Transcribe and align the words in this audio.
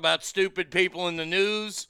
about 0.00 0.24
stupid 0.24 0.70
people 0.70 1.08
in 1.08 1.16
the 1.16 1.26
news. 1.26 1.86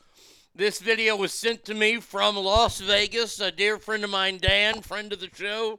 This 0.52 0.80
video 0.80 1.14
was 1.14 1.32
sent 1.32 1.64
to 1.66 1.74
me 1.74 2.00
from 2.00 2.36
Las 2.36 2.80
Vegas, 2.80 3.38
a 3.38 3.52
dear 3.52 3.78
friend 3.78 4.02
of 4.02 4.10
mine, 4.10 4.38
Dan, 4.42 4.82
friend 4.82 5.12
of 5.12 5.20
the 5.20 5.30
show. 5.32 5.78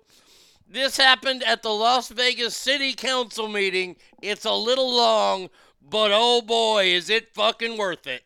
This 0.66 0.96
happened 0.96 1.44
at 1.44 1.62
the 1.62 1.74
Las 1.74 2.08
Vegas 2.08 2.56
City 2.56 2.94
Council 2.94 3.50
meeting. 3.50 3.98
It's 4.22 4.46
a 4.46 4.54
little 4.54 4.96
long, 4.96 5.50
but 5.82 6.12
oh 6.14 6.42
boy, 6.42 6.86
is 6.86 7.10
it 7.10 7.34
fucking 7.34 7.78
worth 7.78 8.08
it. 8.08 8.24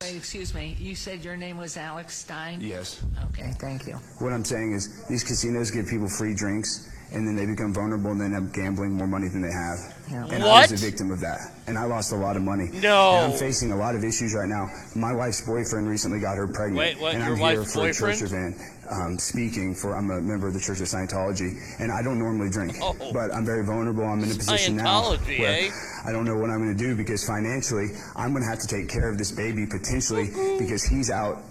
Excuse 0.00 0.54
me. 0.54 0.74
You 0.80 0.94
said 0.94 1.22
your 1.22 1.36
name 1.36 1.58
was 1.58 1.76
Alex 1.76 2.16
Stein? 2.16 2.62
Yes. 2.62 3.04
Okay, 3.26 3.52
thank 3.58 3.86
you. 3.86 3.96
What 4.20 4.32
I'm 4.32 4.44
saying 4.44 4.72
is 4.72 5.04
these 5.04 5.22
casinos 5.22 5.70
give 5.70 5.86
people 5.86 6.08
free 6.08 6.34
drinks 6.34 6.90
and 7.12 7.26
then 7.26 7.36
they 7.36 7.46
become 7.46 7.72
vulnerable 7.72 8.10
and 8.10 8.20
they 8.20 8.26
end 8.26 8.36
up 8.36 8.52
gambling 8.52 8.92
more 8.92 9.06
money 9.06 9.28
than 9.28 9.40
they 9.40 9.50
have. 9.50 9.78
Yeah. 10.10 10.26
And 10.34 10.44
I 10.44 10.62
was 10.62 10.72
a 10.72 10.76
victim 10.76 11.10
of 11.10 11.20
that. 11.20 11.52
And 11.66 11.78
I 11.78 11.84
lost 11.84 12.12
a 12.12 12.16
lot 12.16 12.36
of 12.36 12.42
money. 12.42 12.68
No. 12.72 13.14
And 13.16 13.32
I'm 13.32 13.38
facing 13.38 13.72
a 13.72 13.76
lot 13.76 13.94
of 13.94 14.04
issues 14.04 14.34
right 14.34 14.48
now. 14.48 14.68
My 14.94 15.12
wife's 15.12 15.40
boyfriend 15.40 15.88
recently 15.88 16.20
got 16.20 16.36
her 16.36 16.46
pregnant. 16.46 16.78
Wait, 16.78 17.00
what, 17.00 17.14
And 17.14 17.24
your 17.24 17.32
I'm 17.32 17.38
here 17.38 17.60
wife's 17.60 17.74
for 17.74 17.88
a 17.88 17.94
church 17.94 18.22
event 18.22 18.56
um, 18.90 19.18
speaking 19.18 19.74
for, 19.74 19.96
I'm 19.96 20.10
a 20.10 20.20
member 20.20 20.48
of 20.48 20.54
the 20.54 20.60
Church 20.60 20.80
of 20.80 20.86
Scientology. 20.86 21.56
And 21.78 21.92
I 21.92 22.02
don't 22.02 22.18
normally 22.18 22.50
drink. 22.50 22.76
Oh. 22.82 22.94
But 23.12 23.34
I'm 23.34 23.44
very 23.44 23.64
vulnerable. 23.64 24.04
I'm 24.04 24.22
in 24.22 24.30
a 24.30 24.34
position 24.34 24.76
now 24.76 25.10
where 25.10 25.68
eh? 25.68 25.70
I 26.04 26.12
don't 26.12 26.24
know 26.24 26.36
what 26.36 26.50
I'm 26.50 26.62
going 26.62 26.76
to 26.76 26.82
do 26.82 26.96
because 26.96 27.26
financially 27.26 27.88
I'm 28.16 28.32
going 28.32 28.42
to 28.42 28.48
have 28.48 28.60
to 28.60 28.68
take 28.68 28.88
care 28.88 29.10
of 29.10 29.18
this 29.18 29.32
baby 29.32 29.66
potentially 29.66 30.30
because 30.58 30.84
he's 30.84 31.10
out 31.10 31.42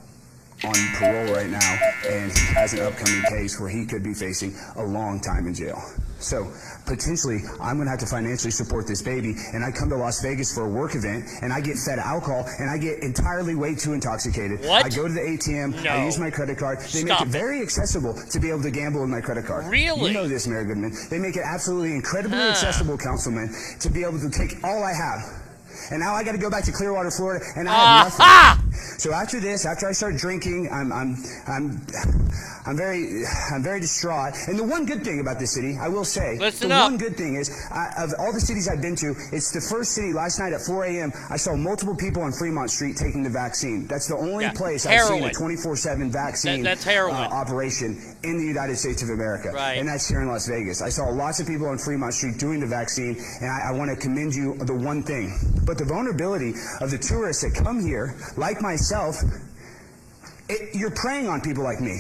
on 0.64 0.74
parole 0.96 1.34
right 1.36 1.50
now, 1.50 1.78
and 2.08 2.32
he 2.32 2.46
has 2.56 2.74
an 2.74 2.82
upcoming 2.82 3.22
case 3.30 3.60
where 3.60 3.70
he 3.70 3.86
could 3.86 4.04
be 4.04 4.14
facing 4.14 4.56
a 4.78 4.84
long 4.84 5.20
time 5.20 5.46
in 5.48 5.54
jail. 5.54 5.80
So 6.20 6.52
potentially, 6.88 7.42
I'm 7.62 7.76
going 7.78 7.86
to 7.86 7.92
have 7.92 8.00
to 8.00 8.08
financially 8.08 8.50
support 8.50 8.88
this 8.88 9.04
baby, 9.04 9.36
and 9.54 9.64
I 9.64 9.70
come 9.70 9.88
to 9.90 9.96
Las 9.96 10.20
Vegas 10.24 10.52
for 10.56 10.66
a 10.66 10.68
work 10.70 10.96
event, 10.96 11.26
and 11.44 11.54
I 11.54 11.62
get 11.62 11.78
fed 11.78 12.00
alcohol, 12.00 12.50
and 12.58 12.72
I 12.72 12.80
get 12.80 13.04
entirely 13.04 13.54
way 13.54 13.76
too 13.76 13.94
intoxicated. 13.94 14.62
What? 14.66 14.84
I 14.84 14.90
go 14.90 15.08
to 15.08 15.14
the 15.14 15.22
ATM, 15.22 15.84
No. 15.84 15.92
I 15.92 16.06
use 16.06 16.18
my 16.18 16.32
credit 16.32 16.58
card. 16.58 16.80
They 16.80 17.06
Stop 17.06 17.06
make 17.06 17.22
it. 17.22 17.28
it 17.28 17.32
very 17.32 17.62
accessible 17.62 18.16
to 18.32 18.40
be 18.40 18.50
able 18.50 18.64
to 18.64 18.72
gamble 18.72 19.02
with 19.02 19.12
my 19.12 19.22
credit 19.22 19.46
card. 19.46 19.68
Really? 19.68 20.08
You 20.10 20.14
know 20.14 20.28
this, 20.28 20.48
Mayor 20.48 20.66
Goodman. 20.66 20.92
They 21.12 21.20
make 21.20 21.36
it 21.38 21.44
absolutely 21.46 21.94
incredibly 21.94 22.40
Ah. 22.40 22.50
accessible, 22.50 22.98
Councilman, 22.98 23.54
to 23.80 23.90
be 23.92 24.04
able 24.04 24.20
to 24.20 24.30
take 24.32 24.58
all 24.64 24.84
I 24.84 24.94
have. 24.94 25.22
And 25.92 26.00
now 26.00 26.16
I 26.16 26.24
got 26.24 26.32
to 26.32 26.40
go 26.40 26.50
back 26.50 26.64
to 26.66 26.72
Clearwater, 26.72 27.12
Florida, 27.12 27.46
and 27.56 27.70
I 27.70 27.74
have 27.74 28.06
nothing. 28.08 28.22
Aha! 28.26 28.64
So 28.98 29.12
after 29.14 29.40
this, 29.40 29.66
after 29.66 29.88
I 29.88 29.92
start 29.92 30.18
drinking, 30.18 30.70
I'm, 30.72 30.92
I'm, 30.92 31.16
I'm, 31.48 31.82
I'm 32.66 32.76
very, 32.78 33.24
I'm 33.54 33.64
very 33.64 33.80
distraught. 33.80 34.34
And 34.48 34.58
the 34.60 34.64
one 34.64 34.86
good 34.86 35.04
thing 35.04 35.20
about 35.20 35.40
this 35.40 35.54
city, 35.54 35.78
I 35.80 35.88
will 35.88 36.04
say, 36.06 36.38
Listen 36.38 36.70
the 36.70 36.76
up. 36.76 36.92
one 36.92 36.98
good 36.98 37.16
thing 37.16 37.36
is, 37.36 37.50
I, 37.72 37.92
of 38.04 38.14
all 38.20 38.34
the 38.34 38.40
cities 38.42 38.68
I've 38.68 38.82
been 38.82 38.96
to, 38.98 39.14
it's 39.32 39.52
the 39.52 39.62
first 39.62 39.92
city. 39.94 40.14
Last 40.14 40.40
night 40.40 40.54
at 40.54 40.62
4 40.62 40.86
a.m., 40.86 41.12
I 41.30 41.38
saw 41.38 41.56
multiple 41.56 41.96
people 41.96 42.22
on 42.24 42.32
Fremont 42.34 42.70
Street 42.72 42.98
taking 42.98 43.24
the 43.24 43.30
vaccine. 43.30 43.88
That's 43.88 44.08
the 44.08 44.18
only 44.18 44.46
Yeah, 44.46 44.52
place 44.54 44.86
I've 44.86 45.02
seen 45.02 45.24
a 45.24 45.30
24/7 45.30 46.12
vaccine 46.12 46.64
That- 46.64 46.70
that's 46.78 46.84
heroin. 46.84 47.16
uh, 47.16 47.30
operation 47.32 48.02
in 48.24 48.38
the 48.38 48.46
United 48.46 48.78
States 48.78 49.02
of 49.02 49.10
America. 49.10 49.52
Right. 49.54 49.78
And 49.78 49.88
that's 49.88 50.08
here 50.08 50.22
in 50.22 50.28
Las 50.28 50.48
Vegas. 50.48 50.82
I 50.82 50.90
saw 50.90 51.06
lots 51.10 51.40
of 51.40 51.48
people 51.48 51.68
on 51.68 51.78
Fremont 51.78 52.14
Street 52.14 52.38
doing 52.38 52.60
the 52.60 52.68
vaccine, 52.68 53.16
and 53.42 53.50
I, 53.50 53.70
I 53.70 53.72
want 53.72 53.90
to 53.92 53.96
commend 53.96 54.36
you 54.36 54.56
the 54.58 54.74
one 54.76 55.04
thing. 55.04 55.34
But 55.66 55.78
the 55.78 55.86
vulnerability 55.86 56.54
of 56.82 56.92
the 56.92 56.98
tourists 56.98 57.44
that 57.44 57.54
come 57.56 57.80
here, 57.80 58.16
like 58.36 58.62
myself, 58.72 59.16
it, 60.50 60.76
you're 60.76 60.92
preying 60.92 61.28
on 61.30 61.40
people 61.42 61.64
like 61.64 61.80
me. 61.80 61.98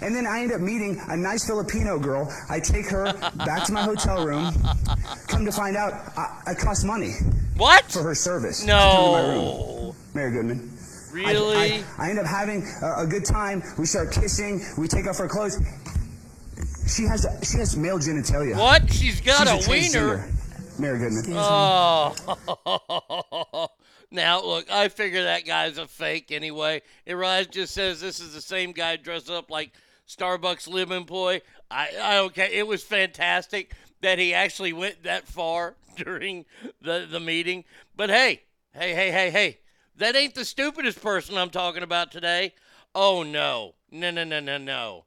And 0.00 0.14
then 0.14 0.26
I 0.26 0.40
end 0.42 0.52
up 0.52 0.60
meeting 0.60 1.00
a 1.08 1.16
nice 1.16 1.44
Filipino 1.46 1.98
girl. 1.98 2.32
I 2.48 2.60
take 2.60 2.86
her 2.90 3.12
back 3.48 3.64
to 3.66 3.72
my 3.72 3.82
hotel 3.82 4.24
room. 4.26 4.52
Come 5.28 5.44
to 5.44 5.52
find 5.52 5.76
out, 5.76 5.92
I, 6.16 6.42
I 6.48 6.54
cost 6.54 6.84
money 6.84 7.12
What? 7.56 7.84
for 7.90 8.02
her 8.02 8.14
service. 8.14 8.60
to 8.62 8.66
come 8.70 9.04
to 9.06 9.12
my 9.12 9.20
room. 9.28 9.44
No. 9.44 9.96
Mayor 10.14 10.30
Goodman. 10.30 10.70
I- 10.70 10.74
Really? 11.14 11.56
I, 11.56 11.84
I 11.96 12.10
end 12.10 12.18
up 12.18 12.26
having 12.26 12.66
a, 12.82 13.02
a 13.04 13.06
good 13.06 13.24
time. 13.24 13.62
We 13.78 13.86
start 13.86 14.10
kissing. 14.10 14.60
We 14.76 14.88
take 14.88 15.06
off 15.06 15.20
our 15.20 15.28
clothes. 15.28 15.56
She 16.88 17.04
has 17.04 17.24
a, 17.24 17.44
she 17.44 17.58
has 17.58 17.76
male 17.76 17.98
genitalia. 18.00 18.56
What? 18.58 18.92
She's 18.92 19.20
got 19.20 19.46
She's 19.46 19.66
a 19.66 19.70
wiener. 19.70 20.16
Mary 20.78 20.98
Mayor 20.98 21.10
Goodman. 21.10 21.34
Oh. 21.38 22.14
now, 24.14 24.40
look, 24.40 24.70
I 24.70 24.88
figure 24.88 25.24
that 25.24 25.44
guy's 25.44 25.76
a 25.76 25.88
fake 25.88 26.30
anyway. 26.30 26.82
Irias 27.04 27.50
just 27.50 27.74
says 27.74 28.00
this 28.00 28.20
is 28.20 28.32
the 28.32 28.40
same 28.40 28.70
guy 28.70 28.94
dressed 28.94 29.28
up 29.28 29.50
like 29.50 29.72
Starbucks 30.08 30.68
lib 30.68 30.92
employee. 30.92 31.42
I, 31.68 31.90
I 32.00 32.14
don't 32.14 32.32
care. 32.32 32.48
It 32.50 32.66
was 32.66 32.84
fantastic 32.84 33.74
that 34.02 34.20
he 34.20 34.32
actually 34.32 34.72
went 34.72 35.02
that 35.02 35.26
far 35.26 35.74
during 35.96 36.44
the, 36.80 37.08
the 37.10 37.18
meeting. 37.18 37.64
But 37.96 38.08
hey, 38.08 38.42
hey, 38.72 38.94
hey, 38.94 39.10
hey, 39.10 39.30
hey, 39.30 39.58
that 39.96 40.14
ain't 40.14 40.36
the 40.36 40.44
stupidest 40.44 41.02
person 41.02 41.36
I'm 41.36 41.50
talking 41.50 41.82
about 41.82 42.12
today. 42.12 42.54
Oh, 42.94 43.24
no. 43.24 43.74
No, 43.90 44.12
no, 44.12 44.22
no, 44.22 44.38
no, 44.38 44.58
no 44.58 45.04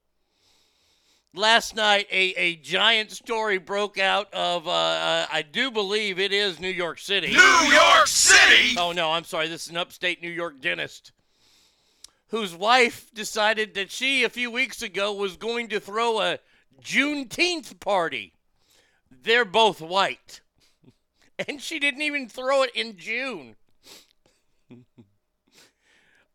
last 1.38 1.76
night 1.76 2.08
a, 2.12 2.34
a 2.36 2.56
giant 2.56 3.12
story 3.12 3.58
broke 3.58 3.98
out 4.00 4.34
of 4.34 4.68
uh, 4.68 4.72
uh, 4.72 5.26
I 5.32 5.42
do 5.44 5.72
believe 5.72 6.20
it 6.20 6.34
is 6.34 6.60
New 6.60 6.68
York 6.68 7.00
City. 7.00 7.28
New 7.28 7.70
York 7.72 8.08
City! 8.08 8.76
Oh 8.78 8.92
no, 8.92 9.12
I'm 9.12 9.24
sorry. 9.24 9.48
This 9.48 9.66
is 9.66 9.70
an 9.70 9.78
upstate 9.78 10.22
New 10.22 10.32
York 10.32 10.60
dentist 10.62 11.12
whose 12.30 12.56
wife 12.56 13.10
decided 13.14 13.74
that 13.76 13.92
she 13.92 14.24
a 14.24 14.30
few 14.30 14.52
weeks 14.52 14.82
ago 14.82 15.14
was 15.14 15.38
going 15.38 15.70
to 15.70 15.80
throw 15.80 16.20
a 16.20 16.40
Juneteenth 16.82 17.80
party. 17.80 18.34
They're 19.10 19.46
both 19.46 19.82
white. 19.82 20.42
And 21.48 21.62
she 21.62 21.78
didn't 21.78 22.02
even 22.02 22.28
throw 22.28 22.64
it 22.64 22.72
in 22.74 22.98
June. 22.98 23.58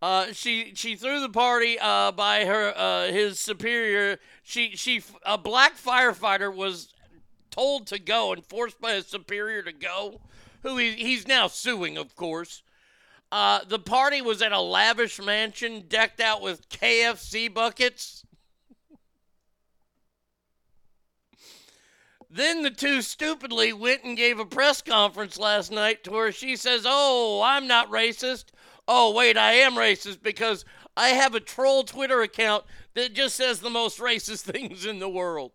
Uh, 0.00 0.32
she 0.32 0.72
she 0.74 0.96
threw 0.96 1.20
the 1.20 1.28
party 1.28 1.78
uh, 1.80 2.10
by 2.10 2.44
her 2.44 2.76
uh, 2.76 3.06
his 3.12 3.38
superior. 3.38 4.18
She 4.42 4.76
she 4.76 5.02
a 5.24 5.38
black 5.38 5.76
firefighter 5.76 6.54
was 6.54 6.92
told 7.50 7.86
to 7.88 7.98
go 7.98 8.32
and 8.32 8.44
forced 8.44 8.80
by 8.80 8.94
his 8.94 9.06
superior 9.06 9.62
to 9.62 9.72
go, 9.72 10.20
who 10.62 10.76
he, 10.78 10.92
he's 10.92 11.28
now 11.28 11.46
suing, 11.46 11.96
of 11.96 12.16
course. 12.16 12.62
Uh, 13.30 13.60
the 13.66 13.78
party 13.78 14.20
was 14.20 14.42
at 14.42 14.52
a 14.52 14.60
lavish 14.60 15.20
mansion 15.20 15.84
decked 15.88 16.20
out 16.20 16.42
with 16.42 16.68
KFC 16.68 17.52
buckets. 17.52 18.24
Then 22.28 22.62
the 22.62 22.70
two 22.70 23.02
stupidly 23.02 23.74
went 23.74 24.04
and 24.04 24.16
gave 24.16 24.38
a 24.38 24.46
press 24.46 24.80
conference 24.80 25.38
last 25.38 25.70
night 25.70 26.02
to 26.04 26.10
where 26.10 26.32
she 26.32 26.56
says, 26.56 26.84
Oh, 26.86 27.42
I'm 27.44 27.66
not 27.66 27.90
racist. 27.90 28.46
Oh, 28.88 29.12
wait, 29.12 29.36
I 29.36 29.52
am 29.52 29.74
racist 29.74 30.22
because 30.22 30.64
I 30.96 31.10
have 31.10 31.34
a 31.34 31.40
troll 31.40 31.84
Twitter 31.84 32.22
account 32.22 32.64
that 32.94 33.14
just 33.14 33.36
says 33.36 33.60
the 33.60 33.70
most 33.70 33.98
racist 33.98 34.42
things 34.42 34.86
in 34.86 34.98
the 34.98 35.08
world. 35.08 35.52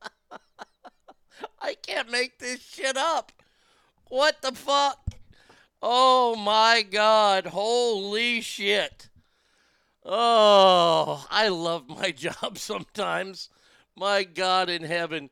I 1.60 1.74
can't 1.74 2.10
make 2.10 2.38
this 2.38 2.60
shit 2.60 2.96
up. 2.96 3.32
What 4.08 4.42
the 4.42 4.52
fuck? 4.52 4.98
Oh 5.82 6.36
my 6.36 6.84
god. 6.88 7.46
Holy 7.46 8.40
shit. 8.40 9.08
Oh, 10.04 11.26
I 11.30 11.48
love 11.48 11.88
my 11.88 12.10
job 12.10 12.58
sometimes. 12.58 13.48
My 13.96 14.24
God 14.24 14.68
in 14.68 14.82
heaven. 14.82 15.30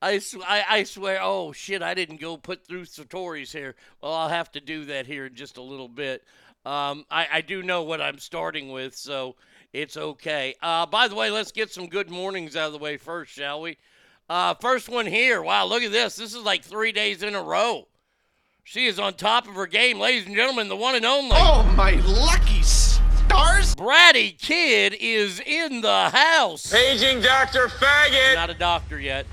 I, 0.00 0.18
sw- 0.18 0.36
I, 0.46 0.64
I 0.68 0.82
swear, 0.84 1.18
oh 1.22 1.52
shit, 1.52 1.82
I 1.82 1.94
didn't 1.94 2.20
go 2.20 2.36
put 2.36 2.66
through 2.66 2.84
Satori's 2.84 3.52
here. 3.52 3.74
Well, 4.02 4.12
I'll 4.12 4.28
have 4.28 4.52
to 4.52 4.60
do 4.60 4.84
that 4.86 5.06
here 5.06 5.26
in 5.26 5.34
just 5.34 5.56
a 5.56 5.62
little 5.62 5.88
bit. 5.88 6.24
Um, 6.64 7.04
I, 7.10 7.26
I 7.34 7.40
do 7.42 7.62
know 7.62 7.82
what 7.82 8.00
I'm 8.00 8.18
starting 8.18 8.70
with, 8.70 8.96
so 8.96 9.36
it's 9.72 9.96
okay. 9.96 10.54
Uh, 10.62 10.86
by 10.86 11.08
the 11.08 11.14
way, 11.14 11.30
let's 11.30 11.52
get 11.52 11.70
some 11.70 11.88
good 11.88 12.10
mornings 12.10 12.56
out 12.56 12.66
of 12.66 12.72
the 12.72 12.78
way 12.78 12.96
first, 12.96 13.32
shall 13.32 13.60
we? 13.60 13.76
Uh, 14.30 14.54
first 14.54 14.88
one 14.88 15.06
here. 15.06 15.42
Wow, 15.42 15.66
look 15.66 15.82
at 15.82 15.92
this. 15.92 16.16
This 16.16 16.34
is 16.34 16.42
like 16.42 16.64
three 16.64 16.92
days 16.92 17.22
in 17.22 17.34
a 17.34 17.42
row. 17.42 17.88
She 18.62 18.86
is 18.86 18.98
on 18.98 19.14
top 19.14 19.46
of 19.46 19.54
her 19.54 19.66
game, 19.66 19.98
ladies 19.98 20.26
and 20.26 20.34
gentlemen, 20.34 20.68
the 20.68 20.76
one 20.76 20.94
and 20.94 21.04
only. 21.04 21.32
Oh, 21.34 21.62
my 21.76 21.90
lucky 22.06 22.62
stars! 22.62 23.74
Bratty 23.74 24.38
Kid 24.38 24.96
is 24.98 25.38
in 25.40 25.82
the 25.82 26.08
house. 26.08 26.72
Paging 26.72 27.20
Dr. 27.20 27.66
Faggot! 27.66 28.34
Not 28.36 28.48
a 28.48 28.54
doctor 28.54 28.98
yet. 28.98 29.26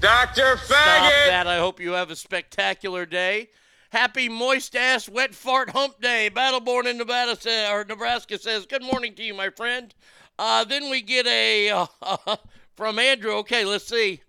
Dr. 0.00 0.56
Faggot. 0.56 0.64
Stop 0.64 1.12
that. 1.26 1.46
I 1.46 1.58
hope 1.58 1.78
you 1.78 1.92
have 1.92 2.10
a 2.10 2.16
spectacular 2.16 3.04
day. 3.04 3.50
Happy 3.90 4.28
moist 4.28 4.76
ass 4.76 5.08
wet 5.08 5.34
fart 5.34 5.70
hump 5.70 6.00
day. 6.00 6.30
Battleborn 6.32 6.86
in 6.86 6.96
Nevada 6.98 7.36
sa- 7.40 7.72
or 7.72 7.84
Nebraska 7.84 8.38
says, 8.38 8.64
Good 8.66 8.82
morning 8.82 9.14
to 9.14 9.22
you, 9.22 9.34
my 9.34 9.50
friend. 9.50 9.92
Uh, 10.38 10.64
then 10.64 10.88
we 10.90 11.02
get 11.02 11.26
a 11.26 11.70
uh, 11.70 11.86
from 12.76 12.98
Andrew. 12.98 13.32
Okay, 13.38 13.64
let's 13.64 13.86
see. 13.88 14.22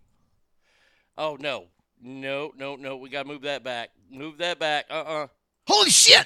Oh 1.18 1.38
no, 1.39 1.65
no, 2.01 2.51
no, 2.58 2.75
no. 2.75 2.98
We 2.98 3.10
gotta 3.10 3.27
move 3.27 3.44
that 3.44 3.63
back. 3.63 3.91
Move 4.10 4.39
that 4.39 4.58
back. 4.60 4.86
Uh 4.89 4.94
uh 4.94 5.27
Holy 5.68 5.89
shit! 5.91 6.25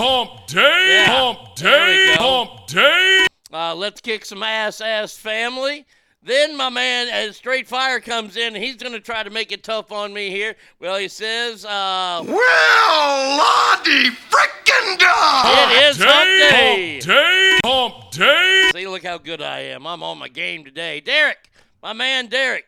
Hump 0.00 0.46
day, 0.46 0.86
Yeah. 0.88 1.06
hump 1.06 1.56
day, 1.56 2.14
hump 2.16 2.66
day. 2.68 3.26
Uh, 3.52 3.74
let's 3.74 4.00
kick 4.00 4.24
some 4.24 4.42
ass, 4.42 4.80
ass 4.80 5.16
family. 5.16 5.84
Then 6.24 6.56
my 6.56 6.68
man, 6.70 7.08
as 7.08 7.36
Straight 7.36 7.66
Fire 7.66 7.98
comes 7.98 8.36
in, 8.36 8.54
he's 8.54 8.76
going 8.76 8.92
to 8.92 9.00
try 9.00 9.24
to 9.24 9.30
make 9.30 9.50
it 9.50 9.64
tough 9.64 9.90
on 9.90 10.12
me 10.14 10.30
here. 10.30 10.54
Well, 10.78 10.96
he 10.96 11.08
says, 11.08 11.64
uh, 11.64 12.22
Well, 12.24 13.38
Lottie 13.38 14.10
frickin' 14.30 14.98
dog! 14.98 15.46
it 15.72 15.82
is 15.82 15.96
hump 16.00 16.24
day. 16.28 17.00
hump 17.00 17.02
day, 17.02 17.58
hump 17.64 18.10
day. 18.12 18.70
See, 18.72 18.86
look 18.86 19.02
how 19.04 19.18
good 19.18 19.42
I 19.42 19.60
am. 19.60 19.84
I'm 19.84 20.04
on 20.04 20.18
my 20.18 20.28
game 20.28 20.64
today. 20.64 21.00
Derek, 21.00 21.50
my 21.82 21.92
man 21.92 22.28
Derek, 22.28 22.66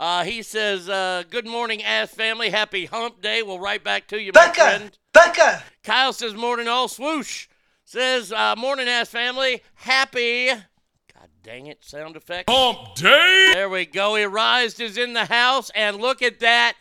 uh, 0.00 0.24
he 0.24 0.42
says, 0.42 0.88
uh, 0.88 1.22
good 1.30 1.46
morning, 1.46 1.84
ass 1.84 2.10
family. 2.10 2.50
Happy 2.50 2.86
hump 2.86 3.22
day. 3.22 3.42
We'll 3.42 3.60
right 3.60 3.82
back 3.82 4.08
to 4.08 4.20
you, 4.20 4.32
my 4.34 4.52
friend. 4.52 4.98
Becca! 5.12 5.62
Kyle 5.84 6.12
says, 6.12 6.34
morning 6.34 6.66
all 6.66 6.88
swoosh. 6.88 7.46
Says, 7.84 8.32
uh, 8.32 8.56
morning, 8.58 8.88
ass 8.88 9.08
family. 9.08 9.62
Happy, 9.74 10.48
God 10.48 10.64
dang 11.46 11.66
it, 11.66 11.84
sound 11.84 12.16
effect. 12.16 12.50
Hump 12.50 12.96
day. 12.96 13.52
There 13.54 13.68
we 13.68 13.86
go. 13.86 14.16
Arised 14.16 14.80
is 14.80 14.98
in 14.98 15.12
the 15.12 15.26
house, 15.26 15.70
and 15.76 15.98
look 15.98 16.20
at 16.20 16.40
that. 16.40 16.74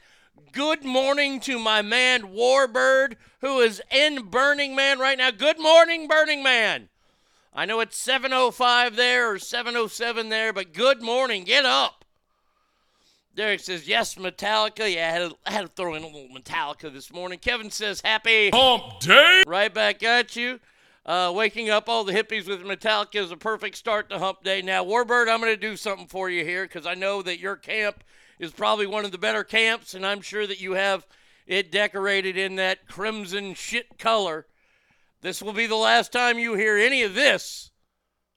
Good 0.51 0.83
morning 0.83 1.39
to 1.41 1.59
my 1.59 1.83
man 1.83 2.23
Warbird, 2.33 3.15
who 3.41 3.59
is 3.59 3.79
in 3.91 4.23
Burning 4.29 4.75
Man 4.75 4.97
right 4.97 5.19
now. 5.19 5.29
Good 5.29 5.59
morning, 5.59 6.07
Burning 6.07 6.41
Man. 6.41 6.89
I 7.53 7.65
know 7.65 7.79
it's 7.79 8.03
7:05 8.03 8.95
there 8.95 9.31
or 9.31 9.37
7:07 9.37 10.29
there, 10.29 10.51
but 10.51 10.73
good 10.73 10.99
morning. 11.03 11.43
Get 11.43 11.65
up. 11.65 12.03
Derek 13.35 13.59
says 13.59 13.87
yes, 13.87 14.15
Metallica. 14.15 14.91
Yeah, 14.91 15.09
I 15.09 15.11
had 15.11 15.29
to, 15.29 15.37
I 15.45 15.51
had 15.51 15.61
to 15.61 15.67
throw 15.67 15.93
in 15.93 16.03
a 16.03 16.07
little 16.07 16.29
Metallica 16.29 16.91
this 16.91 17.13
morning. 17.13 17.37
Kevin 17.37 17.69
says 17.69 18.01
happy. 18.01 18.49
Hump 18.51 18.99
day. 19.01 19.43
Right 19.45 19.71
back 19.71 20.01
at 20.01 20.35
you. 20.35 20.59
Uh, 21.05 21.31
waking 21.35 21.69
up 21.69 21.87
all 21.87 22.03
the 22.03 22.13
hippies 22.13 22.47
with 22.47 22.63
Metallica 22.63 23.15
is 23.15 23.29
a 23.29 23.37
perfect 23.37 23.77
start 23.77 24.09
to 24.09 24.17
Hump 24.17 24.43
Day. 24.43 24.63
Now, 24.63 24.83
Warbird, 24.83 25.29
I'm 25.29 25.39
going 25.39 25.53
to 25.53 25.57
do 25.57 25.77
something 25.77 26.07
for 26.07 26.31
you 26.31 26.43
here 26.43 26.63
because 26.63 26.87
I 26.87 26.95
know 26.95 27.21
that 27.21 27.39
your 27.39 27.55
camp 27.55 28.03
is 28.39 28.51
probably 28.51 28.87
one 28.87 29.05
of 29.05 29.11
the 29.11 29.19
better 29.19 29.43
camps, 29.43 29.93
and 29.93 30.03
I'm 30.03 30.21
sure 30.21 30.47
that 30.47 30.59
you 30.59 30.71
have 30.71 31.05
it 31.45 31.71
decorated 31.71 32.37
in 32.37 32.55
that 32.55 32.87
crimson 32.87 33.53
shit 33.53 33.99
color. 33.99 34.47
This 35.21 35.43
will 35.43 35.53
be 35.53 35.67
the 35.67 35.75
last 35.75 36.11
time 36.11 36.39
you 36.39 36.55
hear 36.55 36.75
any 36.75 37.03
of 37.03 37.13
this 37.13 37.69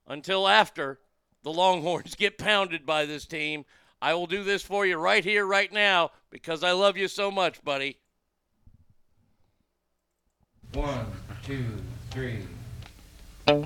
until 0.06 0.46
after 0.46 1.00
the 1.42 1.52
Longhorns 1.52 2.16
get 2.16 2.36
pounded 2.36 2.84
by 2.84 3.06
this 3.06 3.24
team. 3.24 3.64
I 4.02 4.12
will 4.12 4.26
do 4.26 4.44
this 4.44 4.62
for 4.62 4.84
you 4.84 4.98
right 4.98 5.24
here, 5.24 5.46
right 5.46 5.72
now, 5.72 6.10
because 6.28 6.62
I 6.62 6.72
love 6.72 6.98
you 6.98 7.08
so 7.08 7.30
much, 7.30 7.64
buddy. 7.64 7.96
One, 10.74 11.06
two, 11.42 11.64
three. 12.10 12.42
There 13.48 13.56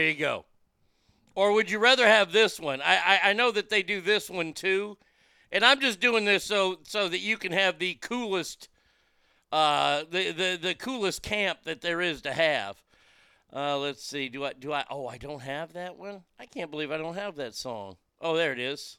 you 0.00 0.14
go. 0.14 0.44
Or 1.36 1.52
would 1.52 1.70
you 1.70 1.78
rather 1.78 2.04
have 2.04 2.32
this 2.32 2.58
one? 2.58 2.82
I, 2.82 2.96
I 2.96 3.20
I 3.30 3.32
know 3.34 3.52
that 3.52 3.70
they 3.70 3.84
do 3.84 4.00
this 4.00 4.28
one 4.28 4.54
too, 4.54 4.98
and 5.52 5.64
I'm 5.64 5.78
just 5.80 6.00
doing 6.00 6.24
this 6.24 6.42
so 6.42 6.78
so 6.82 7.08
that 7.08 7.20
you 7.20 7.36
can 7.36 7.52
have 7.52 7.78
the 7.78 7.94
coolest, 7.94 8.68
uh, 9.52 10.04
the 10.10 10.32
the 10.32 10.58
the 10.60 10.74
coolest 10.74 11.22
camp 11.22 11.60
that 11.64 11.80
there 11.80 12.00
is 12.00 12.22
to 12.22 12.32
have. 12.32 12.82
Uh, 13.52 13.78
let's 13.78 14.04
see. 14.04 14.28
Do 14.28 14.44
I 14.44 14.52
do 14.52 14.72
I? 14.72 14.84
Oh, 14.90 15.06
I 15.06 15.18
don't 15.18 15.42
have 15.42 15.72
that 15.72 15.96
one. 15.96 16.22
I 16.38 16.46
can't 16.46 16.70
believe 16.70 16.90
I 16.90 16.98
don't 16.98 17.16
have 17.16 17.36
that 17.36 17.54
song. 17.54 17.96
Oh, 18.20 18.36
there 18.36 18.52
it 18.52 18.60
is. 18.60 18.98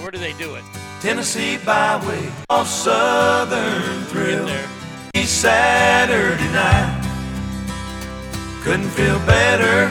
Where 0.00 0.10
do 0.10 0.18
they 0.18 0.32
do 0.32 0.54
it? 0.54 0.64
Tennessee 1.00 1.58
byway 1.58 2.32
of 2.48 2.66
Southern 2.66 4.04
thrill. 4.06 4.46
there. 4.46 4.68
Saturday 5.28 6.52
night. 6.52 7.07
Couldn't 8.62 8.90
feel 8.90 9.18
better. 9.20 9.90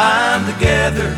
I'm 0.00 0.52
together. 0.52 1.16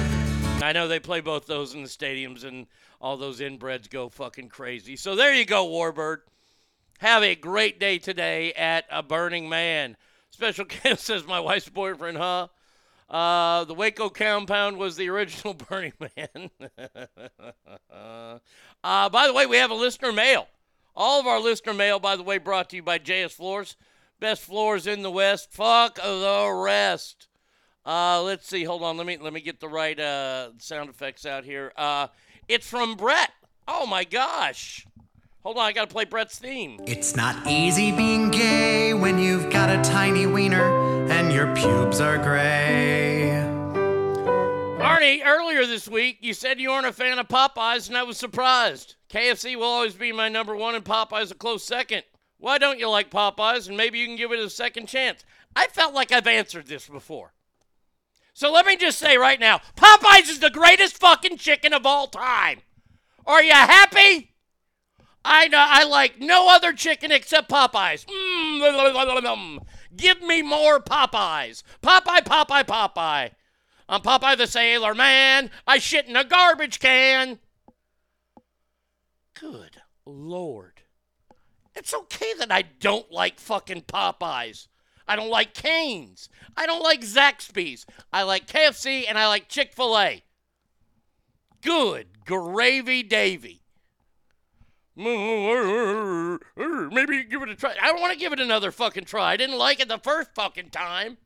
I 0.62 0.72
know 0.72 0.86
they 0.86 1.00
play 1.00 1.20
both 1.20 1.46
those 1.46 1.74
in 1.74 1.82
the 1.82 1.88
stadiums, 1.88 2.44
and 2.44 2.66
all 3.00 3.16
those 3.16 3.40
inbreds 3.40 3.90
go 3.90 4.08
fucking 4.08 4.48
crazy. 4.48 4.96
So 4.96 5.16
there 5.16 5.34
you 5.34 5.44
go, 5.44 5.66
Warbird. 5.66 6.18
Have 6.98 7.22
a 7.22 7.34
great 7.34 7.80
day 7.80 7.98
today 7.98 8.52
at 8.52 8.84
a 8.90 9.02
Burning 9.02 9.48
Man. 9.48 9.96
Special 10.30 10.64
guest 10.84 11.04
says 11.04 11.26
my 11.26 11.40
wife's 11.40 11.68
boyfriend, 11.68 12.18
huh? 12.18 12.48
Uh, 13.08 13.64
the 13.64 13.74
Waco 13.74 14.08
compound 14.08 14.76
was 14.76 14.96
the 14.96 15.08
original 15.08 15.54
Burning 15.68 15.94
Man. 15.98 16.50
uh, 17.90 19.08
by 19.08 19.26
the 19.26 19.32
way, 19.32 19.46
we 19.46 19.56
have 19.56 19.70
a 19.70 19.74
listener 19.74 20.12
mail. 20.12 20.46
All 20.94 21.18
of 21.20 21.26
our 21.26 21.40
listener 21.40 21.74
mail, 21.74 21.98
by 21.98 22.16
the 22.16 22.22
way, 22.22 22.38
brought 22.38 22.70
to 22.70 22.76
you 22.76 22.82
by 22.82 22.98
JS 22.98 23.32
Floors. 23.32 23.76
Best 24.20 24.42
floors 24.42 24.86
in 24.86 25.02
the 25.02 25.10
West. 25.10 25.50
Fuck 25.50 25.96
the 25.96 26.52
rest. 26.54 27.28
Uh, 27.86 28.22
let's 28.22 28.46
see. 28.46 28.64
Hold 28.64 28.82
on. 28.82 28.98
Let 28.98 29.06
me 29.06 29.16
let 29.16 29.32
me 29.32 29.40
get 29.40 29.60
the 29.60 29.68
right 29.68 29.98
uh, 29.98 30.50
sound 30.58 30.90
effects 30.90 31.24
out 31.24 31.44
here. 31.44 31.72
Uh, 31.74 32.08
it's 32.46 32.68
from 32.68 32.96
Brett. 32.96 33.30
Oh 33.66 33.86
my 33.86 34.04
gosh. 34.04 34.86
Hold 35.42 35.56
on. 35.56 35.64
I 35.64 35.72
gotta 35.72 35.86
play 35.86 36.04
Brett's 36.04 36.38
theme. 36.38 36.78
It's 36.86 37.16
not 37.16 37.46
easy 37.46 37.92
being 37.92 38.30
gay 38.30 38.92
when 38.92 39.18
you've 39.18 39.50
got 39.50 39.70
a 39.70 39.82
tiny 39.82 40.26
wiener 40.26 41.08
and 41.10 41.32
your 41.32 41.54
pubes 41.56 41.98
are 41.98 42.18
gray. 42.18 43.30
Arnie, 44.80 45.24
earlier 45.24 45.64
this 45.66 45.88
week, 45.88 46.18
you 46.20 46.34
said 46.34 46.60
you 46.60 46.70
weren't 46.70 46.86
a 46.86 46.92
fan 46.92 47.18
of 47.18 47.28
Popeyes, 47.28 47.88
and 47.88 47.96
I 47.96 48.02
was 48.02 48.16
surprised. 48.16 48.96
KFC 49.10 49.54
will 49.56 49.64
always 49.64 49.94
be 49.94 50.10
my 50.10 50.28
number 50.28 50.56
one, 50.56 50.74
and 50.74 50.84
Popeyes 50.84 51.30
a 51.30 51.34
close 51.34 51.64
second. 51.64 52.02
Why 52.40 52.56
don't 52.56 52.78
you 52.78 52.88
like 52.88 53.10
Popeyes, 53.10 53.68
and 53.68 53.76
maybe 53.76 53.98
you 53.98 54.06
can 54.06 54.16
give 54.16 54.32
it 54.32 54.38
a 54.38 54.48
second 54.48 54.86
chance? 54.86 55.24
I 55.54 55.66
felt 55.66 55.94
like 55.94 56.10
I've 56.10 56.26
answered 56.26 56.66
this 56.66 56.88
before. 56.88 57.34
So 58.32 58.50
let 58.50 58.64
me 58.64 58.76
just 58.76 58.98
say 58.98 59.18
right 59.18 59.38
now 59.38 59.60
Popeyes 59.76 60.30
is 60.30 60.40
the 60.40 60.48
greatest 60.50 60.96
fucking 60.98 61.36
chicken 61.36 61.74
of 61.74 61.84
all 61.84 62.06
time. 62.06 62.60
Are 63.26 63.42
you 63.42 63.52
happy? 63.52 64.32
I 65.22 65.48
know 65.48 65.62
I 65.68 65.84
like 65.84 66.18
no 66.18 66.48
other 66.48 66.72
chicken 66.72 67.12
except 67.12 67.50
Popeyes. 67.50 68.06
Mm, 68.06 69.58
give 69.94 70.22
me 70.22 70.40
more 70.40 70.80
Popeyes. 70.80 71.62
Popeye, 71.82 72.24
Popeye, 72.24 72.64
Popeye. 72.64 73.32
I'm 73.86 74.00
Popeye 74.00 74.38
the 74.38 74.46
Sailor 74.46 74.94
Man. 74.94 75.50
I 75.66 75.78
shit 75.78 76.06
in 76.06 76.16
a 76.16 76.24
garbage 76.24 76.80
can. 76.80 77.38
Good 79.34 79.82
Lord. 80.06 80.69
It's 81.74 81.94
okay 81.94 82.34
that 82.38 82.50
I 82.50 82.62
don't 82.62 83.10
like 83.10 83.38
fucking 83.38 83.82
Popeyes. 83.82 84.66
I 85.06 85.16
don't 85.16 85.30
like 85.30 85.54
Canes. 85.54 86.28
I 86.56 86.66
don't 86.66 86.82
like 86.82 87.00
Zaxby's. 87.00 87.86
I 88.12 88.22
like 88.22 88.46
KFC 88.46 89.04
and 89.08 89.18
I 89.18 89.28
like 89.28 89.48
Chick 89.48 89.72
fil 89.74 89.98
A. 89.98 90.22
Good 91.62 92.24
gravy 92.24 93.02
Davy. 93.02 93.62
Maybe 94.96 95.14
give 97.24 97.42
it 97.42 97.48
a 97.48 97.56
try. 97.56 97.74
I 97.80 97.88
don't 97.88 98.00
want 98.00 98.12
to 98.12 98.18
give 98.18 98.32
it 98.32 98.40
another 98.40 98.70
fucking 98.70 99.04
try. 99.04 99.32
I 99.32 99.36
didn't 99.36 99.58
like 99.58 99.80
it 99.80 99.88
the 99.88 99.98
first 99.98 100.34
fucking 100.34 100.70
time. 100.70 101.16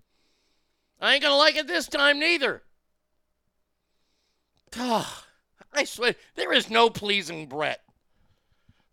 I 1.00 1.14
ain't 1.14 1.22
gonna 1.22 1.37
like 1.37 1.57
it 1.57 1.66
this 1.66 1.88
time 1.88 2.18
neither. 2.18 2.62
Ah, 4.76 5.26
I 5.72 5.85
swear, 5.85 6.14
there 6.35 6.52
is 6.52 6.70
no 6.70 6.88
pleasing 6.88 7.46
Brett. 7.46 7.84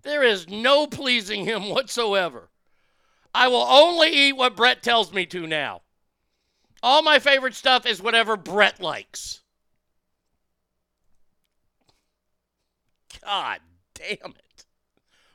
There 0.03 0.23
is 0.23 0.49
no 0.49 0.87
pleasing 0.87 1.45
him 1.45 1.69
whatsoever. 1.69 2.49
I 3.33 3.47
will 3.47 3.61
only 3.61 4.09
eat 4.09 4.33
what 4.33 4.55
Brett 4.55 4.83
tells 4.83 5.13
me 5.13 5.25
to 5.27 5.47
now. 5.47 5.81
All 6.83 7.01
my 7.01 7.19
favorite 7.19 7.53
stuff 7.53 7.85
is 7.85 8.01
whatever 8.01 8.35
Brett 8.35 8.81
likes. 8.81 9.41
God 13.23 13.59
damn 13.93 14.31
it. 14.31 14.65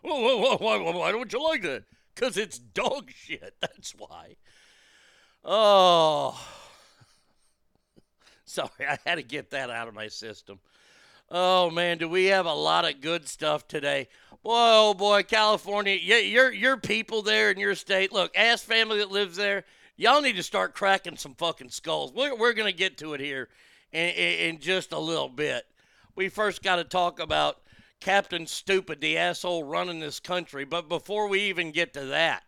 why, 0.02 0.56
why, 0.60 0.76
why, 0.76 0.90
why 0.90 1.12
don't 1.12 1.32
you 1.32 1.42
like 1.42 1.62
that? 1.62 1.84
Because 2.14 2.36
it's 2.36 2.58
dog 2.58 3.10
shit. 3.14 3.54
That's 3.60 3.92
why. 3.92 4.36
Oh. 5.44 6.40
Sorry, 8.44 8.68
I 8.88 8.98
had 9.04 9.16
to 9.16 9.22
get 9.22 9.50
that 9.50 9.70
out 9.70 9.86
of 9.86 9.94
my 9.94 10.08
system. 10.08 10.58
Oh 11.30 11.70
man, 11.70 11.98
do 11.98 12.08
we 12.08 12.26
have 12.26 12.46
a 12.46 12.54
lot 12.54 12.88
of 12.88 13.00
good 13.00 13.28
stuff 13.28 13.66
today? 13.66 14.08
Boy, 14.42 14.52
oh 14.52 14.94
boy, 14.94 15.24
California, 15.24 15.94
your 15.94 16.52
your 16.52 16.76
people 16.76 17.22
there 17.22 17.50
in 17.50 17.58
your 17.58 17.74
state. 17.74 18.12
Look, 18.12 18.36
ask 18.36 18.64
family 18.64 18.98
that 18.98 19.10
lives 19.10 19.36
there. 19.36 19.64
Y'all 19.96 20.22
need 20.22 20.36
to 20.36 20.42
start 20.42 20.74
cracking 20.74 21.16
some 21.16 21.34
fucking 21.34 21.70
skulls. 21.70 22.12
We're 22.12 22.36
we're 22.36 22.52
gonna 22.52 22.70
get 22.70 22.98
to 22.98 23.14
it 23.14 23.20
here 23.20 23.48
in, 23.92 24.08
in, 24.10 24.50
in 24.50 24.60
just 24.60 24.92
a 24.92 24.98
little 24.98 25.28
bit. 25.28 25.64
We 26.14 26.28
first 26.28 26.62
got 26.62 26.76
to 26.76 26.84
talk 26.84 27.18
about 27.18 27.58
Captain 28.00 28.46
Stupid, 28.46 29.00
the 29.00 29.18
asshole 29.18 29.64
running 29.64 30.00
this 30.00 30.20
country. 30.20 30.64
But 30.64 30.88
before 30.88 31.28
we 31.28 31.40
even 31.42 31.72
get 31.72 31.92
to 31.94 32.06
that, 32.06 32.44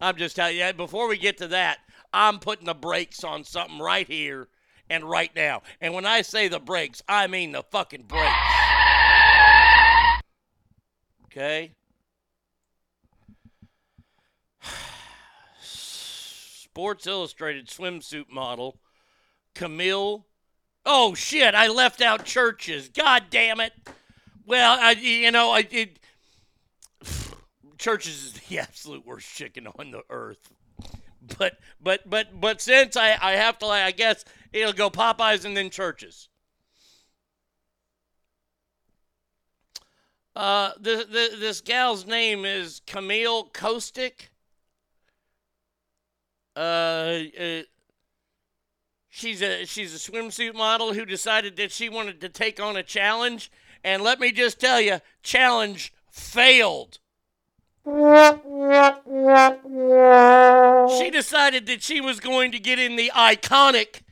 I'm 0.00 0.16
just 0.16 0.36
telling 0.36 0.56
you, 0.56 0.72
before 0.74 1.08
we 1.08 1.16
get 1.16 1.38
to 1.38 1.48
that, 1.48 1.78
I'm 2.12 2.38
putting 2.38 2.66
the 2.66 2.74
brakes 2.74 3.24
on 3.24 3.44
something 3.44 3.78
right 3.78 4.06
here 4.06 4.48
and 4.90 5.04
right 5.04 5.34
now. 5.34 5.62
And 5.80 5.94
when 5.94 6.04
I 6.04 6.20
say 6.20 6.48
the 6.48 6.58
brakes, 6.58 7.02
I 7.08 7.28
mean 7.28 7.52
the 7.52 7.62
fucking 7.62 8.02
brakes. 8.02 8.34
Okay? 11.26 11.72
Sports 15.62 17.06
Illustrated 17.06 17.68
swimsuit 17.68 18.28
model 18.30 18.80
Camille. 19.54 20.26
Oh 20.84 21.14
shit! 21.14 21.54
I 21.54 21.68
left 21.68 22.00
out 22.00 22.24
Church's. 22.24 22.88
God 22.88 23.24
damn 23.30 23.60
it! 23.60 23.72
Well, 24.46 24.78
I 24.80 24.92
you 24.92 25.30
know 25.30 25.50
I 25.52 25.66
it, 25.70 25.98
Church's 27.78 28.24
is 28.24 28.32
the 28.32 28.58
absolute 28.60 29.06
worst 29.06 29.28
chicken 29.28 29.66
on 29.66 29.90
the 29.90 30.02
earth. 30.08 30.52
But 31.38 31.58
but 31.80 32.08
but 32.08 32.40
but 32.40 32.60
since 32.60 32.96
I 32.96 33.18
I 33.20 33.32
have 33.32 33.58
to 33.58 33.66
I 33.66 33.90
guess 33.90 34.24
it'll 34.52 34.72
go 34.72 34.90
Popeyes 34.90 35.44
and 35.44 35.56
then 35.56 35.70
Church's. 35.70 36.28
Uh, 40.34 40.70
this, 40.80 41.06
this, 41.06 41.38
this 41.38 41.60
gal's 41.60 42.06
name 42.06 42.44
is 42.44 42.80
Camille 42.86 43.50
Kostek. 43.52 44.28
Uh, 46.56 47.22
uh, 47.40 47.62
she's 49.08 49.42
a 49.42 49.64
she's 49.64 49.94
a 49.94 49.98
swimsuit 49.98 50.54
model 50.54 50.94
who 50.94 51.04
decided 51.04 51.56
that 51.56 51.72
she 51.72 51.88
wanted 51.88 52.20
to 52.20 52.28
take 52.28 52.60
on 52.60 52.76
a 52.76 52.82
challenge, 52.82 53.50
and 53.82 54.02
let 54.02 54.20
me 54.20 54.32
just 54.32 54.60
tell 54.60 54.80
you, 54.80 55.00
challenge 55.22 55.92
failed. 56.10 56.98
She 60.98 61.10
decided 61.10 61.66
that 61.66 61.82
she 61.82 62.00
was 62.00 62.20
going 62.20 62.52
to 62.52 62.58
get 62.58 62.78
in 62.78 62.96
the 62.96 63.10
iconic 63.14 64.02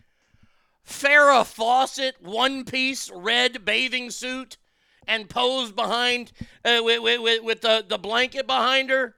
Farrah 0.88 1.46
Fawcett 1.46 2.16
one 2.22 2.64
piece 2.64 3.10
red 3.14 3.64
bathing 3.64 4.10
suit 4.10 4.56
and 5.06 5.28
pose 5.28 5.70
behind 5.70 6.32
uh, 6.64 6.80
with, 6.82 7.02
with, 7.02 7.42
with 7.42 7.60
the, 7.60 7.84
the 7.86 7.98
blanket 7.98 8.46
behind 8.46 8.90
her. 8.90 9.16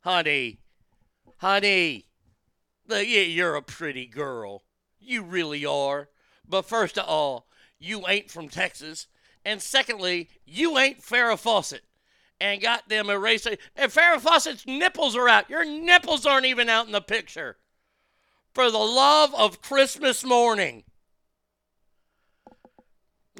Honey, 0.00 0.60
honey, 1.38 2.06
the, 2.86 3.06
you're 3.06 3.54
a 3.54 3.62
pretty 3.62 4.06
girl. 4.06 4.64
You 4.98 5.22
really 5.22 5.64
are. 5.64 6.08
But 6.46 6.66
first 6.66 6.98
of 6.98 7.06
all, 7.06 7.46
you 7.78 8.06
ain't 8.08 8.30
from 8.30 8.48
Texas. 8.48 9.06
And 9.44 9.62
secondly, 9.62 10.28
you 10.44 10.76
ain't 10.76 11.02
Farrah 11.02 11.38
Fawcett 11.38 11.82
and 12.40 12.60
got 12.60 12.88
them 12.88 13.08
erased. 13.08 13.46
And 13.46 13.92
Farrah 13.92 14.20
Fawcett's 14.20 14.66
nipples 14.66 15.16
are 15.16 15.28
out. 15.28 15.48
Your 15.48 15.64
nipples 15.64 16.26
aren't 16.26 16.46
even 16.46 16.68
out 16.68 16.86
in 16.86 16.92
the 16.92 17.00
picture. 17.00 17.58
For 18.52 18.70
the 18.70 18.78
love 18.78 19.34
of 19.34 19.62
Christmas 19.62 20.24
morning. 20.24 20.84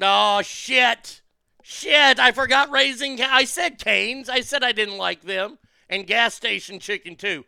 Oh, 0.01 0.41
shit. 0.41 1.21
Shit, 1.63 2.19
I 2.19 2.31
forgot 2.31 2.71
raising. 2.71 3.21
I 3.21 3.43
said 3.43 3.77
Canes. 3.77 4.29
I 4.29 4.41
said 4.41 4.63
I 4.63 4.71
didn't 4.71 4.97
like 4.97 5.21
them. 5.21 5.57
And 5.89 6.07
gas 6.07 6.33
station 6.33 6.79
chicken, 6.79 7.15
too. 7.15 7.45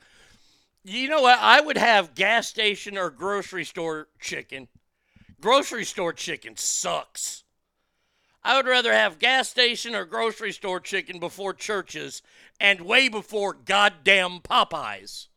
You 0.84 1.08
know 1.08 1.22
what? 1.22 1.40
I 1.40 1.62
would 1.62 1.78
have 1.78 2.16
gas 2.16 2.48
station 2.48 2.98
or 2.98 3.10
grocery 3.10 3.64
store 3.64 4.10
chicken. 4.20 4.68
Grocery 5.40 5.86
store 5.86 6.14
chicken 6.14 6.58
sucks. 6.58 7.44
I 8.44 8.58
would 8.58 8.68
rather 8.68 8.92
have 8.92 9.20
gas 9.20 9.50
station 9.50 9.96
or 9.96 10.04
grocery 10.04 10.52
store 10.52 10.82
chicken 10.82 11.20
before 11.20 11.54
Church's 11.54 12.22
and 12.60 12.82
way 12.82 13.08
before 13.08 13.54
goddamn 13.54 14.40
Popeyes. 14.42 15.28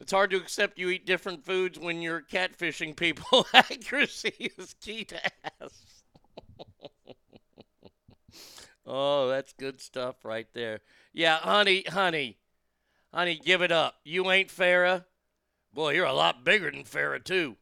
It's 0.00 0.12
hard 0.12 0.30
to 0.30 0.38
accept 0.38 0.78
you 0.78 0.88
eat 0.88 1.04
different 1.04 1.44
foods 1.44 1.78
when 1.78 2.00
you're 2.00 2.22
catfishing 2.22 2.96
people. 2.96 3.46
Accuracy 3.54 4.50
is 4.58 4.74
key 4.80 5.04
to 5.04 5.20
ask. 5.60 5.74
oh, 8.86 9.28
that's 9.28 9.52
good 9.52 9.80
stuff 9.80 10.24
right 10.24 10.46
there. 10.54 10.80
Yeah, 11.12 11.36
honey, 11.36 11.84
honey, 11.86 12.38
honey, 13.12 13.40
give 13.44 13.60
it 13.60 13.70
up. 13.70 13.96
You 14.02 14.30
ain't 14.30 14.48
Farrah. 14.48 15.04
Boy, 15.72 15.92
you're 15.92 16.06
a 16.06 16.14
lot 16.14 16.44
bigger 16.44 16.70
than 16.70 16.84
Farrah, 16.84 17.22
too. 17.22 17.56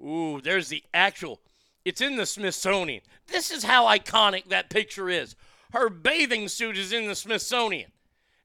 Ooh, 0.00 0.40
there's 0.42 0.68
the 0.68 0.84
actual. 0.92 1.40
It's 1.86 2.02
in 2.02 2.16
the 2.16 2.26
Smithsonian. 2.26 3.00
This 3.28 3.50
is 3.50 3.64
how 3.64 3.86
iconic 3.86 4.48
that 4.50 4.68
picture 4.68 5.08
is. 5.08 5.36
Her 5.72 5.88
bathing 5.88 6.48
suit 6.48 6.76
is 6.76 6.92
in 6.92 7.06
the 7.06 7.14
Smithsonian. 7.14 7.92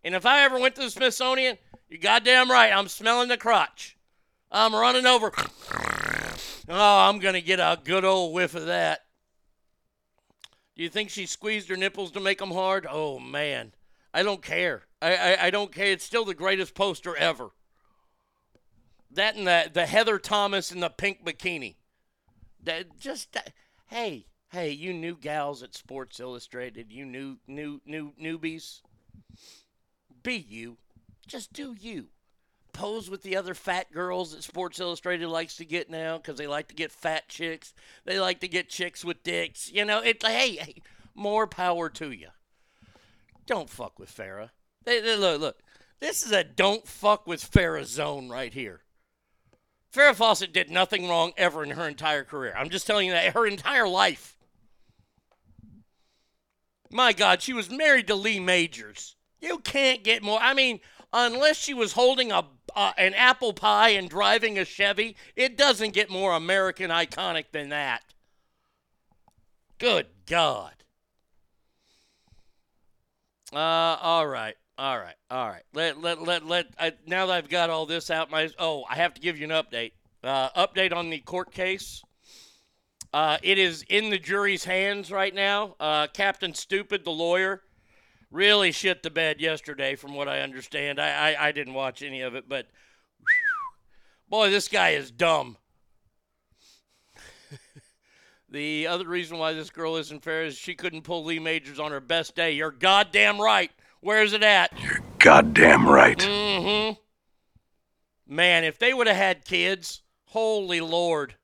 And 0.03 0.13
if 0.13 0.25
I 0.25 0.43
ever 0.43 0.60
went 0.60 0.75
to 0.75 0.81
the 0.81 0.91
Smithsonian, 0.91 1.58
you're 1.89 2.00
goddamn 2.00 2.50
right, 2.50 2.71
I'm 2.71 2.88
smelling 2.88 3.30
the 3.30 3.38
crotch. 3.38 3.98
I'm 4.52 4.74
running 4.74 5.06
over. 5.06 5.32
Oh, 6.67 7.10
I'm 7.10 7.19
going 7.19 7.34
to 7.34 7.41
get 7.41 7.60
a 7.60 7.80
good 7.84 8.06
old 8.06 8.34
whiff 8.34 8.56
of 8.56 8.65
that. 8.65 9.02
Do 10.76 10.84
you 10.84 10.89
think 10.89 11.10
she 11.10 11.26
squeezed 11.26 11.69
her 11.69 11.78
nipples 11.78 12.12
to 12.12 12.19
make 12.19 12.39
them 12.39 12.52
hard? 12.52 12.86
Oh, 12.89 13.19
man. 13.19 13.74
I 14.13 14.24
don't 14.24 14.41
care. 14.41 14.84
I, 15.02 15.15
I, 15.15 15.45
I 15.45 15.50
don't 15.50 15.71
care. 15.71 15.91
It's 15.91 16.04
still 16.04 16.26
the 16.26 16.34
greatest 16.34 16.74
poster 16.74 17.15
ever. 17.15 17.52
That 19.12 19.36
and 19.36 19.48
the, 19.48 19.69
the 19.71 19.86
Heather 19.86 20.19
Thomas 20.19 20.71
in 20.71 20.80
the 20.80 20.89
pink 20.89 21.24
bikini. 21.24 21.76
That 22.63 23.00
just 23.00 23.34
that, 23.34 23.54
hey, 23.88 24.26
hey, 24.52 24.71
you 24.71 24.93
new 24.93 25.15
gals 25.15 25.63
at 25.63 25.76
Sports 25.76 26.19
Illustrated, 26.19 26.91
you 26.91 27.06
new 27.06 27.38
new 27.48 27.82
new 27.86 28.13
newbies. 28.21 28.82
Be 30.24 30.36
you. 30.36 30.78
Just 31.27 31.53
do 31.53 31.75
you. 31.79 32.07
Pose 32.73 33.09
with 33.09 33.23
the 33.23 33.38
other 33.38 33.53
fat 33.53 33.91
girls 33.91 34.33
that 34.33 34.43
Sports 34.43 34.79
Illustrated 34.79 35.27
likes 35.29 35.55
to 35.57 35.65
get 35.65 35.89
now 35.89 36.17
because 36.17 36.38
they 36.38 36.47
like 36.47 36.67
to 36.67 36.75
get 36.75 36.91
fat 36.91 37.29
chicks. 37.29 37.73
They 38.03 38.19
like 38.19 38.41
to 38.41 38.49
get 38.49 38.69
chicks 38.69 39.05
with 39.05 39.23
dicks. 39.23 39.71
You 39.71 39.85
know, 39.85 39.99
it's 39.99 40.25
hey, 40.25 40.57
hey, 40.57 40.81
more 41.13 41.47
power 41.47 41.89
to 41.91 42.11
you. 42.11 42.27
Don't 43.45 43.69
fuck 43.69 43.97
with 43.97 44.13
Farrah. 44.13 44.49
They, 44.83 44.99
they- 44.99 45.15
look, 45.15 45.39
look. 45.39 45.57
This 46.01 46.25
is 46.25 46.33
a 46.33 46.43
don't 46.43 46.85
fuck 46.85 47.25
with 47.25 47.49
Farrah 47.49 47.85
zone 47.85 48.27
right 48.29 48.53
here. 48.53 48.81
Farrah 49.93 50.13
Fawcett 50.13 50.51
did 50.51 50.69
nothing 50.69 51.07
wrong 51.07 51.31
ever 51.38 51.63
in 51.63 51.69
her 51.71 51.88
entire 51.88 52.25
career. 52.25 52.53
I'm 52.57 52.69
just 52.69 52.85
telling 52.85 53.07
you 53.07 53.13
that 53.13 53.33
her 53.33 53.47
entire 53.47 53.88
life. 53.88 54.35
My 56.91 57.13
God, 57.13 57.41
she 57.41 57.53
was 57.53 57.69
married 57.69 58.07
to 58.07 58.15
Lee 58.15 58.41
Majors. 58.41 59.15
You 59.39 59.59
can't 59.59 60.03
get 60.03 60.21
more. 60.21 60.39
I 60.41 60.53
mean, 60.53 60.79
unless 61.15 61.58
she 61.58 61.73
was 61.73 61.93
holding 61.93 62.32
a 62.32 62.45
uh, 62.75 62.91
an 62.97 63.13
apple 63.13 63.54
pie 63.54 63.89
and 63.89 64.10
driving 64.10 64.60
a 64.60 64.65
Chevy, 64.65 65.15
it 65.36 65.58
doesn't 65.58 65.93
get 65.93 66.10
more 66.10 66.34
American 66.34 66.91
iconic 66.91 67.45
than 67.51 67.69
that. 67.69 68.04
Good 69.78 70.08
God. 70.25 70.73
Uh, 73.54 73.58
all 74.01 74.28
right, 74.28 74.56
all 74.78 74.97
right, 74.97 75.15
all 75.32 75.47
right. 75.47 75.63
Let 75.73 76.01
let 76.01 76.21
let 76.21 76.45
let. 76.45 76.67
I, 76.78 76.93
now 77.08 77.28
that 77.28 77.34
I've 77.34 77.49
got 77.49 77.69
all 77.69 77.86
this 77.86 78.12
out, 78.12 78.30
my 78.30 78.49
oh, 78.60 78.84
I 78.89 78.95
have 78.95 79.13
to 79.13 79.21
give 79.21 79.39
you 79.39 79.45
an 79.45 79.51
update. 79.51 79.93
Uh, 80.23 80.49
update 80.49 80.93
on 80.93 81.10
the 81.10 81.19
court 81.19 81.51
case. 81.51 82.04
Uh, 83.13 83.38
it 83.41 83.58
is 83.58 83.86
in 83.88 84.10
the 84.10 84.17
jury's 84.17 84.65
hands 84.65 85.10
right 85.10 85.34
now. 85.34 85.75
Uh, 85.80 86.08
Captain 86.08 86.54
Stupid, 86.54 87.06
the 87.06 87.12
lawyer, 87.12 87.62
really 88.36 88.71
shit 88.71 89.02
the 89.02 89.10
bed 89.10 89.39
yesterday, 89.39 89.95
from 89.95 90.13
what 90.13 90.28
I 90.28 90.41
understand. 90.41 91.00
I 91.00 91.32
I, 91.32 91.48
I 91.48 91.52
didn't 91.52 91.74
watch 91.74 92.02
any 92.02 92.21
of 92.21 92.36
it, 92.36 92.48
but 92.48 92.67
boy, 94.30 94.50
this 94.50 94.67
guy 94.67 94.91
is 94.91 95.12
dumb. 95.12 95.58
The 98.48 98.88
other 98.88 99.08
reason 99.08 99.38
why 99.38 99.52
this 99.52 99.71
girl 99.71 99.98
isn't 99.98 100.24
fair 100.24 100.43
is 100.45 100.56
she 100.56 100.76
couldn't 100.76 101.02
pull 101.02 101.26
Lee 101.26 101.39
Majors 101.39 101.80
on 101.80 101.91
her 101.91 102.00
best 102.00 102.36
day. 102.36 102.52
You're 102.52 102.71
goddamn 102.71 103.41
right. 103.41 103.71
Where's 104.00 104.32
it 104.32 104.43
at? 104.43 104.71
You're 104.82 105.02
goddamn 105.19 105.86
right. 105.89 106.19
Mm-hmm. 106.19 106.93
Man, 108.34 108.63
if 108.63 108.78
they 108.78 108.93
would 108.93 109.08
have 109.08 109.15
had 109.15 109.45
kids, 109.45 110.04
holy 110.28 110.80
lord. 110.80 111.36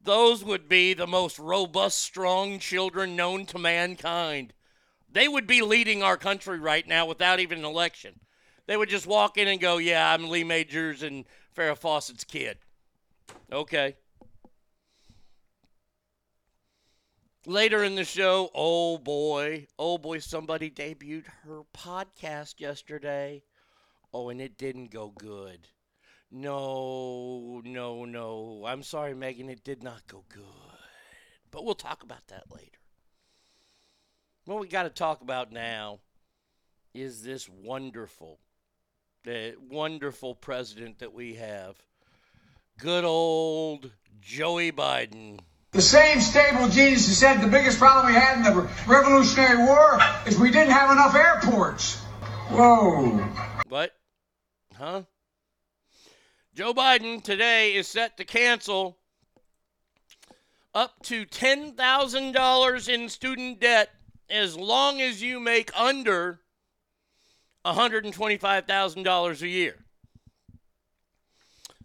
Those 0.00 0.44
would 0.44 0.68
be 0.68 0.92
the 0.92 1.06
most 1.06 1.38
robust, 1.38 1.98
strong 1.98 2.58
children 2.58 3.16
known 3.16 3.46
to 3.46 3.58
mankind. 3.58 4.52
They 5.10 5.28
would 5.28 5.46
be 5.46 5.62
leading 5.62 6.02
our 6.02 6.16
country 6.16 6.58
right 6.58 6.86
now 6.86 7.06
without 7.06 7.40
even 7.40 7.58
an 7.58 7.64
election. 7.64 8.20
They 8.66 8.76
would 8.76 8.90
just 8.90 9.06
walk 9.06 9.38
in 9.38 9.48
and 9.48 9.60
go, 9.60 9.78
"Yeah, 9.78 10.12
I'm 10.12 10.28
Lee 10.28 10.44
Majors 10.44 11.02
and 11.02 11.24
Farrah 11.56 11.78
Fawcett's 11.78 12.24
kid." 12.24 12.58
Okay. 13.50 13.96
Later 17.46 17.82
in 17.82 17.94
the 17.94 18.04
show, 18.04 18.50
oh 18.54 18.98
boy, 18.98 19.68
oh 19.78 19.96
boy, 19.96 20.18
somebody 20.18 20.70
debuted 20.70 21.26
her 21.44 21.62
podcast 21.72 22.60
yesterday. 22.60 23.42
Oh, 24.12 24.28
and 24.28 24.40
it 24.40 24.58
didn't 24.58 24.90
go 24.90 25.08
good. 25.16 25.68
No, 26.30 27.62
no, 27.64 28.04
no. 28.04 28.64
I'm 28.66 28.82
sorry, 28.82 29.14
Megan, 29.14 29.48
it 29.48 29.64
did 29.64 29.82
not 29.82 30.06
go 30.06 30.24
good. 30.28 30.44
But 31.50 31.64
we'll 31.64 31.74
talk 31.74 32.02
about 32.02 32.26
that 32.28 32.44
later. 32.54 32.78
What 34.48 34.60
we 34.60 34.68
got 34.68 34.84
to 34.84 34.88
talk 34.88 35.20
about 35.20 35.52
now 35.52 35.98
is 36.94 37.22
this 37.22 37.50
wonderful, 37.50 38.38
the 39.24 39.54
wonderful 39.68 40.34
president 40.34 41.00
that 41.00 41.12
we 41.12 41.34
have. 41.34 41.76
Good 42.78 43.04
old 43.04 43.90
Joey 44.22 44.72
Biden. 44.72 45.40
The 45.72 45.82
same 45.82 46.22
stable 46.22 46.70
genius 46.70 47.06
who 47.06 47.12
said 47.12 47.42
the 47.42 47.46
biggest 47.46 47.78
problem 47.78 48.06
we 48.06 48.14
had 48.14 48.38
in 48.38 48.42
the 48.42 48.70
Revolutionary 48.86 49.58
War 49.66 49.98
is 50.26 50.38
we 50.38 50.50
didn't 50.50 50.72
have 50.72 50.92
enough 50.92 51.14
airports. 51.14 51.98
Whoa. 52.48 53.18
What? 53.68 53.90
Huh? 54.78 55.02
Joe 56.54 56.72
Biden 56.72 57.22
today 57.22 57.74
is 57.74 57.86
set 57.86 58.16
to 58.16 58.24
cancel 58.24 58.96
up 60.74 61.02
to 61.02 61.26
$10,000 61.26 62.88
in 62.88 63.08
student 63.10 63.60
debt 63.60 63.90
as 64.30 64.56
long 64.56 65.00
as 65.00 65.22
you 65.22 65.40
make 65.40 65.70
under 65.78 66.40
$125,000 67.64 69.42
a 69.42 69.48
year. 69.48 69.76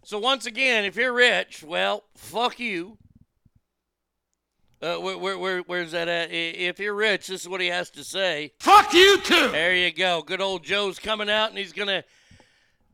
So, 0.04 0.18
once 0.18 0.44
again, 0.44 0.84
if 0.84 0.96
you're 0.96 1.14
rich, 1.14 1.62
well, 1.62 2.04
fuck 2.14 2.60
you. 2.60 2.98
Uh, 4.82 4.96
where, 4.96 5.16
where, 5.16 5.38
where, 5.38 5.58
where's 5.60 5.92
that 5.92 6.08
at? 6.08 6.30
If 6.30 6.78
you're 6.78 6.94
rich, 6.94 7.28
this 7.28 7.42
is 7.42 7.48
what 7.48 7.62
he 7.62 7.68
has 7.68 7.88
to 7.92 8.04
say. 8.04 8.52
Fuck 8.60 8.92
you 8.92 9.18
too. 9.22 9.48
There 9.50 9.74
you 9.74 9.90
go. 9.90 10.20
Good 10.20 10.42
old 10.42 10.62
Joe's 10.62 10.98
coming 10.98 11.30
out, 11.30 11.48
and 11.48 11.56
he's 11.56 11.72
gonna 11.72 12.04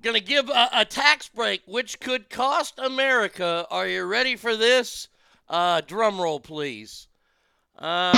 gonna 0.00 0.20
give 0.20 0.48
a, 0.48 0.68
a 0.72 0.84
tax 0.84 1.28
break, 1.28 1.62
which 1.66 1.98
could 1.98 2.30
cost 2.30 2.74
America. 2.78 3.66
Are 3.72 3.88
you 3.88 4.04
ready 4.04 4.36
for 4.36 4.54
this? 4.54 5.08
Uh, 5.48 5.80
drum 5.80 6.20
roll, 6.20 6.38
please. 6.38 7.08
Um, 7.76 8.12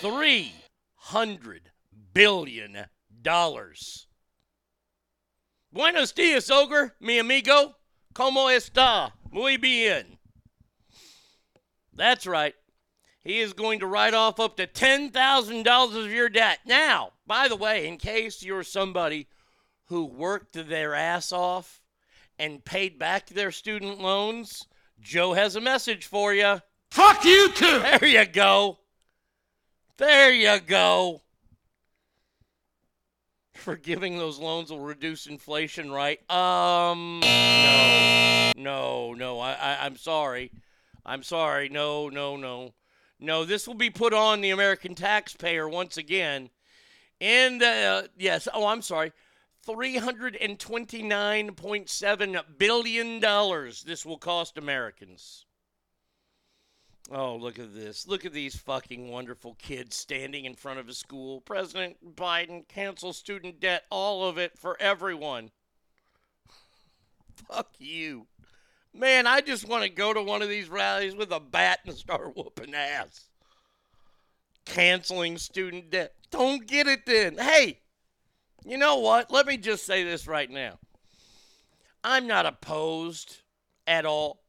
Three 0.00 0.52
hundred 0.96 1.70
billion 2.12 2.86
dollars. 3.22 4.06
Buenos 5.72 6.12
dias, 6.12 6.50
Ogre, 6.50 6.92
mi 7.00 7.18
amigo. 7.18 7.76
¿Cómo 8.14 8.50
está? 8.50 9.12
Muy 9.30 9.56
bien. 9.56 10.18
That's 11.94 12.26
right. 12.26 12.54
He 13.24 13.38
is 13.38 13.52
going 13.52 13.80
to 13.80 13.86
write 13.86 14.14
off 14.14 14.40
up 14.40 14.56
to 14.56 14.66
$10,000 14.66 16.04
of 16.04 16.12
your 16.12 16.28
debt. 16.28 16.58
Now, 16.66 17.12
by 17.26 17.48
the 17.48 17.56
way, 17.56 17.86
in 17.86 17.96
case 17.96 18.42
you're 18.42 18.64
somebody 18.64 19.28
who 19.86 20.04
worked 20.04 20.54
their 20.54 20.94
ass 20.94 21.32
off 21.32 21.80
and 22.38 22.64
paid 22.64 22.98
back 22.98 23.28
their 23.28 23.52
student 23.52 24.00
loans, 24.00 24.66
Joe 25.00 25.34
has 25.34 25.54
a 25.54 25.60
message 25.60 26.06
for 26.06 26.34
you. 26.34 26.60
Fuck 26.92 27.24
you 27.24 27.48
too. 27.52 27.80
There 27.80 28.04
you 28.04 28.26
go. 28.26 28.76
There 29.96 30.30
you 30.30 30.60
go. 30.60 31.22
Forgiving 33.54 34.18
those 34.18 34.38
loans 34.38 34.68
will 34.68 34.80
reduce 34.80 35.26
inflation, 35.26 35.90
right? 35.90 36.18
Um, 36.30 37.20
no, 37.20 38.52
no, 38.58 39.14
no. 39.14 39.40
I, 39.40 39.52
I, 39.52 39.86
I'm 39.86 39.96
sorry. 39.96 40.52
I'm 41.06 41.22
sorry. 41.22 41.70
No, 41.70 42.10
no, 42.10 42.36
no. 42.36 42.74
No, 43.18 43.46
this 43.46 43.66
will 43.66 43.72
be 43.72 43.88
put 43.88 44.12
on 44.12 44.42
the 44.42 44.50
American 44.50 44.94
taxpayer 44.94 45.66
once 45.66 45.96
again. 45.96 46.50
And, 47.22 47.62
uh, 47.62 48.02
yes, 48.18 48.48
oh, 48.52 48.66
I'm 48.66 48.82
sorry. 48.82 49.12
$329.7 49.66 52.42
billion 52.58 53.20
this 53.86 54.04
will 54.04 54.18
cost 54.18 54.58
Americans. 54.58 55.46
Oh, 57.10 57.36
look 57.36 57.58
at 57.58 57.74
this. 57.74 58.06
Look 58.06 58.24
at 58.24 58.32
these 58.32 58.54
fucking 58.56 59.08
wonderful 59.08 59.54
kids 59.54 59.96
standing 59.96 60.44
in 60.44 60.54
front 60.54 60.78
of 60.78 60.88
a 60.88 60.94
school. 60.94 61.40
President 61.40 62.16
Biden 62.16 62.66
cancel 62.68 63.12
student 63.12 63.60
debt, 63.60 63.84
all 63.90 64.26
of 64.26 64.38
it 64.38 64.56
for 64.58 64.80
everyone. 64.80 65.50
Fuck 67.48 67.70
you. 67.78 68.26
Man, 68.94 69.26
I 69.26 69.40
just 69.40 69.66
want 69.66 69.82
to 69.84 69.88
go 69.88 70.12
to 70.12 70.22
one 70.22 70.42
of 70.42 70.48
these 70.48 70.68
rallies 70.68 71.16
with 71.16 71.32
a 71.32 71.40
bat 71.40 71.80
and 71.86 71.96
start 71.96 72.36
whooping 72.36 72.74
ass. 72.74 73.24
Canceling 74.64 75.38
student 75.38 75.90
debt. 75.90 76.14
Don't 76.30 76.66
get 76.66 76.86
it 76.86 77.04
then. 77.04 77.36
Hey, 77.36 77.80
you 78.64 78.78
know 78.78 78.98
what? 78.98 79.30
Let 79.30 79.46
me 79.46 79.56
just 79.56 79.86
say 79.86 80.04
this 80.04 80.28
right 80.28 80.50
now. 80.50 80.78
I'm 82.04 82.26
not 82.26 82.46
opposed 82.46 83.42
at 83.86 84.04
all 84.04 84.41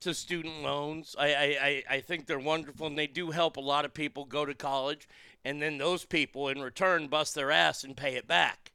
to 0.00 0.14
student 0.14 0.62
loans. 0.62 1.16
I, 1.18 1.28
I, 1.28 1.82
I 1.96 2.00
think 2.00 2.26
they're 2.26 2.38
wonderful 2.38 2.86
and 2.86 2.98
they 2.98 3.06
do 3.06 3.30
help 3.30 3.56
a 3.56 3.60
lot 3.60 3.84
of 3.84 3.94
people 3.94 4.24
go 4.24 4.44
to 4.44 4.54
college, 4.54 5.08
and 5.44 5.60
then 5.60 5.78
those 5.78 6.04
people 6.04 6.48
in 6.48 6.60
return 6.60 7.08
bust 7.08 7.34
their 7.34 7.50
ass 7.50 7.84
and 7.84 7.96
pay 7.96 8.14
it 8.14 8.26
back. 8.28 8.72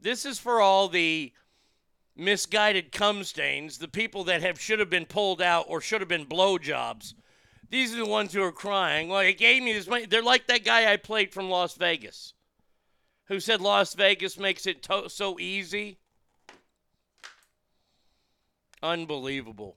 This 0.00 0.24
is 0.24 0.38
for 0.38 0.60
all 0.60 0.88
the 0.88 1.32
misguided 2.16 2.92
cum 2.92 3.24
stains, 3.24 3.78
the 3.78 3.88
people 3.88 4.24
that 4.24 4.42
have 4.42 4.60
should 4.60 4.78
have 4.78 4.90
been 4.90 5.06
pulled 5.06 5.42
out 5.42 5.66
or 5.68 5.80
should 5.80 6.00
have 6.00 6.08
been 6.08 6.26
blowjobs. 6.26 7.14
These 7.70 7.94
are 7.94 7.98
the 7.98 8.06
ones 8.06 8.32
who 8.32 8.42
are 8.42 8.52
crying. 8.52 9.08
Well, 9.08 9.20
it 9.20 9.38
gave 9.38 9.62
me 9.62 9.72
this 9.72 9.86
money. 9.86 10.06
They're 10.06 10.22
like 10.22 10.46
that 10.46 10.64
guy 10.64 10.90
I 10.90 10.96
played 10.96 11.32
from 11.32 11.50
Las 11.50 11.74
Vegas 11.74 12.34
who 13.28 13.40
said 13.40 13.60
Las 13.60 13.94
Vegas 13.94 14.38
makes 14.38 14.66
it 14.66 14.82
to- 14.82 15.08
so 15.08 15.38
easy. 15.38 15.98
Unbelievable. 18.82 19.76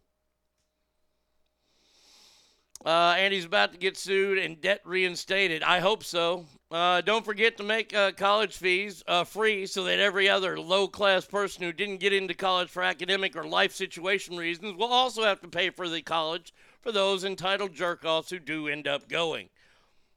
Uh, 2.85 3.13
and 3.17 3.31
he's 3.33 3.45
about 3.45 3.71
to 3.73 3.77
get 3.77 3.95
sued 3.95 4.39
and 4.39 4.59
debt 4.59 4.81
reinstated. 4.85 5.61
I 5.61 5.79
hope 5.79 6.03
so. 6.03 6.45
Uh, 6.71 7.01
don't 7.01 7.25
forget 7.25 7.57
to 7.57 7.63
make 7.63 7.93
uh, 7.93 8.11
college 8.13 8.57
fees 8.57 9.03
uh, 9.07 9.23
free 9.23 9.65
so 9.67 9.83
that 9.83 9.99
every 9.99 10.27
other 10.27 10.59
low 10.59 10.87
class 10.87 11.25
person 11.25 11.63
who 11.63 11.71
didn't 11.71 11.97
get 11.97 12.13
into 12.13 12.33
college 12.33 12.69
for 12.69 12.81
academic 12.81 13.35
or 13.35 13.43
life 13.43 13.73
situation 13.73 14.37
reasons 14.37 14.75
will 14.77 14.91
also 14.91 15.23
have 15.23 15.41
to 15.41 15.47
pay 15.47 15.69
for 15.69 15.89
the 15.89 16.01
college 16.01 16.53
for 16.81 16.91
those 16.91 17.23
entitled 17.23 17.73
jerk 17.73 18.03
offs 18.03 18.29
who 18.29 18.39
do 18.39 18.67
end 18.67 18.87
up 18.87 19.07
going. 19.07 19.49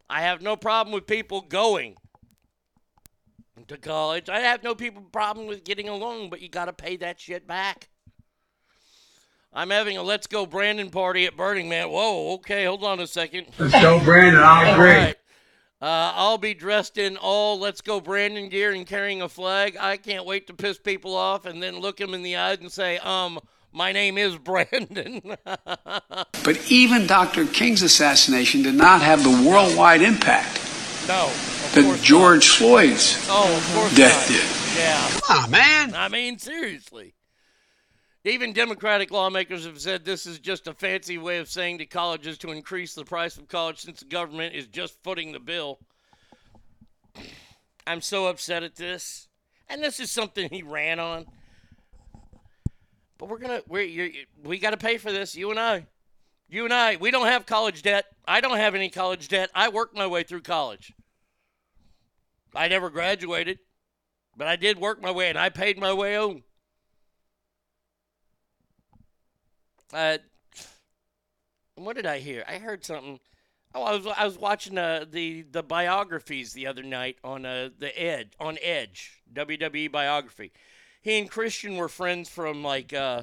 I 0.09 0.23
have 0.23 0.41
no 0.41 0.57
problem 0.57 0.95
with 0.95 1.07
people 1.07 1.43
going 1.43 1.97
to 3.67 3.77
college. 3.77 4.29
I 4.29 4.41
have 4.41 4.63
no 4.63 4.75
people 4.75 5.03
problem 5.03 5.47
with 5.47 5.65
getting 5.65 5.89
a 5.89 5.95
loan, 5.95 6.31
but 6.31 6.41
you 6.41 6.49
got 6.49 6.67
to 6.67 6.73
pay 6.73 6.97
that 6.97 7.21
shit 7.21 7.47
back. 7.47 7.89
I'm 9.55 9.71
having 9.71 9.97
a 9.97 10.03
Let's 10.03 10.27
Go 10.27 10.47
Brandon 10.47 10.91
party 10.91 11.27
at 11.27 11.37
Burning 11.37 11.69
Man. 11.69 11.89
Whoa, 11.89 12.35
okay, 12.35 12.65
hold 12.65 12.83
on 12.83 12.99
a 12.99 13.07
second. 13.07 13.47
Let's 13.59 13.73
go, 13.73 14.03
Brandon. 14.03 14.43
I'll 14.45 14.75
agree. 14.75 14.91
right. 14.91 15.17
Uh, 15.81 16.13
I'll 16.15 16.39
be 16.39 16.55
dressed 16.55 16.99
in 16.99 17.17
all 17.17 17.61
Let's 17.61 17.81
Go 17.81 18.01
Brandon 18.01 18.49
gear 18.49 18.73
and 18.73 18.85
carrying 18.87 19.23
a 19.23 19.29
flag. 19.29 19.77
I 19.79 19.97
can't 19.97 20.25
wait 20.27 20.49
to 20.49 20.55
piss 20.55 20.79
people 20.79 21.15
off 21.15 21.47
and 21.47 21.63
then 21.63 21.79
look 21.79 21.99
them 21.99 22.15
in 22.15 22.23
the 22.23 22.37
eyes 22.37 22.59
and 22.59 22.73
say, 22.73 22.99
um, 22.99 23.39
my 23.73 23.93
name 23.93 24.19
is 24.19 24.37
Brandon. 24.39 25.37
But 25.45 26.71
even 26.71 27.07
Dr. 27.07 27.47
King's 27.47 27.83
assassination 27.83 28.63
did 28.63 28.75
not 28.75 29.03
have 29.03 29.23
the 29.23 29.49
worldwide 29.49 30.03
impact 30.03 30.57
no. 31.07 31.31
that 31.75 31.85
course 31.85 32.03
George 32.03 32.49
Floyd's. 32.49 33.27
Oh, 33.29 33.57
of 33.57 33.75
course 33.75 33.95
death 33.95 34.31
not. 34.31 34.37
did. 34.37 34.83
Yeah. 34.83 35.21
Come 35.23 35.45
on, 35.45 35.51
man. 35.51 35.95
I 35.95 36.09
mean, 36.09 36.39
seriously. 36.39 37.15
Even 38.27 38.55
Democratic 38.55 39.11
lawmakers 39.11 39.67
have 39.67 39.79
said 39.79 40.05
this 40.05 40.25
is 40.25 40.39
just 40.39 40.67
a 40.67 40.73
fancy 40.73 41.19
way 41.19 41.39
of 41.39 41.51
saying 41.51 41.79
to 41.79 41.87
colleges 41.87 42.39
to 42.39 42.53
increase 42.53 42.95
the 42.95 43.05
price 43.05 43.37
of 43.37 43.49
college 43.49 43.81
since 43.81 44.01
the 44.01 44.07
government 44.07 44.55
is 44.55 44.67
just 44.67 45.03
footing 45.05 45.33
the 45.33 45.41
bill. 45.41 45.79
I'm 47.87 48.01
so 48.01 48.27
upset 48.29 48.63
at 48.63 48.77
this. 48.77 49.29
And 49.69 49.83
this 49.83 50.01
is 50.01 50.11
something 50.11 50.49
he 50.49 50.63
ran 50.63 50.99
on. 50.99 51.27
But 53.19 53.29
we're 53.29 53.39
going 53.39 53.61
to 53.61 53.65
we 53.69 54.27
we 54.43 54.59
got 54.59 54.71
to 54.71 54.77
pay 54.79 54.97
for 54.97 55.13
this, 55.13 55.37
you 55.37 55.51
and 55.51 55.61
I. 55.61 55.87
You 56.49 56.65
and 56.65 56.75
I, 56.75 56.97
we 56.97 57.11
don't 57.11 57.27
have 57.27 57.47
college 57.47 57.83
debt. 57.83 58.07
I 58.27 58.41
don't 58.41 58.59
have 58.59 58.75
any 58.75 58.89
college 58.89 59.29
debt. 59.29 59.51
I 59.55 59.69
worked 59.69 59.97
my 59.97 60.07
way 60.07 60.23
through 60.23 60.43
college. 60.43 60.93
I 62.55 62.69
never 62.69 62.91
graduated, 62.91 63.59
but 64.37 64.47
I 64.47 64.57
did 64.57 64.79
work 64.79 65.03
my 65.03 65.11
way 65.11 65.29
and 65.29 65.39
I 65.39 65.49
paid 65.49 65.79
my 65.79 65.93
way 65.93 66.17
home. 66.17 66.45
Uh, 69.95 70.19
what 71.77 71.95
did 71.95 72.05
I 72.05 72.19
hear? 72.19 72.45
I 72.49 72.59
heard 72.59 72.85
something. 72.85 73.21
Oh, 73.75 73.83
I 73.83 73.97
was 73.97 74.07
I 74.07 74.25
was 74.25 74.39
watching 74.39 74.77
uh, 74.77 75.05
the 75.09 75.43
the 75.43 75.63
biographies 75.63 76.53
the 76.53 76.67
other 76.67 76.83
night 76.83 77.19
on 77.23 77.47
uh, 77.47 77.71
the 77.79 78.01
Edge 78.01 78.33
on 78.41 78.59
Edge 78.61 79.23
WWE 79.33 79.91
biography. 79.91 80.53
He 81.01 81.19
and 81.19 81.31
Christian 81.31 81.77
were 81.77 81.89
friends 81.89 82.29
from 82.29 82.65
like 82.65 82.93
uh, 82.93 83.23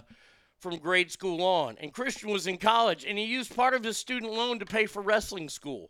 from 0.60 0.78
grade 0.78 1.12
school 1.12 1.44
on, 1.44 1.78
and 1.80 1.94
Christian 1.94 2.30
was 2.30 2.48
in 2.48 2.58
college, 2.58 3.06
and 3.06 3.18
he 3.18 3.26
used 3.26 3.56
part 3.56 3.74
of 3.74 3.84
his 3.84 3.98
student 3.98 4.32
loan 4.32 4.60
to 4.60 4.66
pay 4.66 4.86
for 4.86 5.02
wrestling 5.02 5.50
school. 5.50 5.90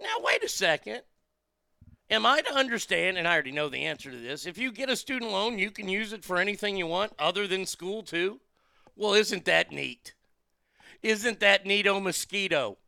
Now 0.00 0.16
wait 0.20 0.44
a 0.44 0.48
second. 0.48 1.02
Am 2.10 2.24
I 2.24 2.40
to 2.40 2.54
understand, 2.54 3.18
and 3.18 3.28
I 3.28 3.34
already 3.34 3.52
know 3.52 3.68
the 3.68 3.84
answer 3.84 4.10
to 4.10 4.16
this, 4.16 4.46
if 4.46 4.56
you 4.56 4.72
get 4.72 4.88
a 4.88 4.96
student 4.96 5.30
loan, 5.30 5.58
you 5.58 5.70
can 5.70 5.88
use 5.88 6.12
it 6.14 6.24
for 6.24 6.38
anything 6.38 6.76
you 6.76 6.86
want 6.86 7.12
other 7.18 7.46
than 7.46 7.66
school 7.66 8.02
too? 8.02 8.40
Well, 8.98 9.14
isn't 9.14 9.46
that 9.46 9.72
neat? 9.72 10.12
Isn't 11.02 11.40
that 11.40 11.66
neat, 11.66 11.86
neato 11.86 12.02
mosquito? 12.02 12.78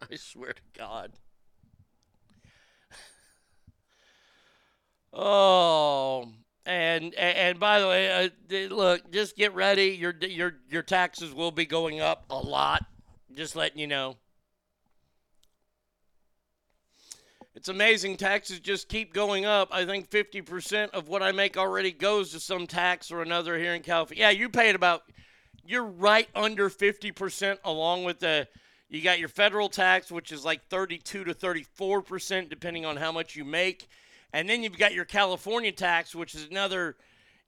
I 0.10 0.16
swear 0.16 0.52
to 0.52 0.62
God. 0.76 1.12
Oh, 5.12 6.28
and 6.66 7.14
and 7.14 7.58
by 7.58 7.80
the 7.80 7.86
way, 7.88 8.10
uh, 8.50 8.74
look, 8.74 9.10
just 9.10 9.36
get 9.36 9.54
ready. 9.54 9.88
Your 9.88 10.14
your 10.20 10.54
your 10.68 10.82
taxes 10.82 11.32
will 11.32 11.50
be 11.50 11.66
going 11.66 12.00
up 12.00 12.26
a 12.30 12.38
lot. 12.38 12.84
Just 13.32 13.56
letting 13.56 13.78
you 13.78 13.86
know. 13.86 14.16
It's 17.58 17.68
amazing. 17.68 18.18
Taxes 18.18 18.60
just 18.60 18.88
keep 18.88 19.12
going 19.12 19.44
up. 19.44 19.70
I 19.72 19.84
think 19.84 20.08
50% 20.10 20.90
of 20.90 21.08
what 21.08 21.24
I 21.24 21.32
make 21.32 21.56
already 21.56 21.90
goes 21.90 22.30
to 22.30 22.38
some 22.38 22.68
tax 22.68 23.10
or 23.10 23.20
another 23.20 23.58
here 23.58 23.74
in 23.74 23.82
California. 23.82 24.26
Yeah, 24.26 24.30
you 24.30 24.48
paid 24.48 24.76
about, 24.76 25.02
you're 25.66 25.82
right 25.82 26.28
under 26.36 26.70
50% 26.70 27.58
along 27.64 28.04
with 28.04 28.20
the, 28.20 28.46
you 28.88 29.02
got 29.02 29.18
your 29.18 29.28
federal 29.28 29.68
tax, 29.68 30.12
which 30.12 30.30
is 30.30 30.44
like 30.44 30.68
32 30.68 31.24
to 31.24 31.34
34%, 31.34 32.48
depending 32.48 32.86
on 32.86 32.96
how 32.96 33.10
much 33.10 33.34
you 33.34 33.44
make. 33.44 33.88
And 34.32 34.48
then 34.48 34.62
you've 34.62 34.78
got 34.78 34.94
your 34.94 35.04
California 35.04 35.72
tax, 35.72 36.14
which 36.14 36.36
is 36.36 36.46
another 36.48 36.94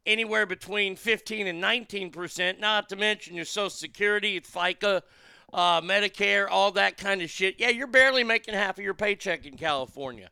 anywhere 0.07 0.45
between 0.45 0.97
15 0.97 1.47
and 1.47 1.63
19%, 1.63 2.59
not 2.59 2.89
to 2.89 2.97
mention 2.97 3.37
your 3.37 3.45
Social 3.45 3.71
Security, 3.71 4.41
FICA, 4.41 5.03
uh, 5.53 5.81
Medicare, 5.81 6.47
all 6.51 6.73
that 6.73 6.97
kind 6.97 7.23
of 7.23 7.31
shit. 7.31 7.57
Yeah, 7.59 7.71
you're 7.71 7.87
barely 7.87 8.25
making 8.25 8.55
half 8.55 8.79
of 8.79 8.85
your 8.85 8.95
paycheck 8.95 9.47
in 9.47 9.57
California. 9.57 10.31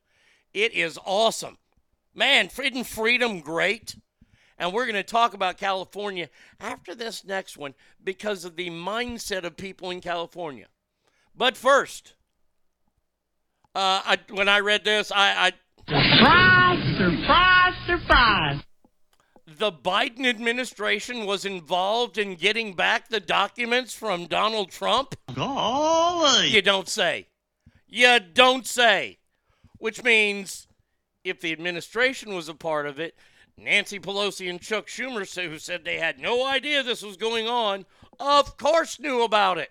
It 0.52 0.72
is 0.74 0.98
awesome. 1.04 1.58
Man, 2.14 2.48
freedom, 2.48 2.84
freedom, 2.84 3.40
great. 3.40 3.96
And 4.58 4.72
we're 4.72 4.86
going 4.86 4.96
to 4.96 5.02
talk 5.04 5.34
about 5.34 5.56
California 5.56 6.28
after 6.58 6.94
this 6.94 7.24
next 7.24 7.56
one 7.56 7.74
because 8.02 8.44
of 8.44 8.56
the 8.56 8.70
mindset 8.70 9.44
of 9.44 9.56
people 9.56 9.90
in 9.90 10.00
California. 10.00 10.66
But 11.36 11.56
first, 11.56 12.14
uh, 13.74 14.02
I, 14.04 14.18
when 14.30 14.48
I 14.48 14.58
read 14.58 14.84
this, 14.84 15.12
I, 15.12 15.46
I 15.46 15.52
surprise, 15.86 16.96
surprise, 16.98 17.74
surprise 17.86 18.62
the 19.58 19.72
Biden 19.72 20.26
administration 20.26 21.26
was 21.26 21.44
involved 21.44 22.18
in 22.18 22.34
getting 22.34 22.74
back 22.74 23.08
the 23.08 23.20
documents 23.20 23.94
from 23.94 24.26
Donald 24.26 24.70
Trump? 24.70 25.14
Golly. 25.34 26.48
You 26.48 26.62
don't 26.62 26.88
say. 26.88 27.28
You 27.86 28.18
don't 28.20 28.66
say. 28.66 29.18
Which 29.78 30.02
means 30.02 30.66
if 31.24 31.40
the 31.40 31.52
administration 31.52 32.34
was 32.34 32.48
a 32.48 32.54
part 32.54 32.86
of 32.86 32.98
it, 32.98 33.16
Nancy 33.56 33.98
Pelosi 33.98 34.48
and 34.48 34.60
Chuck 34.60 34.86
Schumer, 34.86 35.48
who 35.48 35.58
said 35.58 35.84
they 35.84 35.98
had 35.98 36.18
no 36.18 36.46
idea 36.46 36.82
this 36.82 37.02
was 37.02 37.16
going 37.16 37.48
on, 37.48 37.86
of 38.20 38.56
course 38.56 39.00
knew 39.00 39.22
about 39.22 39.58
it. 39.58 39.70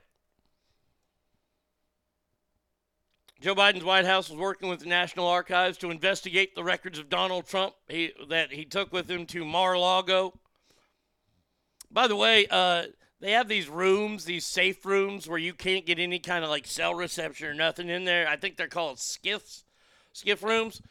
Joe 3.39 3.53
Biden's 3.53 3.83
White 3.83 4.05
House 4.05 4.29
was 4.29 4.39
working 4.39 4.67
with 4.67 4.79
the 4.79 4.87
National 4.87 5.27
Archives 5.27 5.77
to 5.79 5.91
investigate 5.91 6.55
the 6.55 6.63
records 6.63 6.97
of 6.97 7.09
Donald 7.09 7.45
Trump 7.45 7.75
he, 7.87 8.11
that 8.29 8.51
he 8.51 8.65
took 8.65 8.91
with 8.91 9.09
him 9.09 9.27
to 9.27 9.45
Mar-a-Lago. 9.45 10.33
By 11.91 12.07
the 12.07 12.15
way, 12.15 12.47
uh, 12.49 12.85
they 13.19 13.31
have 13.31 13.47
these 13.47 13.69
rooms, 13.69 14.25
these 14.25 14.45
safe 14.45 14.85
rooms 14.85 15.29
where 15.29 15.37
you 15.37 15.53
can't 15.53 15.85
get 15.85 15.99
any 15.99 16.17
kind 16.17 16.43
of 16.43 16.49
like 16.49 16.65
cell 16.65 16.95
reception 16.95 17.47
or 17.47 17.53
nothing 17.53 17.89
in 17.89 18.05
there. 18.05 18.27
I 18.27 18.37
think 18.37 18.57
they're 18.57 18.67
called 18.67 18.97
SCIFs, 18.97 19.63
SCIF 20.15 20.41
rooms. 20.41 20.81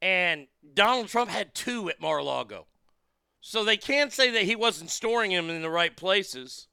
And 0.00 0.46
Donald 0.72 1.08
Trump 1.08 1.30
had 1.30 1.54
two 1.54 1.90
at 1.90 2.00
Mar-a-Lago. 2.00 2.66
So 3.42 3.62
they 3.62 3.76
can't 3.76 4.12
say 4.12 4.30
that 4.30 4.44
he 4.44 4.56
wasn't 4.56 4.90
storing 4.90 5.32
them 5.32 5.50
in 5.50 5.60
the 5.60 5.70
right 5.70 5.94
places. 5.94 6.68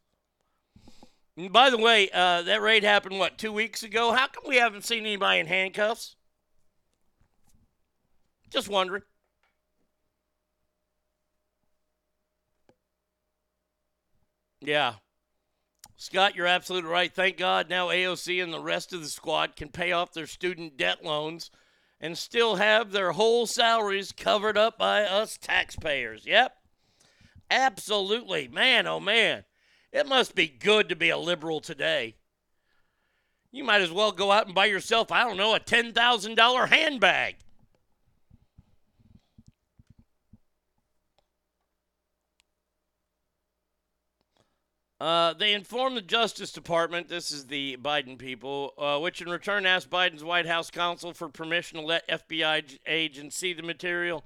And 1.38 1.54
by 1.54 1.69
the 1.69 1.78
way, 1.78 2.10
uh, 2.12 2.41
that 2.41 2.62
raid 2.62 2.84
happened, 2.84 3.19
what, 3.19 3.38
two 3.38 3.52
weeks 3.54 3.84
ago? 3.84 4.12
How 4.12 4.28
come 4.28 4.43
we 4.47 4.58
haven't 4.58 4.86
seen 4.86 5.02
anybody 5.06 5.39
in 5.39 5.45
handcuffs? 5.45 6.15
Just 8.50 8.67
wondering. 8.69 9.04
Yeah. 14.62 14.95
Scott, 15.95 16.36
you're 16.36 16.47
absolutely 16.47 16.89
right. 16.89 17.13
Thank 17.13 17.38
God 17.38 17.69
now 17.69 17.88
AOC 17.88 18.41
and 18.41 18.52
the 18.52 18.60
rest 18.60 18.91
of 18.93 19.02
the 19.02 19.08
squad 19.08 19.56
can 19.56 19.69
pay 19.69 19.91
off 19.91 20.13
their 20.13 20.28
student 20.28 20.78
debt 20.78 21.04
loans 21.04 21.52
and 22.00 22.17
still 22.17 22.56
have 22.56 22.91
their 22.91 23.12
whole 23.12 23.45
salaries 23.45 24.12
covered 24.12 24.58
up 24.58 24.78
by 24.78 25.04
us 25.04 25.38
taxpayers. 25.38 26.26
Yep. 26.26 26.54
Absolutely. 27.50 28.47
Man, 28.47 28.88
oh 28.88 29.00
man. 29.00 29.43
It 29.98 30.06
must 30.06 30.36
be 30.36 30.48
good 30.48 30.90
to 30.90 30.96
be 30.96 31.10
a 31.10 31.18
liberal 31.18 31.60
today. 31.60 32.14
You 33.52 33.64
might 33.64 33.82
as 33.82 33.92
well 33.92 34.12
go 34.12 34.32
out 34.32 34.46
and 34.46 34.54
buy 34.54 34.66
yourself, 34.66 35.12
I 35.12 35.24
don't 35.24 35.38
know, 35.38 35.56
a 35.56 35.60
$10,000 35.60 36.68
handbag. 36.68 37.38
Uh, 45.00 45.34
they 45.34 45.56
informed 45.56 45.98
the 45.98 46.02
Justice 46.02 46.52
Department, 46.52 47.10
this 47.10 47.32
is 47.32 47.48
the 47.48 47.78
Biden 47.78 48.20
people, 48.20 48.76
uh, 48.78 49.00
which 49.00 49.20
in 49.20 49.30
return 49.30 49.66
asked 49.66 49.89
Biden's 49.89 50.24
White 50.24 50.45
House 50.45 50.70
counsel 50.70 51.12
for 51.12 51.28
permission 51.28 51.80
to 51.80 51.86
let 51.86 52.08
FBI 52.08 52.78
agents 52.86 53.36
see 53.36 53.54
the 53.54 53.64
material. 53.64 54.24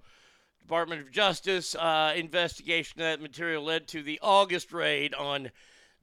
Department 0.61 1.01
of 1.01 1.11
Justice 1.11 1.75
uh, 1.75 2.13
investigation 2.15 2.99
that 2.99 3.21
material 3.21 3.63
led 3.63 3.87
to 3.89 4.01
the 4.01 4.19
August 4.21 4.71
raid 4.71 5.13
on 5.13 5.51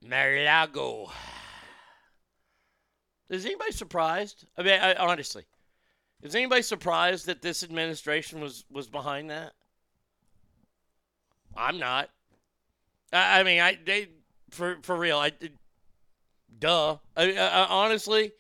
Mar-a-Lago. 0.07 1.11
Is 3.31 3.45
anybody 3.45 3.73
surprised? 3.73 4.47
I 4.57 4.63
mean, 4.63 4.81
I, 4.81 4.95
honestly, 4.95 5.45
is 6.23 6.35
anybody 6.35 6.63
surprised 6.63 7.27
that 7.27 7.43
this 7.43 7.63
administration 7.63 8.41
was 8.41 8.65
was 8.71 8.89
behind 8.89 9.31
that? 9.31 9.53
I'm 11.57 11.79
not. 11.79 12.11
I, 13.13 13.41
I 13.41 13.43
mean, 13.43 13.61
I 13.61 13.79
they 13.85 14.09
for 14.51 14.79
for 14.83 14.97
real. 14.97 15.19
I 15.19 15.33
duh. 16.59 16.97
I, 17.17 17.33
I, 17.33 17.67
honestly, 17.67 18.33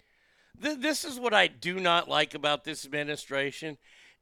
th- 0.62 0.78
this 0.78 1.04
is 1.04 1.20
what 1.20 1.34
I 1.34 1.46
do 1.46 1.80
not 1.80 2.08
like 2.08 2.34
about 2.34 2.64
this 2.64 2.84
administration 2.84 3.76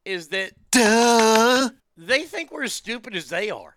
is 0.05 0.29
that 0.29 0.53
duh 0.71 1.71
they 1.97 2.25
think 2.25 2.51
we're 2.51 2.65
as 2.65 2.73
stupid 2.73 3.17
as 3.17 3.29
they 3.29 3.51
are. 3.51 3.77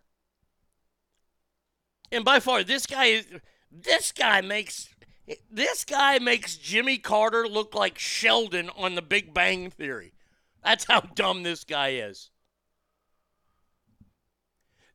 And 2.11 2.25
by 2.25 2.39
far, 2.39 2.63
this 2.63 2.85
guy 2.85 3.05
is 3.05 3.27
this 3.71 4.11
guy 4.11 4.41
makes 4.41 4.89
this 5.51 5.85
guy 5.85 6.19
makes 6.19 6.57
Jimmy 6.57 6.97
Carter 6.97 7.47
look 7.47 7.75
like 7.75 7.99
Sheldon 7.99 8.69
on 8.75 8.95
The 8.95 9.01
Big 9.01 9.33
Bang 9.33 9.69
Theory. 9.69 10.13
That's 10.63 10.85
how 10.85 11.01
dumb 11.01 11.43
this 11.43 11.63
guy 11.63 11.89
is. 11.89 12.31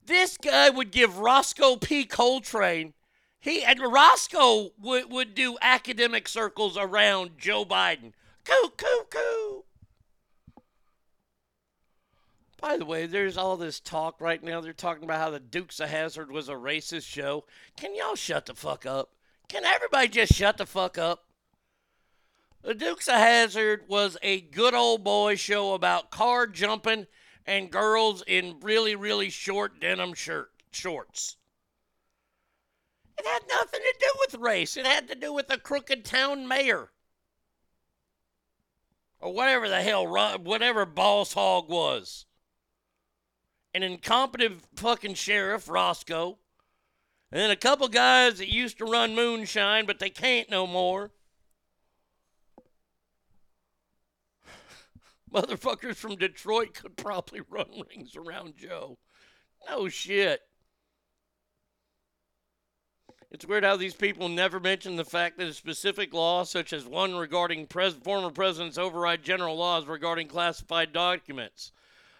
This 0.04 0.36
guy 0.36 0.68
would 0.68 0.90
give 0.90 1.18
Roscoe 1.18 1.76
P. 1.76 2.04
Coltrane. 2.04 2.92
He 3.40 3.62
and 3.62 3.80
Roscoe 3.80 4.70
would, 4.78 5.10
would 5.10 5.34
do 5.34 5.56
academic 5.62 6.28
circles 6.28 6.76
around 6.76 7.38
Joe 7.38 7.64
Biden. 7.64 8.12
Coo, 8.44 8.70
coo, 8.76 9.04
coo. 9.10 9.64
By 12.64 12.78
the 12.78 12.86
way, 12.86 13.04
there's 13.04 13.36
all 13.36 13.58
this 13.58 13.78
talk 13.78 14.22
right 14.22 14.42
now. 14.42 14.62
They're 14.62 14.72
talking 14.72 15.04
about 15.04 15.20
how 15.20 15.28
the 15.28 15.38
Dukes 15.38 15.80
of 15.80 15.90
Hazzard 15.90 16.32
was 16.32 16.48
a 16.48 16.54
racist 16.54 17.04
show. 17.04 17.44
Can 17.76 17.94
y'all 17.94 18.14
shut 18.14 18.46
the 18.46 18.54
fuck 18.54 18.86
up? 18.86 19.10
Can 19.50 19.66
everybody 19.66 20.08
just 20.08 20.32
shut 20.32 20.56
the 20.56 20.64
fuck 20.64 20.96
up? 20.96 21.26
The 22.62 22.72
Dukes 22.72 23.06
of 23.06 23.16
Hazzard 23.16 23.82
was 23.86 24.16
a 24.22 24.40
good 24.40 24.72
old 24.72 25.04
boy 25.04 25.34
show 25.34 25.74
about 25.74 26.10
car 26.10 26.46
jumping 26.46 27.06
and 27.44 27.70
girls 27.70 28.24
in 28.26 28.60
really, 28.62 28.96
really 28.96 29.28
short 29.28 29.78
denim 29.78 30.14
shirt 30.14 30.50
shorts. 30.70 31.36
It 33.18 33.26
had 33.26 33.42
nothing 33.46 33.80
to 33.80 33.94
do 34.00 34.10
with 34.20 34.40
race. 34.40 34.78
It 34.78 34.86
had 34.86 35.06
to 35.08 35.14
do 35.14 35.34
with 35.34 35.48
the 35.48 35.58
crooked 35.58 36.02
town 36.06 36.48
mayor. 36.48 36.92
Or 39.20 39.34
whatever 39.34 39.68
the 39.68 39.82
hell, 39.82 40.06
whatever 40.38 40.86
Boss 40.86 41.34
Hogg 41.34 41.68
was. 41.68 42.24
An 43.74 43.82
incompetent 43.82 44.62
fucking 44.76 45.14
sheriff, 45.14 45.68
Roscoe, 45.68 46.38
and 47.32 47.40
then 47.40 47.50
a 47.50 47.56
couple 47.56 47.88
guys 47.88 48.38
that 48.38 48.52
used 48.52 48.78
to 48.78 48.84
run 48.84 49.16
moonshine, 49.16 49.86
but 49.86 49.98
they 49.98 50.10
can't 50.10 50.48
no 50.48 50.66
more. 50.66 51.10
Motherfuckers 55.32 55.96
from 55.96 56.14
Detroit 56.14 56.74
could 56.74 56.96
probably 56.96 57.40
run 57.50 57.82
rings 57.90 58.14
around 58.14 58.54
Joe. 58.56 58.98
No 59.68 59.88
shit. 59.88 60.42
It's 63.32 63.44
weird 63.44 63.64
how 63.64 63.76
these 63.76 63.94
people 63.94 64.28
never 64.28 64.60
mention 64.60 64.94
the 64.94 65.04
fact 65.04 65.38
that 65.38 65.48
a 65.48 65.52
specific 65.52 66.14
law, 66.14 66.44
such 66.44 66.72
as 66.72 66.86
one 66.86 67.16
regarding 67.16 67.66
pres- 67.66 67.94
former 67.94 68.30
presidents, 68.30 68.78
override 68.78 69.24
general 69.24 69.56
laws 69.56 69.86
regarding 69.86 70.28
classified 70.28 70.92
documents. 70.92 71.72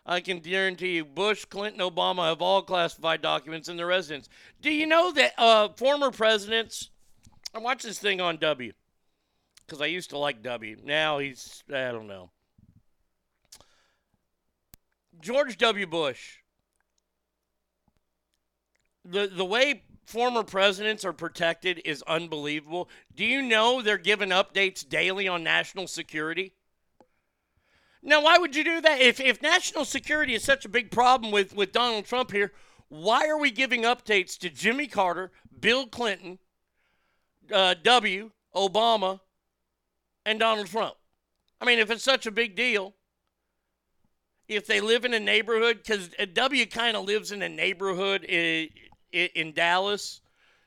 I 0.06 0.20
can 0.20 0.40
guarantee 0.40 0.96
you, 0.96 1.04
Bush, 1.04 1.46
Clinton, 1.46 1.80
Obama 1.80 2.28
have 2.28 2.42
all 2.42 2.62
classified 2.62 3.22
documents 3.22 3.68
in 3.68 3.76
their 3.76 3.86
residence. 3.86 4.28
Do 4.60 4.70
you 4.70 4.86
know 4.86 5.12
that 5.12 5.32
uh, 5.38 5.68
former 5.76 6.10
presidents? 6.10 6.90
I 7.54 7.58
watched 7.58 7.84
this 7.84 7.98
thing 7.98 8.20
on 8.20 8.36
W 8.36 8.72
because 9.64 9.80
I 9.80 9.86
used 9.86 10.10
to 10.10 10.18
like 10.18 10.42
W. 10.42 10.76
Now 10.84 11.18
he's 11.18 11.62
I 11.70 11.90
don't 11.90 12.06
know. 12.06 12.30
George 15.20 15.56
W. 15.58 15.86
Bush. 15.86 16.38
The 19.04 19.26
the 19.26 19.44
way 19.44 19.84
former 20.04 20.42
presidents 20.42 21.04
are 21.04 21.12
protected 21.12 21.80
is 21.84 22.02
unbelievable. 22.06 22.90
Do 23.14 23.24
you 23.24 23.40
know 23.40 23.80
they're 23.80 23.96
given 23.96 24.30
updates 24.30 24.86
daily 24.86 25.28
on 25.28 25.42
national 25.42 25.86
security? 25.86 26.52
Now, 28.06 28.22
why 28.22 28.36
would 28.36 28.54
you 28.54 28.62
do 28.64 28.82
that? 28.82 29.00
If, 29.00 29.18
if 29.18 29.40
national 29.40 29.86
security 29.86 30.34
is 30.34 30.44
such 30.44 30.66
a 30.66 30.68
big 30.68 30.90
problem 30.90 31.32
with, 31.32 31.56
with 31.56 31.72
Donald 31.72 32.04
Trump 32.04 32.32
here, 32.32 32.52
why 32.88 33.26
are 33.26 33.38
we 33.38 33.50
giving 33.50 33.82
updates 33.82 34.36
to 34.38 34.50
Jimmy 34.50 34.86
Carter, 34.86 35.32
Bill 35.58 35.86
Clinton, 35.86 36.38
uh, 37.50 37.74
W, 37.82 38.30
Obama, 38.54 39.20
and 40.26 40.38
Donald 40.38 40.66
Trump? 40.66 40.96
I 41.62 41.64
mean, 41.64 41.78
if 41.78 41.90
it's 41.90 42.04
such 42.04 42.26
a 42.26 42.30
big 42.30 42.54
deal, 42.54 42.94
if 44.48 44.66
they 44.66 44.82
live 44.82 45.06
in 45.06 45.14
a 45.14 45.20
neighborhood, 45.20 45.78
because 45.78 46.10
W 46.34 46.66
kind 46.66 46.98
of 46.98 47.06
lives 47.06 47.32
in 47.32 47.40
a 47.40 47.48
neighborhood 47.48 48.24
in, 48.24 48.68
in 49.12 49.52
Dallas. 49.52 50.20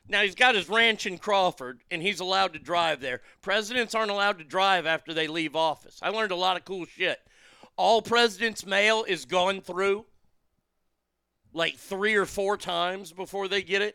Now, 0.08 0.22
he's 0.22 0.34
got 0.34 0.56
his 0.56 0.68
ranch 0.68 1.06
in 1.06 1.18
Crawford, 1.18 1.82
and 1.90 2.02
he's 2.02 2.18
allowed 2.18 2.54
to 2.54 2.58
drive 2.58 3.00
there. 3.00 3.20
Presidents 3.42 3.94
aren't 3.94 4.10
allowed 4.10 4.38
to 4.38 4.44
drive 4.44 4.86
after 4.86 5.14
they 5.14 5.28
leave 5.28 5.54
office. 5.54 6.00
I 6.02 6.08
learned 6.08 6.32
a 6.32 6.36
lot 6.36 6.56
of 6.56 6.64
cool 6.64 6.86
shit. 6.86 7.20
All 7.78 8.02
presidents' 8.02 8.66
mail 8.66 9.04
is 9.06 9.24
gone 9.24 9.60
through 9.60 10.04
like 11.52 11.76
three 11.76 12.16
or 12.16 12.26
four 12.26 12.56
times 12.56 13.12
before 13.12 13.46
they 13.46 13.62
get 13.62 13.82
it. 13.82 13.94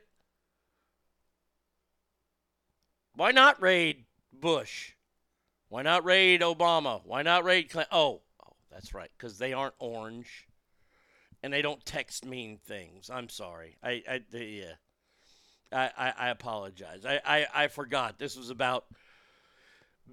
Why 3.16 3.32
not 3.32 3.62
raid 3.62 4.06
Bush? 4.32 4.94
Why 5.68 5.82
not 5.82 6.06
raid 6.06 6.40
Obama? 6.40 7.02
Why 7.04 7.24
not 7.24 7.44
raid 7.44 7.70
Clinton? 7.70 7.92
Oh, 7.92 8.22
oh 8.42 8.54
that's 8.72 8.94
right, 8.94 9.12
because 9.18 9.38
they 9.38 9.52
aren't 9.52 9.76
orange 9.80 10.48
and 11.44 11.52
they 11.52 11.62
don't 11.62 11.86
text 11.86 12.26
mean 12.26 12.60
things. 12.66 13.10
I'm 13.10 13.28
sorry. 13.28 13.76
I, 13.84 14.02
I 14.10 14.22
yeah. 14.32 14.76
I, 15.74 15.92
I, 15.98 16.14
I 16.18 16.30
apologize. 16.30 17.06
I, 17.06 17.20
I, 17.26 17.48
I 17.54 17.68
forgot. 17.68 18.18
This 18.18 18.38
was 18.38 18.50
about 18.50 18.86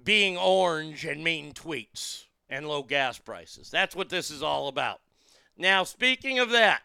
being 0.03 0.37
orange 0.37 1.05
and 1.05 1.23
mean 1.23 1.53
tweets 1.53 2.25
and 2.51 2.67
low 2.67 2.83
gas 2.83 3.17
prices. 3.17 3.71
That's 3.71 3.95
what 3.95 4.09
this 4.09 4.29
is 4.29 4.43
all 4.43 4.67
about. 4.67 4.99
Now, 5.57 5.83
speaking 5.83 6.37
of 6.37 6.51
that, 6.51 6.81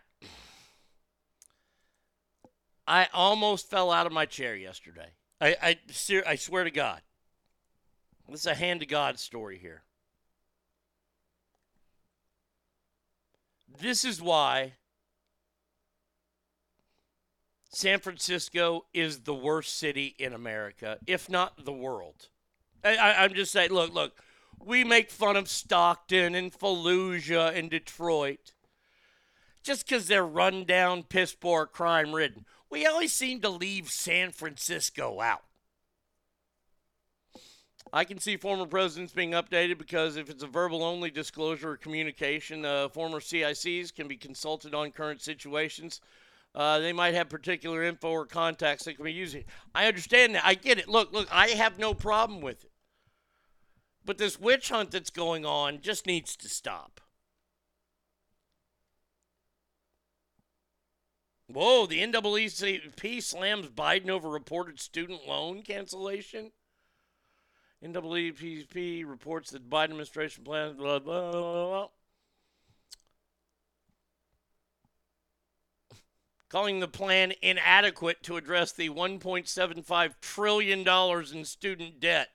I 2.87 3.09
almost 3.13 3.69
fell 3.69 3.91
out 3.91 4.07
of 4.07 4.13
my 4.13 4.27
chair 4.27 4.55
yesterday. 4.55 5.09
I, 5.41 5.57
I, 5.61 5.79
I 6.25 6.37
swear 6.37 6.65
to 6.65 6.71
God. 6.71 7.03
This 8.29 8.41
is 8.41 8.47
a 8.47 8.55
hand 8.55 8.81
to 8.81 8.87
God 8.87 9.19
story 9.19 9.59
here. 9.59 9.83
This 13.79 14.05
is 14.05 14.23
why 14.23 14.75
San 17.71 17.99
Francisco 17.99 18.87
is 18.95 19.21
the 19.21 19.35
worst 19.35 19.79
city 19.79 20.15
in 20.19 20.33
America, 20.33 20.99
if 21.07 21.29
not 21.29 21.65
the 21.65 21.73
world. 21.73 22.29
I, 22.83 23.25
am 23.25 23.35
just 23.35 23.53
saying, 23.53 23.71
look, 23.71 23.93
look, 23.93 24.23
we 24.65 24.85
make 24.85 25.11
fun 25.11 25.37
of 25.37 25.49
Stockton 25.49 26.35
and 26.35 26.53
Fallujah 26.53 27.57
and 27.57 27.71
Detroit 27.71 28.53
just 29.67 29.85
because 29.85 30.07
they're 30.07 30.25
run 30.25 30.65
down, 30.65 31.03
piss 31.03 31.35
poor, 31.35 31.67
crime 31.67 32.15
ridden. 32.15 32.47
We 32.71 32.87
always 32.87 33.13
seem 33.13 33.41
to 33.41 33.49
leave 33.49 33.91
San 33.91 34.31
Francisco 34.31 35.21
out. 35.21 35.43
I 37.93 38.05
can 38.05 38.19
see 38.19 38.37
former 38.37 38.67
presidents 38.67 39.13
being 39.13 39.33
updated 39.33 39.79
because 39.79 40.17
if 40.17 40.31
it's 40.31 40.43
a 40.43 40.49
verbal 40.49 40.85
only 40.85 41.11
disclosure 41.11 41.71
or 41.71 41.77
communication, 41.77 42.65
uh, 42.65 42.89
former 42.89 43.19
CICs 43.19 43.95
can 43.95 44.07
be 44.07 44.17
consulted 44.17 44.75
on 44.75 44.93
current 44.93 45.21
situations. 45.21 46.01
Uh, 46.55 46.79
they 46.79 46.93
might 46.93 47.15
have 47.15 47.29
particular 47.29 47.83
info 47.83 48.11
or 48.11 48.27
contacts 48.27 48.85
they 48.85 48.95
can 48.95 49.05
be 49.05 49.13
using. 49.13 49.45
I 49.75 49.87
understand 49.87 50.35
that. 50.35 50.45
I 50.45 50.55
get 50.55 50.79
it. 50.79 50.89
Look, 50.89 51.13
look, 51.13 51.29
I 51.33 51.49
have 51.49 51.79
no 51.79 51.93
problem 51.93 52.41
with 52.41 52.65
it. 52.65 52.71
But 54.07 54.19
this 54.19 54.41
witch 54.41 54.71
hunt 54.71 54.93
that's 54.93 55.11
going 55.11 55.45
on 55.45 55.81
just 55.81 56.07
needs 56.07 56.37
to 56.37 56.49
stop. 56.49 57.01
Whoa, 61.49 61.87
the 61.87 62.01
NAACP 62.01 63.23
slams 63.23 63.69
Biden 63.69 64.09
over 64.09 64.29
reported 64.29 64.81
student 64.81 65.27
loan 65.27 65.63
cancellation? 65.63 66.53
NAACP 67.85 69.05
reports 69.07 69.51
that 69.51 69.69
Biden 69.69 69.85
administration 69.85 70.45
plans 70.45 70.77
blah, 70.77 70.99
blah, 71.01 71.31
blah, 71.31 71.33
blah. 71.33 71.89
calling 76.49 76.81
the 76.81 76.89
plan 76.89 77.33
inadequate 77.43 78.23
to 78.23 78.37
address 78.37 78.73
the 78.73 78.89
$1.75 78.89 80.15
trillion 80.21 80.89
in 81.35 81.45
student 81.45 82.01
debt. 82.01 82.29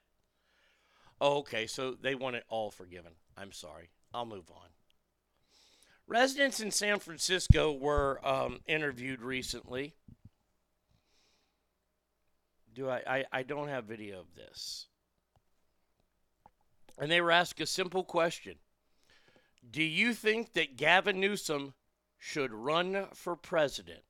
Oh, 1.22 1.38
okay, 1.38 1.67
so 1.67 1.91
they 1.91 2.15
want 2.15 2.36
it 2.36 2.45
all 2.49 2.72
forgiven. 2.72 3.11
I'm 3.38 3.51
sorry. 3.51 3.91
I'll 4.11 4.26
move 4.26 4.49
on. 4.49 4.69
Residents 6.07 6.59
in 6.59 6.72
San 6.72 6.97
Francisco 6.97 7.72
were 7.72 8.19
um, 8.28 8.61
interviewed 8.65 9.22
recently. 9.22 9.93
Do 12.74 12.89
I, 12.89 13.03
I? 13.05 13.26
I 13.32 13.43
don't 13.43 13.67
have 13.67 13.86
video 13.86 14.19
of 14.19 14.34
this. 14.36 14.88
And 16.97 17.11
they 17.11 17.22
were 17.22 17.32
asked 17.32 17.61
a 17.61 17.67
simple 17.67 18.03
question 18.03 18.55
Do 19.69 19.84
you 19.84 20.13
think 20.13 20.53
that 20.53 20.76
Gavin 20.76 21.19
Newsom 21.19 21.76
should 22.17 22.51
run 22.51 23.05
for 23.13 23.36
president? 23.36 24.01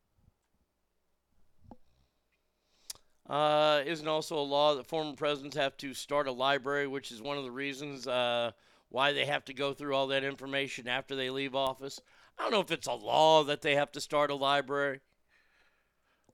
Uh, 3.30 3.82
isn't 3.86 4.08
also 4.08 4.38
a 4.38 4.42
law 4.42 4.76
that 4.76 4.88
former 4.88 5.14
presidents 5.14 5.56
have 5.56 5.78
to 5.78 5.94
start 5.94 6.28
a 6.28 6.32
library, 6.32 6.88
which 6.88 7.12
is 7.12 7.22
one 7.22 7.38
of 7.38 7.44
the 7.44 7.52
reasons 7.52 8.08
uh, 8.08 8.52
why 8.90 9.14
they 9.14 9.26
have 9.26 9.46
to 9.46 9.54
go 9.54 9.74
through 9.74 9.96
all 9.96 10.08
that 10.08 10.24
information 10.24 10.88
after 10.88 11.16
they 11.16 11.30
leave 11.30 11.56
office. 11.56 12.02
I 12.38 12.44
don't 12.44 12.52
know 12.52 12.60
if 12.60 12.72
it's 12.72 12.88
a 12.88 12.94
law 12.94 13.44
that 13.44 13.62
they 13.62 13.76
have 13.76 13.92
to 13.94 14.02
start 14.02 14.32
a 14.32 14.36
library. 14.36 15.00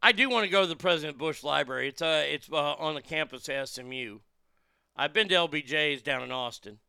I 0.02 0.12
do 0.12 0.30
want 0.30 0.46
to 0.46 0.52
go 0.52 0.62
to 0.62 0.68
the 0.68 0.76
President 0.76 1.18
Bush 1.18 1.44
Library. 1.44 1.90
It's 1.90 2.02
uh, 2.02 2.24
it's 2.26 2.50
uh, 2.52 2.74
on 2.74 2.96
the 2.96 3.02
campus 3.02 3.50
at 3.50 3.68
SMU. 3.68 4.20
I've 4.96 5.14
been 5.14 5.28
to 5.30 5.36
LBJ's 5.36 6.02
down 6.02 6.24
in 6.24 6.32
Austin. 6.32 6.80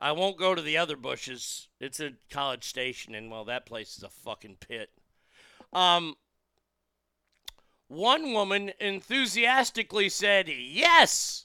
I 0.00 0.12
won't 0.12 0.38
go 0.38 0.54
to 0.54 0.62
the 0.62 0.76
other 0.76 0.96
Bushes. 0.96 1.68
It's 1.78 2.00
a 2.00 2.14
college 2.30 2.64
station, 2.64 3.14
and 3.14 3.30
well, 3.30 3.44
that 3.44 3.66
place 3.66 3.96
is 3.96 4.02
a 4.02 4.08
fucking 4.08 4.56
pit. 4.58 4.90
Um, 5.72 6.16
one 7.92 8.32
woman 8.32 8.72
enthusiastically 8.80 10.08
said, 10.08 10.48
Yes, 10.48 11.44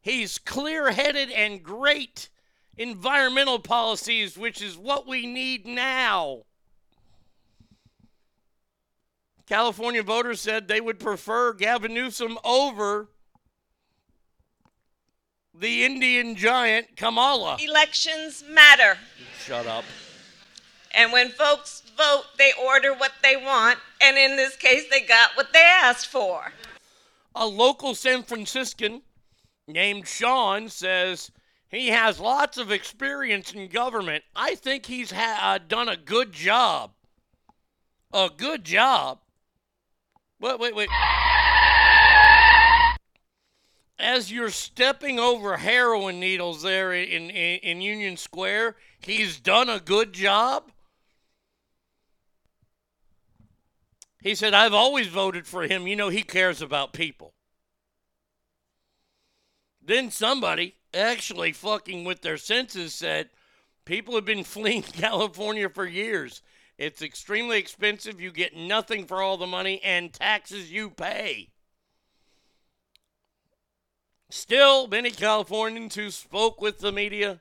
he's 0.00 0.38
clear 0.38 0.92
headed 0.92 1.30
and 1.30 1.62
great 1.62 2.28
environmental 2.76 3.58
policies, 3.58 4.38
which 4.38 4.62
is 4.62 4.78
what 4.78 5.06
we 5.06 5.26
need 5.26 5.66
now. 5.66 6.42
California 9.46 10.02
voters 10.02 10.40
said 10.40 10.68
they 10.68 10.80
would 10.80 11.00
prefer 11.00 11.52
Gavin 11.52 11.92
Newsom 11.92 12.38
over 12.44 13.08
the 15.52 15.84
Indian 15.84 16.36
giant 16.36 16.96
Kamala. 16.96 17.56
Elections 17.60 18.44
matter. 18.48 18.96
Shut 19.40 19.66
up. 19.66 19.84
And 20.94 21.12
when 21.12 21.30
folks 21.30 21.82
vote, 22.00 22.24
they 22.38 22.52
order 22.64 22.94
what 22.94 23.12
they 23.22 23.36
want, 23.36 23.78
and 24.00 24.16
in 24.16 24.36
this 24.36 24.56
case, 24.56 24.84
they 24.90 25.02
got 25.02 25.36
what 25.36 25.52
they 25.52 25.60
asked 25.60 26.06
for. 26.06 26.52
A 27.34 27.46
local 27.46 27.94
San 27.94 28.22
Franciscan 28.22 29.02
named 29.68 30.06
Sean 30.06 30.68
says 30.68 31.30
He 31.68 31.88
has 31.88 32.18
lots 32.18 32.58
of 32.58 32.72
experience 32.72 33.52
in 33.52 33.68
government. 33.68 34.24
I 34.34 34.54
think 34.54 34.86
he's 34.86 35.12
ha- 35.12 35.40
uh, 35.40 35.58
done 35.66 35.88
a 35.88 35.96
good 35.96 36.32
job. 36.32 36.92
A 38.12 38.30
good 38.34 38.64
job. 38.64 39.20
Wait, 40.40 40.58
wait, 40.58 40.74
wait. 40.74 40.88
As 43.98 44.32
you're 44.32 44.50
stepping 44.50 45.20
over 45.20 45.58
heroin 45.58 46.18
needles 46.18 46.62
there 46.62 46.94
in, 46.94 47.30
in, 47.30 47.58
in 47.58 47.80
Union 47.82 48.16
Square, 48.16 48.76
he's 49.00 49.38
done 49.38 49.68
a 49.68 49.78
good 49.78 50.14
job. 50.14 50.72
He 54.22 54.34
said, 54.34 54.52
I've 54.52 54.74
always 54.74 55.06
voted 55.06 55.46
for 55.46 55.62
him. 55.62 55.86
You 55.86 55.96
know, 55.96 56.08
he 56.08 56.22
cares 56.22 56.60
about 56.60 56.92
people. 56.92 57.34
Then 59.82 60.10
somebody, 60.10 60.76
actually 60.92 61.52
fucking 61.52 62.04
with 62.04 62.20
their 62.20 62.36
senses, 62.36 62.94
said, 62.94 63.30
People 63.84 64.14
have 64.14 64.26
been 64.26 64.44
fleeing 64.44 64.82
California 64.82 65.68
for 65.68 65.86
years. 65.86 66.42
It's 66.78 67.02
extremely 67.02 67.58
expensive. 67.58 68.20
You 68.20 68.30
get 68.30 68.56
nothing 68.56 69.06
for 69.06 69.20
all 69.20 69.36
the 69.36 69.46
money 69.46 69.80
and 69.82 70.12
taxes 70.12 70.70
you 70.72 70.90
pay. 70.90 71.50
Still, 74.30 74.86
many 74.86 75.10
Californians 75.10 75.96
who 75.96 76.10
spoke 76.10 76.60
with 76.60 76.78
the 76.78 76.92
media 76.92 77.40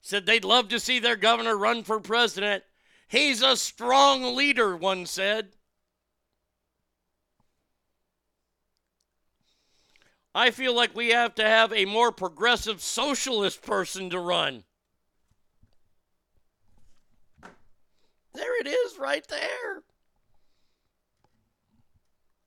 said 0.00 0.26
they'd 0.26 0.44
love 0.44 0.68
to 0.68 0.80
see 0.80 0.98
their 0.98 1.16
governor 1.16 1.56
run 1.56 1.84
for 1.84 2.00
president. 2.00 2.64
He's 3.06 3.40
a 3.40 3.56
strong 3.56 4.34
leader, 4.34 4.76
one 4.76 5.06
said. 5.06 5.52
I 10.34 10.50
feel 10.50 10.74
like 10.74 10.94
we 10.96 11.10
have 11.10 11.34
to 11.36 11.44
have 11.44 11.72
a 11.72 11.84
more 11.84 12.10
progressive 12.10 12.80
socialist 12.80 13.62
person 13.62 14.08
to 14.10 14.18
run. 14.18 14.64
There 18.34 18.60
it 18.60 18.66
is, 18.66 18.98
right 18.98 19.26
there. 19.28 19.82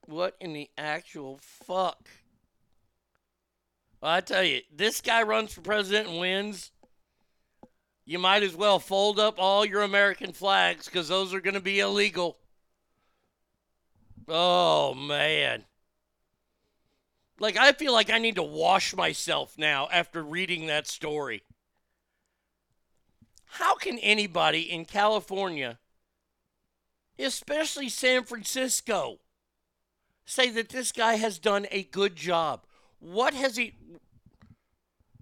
What 0.08 0.36
in 0.40 0.54
the 0.54 0.70
actual 0.78 1.40
fuck? 1.42 2.10
Well, 4.02 4.12
I 4.12 4.22
tell 4.22 4.44
you, 4.44 4.62
this 4.76 5.02
guy 5.02 5.22
runs 5.24 5.54
for 5.54 5.62
president 5.62 6.10
and 6.10 6.20
wins. 6.20 6.72
You 8.06 8.20
might 8.20 8.44
as 8.44 8.56
well 8.56 8.80
fold 8.80 9.20
up 9.20 9.36
all 9.38 9.66
your 9.66 9.82
American 9.82 10.32
flags 10.32 10.86
because 10.86 11.08
those 11.08 11.34
are 11.34 11.42
going 11.42 11.56
to 11.56 11.60
be 11.60 11.80
illegal. 11.80 12.38
Oh, 14.28 14.94
man. 14.94 15.66
Like, 17.40 17.58
I 17.58 17.74
feel 17.74 17.92
like 17.92 18.10
I 18.10 18.18
need 18.18 18.36
to 18.36 18.44
wash 18.44 18.96
myself 18.96 19.58
now 19.58 19.90
after 19.92 20.24
reading 20.24 20.68
that 20.68 20.88
story. 20.88 21.44
How 23.46 23.76
can 23.76 23.98
anybody 24.00 24.62
in 24.62 24.86
California, 24.86 25.80
especially 27.20 27.90
San 27.90 28.24
Francisco, 28.24 29.20
say 30.26 30.50
that 30.52 30.70
this 30.70 30.92
guy 30.92 31.16
has 31.16 31.40
done 31.40 31.68
a 31.72 31.84
good 31.84 32.16
job? 32.16 32.66
What 33.00 33.34
has 33.34 33.58
he. 33.58 33.76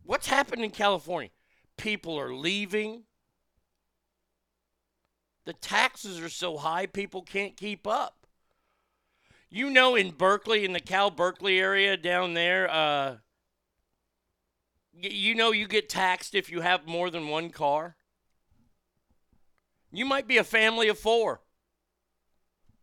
What's 0.04 0.28
happened 0.28 0.64
in 0.64 0.72
California? 0.72 1.32
People 1.78 2.20
are 2.20 2.34
leaving. 2.34 3.04
The 5.46 5.54
taxes 5.54 6.20
are 6.20 6.30
so 6.30 6.58
high, 6.58 6.86
people 6.86 7.22
can't 7.22 7.58
keep 7.58 7.86
up. 7.86 8.23
You 9.56 9.70
know, 9.70 9.94
in 9.94 10.10
Berkeley, 10.10 10.66
in 10.66 10.74
the 10.74 10.80
Cal 10.80 11.12
Berkeley 11.12 11.60
area 11.60 11.96
down 11.96 12.34
there, 12.34 12.68
uh, 12.72 13.18
you 15.00 15.36
know 15.36 15.52
you 15.52 15.68
get 15.68 15.90
taxed 15.90 16.34
if 16.34 16.52
you 16.52 16.62
have 16.62 16.88
more 16.88 17.12
than 17.12 17.28
one 17.28 17.52
car. 17.52 17.96
You 19.92 20.06
might 20.06 20.28
be 20.28 20.38
a 20.38 20.44
family 20.44 20.88
of 20.88 20.98
four. 20.98 21.42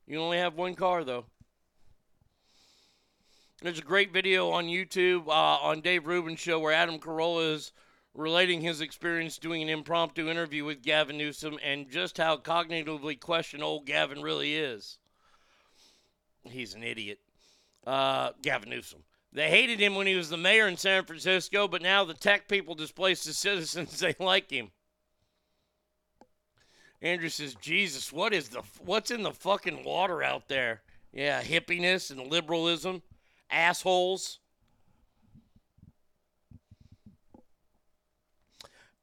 You 0.07 0.21
only 0.21 0.39
have 0.39 0.55
one 0.55 0.77
car, 0.77 1.03
though. 1.03 1.25
There's 3.63 3.81
a 3.81 3.83
great 3.83 4.13
video 4.13 4.51
on 4.51 4.67
YouTube 4.67 5.27
uh, 5.27 5.33
on 5.33 5.81
Dave 5.81 6.07
Rubin's 6.07 6.39
show 6.39 6.61
where 6.61 6.73
Adam 6.73 7.01
Carolla 7.01 7.53
is 7.53 7.73
relating 8.15 8.61
his 8.61 8.81
experience 8.81 9.39
doing 9.39 9.61
an 9.61 9.69
impromptu 9.69 10.31
interview 10.31 10.65
with 10.65 10.85
Gavin 10.85 11.19
Newsom 11.19 11.59
and 11.65 11.91
just 11.91 12.17
how 12.17 12.37
cognitively 12.37 13.19
questioned 13.19 13.65
old 13.65 13.87
Gavin 13.87 14.23
really 14.23 14.55
is. 14.55 15.00
He's 16.45 16.75
an 16.75 16.83
idiot. 16.83 17.19
Uh, 17.87 18.31
Gavin 18.43 18.71
Newsom. 18.71 19.03
They 19.33 19.49
hated 19.49 19.79
him 19.79 19.95
when 19.95 20.07
he 20.07 20.17
was 20.17 20.29
the 20.29 20.37
mayor 20.37 20.67
in 20.67 20.77
San 20.77 21.05
Francisco, 21.05 21.69
but 21.69 21.83
now 21.83 22.05
the 22.05 22.15
tech 22.15 22.49
people 22.49 22.75
displaced 22.75 23.25
the 23.25 23.33
citizens. 23.35 23.99
They 24.01 24.15
like 24.19 24.51
him. 24.51 24.71
Andrew 27.03 27.29
says, 27.29 27.55
"Jesus, 27.55 28.13
what 28.13 28.35
is 28.35 28.51
the 28.51 28.63
what's 28.85 29.11
in 29.11 29.23
the 29.23 29.33
fucking 29.33 29.85
water 29.85 30.23
out 30.23 30.49
there? 30.49 30.83
Yeah, 31.13 31.43
hippiness 31.43 32.11
and 32.11 32.31
liberalism, 32.31 33.03
assholes." 33.51 34.41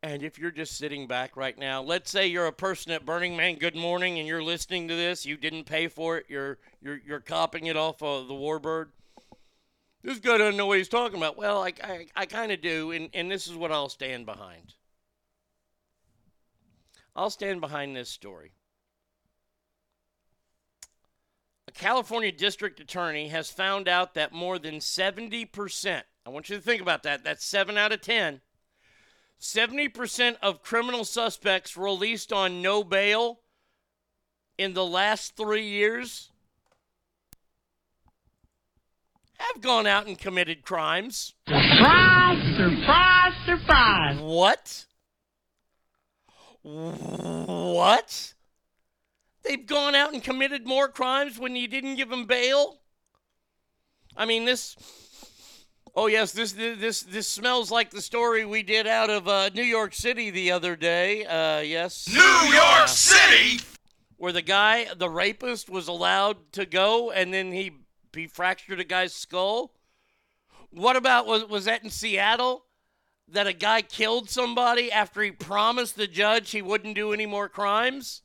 And 0.04 0.22
if 0.22 0.38
you're 0.38 0.52
just 0.52 0.78
sitting 0.78 1.08
back 1.08 1.36
right 1.36 1.58
now, 1.58 1.82
let's 1.82 2.12
say 2.12 2.28
you're 2.28 2.46
a 2.46 2.54
person 2.54 2.92
at 2.92 3.06
Burning 3.06 3.36
Man, 3.36 3.56
good 3.56 3.76
morning, 3.76 4.20
and 4.20 4.28
you're 4.28 4.44
listening 4.44 4.88
to 4.88 4.96
this, 4.96 5.26
you 5.26 5.38
didn't 5.38 5.64
pay 5.64 5.88
for 5.88 6.18
it, 6.18 6.28
you're 6.30 6.60
you're 6.82 7.00
you're 7.06 7.20
copying 7.20 7.66
it 7.66 7.76
off 7.76 8.04
of 8.04 8.28
the 8.28 8.34
Warbird. 8.34 8.90
This 10.04 10.20
guy 10.20 10.38
doesn't 10.38 10.56
know 10.56 10.68
what 10.68 10.78
he's 10.78 10.88
talking 10.88 11.18
about. 11.18 11.38
Well, 11.38 11.64
I, 11.64 11.74
I, 11.84 12.08
I 12.16 12.26
kind 12.28 12.52
of 12.52 12.62
do, 12.62 12.92
and, 12.92 13.10
and 13.14 13.30
this 13.30 13.48
is 13.48 13.56
what 13.56 13.72
I'll 13.72 13.90
stand 13.90 14.26
behind. 14.26 14.76
I'll 17.16 17.32
stand 17.32 17.60
behind 17.60 17.96
this 17.96 18.10
story. 18.10 18.52
A 21.68 21.72
California 21.72 22.32
district 22.32 22.80
attorney 22.80 23.28
has 23.30 23.50
found 23.50 23.88
out 23.88 24.14
that 24.14 24.32
more 24.32 24.60
than 24.60 24.76
70%, 24.76 26.04
I 26.26 26.30
want 26.30 26.50
you 26.50 26.56
to 26.56 26.62
think 26.62 26.82
about 26.82 27.04
that, 27.04 27.24
that's 27.24 27.44
7 27.44 27.78
out 27.78 27.92
of 27.92 28.02
10, 28.02 28.40
70% 29.40 30.38
of 30.42 30.64
criminal 30.64 31.06
suspects 31.06 31.78
released 31.78 32.34
on 32.34 32.62
no 32.62 32.84
bail 32.84 33.40
in 34.58 34.74
the 34.74 34.86
last 34.86 35.36
three 35.36 35.68
years 35.68 36.32
have 39.38 39.62
gone 39.62 39.88
out 39.88 40.08
and 40.08 40.18
committed 40.18 40.64
crimes. 40.64 41.34
Surprise, 41.48 42.58
surprise, 42.58 43.34
surprise. 43.46 44.20
What? 44.20 44.86
What? 46.64 48.34
They've 49.44 49.66
gone 49.66 49.96
out 49.96 50.14
and 50.14 50.24
committed 50.24 50.66
more 50.66 50.90
crimes 50.90 51.40
when 51.40 51.56
you 51.56 51.68
didn't 51.68 51.96
give 51.96 52.10
them 52.10 52.26
bail? 52.26 52.80
I 54.16 54.26
mean, 54.26 54.46
this. 54.46 54.76
Oh 55.96 56.08
yes, 56.08 56.32
this 56.32 56.52
this 56.54 57.02
this 57.02 57.28
smells 57.28 57.72
like 57.72 57.90
the 57.90 58.02
story 58.02 58.46
we 58.46 58.62
did 58.64 58.86
out 58.88 59.10
of 59.10 59.28
uh, 59.28 59.50
New 59.54 59.64
York 59.64 59.94
City 59.94 60.30
the 60.30 60.52
other 60.52 60.76
day. 60.76 61.26
Uh, 61.26 61.60
yes, 61.62 62.08
New 62.08 62.22
York 62.54 62.84
Uh, 62.84 62.86
City! 62.86 63.64
where 64.18 64.32
the 64.32 64.42
guy, 64.42 64.88
the 64.96 65.10
rapist, 65.10 65.70
was 65.70 65.88
allowed 65.88 66.52
to 66.54 66.66
go, 66.66 67.12
and 67.12 67.34
then 67.34 67.52
he 67.52 67.72
he 68.16 68.28
fractured 68.28 68.80
a 68.80 68.84
guy's 68.84 69.14
skull. 69.14 69.74
What 70.72 70.96
about 70.96 71.26
was 71.26 71.46
was 71.46 71.66
that 71.66 71.84
in 71.84 71.90
Seattle? 71.90 72.66
That 73.30 73.48
a 73.48 73.54
guy 73.54 73.82
killed 73.82 74.30
somebody 74.30 74.90
after 74.92 75.22
he 75.22 75.32
promised 75.32 75.98
the 75.98 76.08
judge 76.08 76.52
he 76.52 76.62
wouldn't 76.62 76.96
do 76.96 77.12
any 77.12 77.26
more 77.26 77.50
crimes? 77.50 78.22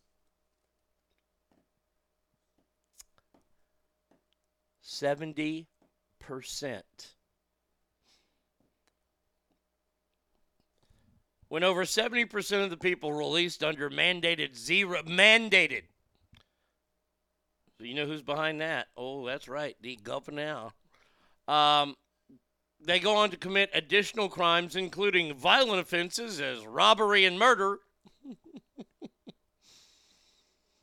Seventy 4.80 5.68
percent. 6.18 7.11
When 11.52 11.64
over 11.64 11.84
70% 11.84 12.64
of 12.64 12.70
the 12.70 12.78
people 12.78 13.12
released 13.12 13.62
under 13.62 13.90
mandated 13.90 14.56
zero 14.56 15.02
mandated 15.02 15.82
you 17.78 17.92
know 17.92 18.06
who's 18.06 18.22
behind 18.22 18.62
that? 18.62 18.86
Oh, 18.96 19.26
that's 19.26 19.48
right, 19.48 19.76
the 19.82 19.96
governor. 19.96 20.70
Um, 21.46 21.94
they 22.80 22.98
go 22.98 23.16
on 23.16 23.28
to 23.32 23.36
commit 23.36 23.68
additional 23.74 24.30
crimes, 24.30 24.76
including 24.76 25.34
violent 25.34 25.80
offenses 25.80 26.40
as 26.40 26.66
robbery 26.66 27.26
and 27.26 27.38
murder. 27.38 27.80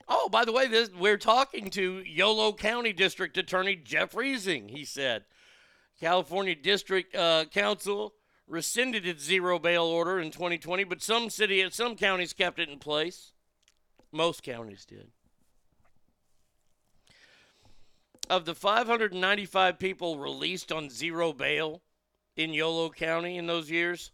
oh, 0.08 0.30
by 0.30 0.46
the 0.46 0.52
way, 0.52 0.68
this, 0.68 0.92
we're 0.92 1.18
talking 1.18 1.72
to 1.72 2.04
Yolo 2.06 2.54
County 2.54 2.94
District 2.94 3.36
Attorney 3.40 3.76
Jeff 3.76 4.12
Reisig. 4.12 4.70
He 4.70 4.86
said 4.86 5.24
California 6.00 6.54
District 6.54 7.16
uh, 7.16 7.46
Council 7.46 8.14
rescinded 8.50 9.08
its 9.08 9.24
zero 9.24 9.60
bail 9.60 9.84
order 9.84 10.20
in 10.20 10.32
2020, 10.32 10.84
but 10.84 11.02
some 11.02 11.30
city, 11.30 11.66
some 11.72 11.96
counties 11.96 12.34
kept 12.34 12.60
it 12.60 12.68
in 12.68 12.80
place. 12.80 13.32
Most 14.12 14.44
counties 14.44 14.86
did. 14.86 15.12
of 18.30 18.46
the 18.46 18.54
595 18.54 19.80
people 19.80 20.20
released 20.20 20.72
on 20.72 20.90
zero 20.90 21.34
bail 21.34 21.82
in 22.36 22.54
Yolo 22.54 22.90
County 22.90 23.38
in 23.38 23.48
those 23.48 23.72
years, 23.72 24.12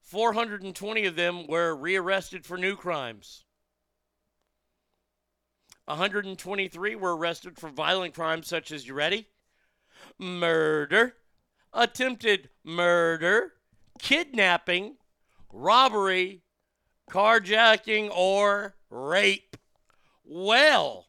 420 0.00 1.06
of 1.06 1.14
them 1.14 1.46
were 1.46 1.74
rearrested 1.74 2.44
for 2.44 2.58
new 2.58 2.74
crimes. 2.74 3.44
123 5.84 6.96
were 6.96 7.16
arrested 7.16 7.56
for 7.58 7.68
violent 7.68 8.14
crimes 8.14 8.48
such 8.48 8.72
as, 8.72 8.86
you 8.86 8.94
ready? 8.94 9.28
Murder, 10.18 11.14
attempted 11.72 12.50
murder, 12.64 13.52
kidnapping, 14.02 14.96
robbery, 15.50 16.42
carjacking, 17.08 18.10
or 18.14 18.74
rape. 18.90 19.56
Well, 20.24 21.06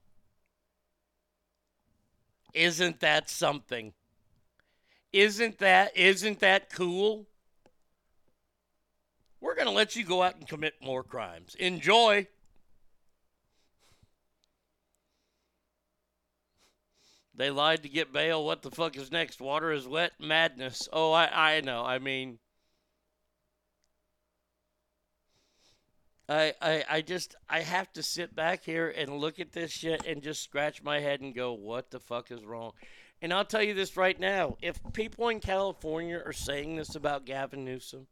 isn't 2.53 2.99
that 3.01 3.29
something? 3.29 3.93
Isn't 5.11 5.57
that 5.59 5.95
isn't 5.97 6.39
that 6.39 6.71
cool? 6.71 7.27
We're 9.41 9.55
going 9.55 9.67
to 9.67 9.73
let 9.73 9.95
you 9.97 10.05
go 10.05 10.23
out 10.23 10.37
and 10.37 10.47
commit 10.47 10.75
more 10.81 11.03
crimes. 11.03 11.55
Enjoy. 11.55 12.27
They 17.35 17.49
lied 17.49 17.83
to 17.83 17.89
get 17.89 18.13
bail. 18.13 18.45
What 18.45 18.61
the 18.61 18.71
fuck 18.71 18.95
is 18.95 19.11
next? 19.11 19.41
Water 19.41 19.71
is 19.71 19.87
wet. 19.87 20.13
Madness. 20.19 20.87
Oh, 20.93 21.11
I, 21.11 21.57
I 21.57 21.61
know. 21.61 21.83
I 21.83 21.99
mean, 21.99 22.39
I, 26.29 26.53
I, 26.61 26.83
I 26.89 27.01
just, 27.01 27.35
I 27.49 27.59
have 27.59 27.91
to 27.93 28.03
sit 28.03 28.35
back 28.35 28.63
here 28.63 28.89
and 28.89 29.17
look 29.17 29.39
at 29.39 29.51
this 29.51 29.71
shit 29.71 30.05
and 30.05 30.21
just 30.21 30.41
scratch 30.41 30.81
my 30.81 30.99
head 30.99 31.21
and 31.21 31.35
go, 31.35 31.53
what 31.53 31.91
the 31.91 31.99
fuck 31.99 32.31
is 32.31 32.45
wrong? 32.45 32.71
And 33.21 33.33
I'll 33.33 33.45
tell 33.45 33.63
you 33.63 33.73
this 33.73 33.97
right 33.97 34.19
now 34.19 34.57
if 34.61 34.79
people 34.93 35.29
in 35.29 35.39
California 35.39 36.21
are 36.23 36.33
saying 36.33 36.75
this 36.75 36.95
about 36.95 37.25
Gavin 37.25 37.65
Newsom, 37.65 38.07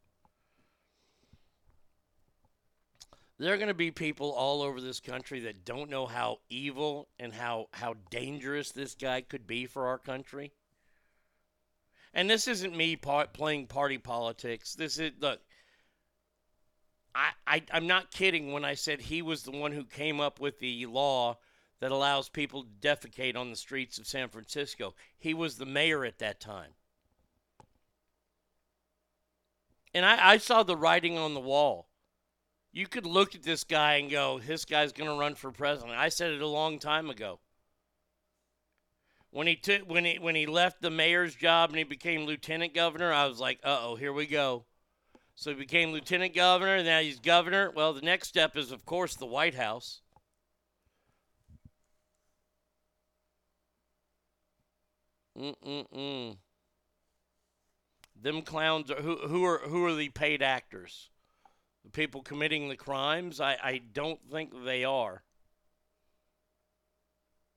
there 3.40 3.54
are 3.54 3.58
going 3.58 3.70
to 3.70 3.74
be 3.74 3.92
people 3.92 4.32
all 4.32 4.62
over 4.62 4.80
this 4.80 5.00
country 5.00 5.40
that 5.42 5.66
don't 5.66 5.90
know 5.90 6.06
how 6.06 6.40
evil 6.50 7.08
and 7.20 7.34
how, 7.34 7.68
how 7.72 7.96
dangerous 8.10 8.72
this 8.72 8.94
guy 8.94 9.22
could 9.22 9.48
be 9.48 9.66
for 9.66 9.88
our 9.88 9.98
country. 9.98 10.52
And 12.14 12.30
this 12.30 12.48
isn't 12.48 12.76
me 12.76 12.98
part, 12.98 13.34
playing 13.34 13.68
party 13.68 13.98
politics. 13.98 14.76
This 14.76 15.00
is, 15.00 15.12
look, 15.20 15.40
I, 17.14 17.32
I, 17.46 17.64
I'm 17.72 17.88
not 17.88 18.12
kidding 18.12 18.52
when 18.52 18.64
I 18.64 18.74
said 18.74 19.02
he 19.02 19.22
was 19.22 19.44
the 19.44 19.52
one 19.52 19.72
who 19.72 19.84
came 19.84 20.20
up 20.20 20.40
with 20.40 20.60
the 20.60 20.86
law 20.86 21.38
that 21.80 21.92
allows 21.92 22.30
people 22.30 22.64
to 22.64 22.88
defecate 22.88 23.36
on 23.36 23.50
the 23.50 23.56
streets 23.56 23.98
of 23.98 24.08
San 24.08 24.30
Francisco. 24.30 24.94
He 25.18 25.34
was 25.34 25.58
the 25.58 25.66
mayor 25.66 26.06
at 26.06 26.20
that 26.20 26.40
time. 26.40 26.72
And 29.94 30.06
I, 30.06 30.32
I 30.32 30.38
saw 30.38 30.64
the 30.64 30.78
writing 30.78 31.18
on 31.18 31.34
the 31.34 31.40
wall 31.40 31.88
you 32.74 32.88
could 32.88 33.06
look 33.06 33.36
at 33.36 33.44
this 33.44 33.64
guy 33.64 33.96
and 33.96 34.10
go, 34.10 34.40
this 34.40 34.66
guy's 34.66 34.94
going 34.94 35.10
to 35.10 35.20
run 35.20 35.36
for 35.36 35.52
president. 35.52 35.98
I 35.98 36.10
said 36.10 36.32
it 36.32 36.42
a 36.42 36.48
long 36.48 36.80
time 36.80 37.10
ago. 37.10 37.40
When 39.30 39.48
he 39.48 39.56
took 39.56 39.90
when 39.90 40.04
he 40.04 40.20
when 40.20 40.36
he 40.36 40.46
left 40.46 40.82
the 40.82 40.90
mayor's 40.90 41.34
job 41.36 41.70
and 41.70 41.78
he 41.78 41.86
became 41.86 42.26
lieutenant 42.26 42.74
governor, 42.74 43.14
I 43.14 43.28
was 43.28 43.40
like, 43.40 43.62
"Uh 43.64 43.80
oh, 43.82 43.96
here 43.96 44.12
we 44.12 44.26
go." 44.26 44.66
So 45.36 45.52
he 45.52 45.56
became 45.56 45.92
lieutenant 45.92 46.36
governor. 46.36 46.76
and 46.76 46.86
Now 46.86 47.00
he's 47.00 47.20
governor. 47.20 47.72
Well, 47.72 47.94
the 47.94 48.02
next 48.02 48.28
step 48.28 48.56
is, 48.56 48.72
of 48.72 48.86
course, 48.86 49.16
the 49.16 49.26
White 49.26 49.56
House. 49.56 50.02
Mm-mm-mm. 55.38 56.38
Them 58.22 58.42
clowns 58.44 58.92
are 58.92 59.02
who 59.02 59.16
who 59.28 59.44
are 59.46 59.60
who 59.60 59.84
are 59.86 59.96
the 59.96 60.10
paid 60.10 60.44
actors? 60.44 61.10
the 61.84 61.90
people 61.90 62.22
committing 62.22 62.70
the 62.70 62.76
crimes? 62.76 63.40
I, 63.40 63.58
I 63.62 63.82
don't 63.94 64.20
think 64.32 64.52
they 64.66 64.84
are. 64.84 65.24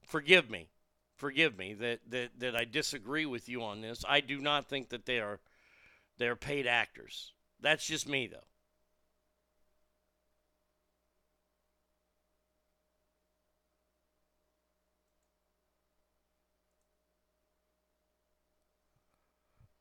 Forgive 0.03 0.51
me. 0.51 0.69
Forgive 1.17 1.57
me 1.57 1.75
that, 1.75 2.01
that, 2.09 2.31
that 2.39 2.57
I 2.57 2.65
disagree 2.65 3.27
with 3.27 3.49
you 3.49 3.63
on 3.63 3.81
this. 3.81 4.05
I 4.09 4.21
do 4.21 4.41
not 4.41 4.69
think 4.69 4.89
that 4.91 5.07
they 5.07 5.21
are 5.21 5.41
they're 6.17 6.37
paid 6.37 6.67
actors. 6.67 7.34
That's 7.65 7.87
just 7.87 8.07
me 8.07 8.27
though. 8.27 8.37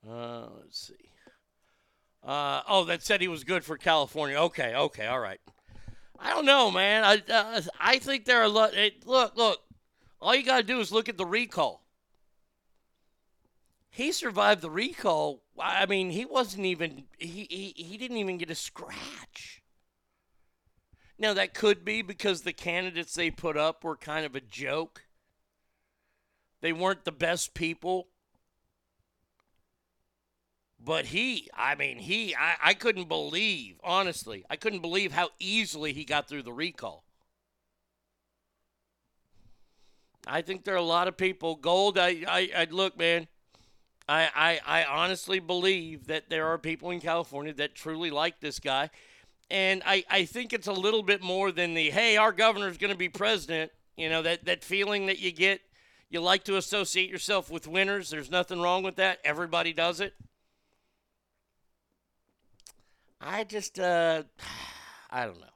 Uh, 0.09 0.47
let's 0.61 0.87
see. 0.87 0.93
Uh, 2.25 2.61
oh, 2.69 2.85
that 2.85 3.03
said 3.03 3.19
he 3.19 3.27
was 3.27 3.43
good 3.43 3.65
for 3.65 3.77
California. 3.77 4.37
Okay, 4.37 4.73
okay, 4.73 5.07
all 5.07 5.19
right. 5.19 5.41
I 6.17 6.29
don't 6.29 6.45
know, 6.45 6.71
man. 6.71 7.03
I 7.03 7.21
uh, 7.29 7.61
I 7.81 7.99
think 7.99 8.23
there 8.23 8.39
are 8.39 8.43
a 8.43 8.49
lot. 8.49 8.73
look, 9.05 9.35
look. 9.35 9.59
All 10.21 10.33
you 10.33 10.43
got 10.45 10.57
to 10.57 10.63
do 10.63 10.79
is 10.79 10.89
look 10.93 11.09
at 11.09 11.17
the 11.17 11.25
recall. 11.25 11.82
He 13.93 14.11
survived 14.11 14.63
the 14.63 14.71
recall. 14.71 15.43
I 15.59 15.85
mean, 15.85 16.09
he 16.09 16.25
wasn't 16.25 16.65
even 16.65 17.03
he, 17.19 17.45
he 17.47 17.73
he 17.75 17.95
didn't 17.95 18.17
even 18.17 18.39
get 18.39 18.49
a 18.49 18.55
scratch. 18.55 19.61
Now 21.19 21.35
that 21.35 21.53
could 21.53 21.85
be 21.85 22.01
because 22.01 22.41
the 22.41 22.53
candidates 22.53 23.13
they 23.13 23.29
put 23.29 23.55
up 23.55 23.83
were 23.83 23.95
kind 23.95 24.25
of 24.25 24.35
a 24.35 24.41
joke. 24.41 25.03
They 26.61 26.73
weren't 26.73 27.05
the 27.05 27.11
best 27.11 27.53
people. 27.53 28.07
But 30.79 31.05
he, 31.05 31.47
I 31.55 31.75
mean, 31.75 31.99
he, 31.99 32.35
I, 32.35 32.55
I 32.63 32.73
couldn't 32.73 33.07
believe, 33.07 33.79
honestly, 33.83 34.43
I 34.49 34.55
couldn't 34.55 34.81
believe 34.81 35.11
how 35.11 35.29
easily 35.39 35.93
he 35.93 36.03
got 36.03 36.27
through 36.27 36.43
the 36.43 36.51
recall. 36.51 37.05
I 40.25 40.41
think 40.41 40.63
there 40.63 40.73
are 40.73 40.77
a 40.77 40.81
lot 40.81 41.07
of 41.07 41.15
people. 41.15 41.55
Gold, 41.55 41.99
I, 41.99 42.23
I, 42.27 42.49
I 42.57 42.67
look, 42.71 42.97
man. 42.97 43.27
I, 44.07 44.29
I, 44.65 44.81
I 44.81 44.85
honestly 44.85 45.39
believe 45.39 46.07
that 46.07 46.29
there 46.29 46.47
are 46.47 46.57
people 46.57 46.91
in 46.91 46.99
California 46.99 47.53
that 47.53 47.75
truly 47.75 48.11
like 48.11 48.39
this 48.39 48.59
guy. 48.59 48.89
And 49.49 49.81
I, 49.85 50.03
I 50.09 50.25
think 50.25 50.51
it's 50.51 50.67
a 50.67 50.73
little 50.73 51.03
bit 51.03 51.21
more 51.21 51.51
than 51.51 51.73
the, 51.73 51.89
hey, 51.91 52.17
our 52.17 52.31
governor's 52.31 52.77
going 52.77 52.91
to 52.91 52.97
be 52.97 53.09
president. 53.09 53.71
You 53.95 54.09
know, 54.09 54.21
that, 54.23 54.45
that 54.45 54.63
feeling 54.63 55.05
that 55.07 55.19
you 55.19 55.31
get. 55.31 55.61
You 56.09 56.21
like 56.21 56.43
to 56.43 56.57
associate 56.57 57.09
yourself 57.09 57.49
with 57.49 57.67
winners. 57.67 58.11
There's 58.11 58.29
nothing 58.29 58.61
wrong 58.61 58.83
with 58.83 58.97
that. 58.97 59.19
Everybody 59.23 59.73
does 59.73 59.99
it. 59.99 60.13
I 63.19 63.43
just, 63.45 63.79
uh, 63.79 64.23
I 65.09 65.25
don't 65.25 65.39
know. 65.39 65.47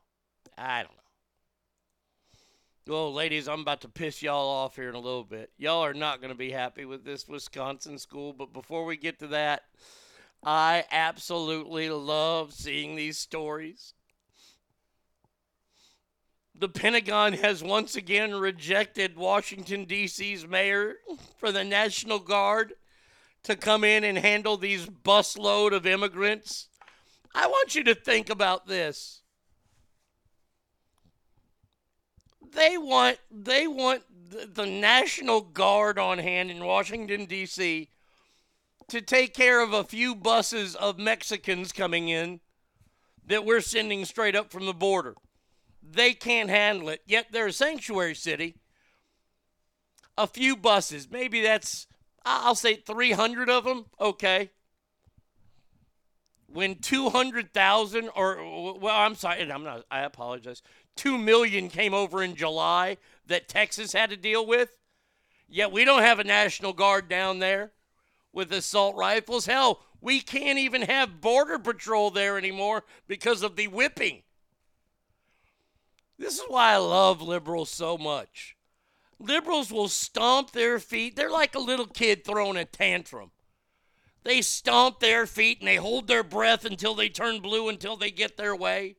I 0.58 0.82
don't 0.82 0.92
know. 0.92 0.97
Well, 2.88 3.14
ladies, 3.14 3.50
I'm 3.50 3.60
about 3.60 3.82
to 3.82 3.90
piss 3.90 4.22
y'all 4.22 4.48
off 4.48 4.78
here 4.78 4.88
in 4.88 4.96
a 4.96 5.00
little 5.00 5.26
bit. 5.26 5.52
Y'all 5.58 5.84
are 5.84 5.94
not 5.94 6.22
going 6.22 6.32
to 6.32 6.38
be 6.38 6.52
happy 6.52 6.86
with 6.86 7.04
this 7.04 7.28
Wisconsin 7.28 7.98
school, 8.00 8.32
but 8.32 8.54
before 8.54 8.86
we 8.86 8.96
get 8.96 9.20
to 9.20 9.28
that, 9.28 9.64
I 10.42 10.86
absolutely 10.90 11.90
love 11.90 12.54
seeing 12.54 12.96
these 12.96 13.18
stories. 13.18 13.94
The 16.56 16.70
Pentagon 16.70 17.34
has 17.34 17.62
once 17.62 17.98
again 17.98 18.34
rejected 18.36 19.18
Washington, 19.18 19.84
D.C.'s 19.84 20.48
mayor 20.48 20.96
for 21.38 21.52
the 21.52 21.66
National 21.66 22.20
Guard 22.20 22.74
to 23.44 23.58
come 23.58 23.84
in 23.84 24.06
and 24.06 24.18
handle 24.18 24.56
these 24.56 24.86
busload 24.86 25.74
of 25.74 25.86
immigrants 25.86 26.70
I 27.40 27.46
want 27.46 27.76
you 27.76 27.84
to 27.84 27.94
think 27.94 28.32
about 28.32 28.66
this. 28.66 29.22
They 32.54 32.78
want 32.78 33.18
they 33.32 33.68
want 33.68 34.04
the, 34.30 34.46
the 34.46 34.66
National 34.66 35.42
Guard 35.42 35.98
on 35.98 36.20
hand 36.20 36.52
in 36.52 36.64
Washington 36.64 37.26
D.C. 37.26 37.90
to 38.90 39.02
take 39.02 39.34
care 39.34 39.62
of 39.62 39.74
a 39.74 39.84
few 39.84 40.16
buses 40.16 40.76
of 40.76 40.98
Mexicans 40.98 41.72
coming 41.72 42.10
in 42.10 42.40
that 43.26 43.46
we're 43.46 43.62
sending 43.62 44.06
straight 44.06 44.36
up 44.36 44.52
from 44.52 44.66
the 44.66 44.74
border. 44.74 45.16
They 45.82 46.14
can't 46.14 46.50
handle 46.50 46.90
it. 46.90 47.02
Yet 47.06 47.28
they're 47.32 47.48
a 47.48 47.54
sanctuary 47.54 48.16
city. 48.16 48.56
A 50.18 50.28
few 50.28 50.56
buses, 50.56 51.10
maybe 51.10 51.42
that's 51.42 51.88
I'll 52.26 52.56
say 52.56 52.76
300 52.76 53.50
of 53.50 53.64
them. 53.64 53.86
Okay 54.00 54.52
when 56.48 56.76
200,000 56.76 58.10
or 58.16 58.76
well 58.80 58.96
I'm 58.96 59.16
sorry 59.16 59.52
I'm 59.52 59.64
not 59.64 59.86
I 59.92 60.02
apologize 60.02 60.62
2 60.98 61.18
million 61.18 61.70
came 61.70 61.94
over 61.94 62.24
in 62.24 62.36
July 62.36 62.98
that 63.28 63.48
Texas 63.48 63.94
had 63.94 64.10
to 64.10 64.18
deal 64.18 64.46
with. 64.46 64.70
Yet 65.48 65.72
we 65.72 65.86
don't 65.86 66.02
have 66.02 66.20
a 66.20 66.24
national 66.24 66.74
guard 66.74 67.08
down 67.08 67.40
there 67.40 67.72
with 68.34 68.52
assault 68.52 68.96
rifles. 68.96 69.46
Hell 69.46 69.82
we 70.02 70.20
can't 70.20 70.60
even 70.60 70.84
have 70.84 71.22
border 71.22 71.58
patrol 71.58 72.12
there 72.12 72.38
anymore 72.38 72.84
because 73.08 73.42
of 73.44 73.56
the 73.56 73.68
whipping. 73.68 74.24
This 76.20 76.36
is 76.36 76.44
why 76.48 76.74
I 76.74 76.78
love 76.78 77.22
liberals 77.22 77.70
so 77.70 77.98
much. 77.98 78.56
Liberals 79.20 79.72
will 79.72 79.88
stomp 79.88 80.52
their 80.52 80.80
feet. 80.80 81.16
They're 81.16 81.32
like 81.32 81.56
a 81.56 81.60
little 81.60 81.88
kid 81.88 82.24
throwing 82.24 82.58
a 82.58 82.66
tantrum. 82.66 83.32
They 84.24 84.42
stomp 84.42 85.00
their 85.00 85.26
feet 85.26 85.60
and 85.60 85.68
they 85.68 85.78
hold 85.78 86.08
their 86.08 86.24
breath 86.24 86.66
until 86.66 86.94
they 86.94 87.10
turn 87.10 87.40
blue 87.40 87.70
until 87.70 87.96
they 87.96 88.12
get 88.12 88.38
their 88.38 88.56
way. 88.56 88.97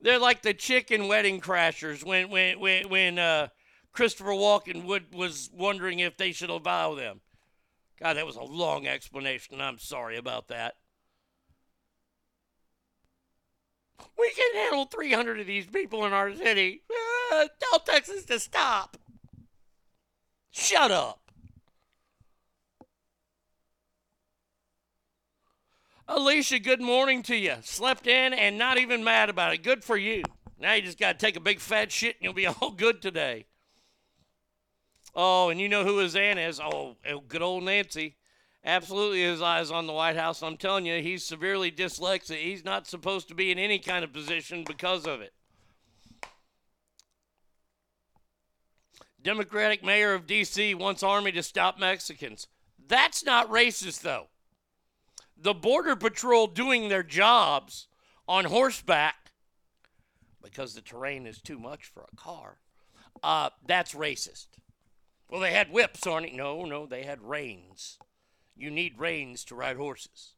They're 0.00 0.18
like 0.18 0.42
the 0.42 0.54
chicken 0.54 1.08
wedding 1.08 1.40
crashers 1.40 2.04
when 2.04 2.30
when 2.30 2.60
when 2.60 2.88
when 2.88 3.18
uh, 3.18 3.48
Christopher 3.92 4.30
Walken 4.30 4.84
would, 4.84 5.12
was 5.12 5.50
wondering 5.52 5.98
if 5.98 6.16
they 6.16 6.32
should 6.32 6.50
allow 6.50 6.94
them. 6.94 7.20
God, 8.00 8.16
that 8.16 8.26
was 8.26 8.36
a 8.36 8.42
long 8.42 8.86
explanation. 8.86 9.60
I'm 9.60 9.78
sorry 9.78 10.16
about 10.16 10.48
that. 10.48 10.74
We 14.16 14.30
can 14.30 14.54
handle 14.54 14.84
300 14.84 15.40
of 15.40 15.46
these 15.46 15.66
people 15.66 16.04
in 16.04 16.12
our 16.12 16.32
city. 16.32 16.82
Uh, 17.32 17.46
tell 17.58 17.80
Texas 17.80 18.24
to 18.26 18.38
stop. 18.38 18.96
Shut 20.52 20.92
up. 20.92 21.27
Alicia, 26.10 26.58
good 26.58 26.80
morning 26.80 27.22
to 27.24 27.36
you. 27.36 27.56
Slept 27.60 28.06
in 28.06 28.32
and 28.32 28.56
not 28.56 28.78
even 28.78 29.04
mad 29.04 29.28
about 29.28 29.52
it. 29.52 29.62
Good 29.62 29.84
for 29.84 29.98
you. 29.98 30.22
Now 30.58 30.72
you 30.72 30.80
just 30.80 30.98
got 30.98 31.18
to 31.18 31.26
take 31.26 31.36
a 31.36 31.40
big 31.40 31.60
fat 31.60 31.92
shit 31.92 32.16
and 32.16 32.24
you'll 32.24 32.32
be 32.32 32.46
all 32.62 32.70
good 32.70 33.02
today. 33.02 33.44
Oh, 35.14 35.50
and 35.50 35.60
you 35.60 35.68
know 35.68 35.84
who 35.84 35.98
his 35.98 36.16
aunt 36.16 36.38
is? 36.38 36.60
Oh, 36.60 36.96
oh, 37.06 37.20
good 37.20 37.42
old 37.42 37.64
Nancy. 37.64 38.16
Absolutely, 38.64 39.22
his 39.22 39.42
eyes 39.42 39.70
on 39.70 39.86
the 39.86 39.92
White 39.92 40.16
House. 40.16 40.42
I'm 40.42 40.56
telling 40.56 40.86
you, 40.86 41.02
he's 41.02 41.24
severely 41.24 41.70
dyslexic. 41.70 42.38
He's 42.38 42.64
not 42.64 42.86
supposed 42.86 43.28
to 43.28 43.34
be 43.34 43.50
in 43.50 43.58
any 43.58 43.78
kind 43.78 44.02
of 44.02 44.12
position 44.12 44.64
because 44.66 45.06
of 45.06 45.20
it. 45.20 45.34
Democratic 49.22 49.84
mayor 49.84 50.14
of 50.14 50.26
D.C. 50.26 50.74
wants 50.74 51.02
army 51.02 51.32
to 51.32 51.42
stop 51.42 51.78
Mexicans. 51.78 52.46
That's 52.86 53.24
not 53.24 53.50
racist, 53.50 54.00
though 54.00 54.28
the 55.40 55.54
Border 55.54 55.96
Patrol 55.96 56.46
doing 56.46 56.88
their 56.88 57.02
jobs 57.02 57.86
on 58.26 58.46
horseback 58.46 59.28
because 60.42 60.74
the 60.74 60.80
terrain 60.80 61.26
is 61.26 61.40
too 61.40 61.58
much 61.58 61.86
for 61.86 62.04
a 62.10 62.16
car, 62.16 62.58
uh, 63.22 63.50
that's 63.66 63.94
racist. 63.94 64.46
Well, 65.30 65.40
they 65.40 65.52
had 65.52 65.72
whips 65.72 66.06
on 66.06 66.24
it. 66.24 66.34
No, 66.34 66.64
no, 66.64 66.86
they 66.86 67.04
had 67.04 67.22
reins. 67.22 67.98
You 68.56 68.70
need 68.70 68.98
reins 68.98 69.44
to 69.44 69.54
ride 69.54 69.76
horses. 69.76 70.34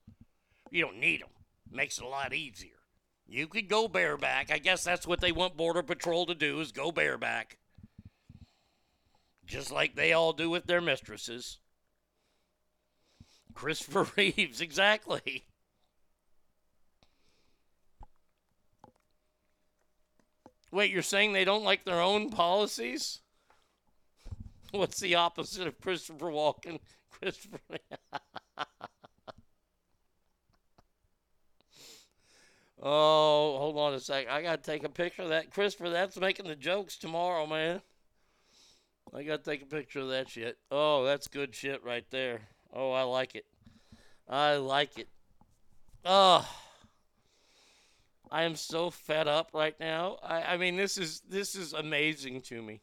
You 0.70 0.84
don't 0.84 0.98
need 0.98 1.22
them. 1.22 1.30
Makes 1.70 1.98
it 1.98 2.04
a 2.04 2.08
lot 2.08 2.34
easier. 2.34 2.80
You 3.26 3.46
could 3.46 3.68
go 3.68 3.86
bareback. 3.86 4.50
I 4.50 4.58
guess 4.58 4.82
that's 4.82 5.06
what 5.06 5.20
they 5.20 5.30
want 5.32 5.56
Border 5.56 5.82
Patrol 5.82 6.26
to 6.26 6.34
do 6.34 6.60
is 6.60 6.72
go 6.72 6.90
bareback. 6.90 7.58
Just 9.46 9.70
like 9.70 9.94
they 9.94 10.12
all 10.12 10.32
do 10.32 10.50
with 10.50 10.66
their 10.66 10.80
mistresses. 10.80 11.58
Christopher 13.60 14.06
Reeves, 14.16 14.62
exactly. 14.62 15.44
Wait, 20.72 20.90
you're 20.90 21.02
saying 21.02 21.34
they 21.34 21.44
don't 21.44 21.62
like 21.62 21.84
their 21.84 22.00
own 22.00 22.30
policies? 22.30 23.20
What's 24.70 24.98
the 24.98 25.14
opposite 25.14 25.66
of 25.66 25.78
Christopher 25.78 26.28
Walken? 26.28 26.78
Christopher. 27.10 27.58
oh, 32.82 33.58
hold 33.58 33.76
on 33.76 33.92
a 33.92 34.00
sec. 34.00 34.26
I 34.30 34.40
got 34.40 34.64
to 34.64 34.70
take 34.70 34.84
a 34.84 34.88
picture 34.88 35.20
of 35.20 35.28
that. 35.28 35.50
Christopher, 35.50 35.90
that's 35.90 36.18
making 36.18 36.48
the 36.48 36.56
jokes 36.56 36.96
tomorrow, 36.96 37.46
man. 37.46 37.82
I 39.14 39.22
got 39.22 39.44
to 39.44 39.50
take 39.50 39.60
a 39.60 39.66
picture 39.66 40.00
of 40.00 40.08
that 40.08 40.30
shit. 40.30 40.56
Oh, 40.70 41.04
that's 41.04 41.28
good 41.28 41.54
shit 41.54 41.84
right 41.84 42.06
there. 42.10 42.40
Oh, 42.72 42.92
I 42.92 43.02
like 43.02 43.34
it. 43.34 43.44
I 44.30 44.58
like 44.58 44.96
it. 44.96 45.08
Oh, 46.04 46.48
I 48.30 48.44
am 48.44 48.54
so 48.54 48.88
fed 48.88 49.26
up 49.26 49.50
right 49.52 49.74
now. 49.80 50.18
I, 50.22 50.42
I 50.42 50.56
mean, 50.56 50.76
this 50.76 50.96
is 50.96 51.20
this 51.28 51.56
is 51.56 51.72
amazing 51.72 52.42
to 52.42 52.62
me. 52.62 52.80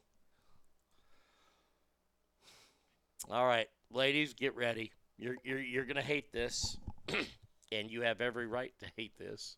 All 3.31 3.47
right, 3.47 3.67
ladies, 3.89 4.33
get 4.33 4.57
ready. 4.57 4.91
You're 5.17 5.37
you're 5.41 5.61
you're 5.61 5.85
gonna 5.85 6.01
hate 6.01 6.33
this, 6.33 6.77
and 7.71 7.89
you 7.89 8.01
have 8.01 8.19
every 8.19 8.45
right 8.45 8.73
to 8.79 8.85
hate 8.97 9.17
this. 9.17 9.55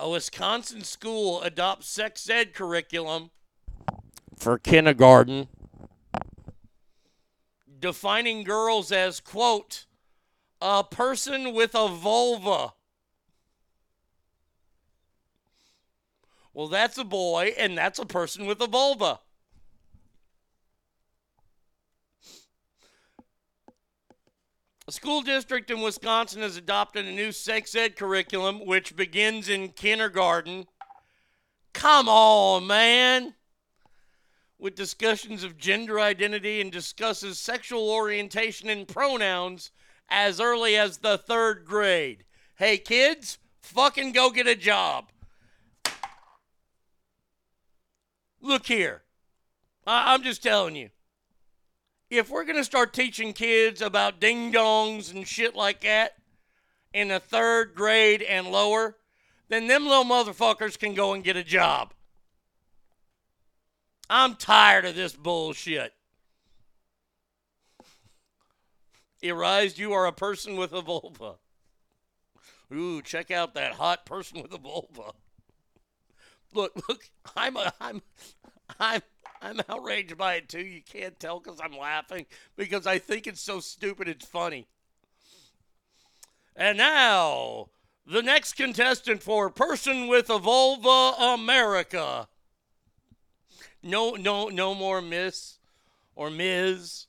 A 0.00 0.10
Wisconsin 0.10 0.82
school 0.82 1.40
adopts 1.42 1.88
sex 1.88 2.28
ed 2.28 2.52
curriculum 2.52 3.30
for 4.38 4.58
kindergarten, 4.58 5.48
defining 7.78 8.44
girls 8.44 8.92
as, 8.92 9.20
quote, 9.20 9.86
a 10.60 10.82
person 10.84 11.54
with 11.54 11.74
a 11.74 11.88
vulva. 11.88 12.72
Well, 16.52 16.68
that's 16.68 16.98
a 16.98 17.04
boy, 17.04 17.54
and 17.56 17.78
that's 17.78 17.98
a 17.98 18.06
person 18.06 18.46
with 18.46 18.60
a 18.60 18.66
vulva. 18.66 19.20
A 24.88 24.92
school 24.92 25.20
district 25.20 25.70
in 25.70 25.82
Wisconsin 25.82 26.40
has 26.40 26.56
adopted 26.56 27.04
a 27.04 27.12
new 27.12 27.30
sex 27.30 27.74
ed 27.74 27.94
curriculum 27.94 28.64
which 28.64 28.96
begins 28.96 29.48
in 29.50 29.68
kindergarten. 29.68 30.66
Come 31.74 32.08
on, 32.08 32.66
man. 32.66 33.34
With 34.58 34.74
discussions 34.74 35.44
of 35.44 35.56
gender 35.56 36.00
identity 36.00 36.60
and 36.60 36.72
discusses 36.72 37.38
sexual 37.38 37.90
orientation 37.90 38.68
and 38.68 38.88
pronouns 38.88 39.70
as 40.08 40.40
early 40.40 40.76
as 40.76 40.98
the 40.98 41.16
third 41.16 41.64
grade. 41.64 42.24
Hey, 42.56 42.76
kids, 42.76 43.38
fucking 43.62 44.12
go 44.12 44.30
get 44.30 44.48
a 44.48 44.56
job. 44.56 45.10
Look 48.40 48.66
here. 48.66 49.02
I- 49.86 50.12
I'm 50.12 50.22
just 50.22 50.42
telling 50.42 50.74
you 50.76 50.90
if 52.10 52.30
we're 52.30 52.44
going 52.44 52.56
to 52.56 52.64
start 52.64 52.92
teaching 52.92 53.32
kids 53.32 53.82
about 53.82 54.20
ding 54.20 54.52
dongs 54.52 55.12
and 55.12 55.28
shit 55.28 55.54
like 55.54 55.82
that 55.82 56.16
in 56.92 57.08
the 57.08 57.20
third 57.20 57.74
grade 57.74 58.22
and 58.22 58.50
lower, 58.50 58.96
then 59.48 59.66
them 59.66 59.86
little 59.86 60.04
motherfuckers 60.04 60.78
can 60.78 60.94
go 60.94 61.12
and 61.12 61.22
get 61.22 61.36
a 61.36 61.44
job. 61.44 61.92
I'm 64.10 64.36
tired 64.36 64.84
of 64.84 64.94
this 64.94 65.14
bullshit. 65.14 65.92
Arise, 69.24 69.78
you 69.78 69.92
are 69.92 70.06
a 70.06 70.12
person 70.12 70.56
with 70.56 70.72
a 70.72 70.80
vulva. 70.80 71.34
Ooh, 72.72 73.02
check 73.02 73.30
out 73.30 73.54
that 73.54 73.72
hot 73.72 74.06
person 74.06 74.42
with 74.42 74.52
a 74.52 74.58
vulva. 74.58 75.12
Look, 76.54 76.72
look, 76.88 77.08
I'm 77.36 77.56
a, 77.56 77.72
I'm, 77.80 78.02
I'm, 78.78 79.02
I'm 79.42 79.60
outraged 79.68 80.16
by 80.16 80.34
it 80.34 80.48
too. 80.48 80.60
You 80.60 80.82
can't 80.82 81.18
tell 81.18 81.40
because 81.40 81.60
I'm 81.62 81.76
laughing 81.76 82.26
because 82.56 82.86
I 82.86 82.98
think 82.98 83.26
it's 83.26 83.40
so 83.40 83.60
stupid 83.60 84.08
it's 84.08 84.26
funny. 84.26 84.66
And 86.56 86.78
now, 86.78 87.68
the 88.06 88.22
next 88.22 88.54
contestant 88.54 89.22
for 89.22 89.50
Person 89.50 90.08
with 90.08 90.30
a 90.30 90.38
Vulva 90.38 91.16
America. 91.22 92.28
No, 93.88 94.10
no, 94.16 94.48
no 94.48 94.74
more 94.74 95.00
Miss 95.00 95.56
or 96.14 96.28
Ms. 96.28 97.06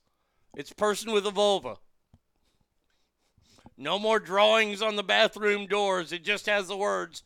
It's 0.55 0.71
Person 0.71 1.11
with 1.11 1.25
a 1.25 1.31
Vulva. 1.31 1.75
No 3.77 3.99
more 3.99 4.17
drawings 4.17 4.81
on 4.81 4.95
the 4.95 5.03
bathroom 5.03 5.67
doors. 5.67 6.13
It 6.13 6.23
just 6.23 6.45
has 6.45 6.69
the 6.69 6.77
words 6.77 7.23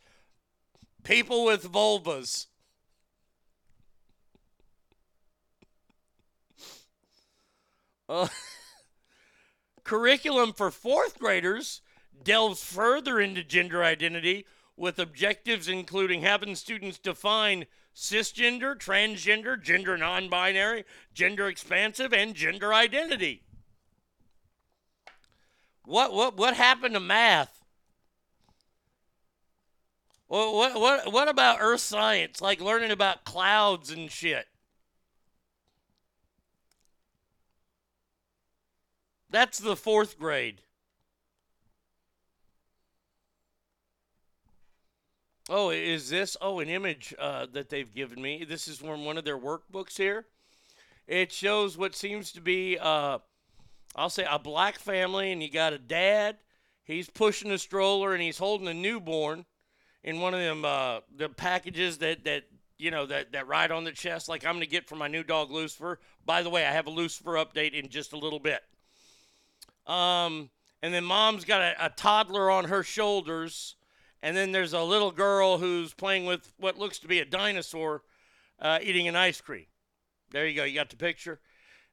People 1.04 1.46
with 1.46 1.72
Vulvas. 1.72 2.48
Uh, 8.10 8.30
curriculum 9.84 10.54
for 10.54 10.72
fourth 10.72 11.20
graders 11.20 11.82
delves 12.24 12.64
further 12.64 13.20
into 13.20 13.44
gender 13.44 13.84
identity 13.84 14.48
with 14.76 14.98
objectives 14.98 15.68
including 15.68 16.22
having 16.22 16.56
students 16.56 16.98
define 16.98 17.68
cisgender, 17.96 18.76
transgender, 18.76 19.62
gender 19.62 19.98
non 19.98 20.30
binary, 20.30 20.86
gender 21.14 21.48
expansive, 21.48 22.14
and 22.14 22.36
gender 22.36 22.74
identity. 22.74 23.44
What, 25.86 26.14
what, 26.14 26.38
what 26.38 26.56
happened 26.56 26.94
to 26.94 27.00
math? 27.00 27.64
What, 30.28 30.54
what, 30.54 30.80
what, 30.80 31.14
what 31.14 31.28
about 31.28 31.58
earth 31.60 31.82
science, 31.82 32.42
like 32.42 32.62
learning 32.62 32.92
about 32.92 33.26
clouds 33.26 33.92
and 33.92 34.10
shit? 34.10 34.48
That's 39.30 39.60
the 39.60 39.76
fourth 39.76 40.18
grade. 40.18 40.62
Oh, 45.56 45.70
is 45.70 46.10
this? 46.10 46.36
Oh, 46.42 46.62
an 46.62 46.68
image 46.68 47.14
uh, 47.20 47.46
that 47.54 47.70
they've 47.70 47.94
given 47.94 48.20
me. 48.20 48.44
This 48.44 48.68
is 48.68 48.80
from 48.80 49.06
one 49.06 49.20
of 49.20 49.24
their 49.24 49.38
workbooks 49.38 49.96
here. 49.96 50.26
It 51.06 51.32
shows 51.32 51.78
what 51.78 51.94
seems 51.94 52.32
to 52.32 52.42
be, 52.42 52.80
uh, 52.80 53.20
I'll 53.96 54.10
say, 54.10 54.26
a 54.28 54.40
black 54.40 54.80
family, 54.80 55.32
and 55.32 55.44
you 55.44 55.52
got 55.52 55.72
a 55.72 55.78
dad. 55.78 56.38
He's 56.84 57.08
pushing 57.08 57.52
a 57.52 57.60
stroller, 57.60 58.14
and 58.14 58.24
he's 58.24 58.40
holding 58.40 58.68
a 58.68 58.74
newborn 58.74 59.46
in 60.04 60.22
one 60.22 60.34
of 60.34 60.40
them 60.40 60.66
uh, 60.66 61.02
the 61.16 61.30
packages 61.30 62.00
that 62.00 62.24
that 62.24 62.46
you 62.80 62.90
know 62.90 63.06
that 63.06 63.34
that 63.34 63.48
ride 63.48 63.72
on 63.72 63.84
the 63.84 63.92
chest, 63.92 64.28
like 64.28 64.48
I'm 64.48 64.56
gonna 64.56 64.66
get 64.66 64.90
for 64.90 64.96
my 64.96 65.08
new 65.08 65.22
dog 65.22 65.52
Lucifer. 65.52 66.00
By 66.26 66.42
the 66.42 66.50
way, 66.50 66.66
I 66.66 66.72
have 66.72 66.88
a 66.88 66.90
Lucifer 66.90 67.34
update 67.34 67.74
in 67.74 67.90
just 67.90 68.14
a 68.14 68.18
little 68.18 68.40
bit. 68.40 68.64
Um, 69.86 70.50
and 70.82 70.92
then 70.92 71.04
mom's 71.04 71.46
got 71.46 71.62
a, 71.62 71.86
a 71.86 71.90
toddler 71.90 72.50
on 72.50 72.66
her 72.66 72.82
shoulders, 72.82 73.76
and 74.24 74.38
then 74.38 74.54
there's 74.54 74.72
a 74.72 74.82
little 74.82 75.12
girl 75.12 75.58
who's 75.58 75.94
playing 75.94 76.26
with 76.26 76.54
what 76.58 76.80
looks 76.80 76.98
to 77.00 77.10
be 77.10 77.20
a 77.20 77.26
dinosaur, 77.26 78.04
uh, 78.60 78.80
eating 78.82 79.10
an 79.10 79.18
ice 79.18 79.42
cream. 79.42 79.66
There 80.32 80.48
you 80.48 80.56
go. 80.56 80.64
You 80.64 80.76
got 80.76 80.90
the 80.90 80.96
picture. 80.96 81.42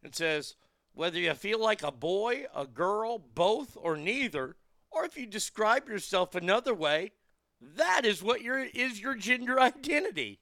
It 0.04 0.14
says 0.14 0.54
whether 0.94 1.18
you 1.18 1.34
feel 1.34 1.60
like 1.60 1.82
a 1.82 1.90
boy, 1.90 2.44
a 2.54 2.66
girl, 2.66 3.18
both, 3.18 3.76
or 3.78 3.96
neither, 3.96 4.56
or 4.92 5.04
if 5.04 5.16
you 5.18 5.26
describe 5.26 5.88
yourself 5.88 6.36
another 6.36 6.72
way, 6.72 7.12
that 7.60 8.02
is 8.04 8.22
what 8.22 8.42
your 8.42 8.60
is 8.60 9.00
your 9.00 9.16
gender 9.16 9.60
identity. 9.60 10.38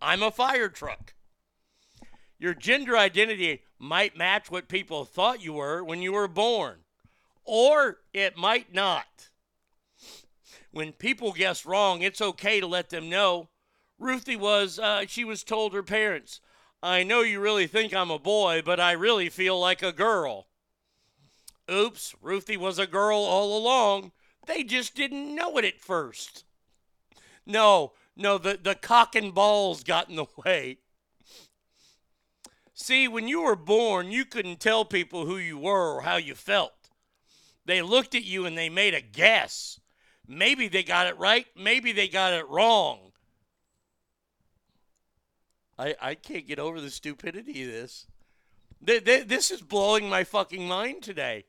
I'm 0.00 0.22
a 0.22 0.30
fire 0.30 0.70
truck. 0.70 1.12
Your 2.38 2.54
gender 2.54 2.96
identity 2.96 3.64
might 3.78 4.16
match 4.16 4.50
what 4.50 4.68
people 4.68 5.04
thought 5.04 5.44
you 5.44 5.52
were 5.52 5.84
when 5.84 6.00
you 6.00 6.12
were 6.12 6.28
born, 6.28 6.78
or 7.44 7.98
it 8.14 8.36
might 8.38 8.72
not. 8.72 9.28
When 10.70 10.92
people 10.92 11.32
guess 11.32 11.64
wrong, 11.64 12.02
it's 12.02 12.20
okay 12.20 12.60
to 12.60 12.66
let 12.66 12.90
them 12.90 13.08
know. 13.08 13.48
Ruthie 13.98 14.36
was, 14.36 14.78
uh, 14.78 15.04
she 15.06 15.24
was 15.24 15.42
told 15.42 15.72
her 15.72 15.82
parents, 15.82 16.40
I 16.82 17.02
know 17.02 17.22
you 17.22 17.40
really 17.40 17.66
think 17.66 17.92
I'm 17.92 18.10
a 18.10 18.18
boy, 18.18 18.62
but 18.64 18.78
I 18.78 18.92
really 18.92 19.28
feel 19.28 19.58
like 19.58 19.82
a 19.82 19.92
girl. 19.92 20.46
Oops, 21.70 22.14
Ruthie 22.22 22.56
was 22.56 22.78
a 22.78 22.86
girl 22.86 23.18
all 23.18 23.58
along. 23.58 24.12
They 24.46 24.62
just 24.62 24.94
didn't 24.94 25.34
know 25.34 25.58
it 25.58 25.64
at 25.64 25.80
first. 25.80 26.44
No, 27.44 27.92
no, 28.16 28.38
the, 28.38 28.58
the 28.62 28.74
cock 28.74 29.14
and 29.14 29.34
balls 29.34 29.82
got 29.82 30.08
in 30.08 30.16
the 30.16 30.26
way. 30.44 30.78
See, 32.72 33.08
when 33.08 33.26
you 33.26 33.42
were 33.42 33.56
born, 33.56 34.12
you 34.12 34.24
couldn't 34.24 34.60
tell 34.60 34.84
people 34.84 35.26
who 35.26 35.36
you 35.36 35.58
were 35.58 35.96
or 35.96 36.02
how 36.02 36.16
you 36.16 36.36
felt. 36.36 36.72
They 37.64 37.82
looked 37.82 38.14
at 38.14 38.24
you 38.24 38.46
and 38.46 38.56
they 38.56 38.68
made 38.68 38.94
a 38.94 39.00
guess. 39.00 39.80
Maybe 40.28 40.68
they 40.68 40.82
got 40.82 41.06
it 41.06 41.18
right, 41.18 41.46
maybe 41.56 41.92
they 41.92 42.06
got 42.06 42.34
it 42.34 42.46
wrong. 42.48 43.12
I, 45.78 45.94
I 46.00 46.14
can't 46.14 46.46
get 46.46 46.58
over 46.58 46.80
the 46.80 46.90
stupidity 46.90 47.62
of 47.62 47.70
this. 47.70 48.06
Th- 48.84 49.04
th- 49.04 49.26
this 49.26 49.50
is 49.50 49.62
blowing 49.62 50.08
my 50.08 50.24
fucking 50.24 50.66
mind 50.66 51.02
today. 51.02 51.44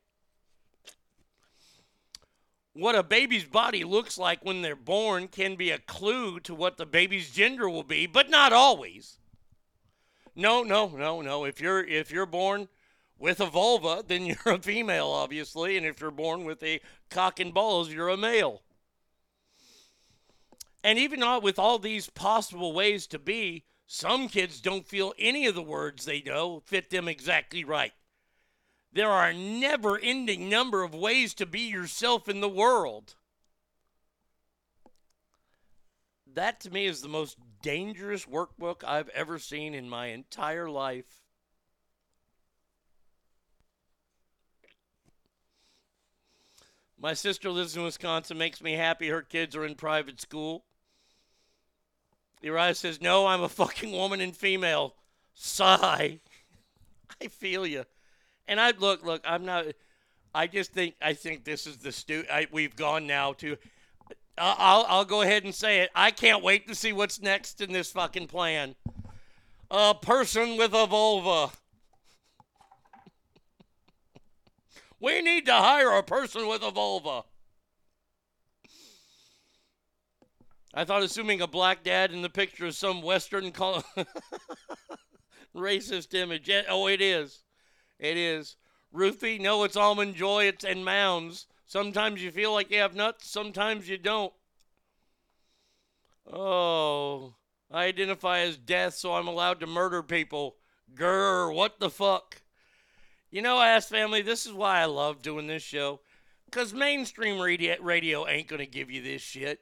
What 2.73 2.95
a 2.95 3.03
baby's 3.03 3.43
body 3.43 3.84
looks 3.84 4.17
like 4.17 4.45
when 4.45 4.61
they're 4.61 4.75
born 4.75 5.27
can 5.27 5.55
be 5.55 5.71
a 5.71 5.80
clue 5.80 6.39
to 6.41 6.55
what 6.55 6.77
the 6.77 6.86
baby's 6.86 7.32
gender 7.32 7.69
will 7.69 7.84
be, 7.84 8.07
but 8.07 8.30
not 8.30 8.53
always. 8.53 9.17
No, 10.36 10.63
no, 10.63 10.88
no, 10.88 11.21
no. 11.21 11.43
If 11.43 11.59
you're 11.59 11.84
if 11.84 12.11
you're 12.11 12.25
born 12.25 12.69
with 13.17 13.41
a 13.41 13.47
vulva, 13.47 14.03
then 14.07 14.25
you're 14.25 14.38
a 14.45 14.59
female, 14.59 15.07
obviously, 15.07 15.75
and 15.75 15.86
if 15.86 15.99
you're 15.99 16.11
born 16.11 16.45
with 16.45 16.63
a 16.63 16.80
cock 17.09 17.39
and 17.39 17.53
balls, 17.53 17.91
you're 17.91 18.09
a 18.09 18.15
male. 18.15 18.61
And 20.84 20.97
even 20.97 21.21
with 21.41 21.59
all 21.59 21.80
these 21.80 22.09
possible 22.09 22.73
ways 22.73 23.05
to 23.07 23.19
be, 23.19 23.65
some 23.86 24.30
kids 24.30 24.61
don't 24.61 24.88
feel 24.88 25.13
any 25.17 25.45
of 25.45 25.55
the 25.55 25.61
words 25.61 26.05
they 26.05 26.21
know 26.21 26.61
fit 26.65 26.89
them 26.89 27.07
exactly 27.07 27.63
right. 27.63 27.93
There 28.91 29.09
are 29.09 29.30
a 29.30 29.34
never 29.34 29.99
ending 29.99 30.49
number 30.49 30.84
of 30.84 30.93
ways 30.93 31.34
to 31.36 31.45
be 31.45 31.61
yourself 31.61 32.27
in 32.30 32.39
the 32.39 32.49
world. 32.49 33.15
That 36.32 36.59
to 36.61 36.71
me 36.71 36.86
is 36.86 37.01
the 37.01 37.07
most 37.07 37.38
dangerous 37.61 38.25
workbook 38.25 38.84
I've 38.84 39.09
ever 39.09 39.39
seen 39.39 39.73
in 39.73 39.89
my 39.89 40.07
entire 40.07 40.69
life. 40.69 41.21
My 46.97 47.13
sister 47.13 47.49
lives 47.49 47.77
in 47.77 47.84
Wisconsin, 47.84 48.38
makes 48.38 48.61
me 48.61 48.73
happy 48.73 49.07
her 49.09 49.21
kids 49.21 49.55
are 49.55 49.65
in 49.65 49.75
private 49.75 50.19
school. 50.19 50.65
Uriah 52.41 52.75
says, 52.75 53.01
No, 53.01 53.27
I'm 53.27 53.41
a 53.41 53.49
fucking 53.49 53.91
woman 53.91 54.21
and 54.21 54.35
female. 54.35 54.95
Sigh. 55.33 56.19
I 57.21 57.27
feel 57.27 57.65
you. 57.65 57.85
And 58.47 58.59
I 58.59 58.71
look, 58.71 59.05
look, 59.05 59.21
I'm 59.25 59.45
not. 59.45 59.65
I 60.33 60.47
just 60.47 60.73
think 60.73 60.95
I 61.01 61.13
think 61.13 61.43
this 61.43 61.67
is 61.67 61.77
the 61.77 61.91
stu. 61.91 62.23
I, 62.31 62.47
we've 62.51 62.75
gone 62.75 63.07
now 63.07 63.33
to. 63.33 63.57
I'll 64.37 64.85
I'll 64.87 65.05
go 65.05 65.21
ahead 65.21 65.43
and 65.43 65.53
say 65.53 65.79
it. 65.79 65.89
I 65.93 66.11
can't 66.11 66.43
wait 66.43 66.67
to 66.67 66.75
see 66.75 66.93
what's 66.93 67.21
next 67.21 67.61
in 67.61 67.73
this 67.73 67.91
fucking 67.91 68.27
plan. 68.27 68.75
A 69.69 69.93
person 69.93 70.57
with 70.57 70.73
a 70.73 70.87
vulva. 70.87 71.51
we 74.99 75.21
need 75.21 75.45
to 75.45 75.53
hire 75.53 75.91
a 75.91 76.03
person 76.03 76.47
with 76.47 76.63
a 76.63 76.71
vulva. 76.71 77.23
I 80.74 80.86
thought 80.86 81.03
assuming 81.03 81.41
a 81.41 81.47
black 81.47 81.84
dad 81.84 82.11
in 82.11 82.22
the 82.22 82.30
picture 82.30 82.67
is 82.67 82.78
some 82.78 83.01
Western 83.01 83.51
col- 83.51 83.84
racist 85.55 86.13
image. 86.13 86.49
Oh, 86.67 86.88
it 86.88 87.01
is. 87.01 87.43
It 87.97 88.17
is. 88.17 88.55
Ruthie, 88.91 89.39
no, 89.39 89.63
it's 89.63 89.76
almond 89.76 90.15
joy. 90.15 90.45
It's 90.45 90.63
and 90.63 90.86
mounds. 90.86 91.47
Sometimes 91.65 92.24
you 92.24 92.32
feel 92.32 92.53
like 92.53 92.72
you 92.72 92.80
have 92.80 92.95
nuts. 92.95 93.30
Sometimes 93.30 93.88
you 93.88 93.97
don't. 93.97 94.34
Oh, 96.32 97.36
I 97.72 97.86
identify 97.86 98.39
as 98.39 98.57
death, 98.57 98.95
so 98.95 99.13
I'm 99.13 99.28
allowed 99.28 99.59
to 99.59 99.67
murder 99.67 100.03
people. 100.03 100.55
Grr, 100.93 101.53
what 101.53 101.80
the 101.80 101.89
fuck? 101.89 102.41
You 103.32 103.41
know, 103.41 103.61
ass 103.61 103.88
family, 103.88 104.22
this 104.22 104.45
is 104.45 104.53
why 104.53 104.82
I 104.82 104.86
love 104.86 105.22
doing 105.22 105.47
this 105.47 105.63
show. 105.63 106.01
Because 106.45 106.74
mainstream 106.74 107.39
radio, 107.39 108.28
ain't 108.28 108.47
going 108.47 108.59
to 108.59 108.65
give 108.65 108.89
you 108.89 109.03
this 109.03 109.22
shit. 109.22 109.59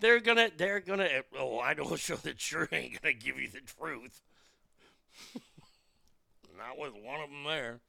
They're 0.00 0.20
gonna, 0.20 0.50
they're 0.56 0.80
gonna, 0.80 1.08
oh, 1.36 1.58
I 1.58 1.72
a 1.72 1.96
show 1.96 2.16
that 2.16 2.40
sure 2.40 2.68
ain't 2.70 3.00
gonna 3.02 3.14
give 3.14 3.38
you 3.38 3.48
the 3.48 3.60
truth. 3.60 4.20
Not 6.56 6.78
with 6.78 6.92
one 6.92 7.20
of 7.20 7.30
them 7.30 7.44
there. 7.44 7.80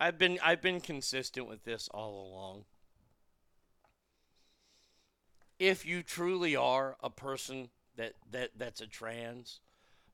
I've 0.00 0.18
been, 0.18 0.38
I've 0.42 0.62
been 0.62 0.80
consistent 0.80 1.48
with 1.48 1.64
this 1.64 1.88
all 1.92 2.28
along. 2.28 2.64
If 5.58 5.84
you 5.84 6.02
truly 6.02 6.54
are 6.54 6.96
a 7.02 7.10
person 7.10 7.70
that, 7.96 8.12
that 8.30 8.50
that's 8.56 8.80
a 8.80 8.86
trans, 8.86 9.60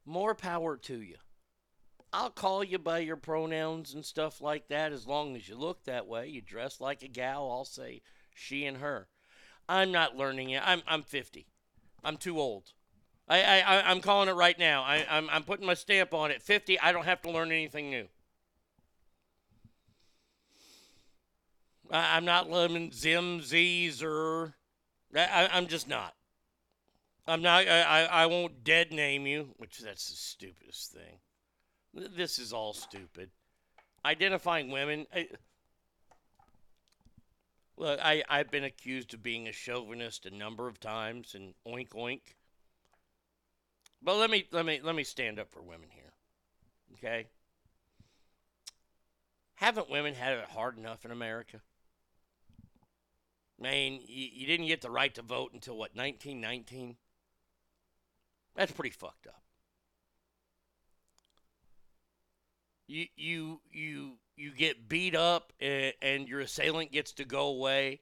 more 0.06 0.34
power 0.34 0.76
to 0.78 1.00
you. 1.02 1.16
I'll 2.12 2.30
call 2.30 2.64
you 2.64 2.78
by 2.78 3.00
your 3.00 3.16
pronouns 3.16 3.92
and 3.92 4.04
stuff 4.04 4.40
like 4.40 4.68
that 4.68 4.92
as 4.92 5.06
long 5.06 5.36
as 5.36 5.48
you 5.48 5.56
look 5.56 5.84
that 5.84 6.06
way. 6.06 6.28
You 6.28 6.40
dress 6.40 6.80
like 6.80 7.02
a 7.02 7.08
gal, 7.08 7.50
I'll 7.50 7.64
say 7.64 8.02
she 8.34 8.66
and 8.66 8.78
her. 8.78 9.08
I'm 9.68 9.90
not 9.90 10.16
learning 10.16 10.50
it. 10.50 10.62
I'm 10.64 10.82
I'm 10.86 11.02
50. 11.02 11.46
I'm 12.04 12.18
too 12.18 12.38
old. 12.38 12.72
I, 13.28 13.62
I, 13.62 13.90
I'm 13.90 14.00
calling 14.00 14.28
it 14.28 14.32
right 14.34 14.58
now. 14.58 14.82
I, 14.82 15.06
I'm, 15.08 15.30
I'm 15.30 15.44
putting 15.44 15.66
my 15.66 15.74
stamp 15.74 16.12
on 16.12 16.30
it. 16.30 16.42
50, 16.42 16.78
I 16.78 16.92
don't 16.92 17.06
have 17.06 17.22
to 17.22 17.30
learn 17.30 17.50
anything 17.52 17.88
new. 17.88 18.06
I, 21.90 22.16
I'm 22.16 22.24
not 22.24 22.50
learning 22.50 22.92
Zim, 22.92 23.40
Z's, 23.40 24.02
er. 24.02 24.08
or. 24.10 24.54
I, 25.16 25.48
I'm 25.52 25.68
just 25.68 25.88
not. 25.88 26.14
I'm 27.26 27.40
not. 27.40 27.66
I, 27.66 27.80
I, 27.80 28.02
I 28.02 28.26
won't 28.26 28.64
dead 28.64 28.92
name 28.92 29.26
you, 29.26 29.54
which 29.56 29.78
that's 29.78 30.10
the 30.10 30.16
stupidest 30.16 30.92
thing. 30.92 32.10
This 32.14 32.38
is 32.38 32.52
all 32.52 32.74
stupid. 32.74 33.30
Identifying 34.04 34.70
women. 34.70 35.06
I, 35.14 35.28
Look, 37.76 37.98
I, 38.02 38.22
I've 38.28 38.50
been 38.50 38.64
accused 38.64 39.14
of 39.14 39.22
being 39.22 39.48
a 39.48 39.52
chauvinist 39.52 40.26
a 40.26 40.30
number 40.30 40.68
of 40.68 40.78
times 40.78 41.34
and 41.34 41.54
oink 41.66 41.90
oink. 41.90 42.20
But 44.00 44.16
let 44.16 44.30
me 44.30 44.46
let 44.52 44.66
me 44.66 44.80
let 44.82 44.94
me 44.94 45.02
stand 45.02 45.38
up 45.38 45.50
for 45.50 45.62
women 45.62 45.88
here. 45.90 46.12
Okay? 46.94 47.26
Haven't 49.56 49.90
women 49.90 50.14
had 50.14 50.34
it 50.34 50.44
hard 50.50 50.76
enough 50.76 51.04
in 51.04 51.10
America? 51.10 51.60
I 53.58 53.62
mean, 53.62 54.00
you, 54.06 54.28
you 54.32 54.46
didn't 54.46 54.66
get 54.66 54.82
the 54.82 54.90
right 54.90 55.14
to 55.14 55.22
vote 55.22 55.52
until 55.54 55.74
what, 55.74 55.94
1919? 55.94 56.96
That's 58.54 58.72
pretty 58.72 58.90
fucked 58.90 59.26
up. 59.26 59.42
You 62.86 63.06
you 63.16 63.60
you 63.72 64.18
you 64.36 64.50
get 64.50 64.88
beat 64.88 65.14
up 65.14 65.52
and, 65.60 65.92
and 66.02 66.28
your 66.28 66.40
assailant 66.40 66.92
gets 66.92 67.12
to 67.12 67.24
go 67.24 67.46
away 67.46 68.00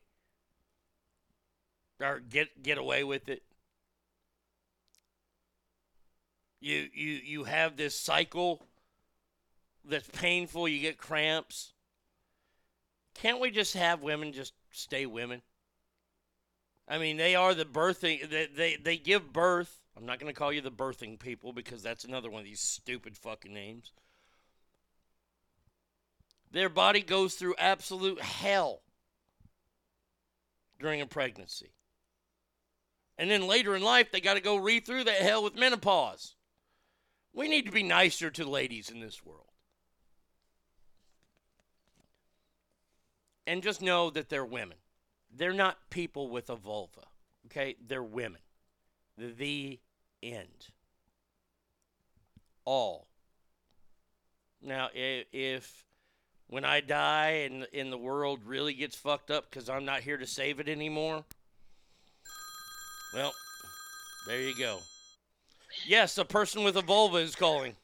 or 2.00 2.20
get 2.20 2.62
get 2.62 2.78
away 2.78 3.04
with 3.04 3.28
it. 3.28 3.42
You 6.60 6.88
you 6.92 7.12
you 7.24 7.44
have 7.44 7.76
this 7.76 7.98
cycle 7.98 8.66
that's 9.84 10.08
painful. 10.08 10.68
You 10.68 10.80
get 10.80 10.98
cramps. 10.98 11.72
Can't 13.14 13.40
we 13.40 13.50
just 13.50 13.74
have 13.74 14.02
women 14.02 14.32
just 14.32 14.54
stay 14.70 15.06
women? 15.06 15.42
I 16.88 16.98
mean, 16.98 17.16
they 17.16 17.34
are 17.34 17.54
the 17.54 17.64
birthing. 17.64 18.28
They 18.28 18.46
they, 18.46 18.76
they 18.76 18.96
give 18.96 19.32
birth. 19.32 19.80
I'm 19.96 20.06
not 20.06 20.18
going 20.18 20.32
to 20.32 20.38
call 20.38 20.52
you 20.52 20.62
the 20.62 20.70
birthing 20.70 21.18
people 21.18 21.52
because 21.52 21.82
that's 21.82 22.04
another 22.04 22.30
one 22.30 22.40
of 22.40 22.46
these 22.46 22.60
stupid 22.60 23.16
fucking 23.16 23.52
names. 23.52 23.92
Their 26.52 26.68
body 26.68 27.00
goes 27.00 27.34
through 27.34 27.54
absolute 27.58 28.20
hell 28.20 28.82
during 30.78 31.00
a 31.00 31.06
pregnancy. 31.06 31.72
And 33.16 33.30
then 33.30 33.46
later 33.46 33.74
in 33.74 33.82
life, 33.82 34.10
they 34.12 34.20
got 34.20 34.34
to 34.34 34.40
go 34.40 34.56
read 34.56 34.84
through 34.84 35.04
that 35.04 35.22
hell 35.22 35.42
with 35.42 35.56
menopause. 35.56 36.34
We 37.32 37.48
need 37.48 37.64
to 37.66 37.72
be 37.72 37.82
nicer 37.82 38.30
to 38.30 38.44
ladies 38.44 38.90
in 38.90 39.00
this 39.00 39.24
world. 39.24 39.46
And 43.46 43.62
just 43.62 43.80
know 43.80 44.10
that 44.10 44.28
they're 44.28 44.44
women. 44.44 44.76
They're 45.34 45.54
not 45.54 45.78
people 45.88 46.28
with 46.28 46.50
a 46.50 46.56
vulva. 46.56 47.06
Okay? 47.46 47.76
They're 47.84 48.02
women. 48.02 48.40
The 49.16 49.80
end. 50.22 50.68
All. 52.64 53.08
Now, 54.60 54.90
if, 54.94 55.26
if 55.32 55.84
when 56.52 56.66
I 56.66 56.82
die 56.82 57.48
and, 57.50 57.66
and 57.72 57.90
the 57.90 57.96
world 57.96 58.40
really 58.44 58.74
gets 58.74 58.94
fucked 58.94 59.30
up 59.30 59.48
because 59.48 59.70
I'm 59.70 59.86
not 59.86 60.00
here 60.00 60.18
to 60.18 60.26
save 60.26 60.60
it 60.60 60.68
anymore, 60.68 61.24
well, 63.14 63.32
there 64.26 64.38
you 64.38 64.54
go. 64.54 64.80
Yes, 65.86 66.18
a 66.18 66.26
person 66.26 66.62
with 66.62 66.76
a 66.76 66.82
vulva 66.82 67.16
is 67.16 67.34
calling. 67.34 67.74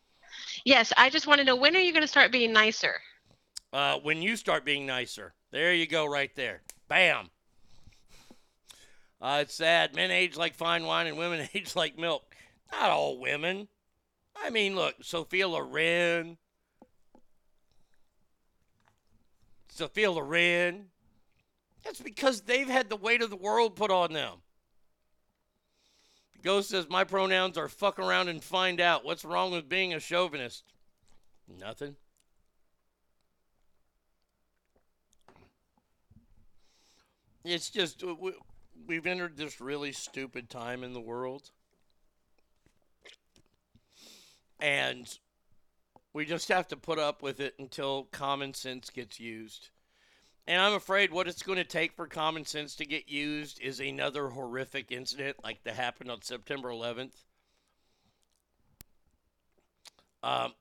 Yes, 0.66 0.92
I 0.98 1.08
just 1.08 1.26
want 1.26 1.38
to 1.38 1.46
know 1.46 1.56
when 1.56 1.74
are 1.76 1.80
you 1.80 1.92
going 1.92 2.02
to 2.02 2.08
start 2.08 2.30
being 2.30 2.52
nicer? 2.52 2.96
Uh, 3.72 4.00
when 4.02 4.20
you 4.20 4.36
start 4.36 4.66
being 4.66 4.84
nicer. 4.84 5.32
There 5.50 5.72
you 5.72 5.86
go, 5.86 6.04
right 6.04 6.34
there. 6.36 6.60
Bam. 6.88 7.30
Uh, 9.18 9.38
it's 9.40 9.54
sad. 9.54 9.96
Men 9.96 10.10
age 10.10 10.36
like 10.36 10.54
fine 10.54 10.84
wine 10.84 11.06
and 11.06 11.16
women 11.16 11.48
age 11.54 11.74
like 11.74 11.98
milk. 11.98 12.36
Not 12.70 12.90
all 12.90 13.18
women. 13.18 13.68
I 14.36 14.50
mean, 14.50 14.76
look, 14.76 14.96
Sophia 15.00 15.48
Loren. 15.48 16.36
Sophia 19.78 20.10
Loren. 20.10 20.86
That's 21.84 22.00
because 22.00 22.40
they've 22.40 22.68
had 22.68 22.90
the 22.90 22.96
weight 22.96 23.22
of 23.22 23.30
the 23.30 23.36
world 23.36 23.76
put 23.76 23.92
on 23.92 24.12
them. 24.12 24.38
The 26.34 26.42
Ghost 26.42 26.70
says, 26.70 26.88
My 26.90 27.04
pronouns 27.04 27.56
are 27.56 27.68
fuck 27.68 28.00
around 28.00 28.28
and 28.28 28.42
find 28.42 28.80
out. 28.80 29.04
What's 29.04 29.24
wrong 29.24 29.52
with 29.52 29.68
being 29.68 29.94
a 29.94 30.00
chauvinist? 30.00 30.64
Nothing. 31.60 31.94
It's 37.44 37.70
just, 37.70 38.02
we've 38.84 39.06
entered 39.06 39.36
this 39.36 39.60
really 39.60 39.92
stupid 39.92 40.50
time 40.50 40.82
in 40.82 40.92
the 40.92 41.00
world. 41.00 41.52
And 44.58 45.08
we 46.18 46.24
just 46.24 46.48
have 46.48 46.66
to 46.66 46.76
put 46.76 46.98
up 46.98 47.22
with 47.22 47.38
it 47.38 47.54
until 47.60 48.08
common 48.10 48.52
sense 48.52 48.90
gets 48.90 49.20
used. 49.20 49.68
And 50.48 50.60
I'm 50.60 50.72
afraid 50.72 51.12
what 51.12 51.28
it's 51.28 51.44
going 51.44 51.58
to 51.58 51.64
take 51.64 51.92
for 51.92 52.08
common 52.08 52.44
sense 52.44 52.74
to 52.74 52.84
get 52.84 53.08
used 53.08 53.60
is 53.60 53.78
another 53.78 54.30
horrific 54.30 54.90
incident 54.90 55.36
like 55.44 55.62
that 55.62 55.76
happened 55.76 56.10
on 56.10 56.20
September 56.22 56.70
11th. 56.70 57.12
Um, 60.24 60.54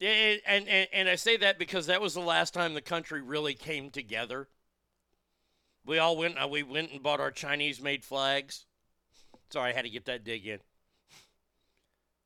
and, 0.00 0.40
and, 0.44 0.88
and 0.92 1.08
I 1.08 1.14
say 1.14 1.36
that 1.36 1.56
because 1.56 1.86
that 1.86 2.00
was 2.00 2.14
the 2.14 2.20
last 2.20 2.52
time 2.52 2.74
the 2.74 2.80
country 2.80 3.22
really 3.22 3.54
came 3.54 3.90
together. 3.90 4.48
We 5.86 5.98
all 5.98 6.16
went. 6.16 6.36
Uh, 6.36 6.48
we 6.48 6.64
went 6.64 6.90
and 6.90 7.00
bought 7.00 7.20
our 7.20 7.30
Chinese-made 7.30 8.04
flags. 8.04 8.66
Sorry, 9.50 9.70
I 9.70 9.72
had 9.72 9.84
to 9.84 9.90
get 9.90 10.06
that 10.06 10.24
dig 10.24 10.48
in. 10.48 10.58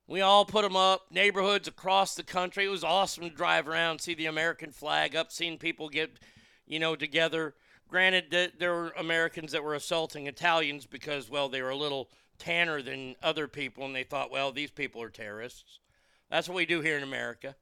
We 0.07 0.21
all 0.21 0.45
put 0.45 0.61
them 0.61 0.75
up, 0.75 1.07
neighborhoods 1.09 1.67
across 1.67 2.13
the 2.13 2.23
country. 2.23 2.65
It 2.65 2.69
was 2.69 2.83
awesome 2.83 3.23
to 3.23 3.35
drive 3.35 3.67
around, 3.67 4.01
see 4.01 4.13
the 4.13 4.27
American 4.27 4.71
flag 4.71 5.15
up, 5.15 5.31
seeing 5.31 5.57
people 5.57 5.89
get, 5.89 6.11
you 6.67 6.77
know, 6.77 6.95
together. 6.95 7.55
Granted, 7.87 8.25
that 8.31 8.59
there 8.59 8.73
were 8.73 8.93
Americans 8.97 9.51
that 9.51 9.63
were 9.63 9.73
assaulting 9.73 10.27
Italians 10.27 10.85
because, 10.85 11.29
well, 11.29 11.49
they 11.49 11.61
were 11.61 11.69
a 11.69 11.75
little 11.75 12.09
tanner 12.37 12.83
than 12.83 13.15
other 13.23 13.47
people, 13.47 13.85
and 13.85 13.95
they 13.95 14.03
thought, 14.03 14.29
well, 14.29 14.51
these 14.51 14.71
people 14.71 15.01
are 15.01 15.09
terrorists. 15.09 15.79
That's 16.29 16.47
what 16.47 16.55
we 16.55 16.65
do 16.65 16.81
here 16.81 16.97
in 16.97 17.03
America. 17.03 17.55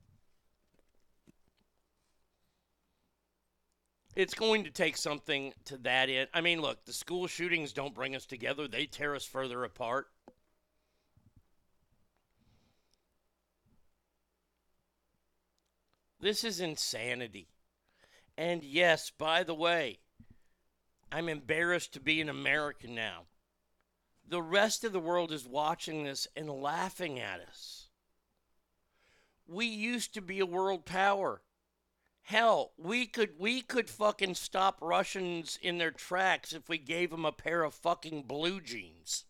It's 4.16 4.34
going 4.34 4.64
to 4.66 4.70
take 4.70 4.98
something 4.98 5.54
to 5.66 5.78
that 5.78 6.10
end. 6.10 6.28
I 6.34 6.42
mean, 6.42 6.62
look, 6.62 6.86
the 6.86 6.94
school 6.94 7.26
shootings 7.28 7.74
don't 7.74 7.96
bring 7.96 8.16
us 8.16 8.26
together, 8.26 8.68
they 8.68 8.86
tear 8.86 9.16
us 9.16 9.26
further 9.26 9.64
apart. 9.64 10.08
This 16.24 16.46
is 16.46 16.62
insanity. 16.62 17.50
And 18.38 18.64
yes, 18.64 19.10
by 19.10 19.44
the 19.44 19.54
way, 19.54 20.00
I'm 21.12 21.28
embarrassed 21.28 21.92
to 21.96 22.00
be 22.00 22.22
an 22.22 22.30
American 22.30 22.96
now. 22.96 23.24
The 24.26 24.42
rest 24.42 24.86
of 24.86 24.94
the 24.94 25.02
world 25.02 25.34
is 25.34 25.46
watching 25.46 26.06
this 26.06 26.26
and 26.34 26.50
laughing 26.50 27.20
at 27.20 27.42
us. 27.42 27.90
We 29.48 29.66
used 29.66 30.14
to 30.14 30.22
be 30.22 30.40
a 30.40 30.46
world 30.46 30.86
power. 30.86 31.42
Hell, 32.22 32.72
we 32.78 33.06
could 33.06 33.38
we 33.38 33.62
could 33.62 33.90
fucking 33.90 34.36
stop 34.36 34.78
Russians 34.82 35.60
in 35.62 35.78
their 35.78 35.92
tracks 35.92 36.54
if 36.54 36.70
we 36.70 36.78
gave 36.78 37.10
them 37.12 37.26
a 37.26 37.34
pair 37.34 37.66
of 37.66 37.74
fucking 37.74 38.24
blue 38.24 38.62
jeans. 38.62 39.26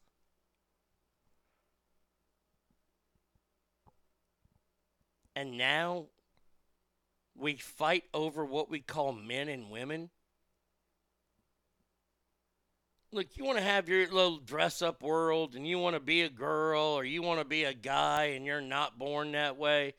And 5.35 5.57
now 5.57 6.09
we 7.35 7.55
fight 7.55 8.03
over 8.13 8.45
what 8.45 8.69
we 8.69 8.79
call 8.79 9.11
men 9.13 9.49
and 9.49 9.69
women. 9.69 10.09
Look, 13.11 13.27
you 13.35 13.43
want 13.43 13.59
to 13.59 13.63
have 13.63 13.87
your 13.87 14.07
little 14.07 14.37
dress 14.37 14.81
up 14.81 15.03
world 15.03 15.55
and 15.55 15.67
you 15.67 15.77
want 15.77 15.95
to 15.95 15.99
be 15.99 16.23
a 16.23 16.29
girl 16.29 16.81
or 16.81 17.05
you 17.05 17.21
want 17.21 17.39
to 17.39 17.45
be 17.45 17.63
a 17.63 17.73
guy 17.73 18.31
and 18.35 18.45
you're 18.45 18.61
not 18.61 18.97
born 18.97 19.33
that 19.33 19.57
way. 19.57 19.93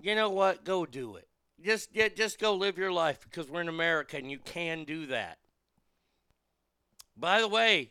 You 0.00 0.14
know 0.14 0.30
what? 0.30 0.64
Go 0.64 0.86
do 0.86 1.16
it. 1.16 1.26
Just 1.64 1.94
just 1.94 2.38
go 2.38 2.54
live 2.54 2.78
your 2.78 2.92
life 2.92 3.20
because 3.24 3.48
we're 3.48 3.62
in 3.62 3.68
America 3.68 4.16
and 4.16 4.30
you 4.30 4.38
can 4.38 4.84
do 4.84 5.06
that. 5.06 5.38
By 7.16 7.40
the 7.40 7.48
way, 7.48 7.90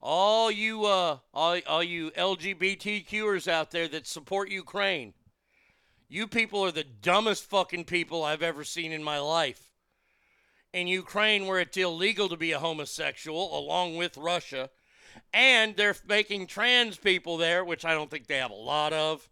all 0.00 0.50
you 0.50 0.84
uh 0.84 1.18
all, 1.34 1.58
all 1.66 1.82
you 1.82 2.12
LGBTQers 2.12 3.48
out 3.48 3.72
there 3.72 3.88
that 3.88 4.06
support 4.06 4.50
Ukraine, 4.50 5.14
you 6.08 6.26
people 6.26 6.64
are 6.64 6.72
the 6.72 6.84
dumbest 6.84 7.44
fucking 7.44 7.84
people 7.84 8.24
I've 8.24 8.42
ever 8.42 8.64
seen 8.64 8.92
in 8.92 9.02
my 9.02 9.18
life. 9.18 9.70
In 10.72 10.86
Ukraine, 10.86 11.46
where 11.46 11.60
it's 11.60 11.76
illegal 11.76 12.28
to 12.28 12.36
be 12.36 12.52
a 12.52 12.58
homosexual, 12.58 13.58
along 13.58 13.96
with 13.96 14.16
Russia, 14.16 14.70
and 15.32 15.76
they're 15.76 15.96
making 16.06 16.46
trans 16.46 16.96
people 16.96 17.36
there, 17.36 17.64
which 17.64 17.84
I 17.84 17.94
don't 17.94 18.10
think 18.10 18.26
they 18.26 18.36
have 18.38 18.50
a 18.50 18.54
lot 18.54 18.92
of, 18.92 19.28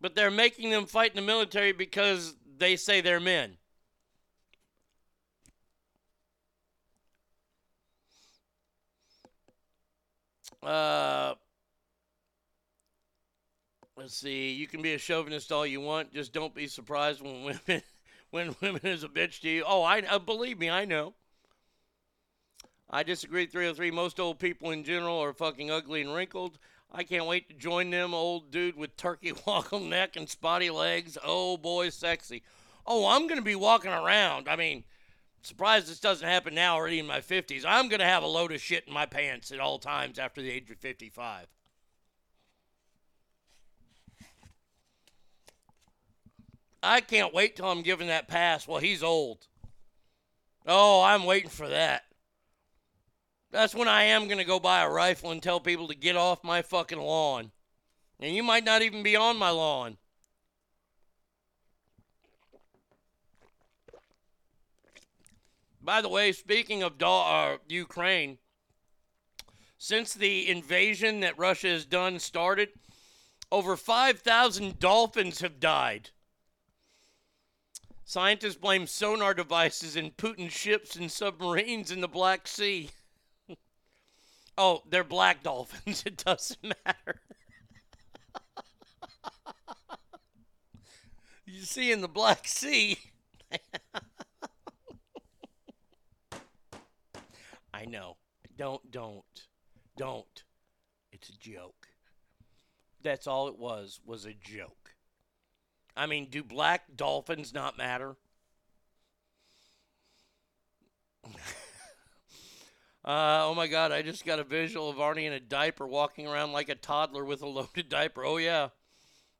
but 0.00 0.14
they're 0.14 0.30
making 0.30 0.70
them 0.70 0.86
fight 0.86 1.10
in 1.10 1.16
the 1.16 1.22
military 1.22 1.72
because 1.72 2.34
they 2.56 2.76
say 2.76 3.00
they're 3.00 3.20
men. 3.20 3.56
Uh, 10.62 11.34
Let's 13.98 14.14
see. 14.14 14.52
You 14.52 14.68
can 14.68 14.80
be 14.80 14.94
a 14.94 14.98
chauvinist 14.98 15.50
all 15.50 15.66
you 15.66 15.80
want. 15.80 16.14
Just 16.14 16.32
don't 16.32 16.54
be 16.54 16.68
surprised 16.68 17.20
when 17.20 17.42
women 17.42 17.82
when 18.30 18.54
women 18.60 18.82
is 18.84 19.02
a 19.02 19.08
bitch 19.08 19.40
to 19.40 19.48
you. 19.48 19.64
Oh, 19.66 19.82
I 19.82 20.02
uh, 20.02 20.20
believe 20.20 20.60
me, 20.60 20.70
I 20.70 20.84
know. 20.84 21.14
I 22.88 23.02
disagree. 23.02 23.46
303. 23.46 23.90
Most 23.90 24.20
old 24.20 24.38
people 24.38 24.70
in 24.70 24.84
general 24.84 25.20
are 25.20 25.32
fucking 25.32 25.72
ugly 25.72 26.00
and 26.00 26.14
wrinkled. 26.14 26.60
I 26.92 27.02
can't 27.02 27.26
wait 27.26 27.48
to 27.48 27.56
join 27.56 27.90
them. 27.90 28.14
Old 28.14 28.52
dude 28.52 28.76
with 28.76 28.96
turkey 28.96 29.32
waddle 29.46 29.80
neck 29.80 30.14
and 30.14 30.28
spotty 30.28 30.70
legs. 30.70 31.18
Oh 31.24 31.56
boy, 31.56 31.88
sexy. 31.88 32.44
Oh, 32.86 33.08
I'm 33.08 33.26
gonna 33.26 33.42
be 33.42 33.56
walking 33.56 33.90
around. 33.90 34.48
I 34.48 34.54
mean, 34.54 34.84
surprised 35.42 35.88
this 35.88 35.98
doesn't 35.98 36.28
happen 36.28 36.54
now, 36.54 36.76
already 36.76 37.00
in 37.00 37.06
my 37.06 37.18
50s. 37.18 37.64
I'm 37.66 37.88
gonna 37.88 38.04
have 38.04 38.22
a 38.22 38.28
load 38.28 38.52
of 38.52 38.60
shit 38.60 38.84
in 38.86 38.94
my 38.94 39.06
pants 39.06 39.50
at 39.50 39.58
all 39.58 39.80
times 39.80 40.20
after 40.20 40.40
the 40.40 40.52
age 40.52 40.70
of 40.70 40.78
55. 40.78 41.48
I 46.82 47.00
can't 47.00 47.34
wait 47.34 47.56
till 47.56 47.66
I'm 47.66 47.82
given 47.82 48.06
that 48.08 48.28
pass. 48.28 48.68
Well, 48.68 48.78
he's 48.78 49.02
old. 49.02 49.46
Oh, 50.66 51.02
I'm 51.02 51.24
waiting 51.24 51.50
for 51.50 51.68
that. 51.68 52.04
That's 53.50 53.74
when 53.74 53.88
I 53.88 54.04
am 54.04 54.26
going 54.26 54.38
to 54.38 54.44
go 54.44 54.60
buy 54.60 54.82
a 54.82 54.90
rifle 54.90 55.30
and 55.30 55.42
tell 55.42 55.60
people 55.60 55.88
to 55.88 55.94
get 55.94 56.16
off 56.16 56.44
my 56.44 56.62
fucking 56.62 57.00
lawn. 57.00 57.50
And 58.20 58.34
you 58.34 58.42
might 58.42 58.64
not 58.64 58.82
even 58.82 59.02
be 59.02 59.16
on 59.16 59.38
my 59.38 59.50
lawn. 59.50 59.96
By 65.80 66.02
the 66.02 66.08
way, 66.08 66.32
speaking 66.32 66.82
of 66.82 66.98
do- 66.98 67.06
uh, 67.06 67.56
Ukraine, 67.66 68.38
since 69.78 70.12
the 70.12 70.50
invasion 70.50 71.20
that 71.20 71.38
Russia 71.38 71.68
has 71.68 71.86
done 71.86 72.18
started, 72.18 72.70
over 73.50 73.74
5,000 73.76 74.78
dolphins 74.78 75.40
have 75.40 75.58
died. 75.58 76.10
Scientists 78.08 78.56
blame 78.56 78.86
sonar 78.86 79.34
devices 79.34 79.94
in 79.94 80.12
Putin's 80.12 80.54
ships 80.54 80.96
and 80.96 81.12
submarines 81.12 81.90
in 81.90 82.00
the 82.00 82.08
Black 82.08 82.48
Sea. 82.48 82.88
oh, 84.56 84.82
they're 84.88 85.04
black 85.04 85.42
dolphins. 85.42 86.02
It 86.06 86.16
doesn't 86.16 86.74
matter. 86.86 87.20
you 91.44 91.60
see, 91.60 91.92
in 91.92 92.00
the 92.00 92.08
Black 92.08 92.48
Sea. 92.48 92.96
I 97.74 97.84
know. 97.84 98.16
Don't, 98.56 98.90
don't, 98.90 99.48
don't. 99.98 100.44
It's 101.12 101.28
a 101.28 101.38
joke. 101.38 101.88
That's 103.02 103.26
all 103.26 103.48
it 103.48 103.58
was, 103.58 104.00
was 104.06 104.24
a 104.24 104.32
joke. 104.32 104.77
I 105.98 106.06
mean, 106.06 106.28
do 106.30 106.44
black 106.44 106.96
dolphins 106.96 107.52
not 107.52 107.76
matter? 107.76 108.14
uh, 113.04 113.44
oh 113.44 113.54
my 113.56 113.66
God, 113.66 113.90
I 113.90 114.02
just 114.02 114.24
got 114.24 114.38
a 114.38 114.44
visual 114.44 114.88
of 114.88 114.98
Arnie 114.98 115.24
in 115.24 115.32
a 115.32 115.40
diaper 115.40 115.88
walking 115.88 116.28
around 116.28 116.52
like 116.52 116.68
a 116.68 116.76
toddler 116.76 117.24
with 117.24 117.42
a 117.42 117.48
loaded 117.48 117.88
diaper. 117.88 118.24
Oh, 118.24 118.36
yeah. 118.36 118.68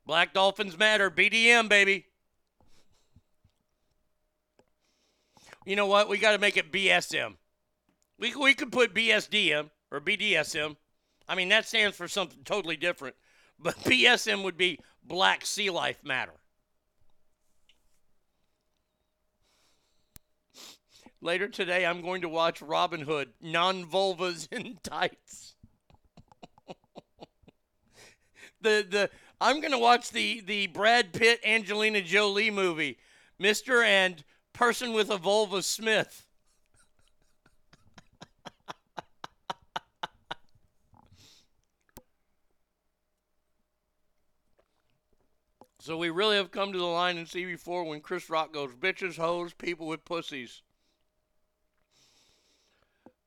Black 0.05 0.35
dolphins 0.35 0.77
matter. 0.77 1.13
BDM, 1.13 1.69
baby. 1.69 2.07
You 5.65 5.77
know 5.77 5.87
what? 5.87 6.09
We 6.09 6.19
got 6.19 6.33
to 6.33 6.39
make 6.39 6.57
it 6.57 6.73
BSM. 6.73 7.37
We, 8.19 8.35
we 8.35 8.55
could 8.55 8.73
put 8.73 8.95
BSDM 8.95 9.71
or 9.93 10.01
BDSM. 10.01 10.75
I 11.29 11.37
mean, 11.37 11.51
that 11.51 11.69
stands 11.69 11.97
for 11.97 12.09
something 12.09 12.41
totally 12.45 12.77
different. 12.77 13.15
But 13.61 13.77
BSM 13.85 14.43
would 14.43 14.57
be 14.57 14.81
Black 15.05 15.47
Sea 15.47 15.71
Life 15.71 16.03
Matter. 16.03 16.33
Later 21.21 21.49
today, 21.49 21.85
I'm 21.85 22.01
going 22.01 22.23
to 22.23 22.29
watch 22.29 22.63
Robin 22.63 23.01
Hood, 23.01 23.33
non 23.41 23.85
vulvas 23.85 24.47
in 24.53 24.79
tights. 24.83 25.57
the 28.61 28.87
the 28.89 29.11
I'm 29.41 29.61
going 29.61 29.73
to 29.73 29.79
watch 29.79 30.11
the 30.11 30.41
the 30.41 30.69
Brad 30.69 31.13
Pitt 31.13 31.41
Angelina 31.45 32.03
Jolie 32.03 32.53
movie, 32.53 32.99
Mister 33.39 33.83
and 33.83 34.23
Person 34.53 34.93
with 34.93 35.11
a 35.11 35.19
Vulva 35.19 35.63
Smith. 35.63 36.25
So 45.81 45.97
we 45.97 46.11
really 46.11 46.37
have 46.37 46.51
come 46.51 46.71
to 46.73 46.79
the 46.79 46.85
line 46.85 47.17
in 47.17 47.25
CB4 47.25 47.87
when 47.87 48.03
Chris 48.03 48.29
Rock 48.29 48.53
goes, 48.53 48.75
bitches, 48.75 49.17
hoes, 49.17 49.55
people 49.55 49.87
with 49.87 50.05
pussies. 50.05 50.61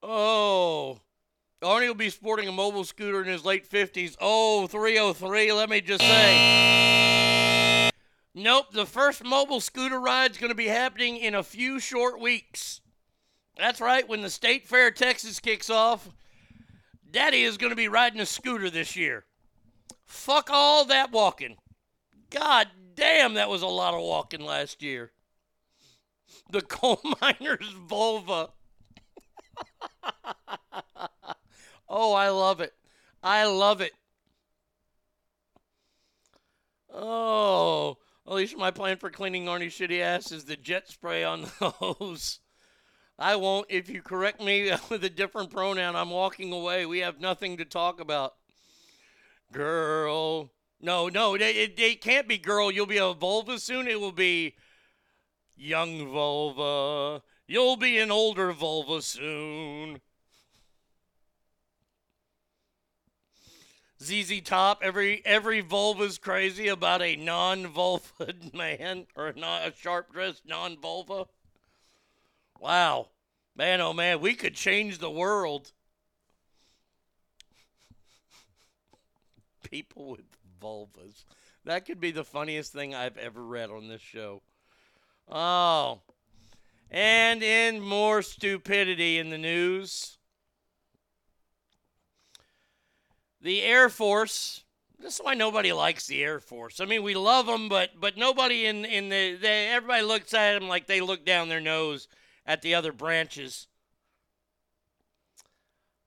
Oh. 0.03 0.99
Arnie 1.63 1.87
will 1.87 1.93
be 1.93 2.09
sporting 2.09 2.47
a 2.47 2.51
mobile 2.51 2.83
scooter 2.83 3.21
in 3.21 3.27
his 3.27 3.45
late 3.45 3.69
50s. 3.69 4.15
Oh, 4.19 4.65
303, 4.65 5.53
let 5.53 5.69
me 5.69 5.79
just 5.79 6.01
say. 6.01 7.91
Nope, 8.33 8.71
the 8.71 8.87
first 8.87 9.23
mobile 9.23 9.61
scooter 9.61 9.99
ride 9.99 10.31
is 10.31 10.37
going 10.37 10.49
to 10.49 10.55
be 10.55 10.67
happening 10.67 11.17
in 11.17 11.35
a 11.35 11.43
few 11.43 11.79
short 11.79 12.19
weeks. 12.19 12.81
That's 13.57 13.79
right, 13.79 14.07
when 14.07 14.21
the 14.21 14.29
State 14.29 14.67
Fair 14.67 14.87
of 14.87 14.95
Texas 14.95 15.39
kicks 15.39 15.69
off, 15.69 16.09
Daddy 17.11 17.43
is 17.43 17.57
going 17.57 17.71
to 17.71 17.75
be 17.75 17.87
riding 17.87 18.21
a 18.21 18.25
scooter 18.25 18.69
this 18.69 18.95
year. 18.95 19.25
Fuck 20.05 20.49
all 20.49 20.85
that 20.85 21.11
walking. 21.11 21.57
God 22.29 22.69
damn, 22.95 23.35
that 23.35 23.49
was 23.49 23.61
a 23.61 23.67
lot 23.67 23.93
of 23.93 24.01
walking 24.01 24.41
last 24.41 24.81
year. 24.81 25.11
The 26.49 26.61
coal 26.67 27.01
miner's 27.21 27.69
vulva. 27.87 28.49
oh, 31.89 32.13
I 32.13 32.29
love 32.29 32.61
it. 32.61 32.73
I 33.23 33.45
love 33.45 33.81
it. 33.81 33.93
Oh, 36.93 37.97
at 38.27 38.33
least 38.33 38.57
my 38.57 38.71
plan 38.71 38.97
for 38.97 39.09
cleaning 39.09 39.45
Arnie's 39.45 39.73
shitty 39.73 40.01
ass 40.01 40.31
is 40.31 40.45
the 40.45 40.57
jet 40.57 40.89
spray 40.89 41.23
on 41.23 41.43
the 41.43 41.69
hose. 41.79 42.39
I 43.17 43.35
won't. 43.35 43.67
If 43.69 43.89
you 43.89 44.01
correct 44.01 44.41
me 44.41 44.71
with 44.89 45.03
a 45.03 45.09
different 45.09 45.51
pronoun, 45.51 45.95
I'm 45.95 46.09
walking 46.09 46.51
away. 46.51 46.85
We 46.85 46.99
have 46.99 47.19
nothing 47.19 47.57
to 47.57 47.65
talk 47.65 47.99
about. 48.01 48.33
Girl. 49.51 50.51
No, 50.81 51.09
no, 51.09 51.35
it, 51.35 51.41
it, 51.41 51.79
it 51.79 52.01
can't 52.01 52.27
be 52.27 52.39
girl. 52.39 52.71
You'll 52.71 52.87
be 52.87 52.97
a 52.97 53.13
vulva 53.13 53.59
soon. 53.59 53.87
It 53.87 53.99
will 53.99 54.11
be 54.11 54.55
young 55.55 56.07
vulva. 56.11 57.21
You'll 57.51 57.75
be 57.75 57.97
an 57.97 58.11
older 58.11 58.53
vulva 58.53 59.01
soon. 59.01 59.99
ZZ 64.01 64.39
Top. 64.39 64.79
Every 64.81 65.21
every 65.25 65.59
vulva's 65.59 66.17
crazy 66.17 66.69
about 66.69 67.01
a 67.01 67.17
non-vulva 67.17 68.35
man 68.53 69.05
or 69.17 69.27
a, 69.27 69.37
a 69.41 69.73
sharp 69.77 70.13
dressed 70.13 70.43
non-vulva. 70.45 71.25
Wow, 72.57 73.09
man, 73.53 73.81
oh 73.81 73.91
man, 73.91 74.21
we 74.21 74.33
could 74.33 74.55
change 74.55 74.99
the 74.99 75.11
world. 75.11 75.73
People 79.69 80.11
with 80.11 80.37
vulvas. 80.63 81.25
That 81.65 81.85
could 81.85 81.99
be 81.99 82.11
the 82.11 82.23
funniest 82.23 82.71
thing 82.71 82.95
I've 82.95 83.17
ever 83.17 83.43
read 83.43 83.71
on 83.71 83.89
this 83.89 84.01
show. 84.01 84.41
Oh. 85.29 85.99
And 86.93 87.41
in 87.41 87.79
more 87.79 88.21
stupidity 88.21 89.17
in 89.17 89.29
the 89.29 89.37
news, 89.37 90.17
the 93.41 93.61
Air 93.61 93.87
Force. 93.87 94.65
This 94.99 95.15
is 95.15 95.21
why 95.21 95.33
nobody 95.33 95.71
likes 95.71 96.05
the 96.05 96.21
Air 96.21 96.41
Force. 96.41 96.81
I 96.81 96.85
mean, 96.85 97.01
we 97.01 97.15
love 97.15 97.45
them, 97.45 97.69
but 97.69 97.91
but 97.99 98.17
nobody 98.17 98.65
in 98.65 98.83
in 98.83 99.07
the 99.07 99.37
they, 99.41 99.69
everybody 99.69 100.03
looks 100.03 100.33
at 100.33 100.59
them 100.59 100.67
like 100.67 100.85
they 100.85 100.99
look 100.99 101.25
down 101.25 101.47
their 101.47 101.61
nose 101.61 102.09
at 102.45 102.61
the 102.61 102.75
other 102.75 102.91
branches. 102.91 103.67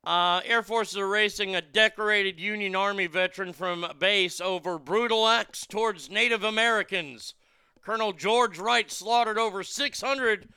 Uh, 0.05 0.43
Air 0.45 0.63
Force 0.63 0.91
is 0.91 0.99
erasing 0.99 1.57
a 1.57 1.63
decorated 1.63 2.39
Union 2.39 2.77
Army 2.77 3.07
veteran 3.07 3.55
from 3.55 3.87
base 3.99 4.39
over 4.39 4.79
brutal 4.79 5.27
acts 5.27 5.67
towards 5.67 6.11
Native 6.11 6.45
Americans. 6.45 7.33
Colonel 7.81 8.13
George 8.13 8.59
Wright 8.59 8.91
slaughtered 8.93 9.39
over 9.39 9.63
600 9.63 10.49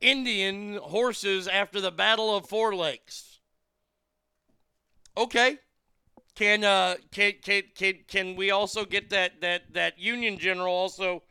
Indian 0.00 0.76
horses 0.76 1.46
after 1.46 1.80
the 1.80 1.90
Battle 1.90 2.34
of 2.34 2.48
Four 2.48 2.74
Lakes. 2.74 3.40
Okay. 5.16 5.58
Can 6.34 6.64
uh 6.64 6.96
can 7.10 7.34
can 7.42 7.62
can, 7.74 7.94
can 8.08 8.36
we 8.36 8.50
also 8.50 8.84
get 8.84 9.10
that 9.10 9.40
that 9.40 9.72
that 9.74 9.98
Union 9.98 10.38
general 10.38 10.72
also 10.72 11.22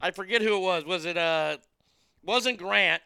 I 0.00 0.10
forget 0.10 0.42
who 0.42 0.56
it 0.56 0.60
was. 0.60 0.84
Was 0.84 1.04
it 1.04 1.16
uh 1.16 1.56
wasn't 2.22 2.58
Grant? 2.58 3.02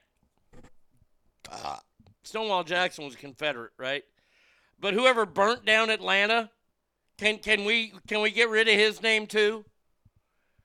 Uh, 1.51 1.79
Stonewall 2.25 2.65
Jackson 2.65 3.05
was 3.05 3.15
a 3.15 3.19
Confederate, 3.19 3.73
right? 3.79 4.03
But 4.79 4.95
whoever 4.95 5.25
burnt 5.25 5.65
down 5.65 5.91
Atlanta, 5.91 6.51
can 7.17 7.39
can 7.39 7.65
we 7.65 7.93
can 8.07 8.21
we 8.21 8.31
get 8.31 8.51
rid 8.51 8.69
of 8.69 8.75
his 8.75 9.01
name 9.03 9.27
too? 9.27 9.65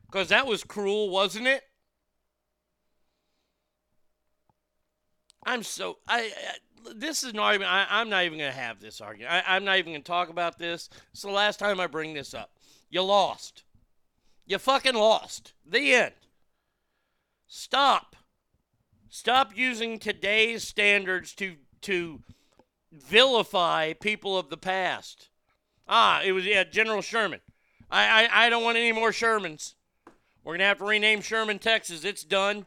Because 0.07 0.29
that 0.29 0.47
was 0.47 0.63
cruel, 0.63 1.09
wasn't 1.09 1.47
it? 1.47 1.63
I'm 5.43 5.63
so 5.63 5.97
I. 6.07 6.21
I 6.21 6.55
this 6.95 7.23
is 7.23 7.33
an 7.33 7.39
argument. 7.39 7.71
I, 7.71 8.01
am 8.01 8.09
not 8.09 8.23
even 8.23 8.39
going 8.39 8.51
to 8.51 8.57
have 8.57 8.79
this 8.79 9.01
argument. 9.01 9.31
I, 9.31 9.55
I'm 9.55 9.63
not 9.63 9.77
even 9.77 9.93
going 9.93 10.01
to 10.01 10.07
talk 10.07 10.29
about 10.29 10.57
this. 10.57 10.89
It's 11.11 11.21
the 11.21 11.29
last 11.29 11.59
time 11.59 11.79
I 11.79 11.85
bring 11.85 12.15
this 12.15 12.33
up. 12.33 12.57
You 12.89 13.03
lost. 13.03 13.63
You 14.47 14.57
fucking 14.57 14.95
lost. 14.95 15.53
The 15.63 15.93
end. 15.93 16.13
Stop. 17.47 18.15
Stop 19.09 19.51
using 19.55 19.99
today's 19.99 20.67
standards 20.67 21.33
to 21.35 21.55
to 21.81 22.21
vilify 22.91 23.93
people 23.93 24.37
of 24.37 24.49
the 24.49 24.57
past. 24.57 25.29
Ah, 25.87 26.21
it 26.23 26.31
was 26.31 26.45
yeah, 26.45 26.63
General 26.63 27.01
Sherman. 27.01 27.41
I, 27.89 28.25
I, 28.25 28.45
I 28.45 28.49
don't 28.49 28.63
want 28.63 28.77
any 28.77 28.91
more 28.91 29.11
Shermans. 29.11 29.73
We're 30.43 30.53
gonna 30.53 30.65
have 30.65 30.77
to 30.79 30.85
rename 30.85 31.21
Sherman, 31.21 31.59
Texas. 31.59 32.05
It's 32.05 32.23
done. 32.23 32.65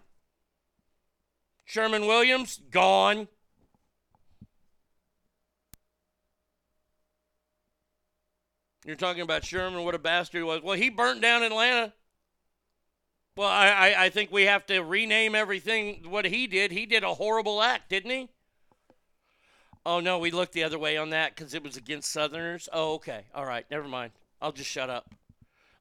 Sherman 1.65 2.07
Williams, 2.07 2.61
gone. 2.71 3.29
You're 8.85 8.97
talking 8.97 9.23
about 9.23 9.45
Sherman, 9.45 9.85
what 9.85 9.95
a 9.95 9.99
bastard 9.99 10.41
he 10.41 10.43
was. 10.43 10.63
Well, 10.63 10.77
he 10.77 10.91
burnt 10.91 11.23
down 11.23 11.43
Atlanta. 11.43 11.95
Well, 13.37 13.49
I, 13.49 13.69
I, 13.69 14.05
I 14.05 14.09
think 14.11 14.31
we 14.31 14.43
have 14.43 14.67
to 14.67 14.81
rename 14.81 15.35
everything 15.35 16.03
what 16.09 16.27
he 16.27 16.47
did. 16.47 16.71
He 16.71 16.87
did 16.87 17.03
a 17.03 17.15
horrible 17.15 17.63
act, 17.63 17.89
didn't 17.89 18.11
he? 18.11 18.29
Oh, 19.87 20.01
no, 20.01 20.19
we 20.19 20.31
looked 20.31 20.53
the 20.53 20.65
other 20.65 20.79
way 20.79 20.97
on 20.97 21.11
that 21.11 21.35
because 21.35 21.53
it 21.53 21.63
was 21.63 21.77
against 21.77 22.13
Southerners. 22.13 22.69
Oh, 22.73 22.95
okay. 22.95 23.25
All 23.35 23.45
right. 23.45 23.67
Never 23.71 23.89
mind. 23.89 24.13
I'll 24.41 24.53
just 24.53 24.71
shut 24.71 24.89
up. 24.89 25.11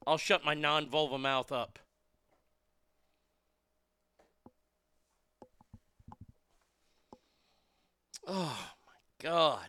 I'll 0.06 0.18
shut 0.18 0.44
my 0.44 0.54
non 0.54 0.88
vulva 0.88 1.18
mouth 1.18 1.52
up. 1.52 1.78
Oh, 8.26 8.58
my 8.86 8.92
God. 9.22 9.68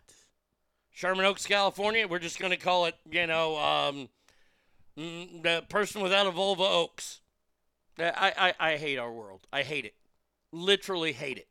Sherman 0.92 1.26
Oaks, 1.26 1.46
California. 1.46 2.08
We're 2.08 2.18
just 2.18 2.38
going 2.38 2.52
to 2.52 2.56
call 2.56 2.86
it, 2.86 2.94
you 3.10 3.26
know, 3.26 3.56
um, 3.58 4.08
mm, 4.98 5.42
the 5.42 5.64
person 5.68 6.00
without 6.00 6.26
a 6.26 6.30
vulva 6.30 6.62
Oaks. 6.62 7.20
I, 7.98 8.54
I, 8.58 8.72
I 8.72 8.76
hate 8.76 8.98
our 8.98 9.12
world. 9.12 9.46
I 9.52 9.62
hate 9.62 9.84
it. 9.84 9.94
Literally 10.52 11.12
hate 11.12 11.38
it. 11.38 11.48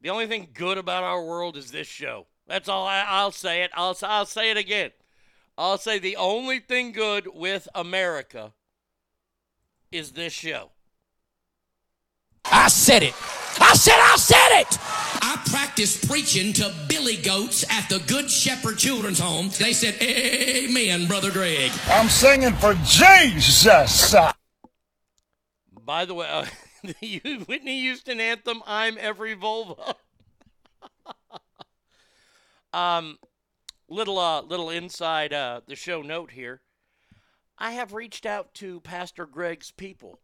The 0.00 0.10
only 0.10 0.26
thing 0.26 0.48
good 0.52 0.78
about 0.78 1.02
our 1.02 1.24
world 1.24 1.56
is 1.56 1.70
this 1.70 1.86
show. 1.86 2.26
That's 2.46 2.68
all 2.68 2.86
I, 2.86 3.04
I'll 3.08 3.30
say 3.30 3.62
it. 3.62 3.70
I'll, 3.74 3.96
I'll 4.02 4.26
say 4.26 4.50
it 4.50 4.56
again. 4.56 4.90
I'll 5.56 5.78
say 5.78 5.98
the 5.98 6.16
only 6.16 6.58
thing 6.58 6.92
good 6.92 7.28
with 7.32 7.68
America 7.74 8.52
is 9.90 10.12
this 10.12 10.32
show. 10.32 10.70
I 12.44 12.68
said 12.68 13.02
it. 13.02 13.14
I 13.74 13.76
said 13.76 13.98
I 13.98 14.16
said 14.16 14.60
it. 14.60 14.78
I 15.20 15.42
practiced 15.50 16.08
preaching 16.08 16.52
to 16.52 16.72
billy 16.88 17.16
goats 17.16 17.64
at 17.68 17.88
the 17.88 17.98
Good 18.06 18.30
Shepherd 18.30 18.78
Children's 18.78 19.18
Home. 19.18 19.50
They 19.58 19.72
said, 19.72 20.00
Amen, 20.00 21.08
Brother 21.08 21.32
Greg. 21.32 21.72
I'm 21.88 22.08
singing 22.08 22.52
for 22.52 22.74
Jesus. 22.84 24.14
By 25.84 26.04
the 26.04 26.14
way, 26.14 26.28
uh, 26.30 26.46
the 27.00 27.44
Whitney 27.48 27.80
Houston 27.80 28.20
anthem, 28.20 28.62
I'm 28.64 28.96
Every 28.96 29.34
Volvo. 29.34 29.96
um, 32.72 33.18
little, 33.88 34.20
uh, 34.20 34.42
little 34.42 34.70
inside 34.70 35.32
uh, 35.32 35.62
the 35.66 35.74
show 35.74 36.00
note 36.00 36.30
here. 36.30 36.60
I 37.58 37.72
have 37.72 37.92
reached 37.92 38.24
out 38.24 38.54
to 38.54 38.78
Pastor 38.82 39.26
Greg's 39.26 39.72
people. 39.72 40.20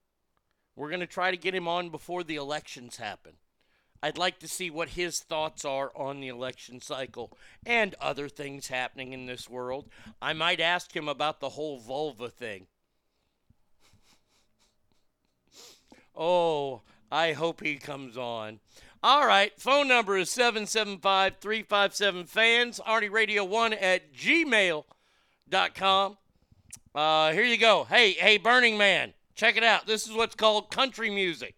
We're 0.80 0.88
going 0.88 1.00
to 1.00 1.06
try 1.06 1.30
to 1.30 1.36
get 1.36 1.54
him 1.54 1.68
on 1.68 1.90
before 1.90 2.24
the 2.24 2.36
elections 2.36 2.96
happen. 2.96 3.32
I'd 4.02 4.16
like 4.16 4.38
to 4.38 4.48
see 4.48 4.70
what 4.70 4.88
his 4.88 5.20
thoughts 5.20 5.62
are 5.62 5.92
on 5.94 6.20
the 6.20 6.28
election 6.28 6.80
cycle 6.80 7.36
and 7.66 7.94
other 8.00 8.30
things 8.30 8.68
happening 8.68 9.12
in 9.12 9.26
this 9.26 9.46
world. 9.46 9.90
I 10.22 10.32
might 10.32 10.58
ask 10.58 10.96
him 10.96 11.06
about 11.06 11.40
the 11.40 11.50
whole 11.50 11.78
vulva 11.80 12.30
thing. 12.30 12.66
Oh, 16.16 16.80
I 17.12 17.32
hope 17.34 17.62
he 17.62 17.76
comes 17.76 18.16
on. 18.16 18.60
All 19.02 19.26
right, 19.26 19.52
phone 19.60 19.86
number 19.86 20.16
is 20.16 20.30
775 20.30 21.36
357 21.42 22.24
fans, 22.24 22.80
Arnie 22.86 23.10
Radio 23.10 23.44
1 23.44 23.74
at 23.74 24.14
gmail.com. 24.14 24.86
Uh, 26.94 27.32
here 27.32 27.44
you 27.44 27.58
go. 27.58 27.84
Hey, 27.84 28.12
hey, 28.12 28.38
Burning 28.38 28.78
Man, 28.78 29.12
check 29.40 29.56
it 29.56 29.64
out. 29.64 29.86
This 29.86 30.06
is 30.06 30.12
what's 30.12 30.34
called 30.34 30.70
country 30.70 31.08
music. 31.08 31.54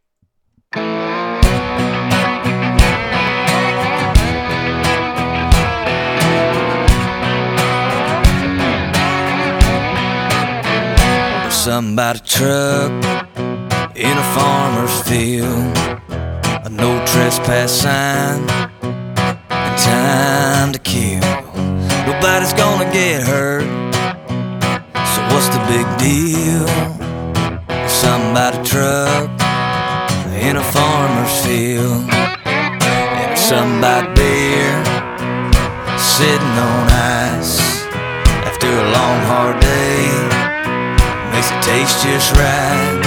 Somebody 11.51 12.21
truck 12.21 12.93
in 13.97 14.17
a 14.17 14.27
farmer's 14.37 15.03
field, 15.09 15.77
a 16.65 16.69
no 16.71 17.05
trespass 17.05 17.73
sign, 17.73 18.49
and 19.51 19.79
time 19.81 20.73
to 20.73 20.79
kill. 20.79 21.19
Nobody's 22.07 22.53
gonna 22.53 22.89
get 22.93 23.25
hurt, 23.25 23.65
so 24.95 25.21
what's 25.35 25.49
the 25.49 25.59
big 25.67 25.99
deal? 25.99 27.02
Somebody 28.03 28.59
truck 28.65 29.31
in 30.35 30.57
a 30.57 30.65
farmer's 30.74 31.47
field, 31.47 32.03
and 32.45 33.39
somebody 33.39 34.09
beer 34.19 34.74
sitting 35.97 36.57
on 36.66 36.91
ice 36.91 37.87
after 38.43 38.66
a 38.66 38.87
long 38.91 39.19
hard 39.31 39.61
day 39.61 40.03
makes 41.31 41.47
it 41.55 41.62
taste 41.62 42.03
just 42.03 42.35
right 42.35 43.07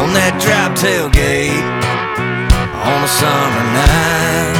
on 0.00 0.08
that 0.16 0.40
drop 0.40 0.72
tailgate 0.72 1.68
on 2.88 3.04
a 3.04 3.12
summer 3.12 3.66
night. 3.76 4.56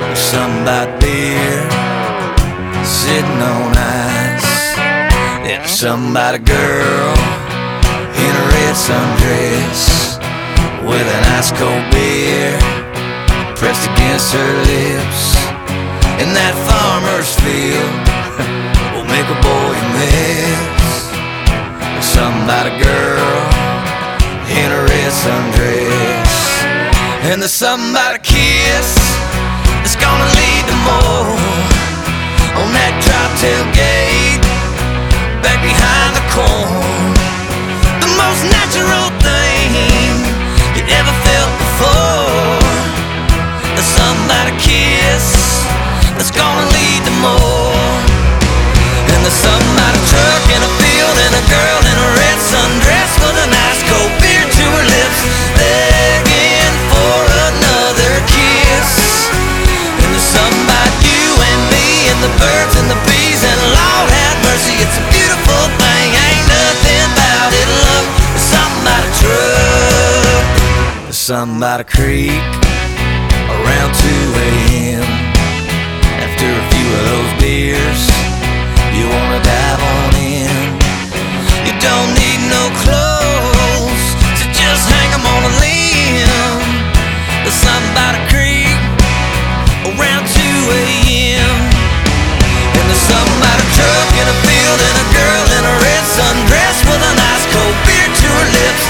There's 0.00 0.18
something 0.18 0.62
about 0.62 1.00
beer 1.00 1.70
sitting 2.82 3.40
on 3.54 3.78
ice. 3.78 4.74
And 5.46 5.70
something 5.70 6.10
about 6.10 6.34
a 6.34 6.40
girl 6.40 7.39
in 8.20 8.32
a 8.36 8.46
red 8.52 8.74
sundress 8.76 9.80
with 10.84 11.06
an 11.16 11.24
ice 11.38 11.50
cold 11.56 11.84
beer 11.88 12.52
pressed 13.56 13.88
against 13.92 14.32
her 14.36 14.52
lips. 14.68 15.22
In 16.20 16.36
that 16.36 16.52
farmer's 16.68 17.32
field 17.40 18.00
will 18.92 19.08
make 19.08 19.24
a 19.24 19.38
boy 19.40 19.76
miss. 19.96 20.92
Something 22.04 22.44
about 22.44 22.68
a 22.68 22.76
girl 22.76 23.40
in 24.52 24.68
a 24.68 24.80
red 24.84 25.12
sundress. 25.16 26.32
And 27.24 27.40
there's 27.40 27.56
something 27.56 27.90
about 27.90 28.16
a 28.16 28.22
kiss 28.22 28.88
that's 29.80 29.96
gonna 29.96 30.28
lead 30.36 30.64
to 30.68 30.76
more 30.84 31.40
on 32.60 32.68
that 32.76 32.92
drop 33.00 33.30
tailgate 33.40 34.44
back 35.40 35.60
behind 35.64 36.12
the 36.16 36.24
corn. 36.36 37.09
Most 38.30 38.46
natural 38.46 39.10
thing 39.26 39.74
you 40.78 40.86
ever 40.86 41.14
felt 41.26 41.50
before. 41.58 42.62
There's 43.74 43.90
a 44.46 44.54
kiss 44.54 45.66
that's 46.14 46.30
gonna 46.30 46.70
lead 46.70 47.02
to 47.10 47.14
more. 47.26 47.74
And 49.10 49.18
there's 49.26 49.34
a 49.34 50.02
truck 50.06 50.44
in 50.46 50.62
a 50.62 50.72
field 50.78 51.16
and 51.26 51.32
a 51.42 51.44
girl 51.50 51.80
in 51.90 51.96
a 52.06 52.10
red 52.22 52.38
sundress 52.38 53.10
with 53.18 53.34
an 53.34 53.50
ice 53.50 53.82
cold 53.90 54.19
Something 71.30 71.58
about 71.58 71.78
a 71.78 71.84
creek 71.84 72.42
around 73.54 73.90
2 73.94 74.10
a.m. 74.50 75.06
After 76.26 76.42
a 76.42 76.64
few 76.74 76.86
of 76.90 77.02
those 77.06 77.30
beers, 77.38 78.02
you 78.90 79.06
wanna 79.06 79.38
dive 79.38 79.78
on 79.78 80.10
in. 80.18 80.74
You 81.62 81.74
don't 81.78 82.10
need 82.18 82.42
no 82.50 82.66
clothes, 82.82 84.02
so 84.42 84.44
just 84.50 84.90
hang 84.90 85.10
'em 85.14 85.22
on 85.22 85.42
a 85.46 85.52
limb. 85.62 86.66
There's 87.46 87.54
something 87.62 87.94
about 87.94 88.18
a 88.18 88.22
creek 88.26 88.74
around 89.86 90.26
2 90.34 90.58
a.m. 90.82 91.54
And 92.74 92.84
there's 92.90 93.06
something 93.06 93.38
about 93.38 93.58
a 93.62 93.68
truck 93.78 94.10
in 94.18 94.26
a 94.34 94.36
field 94.50 94.80
and 94.82 94.96
a 94.98 95.06
girl 95.14 95.44
in 95.46 95.62
a 95.62 95.74
red 95.78 96.02
sundress 96.10 96.82
with 96.90 97.02
an 97.06 97.18
ice 97.22 97.46
cold 97.54 97.76
beer 97.86 98.08
to 98.18 98.26
her 98.34 98.48
lips, 98.50 98.84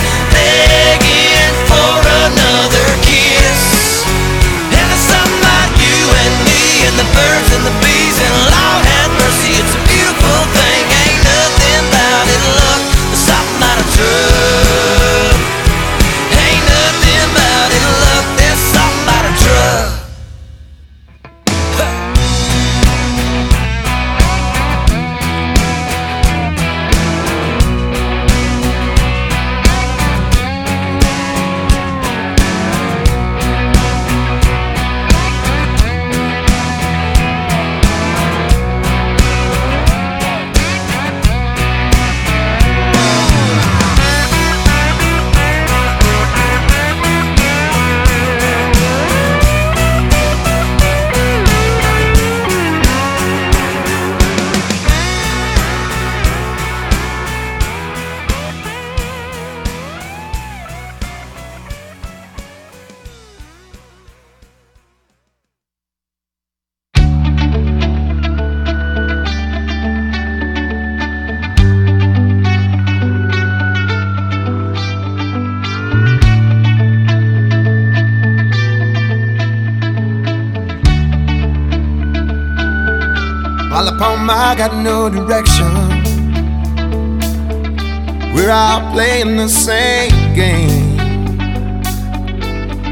playing 89.22 89.36
the 89.36 89.48
same 89.48 90.34
game. 90.34 90.96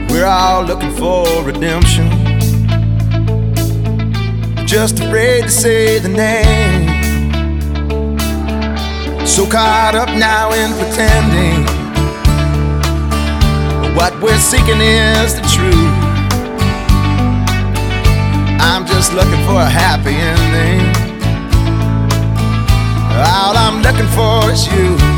We're 0.09 0.27
all 0.27 0.63
looking 0.63 0.93
for 0.93 1.25
redemption. 1.43 2.09
Just 4.67 5.01
afraid 5.01 5.45
to 5.45 5.51
say 5.51 5.99
the 5.99 6.09
name. 6.09 6.89
So 9.27 9.47
caught 9.47 9.95
up 9.95 10.09
now 10.19 10.53
in 10.53 10.73
pretending. 10.75 11.65
What 13.95 14.21
we're 14.21 14.39
seeking 14.39 14.81
is 14.81 15.35
the 15.35 15.43
truth. 15.55 15.95
I'm 18.61 18.87
just 18.87 19.15
looking 19.15 19.43
for 19.47 19.61
a 19.61 19.71
happy 19.71 20.15
ending. 20.15 20.89
All 23.17 23.57
I'm 23.57 23.83
looking 23.83 24.09
for 24.09 24.51
is 24.53 24.67
you. 24.67 25.18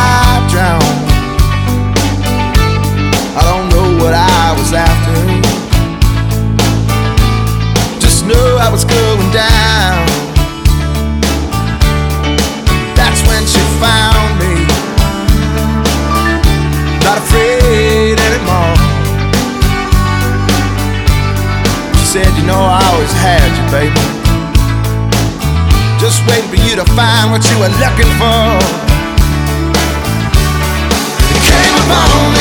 baby. 23.71 23.95
Just 25.97 26.19
waiting 26.27 26.49
for 26.49 26.59
you 26.67 26.75
to 26.75 26.85
find 26.91 27.31
what 27.31 27.41
you 27.49 27.57
were 27.57 27.71
looking 27.79 28.11
for. 28.19 28.59
It 31.31 31.41
came 31.47 31.75
upon 31.79 32.33
me. 32.35 32.40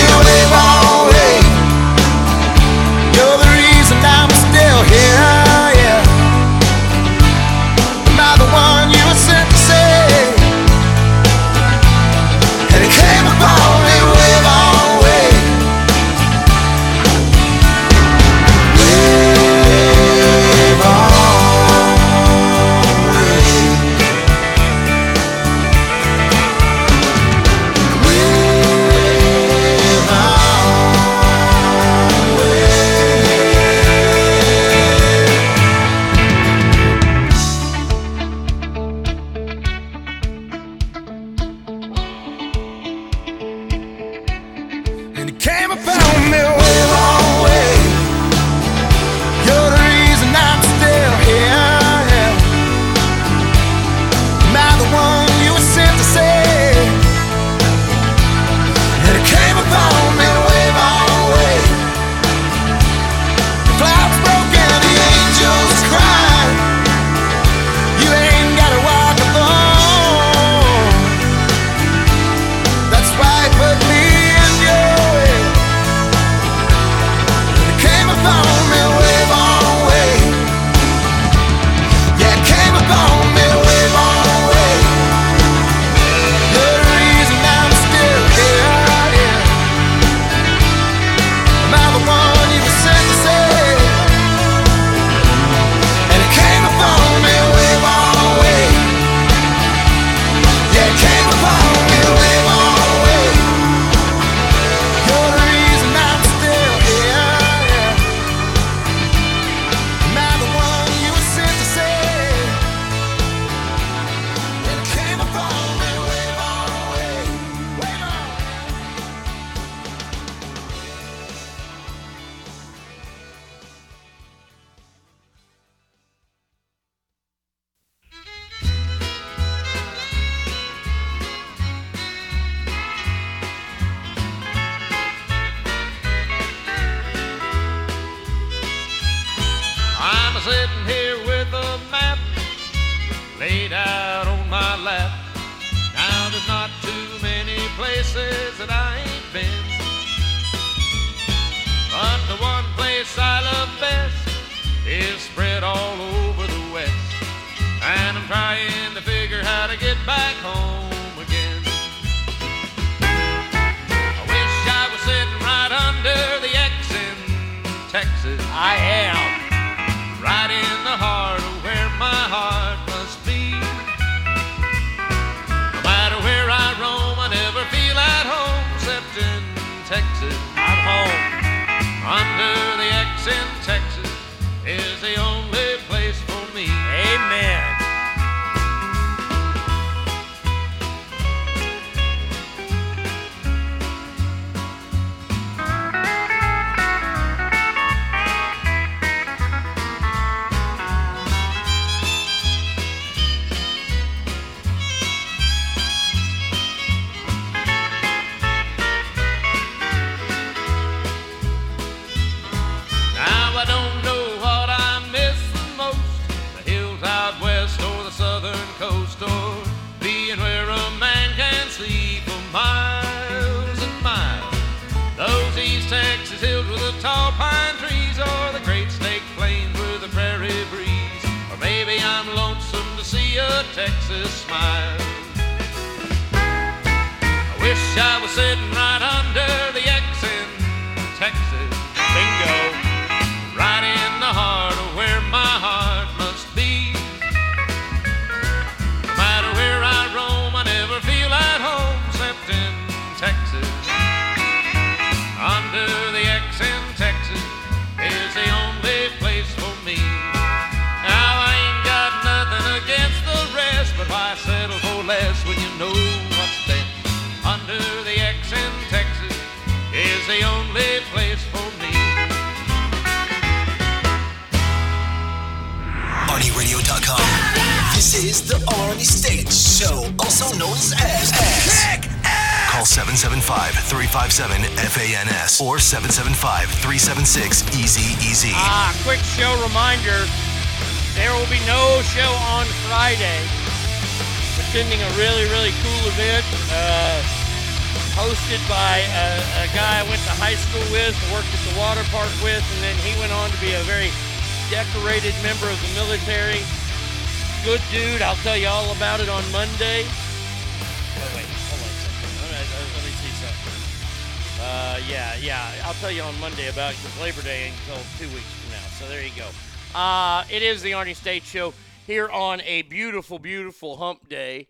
It 320.60 320.64
is 320.64 320.82
the 320.82 320.90
Arnie 320.90 321.16
State 321.16 321.42
Show 321.44 321.72
here 322.06 322.28
on 322.28 322.60
a 322.62 322.82
beautiful, 322.82 323.38
beautiful 323.38 323.96
hump 323.96 324.28
day. 324.28 324.68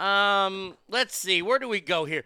Um, 0.00 0.76
let's 0.88 1.16
see. 1.16 1.42
Where 1.42 1.60
do 1.60 1.68
we 1.68 1.80
go 1.80 2.06
here? 2.06 2.24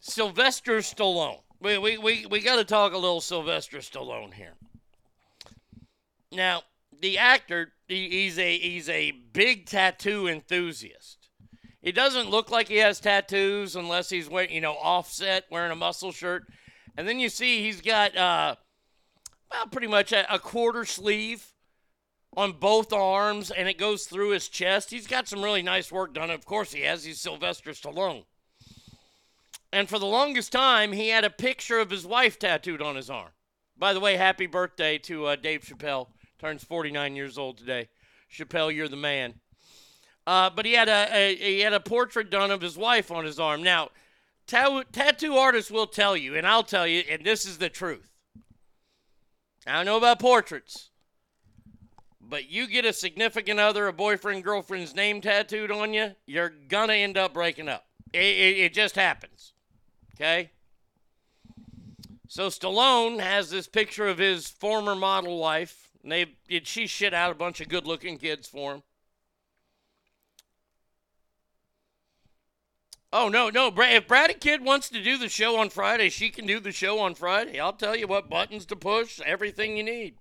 Sylvester 0.00 0.78
Stallone. 0.78 1.42
We, 1.60 1.78
we, 1.78 1.96
we, 1.98 2.26
we 2.26 2.40
got 2.40 2.56
to 2.56 2.64
talk 2.64 2.92
a 2.92 2.98
little 2.98 3.20
Sylvester 3.20 3.78
Stallone 3.78 4.34
here. 4.34 4.54
Now, 6.32 6.62
the 7.00 7.18
actor, 7.18 7.70
he- 7.86 8.08
he's 8.08 8.36
a 8.36 8.58
he's 8.58 8.88
a 8.88 9.12
big 9.12 9.66
tattoo 9.66 10.26
enthusiast. 10.26 11.28
He 11.82 11.92
doesn't 11.92 12.30
look 12.30 12.50
like 12.50 12.66
he 12.66 12.78
has 12.78 12.98
tattoos 12.98 13.76
unless 13.76 14.10
he's 14.10 14.28
wearing, 14.28 14.50
you 14.50 14.60
know, 14.60 14.74
offset, 14.74 15.44
wearing 15.52 15.70
a 15.70 15.76
muscle 15.76 16.10
shirt. 16.10 16.46
And 16.96 17.06
then 17.06 17.20
you 17.20 17.28
see 17.28 17.62
he's 17.62 17.80
got 17.80 18.16
uh 18.16 18.56
well, 19.52 19.66
pretty 19.68 19.86
much 19.86 20.12
a 20.12 20.38
quarter 20.40 20.84
sleeve 20.84 21.49
on 22.36 22.52
both 22.52 22.92
arms 22.92 23.50
and 23.50 23.68
it 23.68 23.78
goes 23.78 24.04
through 24.04 24.30
his 24.30 24.48
chest. 24.48 24.90
He's 24.90 25.06
got 25.06 25.28
some 25.28 25.42
really 25.42 25.62
nice 25.62 25.90
work 25.90 26.14
done. 26.14 26.30
Of 26.30 26.44
course 26.44 26.72
he 26.72 26.82
has. 26.82 27.04
He's 27.04 27.20
Sylvester 27.20 27.72
Stallone. 27.72 28.24
And 29.72 29.88
for 29.88 29.98
the 29.98 30.06
longest 30.06 30.52
time, 30.52 30.92
he 30.92 31.08
had 31.08 31.24
a 31.24 31.30
picture 31.30 31.78
of 31.78 31.90
his 31.90 32.06
wife 32.06 32.38
tattooed 32.38 32.82
on 32.82 32.96
his 32.96 33.10
arm. 33.10 33.30
By 33.76 33.92
the 33.92 34.00
way, 34.00 34.16
happy 34.16 34.46
birthday 34.46 34.98
to 34.98 35.26
uh, 35.26 35.36
Dave 35.36 35.62
Chappelle. 35.62 36.08
Turns 36.38 36.64
49 36.64 37.16
years 37.16 37.38
old 37.38 37.58
today. 37.58 37.88
Chappelle, 38.32 38.74
you're 38.74 38.88
the 38.88 38.96
man. 38.96 39.34
Uh, 40.26 40.50
but 40.50 40.66
he 40.66 40.74
had 40.74 40.88
a, 40.88 41.08
a 41.12 41.36
he 41.36 41.60
had 41.60 41.72
a 41.72 41.80
portrait 41.80 42.30
done 42.30 42.50
of 42.50 42.60
his 42.60 42.76
wife 42.76 43.10
on 43.10 43.24
his 43.24 43.40
arm. 43.40 43.62
Now, 43.62 43.88
ta- 44.46 44.84
tattoo 44.92 45.36
artists 45.36 45.70
will 45.70 45.86
tell 45.86 46.16
you, 46.16 46.36
and 46.36 46.46
I'll 46.46 46.62
tell 46.62 46.86
you, 46.86 47.02
and 47.10 47.24
this 47.24 47.46
is 47.46 47.58
the 47.58 47.68
truth. 47.68 48.10
I 49.66 49.72
don't 49.72 49.86
know 49.86 49.96
about 49.96 50.20
portraits, 50.20 50.89
but 52.30 52.48
you 52.48 52.66
get 52.66 52.84
a 52.84 52.92
significant 52.92 53.60
other, 53.60 53.88
a 53.88 53.92
boyfriend, 53.92 54.44
girlfriend's 54.44 54.94
name 54.94 55.20
tattooed 55.20 55.70
on 55.70 55.92
you, 55.92 56.12
you're 56.26 56.52
gonna 56.68 56.94
end 56.94 57.18
up 57.18 57.34
breaking 57.34 57.68
up. 57.68 57.84
It, 58.12 58.20
it, 58.20 58.58
it 58.58 58.74
just 58.74 58.94
happens. 58.94 59.52
Okay. 60.14 60.50
So 62.28 62.46
Stallone 62.46 63.18
has 63.20 63.50
this 63.50 63.66
picture 63.66 64.06
of 64.06 64.18
his 64.18 64.48
former 64.48 64.94
model 64.94 65.38
wife. 65.38 65.90
And 66.02 66.12
they 66.12 66.26
did 66.48 66.66
she 66.66 66.86
shit 66.86 67.12
out 67.12 67.32
a 67.32 67.34
bunch 67.34 67.60
of 67.60 67.68
good-looking 67.68 68.18
kids 68.18 68.48
for 68.48 68.74
him. 68.74 68.82
Oh 73.12 73.28
no, 73.28 73.50
no, 73.50 73.74
if 73.76 74.06
Brady 74.06 74.34
Kid 74.34 74.64
wants 74.64 74.88
to 74.90 75.02
do 75.02 75.18
the 75.18 75.28
show 75.28 75.58
on 75.58 75.68
Friday, 75.68 76.08
she 76.08 76.30
can 76.30 76.46
do 76.46 76.60
the 76.60 76.70
show 76.70 77.00
on 77.00 77.16
Friday. 77.16 77.58
I'll 77.58 77.72
tell 77.72 77.96
you 77.96 78.06
what 78.06 78.30
buttons 78.30 78.64
to 78.66 78.76
push, 78.76 79.20
everything 79.26 79.76
you 79.76 79.82
need. 79.82 80.14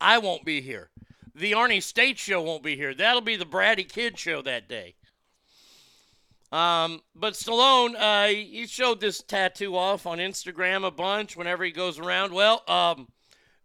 I 0.00 0.18
won't 0.18 0.44
be 0.44 0.60
here. 0.60 0.90
The 1.34 1.52
Arnie 1.52 1.82
State 1.82 2.18
show 2.18 2.40
won't 2.40 2.62
be 2.62 2.76
here. 2.76 2.94
That'll 2.94 3.20
be 3.20 3.36
the 3.36 3.44
Brady 3.44 3.84
Kid 3.84 4.18
show 4.18 4.42
that 4.42 4.68
day. 4.68 4.94
Um, 6.52 7.02
but 7.14 7.34
Stallone, 7.34 7.94
uh, 7.98 8.28
he 8.28 8.66
showed 8.66 9.00
this 9.00 9.22
tattoo 9.22 9.76
off 9.76 10.06
on 10.06 10.18
Instagram 10.18 10.86
a 10.86 10.90
bunch 10.90 11.36
whenever 11.36 11.64
he 11.64 11.70
goes 11.72 11.98
around. 11.98 12.32
Well, 12.32 12.62
um, 12.68 13.08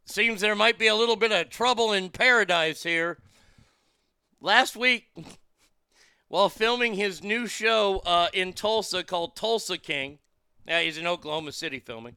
seems 0.05 0.41
there 0.41 0.55
might 0.55 0.79
be 0.79 0.87
a 0.87 0.95
little 0.95 1.15
bit 1.15 1.31
of 1.31 1.49
trouble 1.49 1.93
in 1.93 2.09
paradise 2.09 2.83
here. 2.83 3.19
Last 4.41 4.75
week, 4.75 5.05
while 6.27 6.49
filming 6.49 6.95
his 6.95 7.23
new 7.23 7.45
show 7.45 7.99
uh, 7.99 8.27
in 8.33 8.53
Tulsa 8.53 9.03
called 9.03 9.35
Tulsa 9.35 9.77
King, 9.77 10.19
yeah, 10.67 10.81
he's 10.81 10.97
in 10.97 11.07
Oklahoma 11.07 11.51
City 11.51 11.79
filming. 11.79 12.15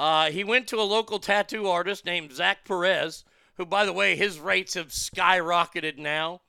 Uh, 0.00 0.30
he 0.30 0.42
went 0.42 0.66
to 0.66 0.80
a 0.80 0.82
local 0.82 1.18
tattoo 1.18 1.68
artist 1.68 2.06
named 2.06 2.32
Zach 2.32 2.64
Perez, 2.64 3.22
who, 3.56 3.66
by 3.66 3.84
the 3.84 3.92
way, 3.92 4.16
his 4.16 4.38
rates 4.38 4.72
have 4.72 4.88
skyrocketed 4.88 5.98
now. 5.98 6.40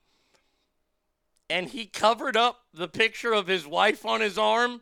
And 1.50 1.68
he 1.68 1.84
covered 1.84 2.34
up 2.34 2.60
the 2.72 2.88
picture 2.88 3.34
of 3.34 3.48
his 3.48 3.66
wife 3.66 4.06
on 4.06 4.22
his 4.22 4.38
arm 4.38 4.80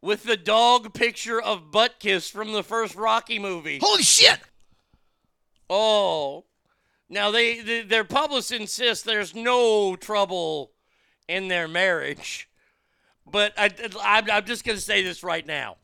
with 0.00 0.24
the 0.24 0.36
dog 0.36 0.92
picture 0.94 1.40
of 1.40 1.70
Butkus 1.70 2.28
from 2.28 2.50
the 2.52 2.64
first 2.64 2.96
Rocky 2.96 3.38
movie. 3.38 3.78
Holy 3.80 4.02
shit! 4.02 4.40
Oh. 5.70 6.46
Now 7.08 7.30
they, 7.30 7.60
they 7.60 7.82
their 7.82 8.02
publicists 8.02 8.50
insist 8.50 9.04
there's 9.04 9.32
no 9.32 9.94
trouble 9.94 10.72
in 11.28 11.46
their 11.46 11.68
marriage. 11.68 12.48
But 13.30 13.54
I, 13.56 13.70
I'm, 14.02 14.30
I'm 14.30 14.44
just 14.44 14.64
going 14.64 14.76
to 14.76 14.82
say 14.82 15.02
this 15.02 15.22
right 15.22 15.46
now. 15.46 15.76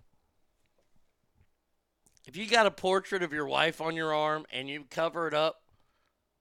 If 2.26 2.36
you 2.36 2.46
got 2.46 2.66
a 2.66 2.70
portrait 2.70 3.22
of 3.22 3.32
your 3.32 3.46
wife 3.46 3.80
on 3.80 3.96
your 3.96 4.12
arm 4.12 4.44
and 4.52 4.68
you 4.68 4.84
cover 4.90 5.28
it 5.28 5.34
up 5.34 5.62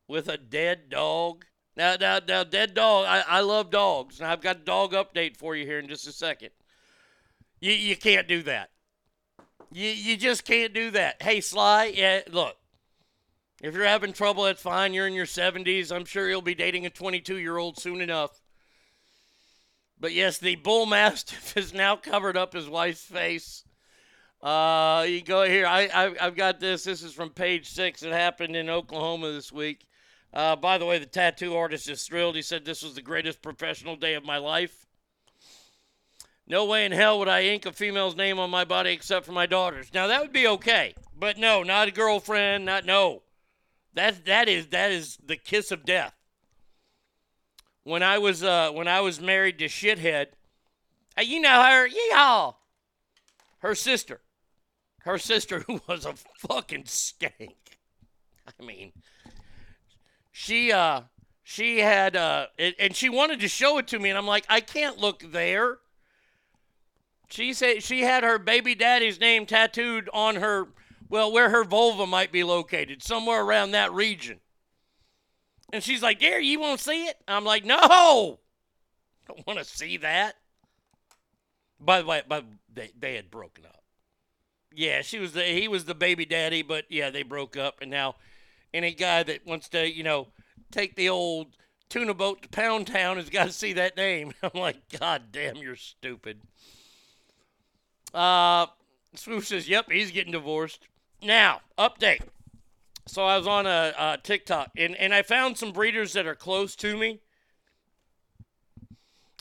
with 0.08 0.28
a 0.28 0.38
dead 0.38 0.90
dog, 0.90 1.46
now, 1.78 1.96
now, 2.00 2.20
now 2.28 2.44
dead 2.44 2.74
dog, 2.74 3.06
I, 3.08 3.24
I 3.26 3.40
love 3.42 3.70
dogs, 3.70 4.20
and 4.20 4.28
I've 4.28 4.42
got 4.42 4.58
a 4.58 4.60
dog 4.60 4.94
update 4.94 5.38
for 5.38 5.56
you 5.56 5.66
here 5.66 5.80
in 5.80 5.88
just 5.88 6.08
a 6.08 6.12
second. 6.12 6.50
You, 7.62 7.72
you 7.72 7.96
can't 7.96 8.28
do 8.28 8.44
that. 8.44 8.72
You, 9.72 9.90
you 9.90 10.18
just 10.18 10.44
can't 10.44 10.74
do 10.74 10.92
that. 10.92 11.22
Hey, 11.22 11.40
Sly, 11.40 11.94
yeah, 11.96 12.22
look, 12.32 12.58
if 13.62 13.74
you're 13.74 13.86
having 13.86 14.14
trouble, 14.14 14.44
that's 14.44 14.62
fine. 14.62 14.94
You're 14.94 15.08
in 15.08 15.14
your 15.14 15.26
70s. 15.26 15.92
I'm 15.92 16.06
sure 16.06 16.30
you'll 16.30 16.42
be 16.42 16.56
dating 16.56 16.86
a 16.86 16.90
22 16.90 17.38
year 17.38 17.58
old 17.58 17.80
soon 17.80 18.02
enough. 18.02 18.42
But 20.00 20.14
yes, 20.14 20.38
the 20.38 20.56
bull 20.56 20.86
mastiff 20.86 21.54
has 21.54 21.74
now 21.74 21.96
covered 21.96 22.38
up 22.38 22.54
his 22.54 22.70
wife's 22.70 23.04
face. 23.04 23.64
Uh, 24.42 25.06
you 25.08 25.22
go 25.22 25.44
here. 25.44 25.66
I, 25.66 25.88
I 25.88 26.16
I've 26.28 26.36
got 26.36 26.60
this. 26.60 26.84
This 26.84 27.02
is 27.02 27.14
from 27.14 27.32
page 27.32 27.70
six. 27.70 28.04
It 28.04 28.14
happened 28.14 28.56
in 28.56 28.70
Oklahoma 28.70 29.32
this 29.32 29.52
week. 29.52 29.88
Uh, 30.34 30.56
by 30.56 30.78
the 30.78 30.86
way, 30.86 31.00
the 31.00 31.06
tattoo 31.06 31.56
artist 31.56 31.90
is 31.90 32.04
thrilled. 32.04 32.36
He 32.36 32.42
said 32.42 32.64
this 32.64 32.84
was 32.84 32.94
the 32.94 33.02
greatest 33.02 33.42
professional 33.42 33.96
day 33.96 34.14
of 34.14 34.24
my 34.24 34.38
life. 34.38 34.86
No 36.46 36.66
way 36.66 36.86
in 36.86 36.92
hell 36.92 37.20
would 37.20 37.28
I 37.28 37.44
ink 37.44 37.66
a 37.66 37.74
female's 37.74 38.16
name 38.16 38.40
on 38.40 38.50
my 38.50 38.64
body 38.64 38.92
except 38.92 39.26
for 39.26 39.34
my 39.34 39.46
daughter's. 39.46 39.94
Now 39.94 40.08
that 40.08 40.22
would 40.22 40.32
be 40.32 40.48
okay, 40.48 40.94
but 41.18 41.38
no, 41.38 41.64
not 41.64 41.88
a 41.88 41.92
girlfriend. 41.92 42.66
Not 42.66 42.86
no. 42.86 43.24
That 43.96 44.26
that 44.26 44.48
is 44.48 44.68
that 44.68 44.92
is 44.92 45.18
the 45.26 45.38
kiss 45.38 45.72
of 45.72 45.84
death. 45.84 46.17
When 47.88 48.04
I 48.04 48.18
was 48.18 48.44
uh 48.44 48.72
when 48.72 48.90
I 48.90 49.00
was 49.00 49.22
married 49.22 49.60
to 49.60 49.66
shithead, 49.68 50.28
uh, 51.18 51.22
you 51.22 51.40
know 51.40 51.64
her, 51.64 51.88
yeehaw. 51.88 52.56
Her 53.60 53.76
sister, 53.76 54.20
her 55.04 55.18
sister 55.18 55.60
who 55.68 55.80
was 55.88 56.06
a 56.06 56.14
fucking 56.14 56.84
skank. 56.84 57.56
I 58.46 58.62
mean, 58.62 58.92
she 60.34 60.74
uh 60.74 61.04
she 61.44 61.80
had 61.80 62.18
uh 62.18 62.48
it, 62.58 62.76
and 62.78 62.94
she 62.94 63.08
wanted 63.08 63.40
to 63.40 63.48
show 63.48 63.78
it 63.78 63.88
to 63.88 64.00
me 64.00 64.10
and 64.10 64.18
I'm 64.18 64.28
like, 64.28 64.46
I 64.50 64.60
can't 64.60 64.98
look 64.98 65.24
there. 65.32 65.78
She 67.30 67.54
said 67.54 67.84
she 67.84 68.02
had 68.02 68.26
her 68.26 68.38
baby 68.38 68.76
daddy's 68.76 69.18
name 69.18 69.46
tattooed 69.46 70.10
on 70.12 70.36
her 70.36 70.68
well, 71.08 71.32
where 71.32 71.52
her 71.52 71.64
vulva 71.64 72.06
might 72.06 72.34
be 72.34 72.44
located, 72.44 73.02
somewhere 73.02 73.42
around 73.42 73.72
that 73.72 73.94
region. 73.94 74.42
And 75.74 75.84
she's 75.84 76.02
like, 76.02 76.20
Gary, 76.20 76.46
you 76.46 76.60
won't 76.60 76.80
see 76.80 77.06
it? 77.06 77.18
I'm 77.28 77.44
like, 77.44 77.66
no. 77.66 78.40
Don't 79.28 79.46
want 79.46 79.60
to 79.60 79.66
see 79.66 79.98
that. 79.98 80.36
By 81.80 82.02
the 82.02 82.08
way, 82.08 82.22
but 82.28 82.46
they, 82.74 82.92
they 82.98 83.16
had 83.16 83.30
broken 83.30 83.66
up. 83.66 83.84
Yeah, 84.74 85.02
she 85.02 85.20
was 85.20 85.34
the 85.34 85.44
he 85.44 85.68
was 85.68 85.86
the 85.86 85.96
baby 85.96 86.26
daddy, 86.26 86.62
but 86.62 86.86
yeah, 86.90 87.10
they 87.10 87.24
broke 87.24 87.58
up, 87.58 87.82
and 87.82 87.90
now 87.90 88.16
any 88.74 88.94
guy 88.94 89.24
that 89.24 89.46
wants 89.46 89.70
to, 89.70 89.92
you 89.92 90.04
know, 90.04 90.28
take 90.72 90.96
the 90.96 91.10
old 91.10 91.48
tuna 91.90 92.14
boat 92.14 92.42
to 92.44 92.50
Pound 92.50 92.88
Town 92.88 93.18
has 93.18 93.30
got 93.30 93.46
to 93.46 93.52
see 93.52 93.74
that 93.74 93.98
name. 93.98 94.34
I'm 94.44 94.60
like, 94.60 94.78
God 95.00 95.24
damn, 95.32 95.58
you're 95.58 95.76
stupid. 95.76 96.42
Uh, 98.14 98.68
Swoop 99.16 99.44
says, 99.44 99.68
Yep, 99.68 99.92
he's 99.92 100.12
getting 100.12 100.32
divorced. 100.32 100.88
Now, 101.22 101.62
update. 101.78 102.22
So 103.08 103.24
I 103.24 103.38
was 103.38 103.48
on 103.48 103.66
a, 103.66 103.94
a 103.98 104.18
TikTok, 104.22 104.72
and, 104.78 104.96
and 104.96 105.14
I 105.14 105.22
found 105.22 105.58
some 105.58 105.72
breeders 105.72 106.14
that 106.14 106.28
are 106.28 106.36
close 106.36 106.76
to 106.78 106.98
me 106.98 107.22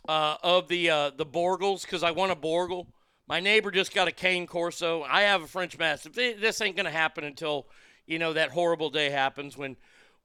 uh, 0.08 0.36
of 0.42 0.68
the 0.68 0.90
uh, 0.90 1.10
the 1.10 1.26
Boerboels 1.26 1.82
because 1.82 2.02
I 2.02 2.12
want 2.12 2.32
a 2.32 2.36
Boerboel. 2.36 2.86
My 3.28 3.40
neighbor 3.40 3.72
just 3.72 3.92
got 3.92 4.06
a 4.06 4.12
Cane 4.12 4.46
Corso. 4.46 5.02
I 5.02 5.22
have 5.22 5.42
a 5.42 5.48
French 5.48 5.76
Mastiff. 5.76 6.14
This 6.14 6.60
ain't 6.60 6.76
gonna 6.76 6.92
happen 6.92 7.24
until 7.24 7.66
you 8.06 8.18
know 8.18 8.32
that 8.34 8.50
horrible 8.50 8.90
day 8.90 9.10
happens 9.10 9.56
when 9.56 9.76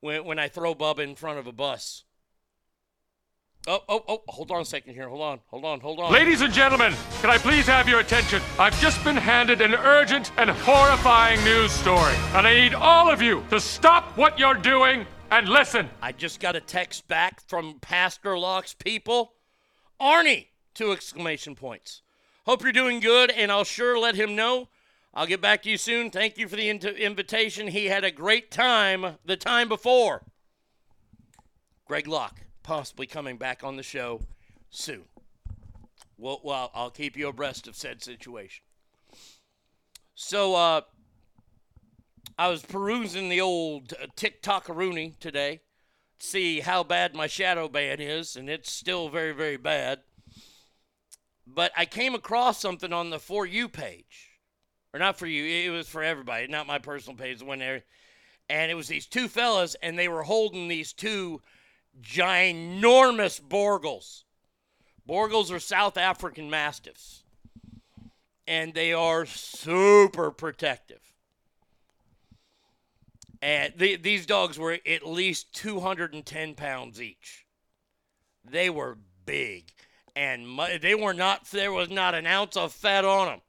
when 0.02 0.24
when 0.24 0.40
I 0.40 0.48
throw 0.48 0.76
Bubba 0.76 1.00
in 1.00 1.16
front 1.16 1.40
of 1.40 1.48
a 1.48 1.52
bus. 1.52 2.04
Oh, 3.68 3.80
oh, 3.88 4.04
oh, 4.08 4.24
hold 4.28 4.50
on 4.50 4.62
a 4.62 4.66
second 4.66 4.96
here. 4.96 5.08
Hold 5.08 5.22
on, 5.22 5.40
hold 5.48 5.66
on, 5.66 5.80
hold 5.80 6.00
on. 6.00 6.12
Ladies 6.12 6.42
and 6.42 6.52
gentlemen, 6.52 6.96
can 7.22 7.30
I 7.30 7.38
please 7.38 7.68
have 7.68 7.88
your 7.88 8.00
attention? 8.00 8.42
I've 8.58 8.80
just 8.82 9.04
been 9.04 9.16
handed 9.16 9.62
an 9.62 9.76
urgent 9.76 10.32
and 10.38 10.50
horrifying 10.50 11.44
news 11.44 11.72
story, 11.72 12.16
and 12.34 12.48
I 12.48 12.56
need 12.56 12.74
all 12.74 13.12
of 13.12 13.22
you 13.22 13.46
to 13.52 13.60
stop 13.60 14.18
what 14.18 14.40
you're 14.40 14.56
doing 14.56 15.06
and 15.30 15.48
listen. 15.48 15.92
I 16.02 16.12
just 16.12 16.40
got 16.40 16.56
a 16.56 16.60
text 16.60 17.08
back 17.08 17.40
from 17.48 17.78
Pastor 17.82 18.36
Locke's 18.36 18.74
people. 18.74 19.34
Arnie, 20.02 20.48
two 20.74 20.92
exclamation 20.92 21.54
points. 21.54 22.02
Hope 22.48 22.64
you're 22.64 22.72
doing 22.72 23.00
good, 23.00 23.30
and 23.30 23.52
I'll 23.52 23.64
sure 23.64 24.00
let 24.00 24.16
him 24.16 24.36
know. 24.36 24.70
I'll 25.14 25.28
get 25.28 25.40
back 25.40 25.62
to 25.64 25.70
you 25.70 25.78
soon. 25.78 26.10
Thank 26.10 26.40
you 26.40 26.48
for 26.48 26.56
the 26.56 26.68
in- 26.68 26.80
invitation. 26.80 27.68
He 27.68 27.86
had 27.86 28.04
a 28.04 28.10
great 28.10 28.50
time 28.50 29.18
the 29.24 29.38
time 29.38 29.70
before. 29.70 30.24
Greg 31.86 32.08
Locke 32.08 32.42
possibly 32.72 33.06
coming 33.06 33.36
back 33.36 33.66
on 33.66 33.76
the 33.76 33.84
show 33.84 34.22
soon. 34.70 35.04
Well, 36.18 36.40
well 36.42 36.72
I'll 36.74 36.90
keep 36.90 37.18
you 37.18 37.28
abreast 37.28 37.68
of 37.68 37.76
said 37.76 38.02
situation. 38.02 38.64
So, 40.16 40.56
uh, 40.56 40.82
I 42.40 42.48
was 42.48 42.62
perusing 42.62 43.28
the 43.28 43.42
old 43.42 43.94
uh, 44.02 44.06
TikTok-a-rooney 44.16 45.16
today 45.20 45.60
to 46.20 46.26
see 46.26 46.62
how 46.62 46.82
bad 46.82 47.14
my 47.14 47.28
shadow 47.28 47.68
ban 47.68 48.00
is, 48.00 48.38
and 48.38 48.50
it's 48.50 48.72
still 48.72 49.10
very, 49.10 49.34
very 49.34 49.58
bad. 49.58 50.00
But 51.46 51.74
I 51.76 51.84
came 51.84 52.16
across 52.16 52.62
something 52.62 52.94
on 52.94 53.10
the 53.10 53.20
For 53.20 53.46
You 53.46 53.68
page. 53.68 54.30
Or 54.94 55.00
not 55.02 55.20
for 55.20 55.28
you, 55.28 55.44
it 55.44 55.76
was 55.76 55.90
for 55.90 56.04
everybody, 56.04 56.48
not 56.48 56.68
my 56.68 56.80
personal 56.80 57.18
page, 57.18 57.40
the 57.40 57.46
one 57.46 57.60
there. 57.60 57.84
And 58.48 58.72
it 58.72 58.76
was 58.76 58.88
these 58.88 59.08
two 59.08 59.28
fellas, 59.28 59.76
and 59.84 60.00
they 60.00 60.08
were 60.08 60.24
holding 60.24 60.70
these 60.70 60.94
two 60.94 61.42
ginormous 62.00 63.42
Boerboels. 63.42 64.24
Boerboels 65.08 65.52
are 65.52 65.60
South 65.60 65.98
African 65.98 66.50
Mastiffs. 66.50 67.24
And 68.48 68.74
they 68.74 68.94
are 68.94 69.26
super 69.26 70.32
protective. 70.32 71.00
And 73.42 73.74
the, 73.78 73.96
these 73.96 74.26
dogs 74.26 74.60
were 74.60 74.78
at 74.86 75.08
least 75.08 75.54
210 75.56 76.54
pounds 76.56 77.02
each. 77.02 77.46
They 78.44 78.70
were 78.70 78.98
big. 79.26 79.72
And 80.16 80.48
mu- 80.48 80.78
they 80.80 80.96
were 80.96 81.14
not, 81.14 81.46
there 81.52 81.72
was 81.72 81.90
not 81.90 82.14
an 82.14 82.28
ounce 82.28 82.56
of 82.56 82.72
fat 82.72 83.06
on 83.06 83.28
them. 83.28 83.42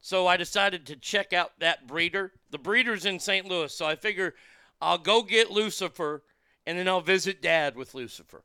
So 0.00 0.26
I 0.26 0.36
decided 0.36 0.86
to 0.86 0.96
check 0.96 1.32
out 1.32 1.52
that 1.60 1.86
breeder. 1.86 2.32
The 2.50 2.58
breeder's 2.58 3.06
in 3.06 3.20
St. 3.20 3.46
Louis. 3.46 3.72
So 3.72 3.86
I 3.86 3.94
figure 3.94 4.34
I'll 4.80 4.98
go 4.98 5.22
get 5.22 5.50
Lucifer 5.50 6.22
and 6.66 6.78
then 6.78 6.88
I'll 6.88 7.00
visit 7.00 7.42
dad 7.42 7.76
with 7.76 7.94
Lucifer. 7.94 8.42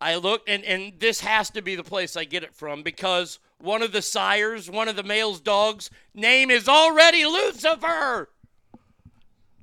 I 0.00 0.16
looked, 0.16 0.48
and, 0.48 0.64
and 0.64 0.94
this 0.98 1.20
has 1.20 1.50
to 1.50 1.62
be 1.62 1.76
the 1.76 1.84
place 1.84 2.16
I 2.16 2.24
get 2.24 2.42
it 2.42 2.54
from 2.54 2.82
because 2.82 3.38
one 3.58 3.82
of 3.82 3.92
the 3.92 4.02
sires, 4.02 4.68
one 4.68 4.88
of 4.88 4.96
the 4.96 5.04
male's 5.04 5.40
dogs, 5.40 5.90
name 6.12 6.50
is 6.50 6.68
already 6.68 7.24
Lucifer. 7.24 8.28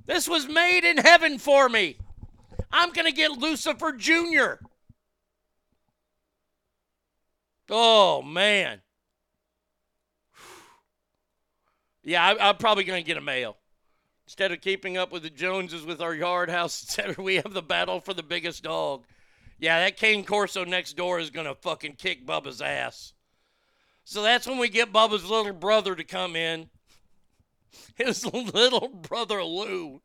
This 0.06 0.28
was 0.28 0.48
made 0.48 0.86
in 0.86 0.98
heaven 0.98 1.38
for 1.38 1.68
me. 1.68 1.98
I'm 2.72 2.92
going 2.92 3.06
to 3.06 3.12
get 3.12 3.32
Lucifer 3.32 3.92
Jr. 3.92 4.64
Oh, 7.70 8.22
man. 8.22 8.82
Yeah, 12.04 12.26
I, 12.26 12.50
I'm 12.50 12.58
probably 12.58 12.86
going 12.86 13.04
to 13.04 13.08
get 13.08 13.18
a 13.18 13.22
male. 13.22 13.59
Instead 14.30 14.52
of 14.52 14.62
keeping 14.62 14.96
up 14.96 15.12
with 15.12 15.24
the 15.24 15.30
Joneses 15.32 15.84
with 15.84 16.00
our 16.00 16.14
yard 16.14 16.52
house, 16.52 16.96
we 17.18 17.38
have 17.38 17.52
the 17.52 17.64
battle 17.64 18.00
for 18.00 18.14
the 18.14 18.22
biggest 18.22 18.62
dog. 18.62 19.04
Yeah, 19.58 19.80
that 19.80 19.98
Cane 19.98 20.24
Corso 20.24 20.64
next 20.64 20.96
door 20.96 21.18
is 21.18 21.32
going 21.32 21.48
to 21.48 21.56
fucking 21.56 21.96
kick 21.96 22.28
Bubba's 22.28 22.62
ass. 22.62 23.14
So 24.04 24.22
that's 24.22 24.46
when 24.46 24.60
we 24.60 24.70
get 24.70 24.94
Bubba's 24.94 25.26
little 25.26 25.52
brother 25.52 25.96
to 25.96 26.04
come 26.04 26.36
in. 26.36 26.70
His 27.96 28.24
little 28.54 28.90
brother 28.90 29.44
Lou. 29.44 30.00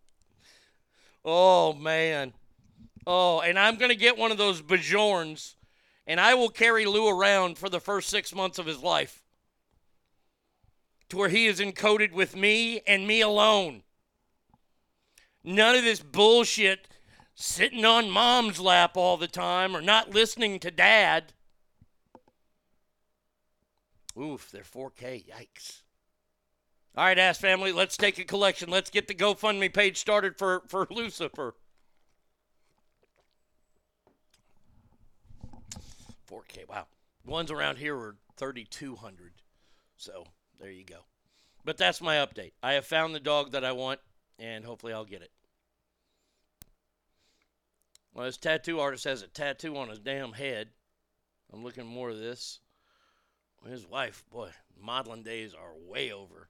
Oh, 1.22 1.74
man. 1.74 2.32
Oh, 3.06 3.42
and 3.42 3.58
I'm 3.58 3.76
going 3.76 3.90
to 3.90 3.94
get 3.94 4.16
one 4.16 4.32
of 4.32 4.38
those 4.38 4.62
Bajorns, 4.62 5.54
and 6.06 6.18
I 6.18 6.32
will 6.32 6.48
carry 6.48 6.86
Lou 6.86 7.10
around 7.10 7.58
for 7.58 7.68
the 7.68 7.78
first 7.78 8.08
six 8.08 8.34
months 8.34 8.58
of 8.58 8.64
his 8.64 8.82
life 8.82 9.22
to 11.10 11.18
where 11.18 11.28
he 11.28 11.44
is 11.44 11.60
encoded 11.60 12.12
with 12.12 12.34
me 12.34 12.80
and 12.86 13.06
me 13.06 13.20
alone. 13.20 13.82
None 15.44 15.76
of 15.76 15.84
this 15.84 16.00
bullshit 16.00 16.88
sitting 17.34 17.84
on 17.84 18.10
mom's 18.10 18.58
lap 18.58 18.96
all 18.96 19.16
the 19.18 19.28
time 19.28 19.76
or 19.76 19.82
not 19.82 20.14
listening 20.14 20.58
to 20.60 20.70
dad. 20.70 21.34
Oof, 24.18 24.50
they're 24.50 24.62
4K. 24.62 25.26
Yikes. 25.26 25.82
All 26.96 27.04
right, 27.04 27.18
ass 27.18 27.38
family, 27.38 27.72
let's 27.72 27.96
take 27.96 28.18
a 28.18 28.24
collection. 28.24 28.70
Let's 28.70 28.88
get 28.88 29.08
the 29.08 29.14
GoFundMe 29.14 29.72
page 29.72 29.98
started 29.98 30.38
for, 30.38 30.62
for 30.68 30.86
Lucifer. 30.90 31.54
4K. 36.30 36.68
Wow. 36.68 36.86
Ones 37.26 37.50
around 37.50 37.78
here 37.78 37.96
are 37.96 38.16
3,200. 38.36 39.32
So 39.96 40.24
there 40.60 40.70
you 40.70 40.84
go. 40.84 41.00
But 41.64 41.78
that's 41.78 42.00
my 42.00 42.16
update. 42.16 42.52
I 42.62 42.74
have 42.74 42.86
found 42.86 43.14
the 43.14 43.20
dog 43.20 43.52
that 43.52 43.64
I 43.64 43.72
want, 43.72 43.98
and 44.38 44.64
hopefully 44.64 44.92
I'll 44.92 45.04
get 45.04 45.22
it. 45.22 45.30
Well, 48.12 48.26
this 48.26 48.36
tattoo 48.36 48.80
artist 48.80 49.04
has 49.04 49.22
a 49.22 49.28
tattoo 49.28 49.76
on 49.76 49.88
his 49.88 49.98
damn 49.98 50.32
head. 50.32 50.68
I'm 51.52 51.64
looking 51.64 51.86
more 51.86 52.10
of 52.10 52.18
this. 52.18 52.60
His 53.68 53.86
wife, 53.88 54.24
boy, 54.30 54.50
modeling 54.80 55.22
days 55.22 55.54
are 55.54 55.72
way 55.88 56.12
over. 56.12 56.48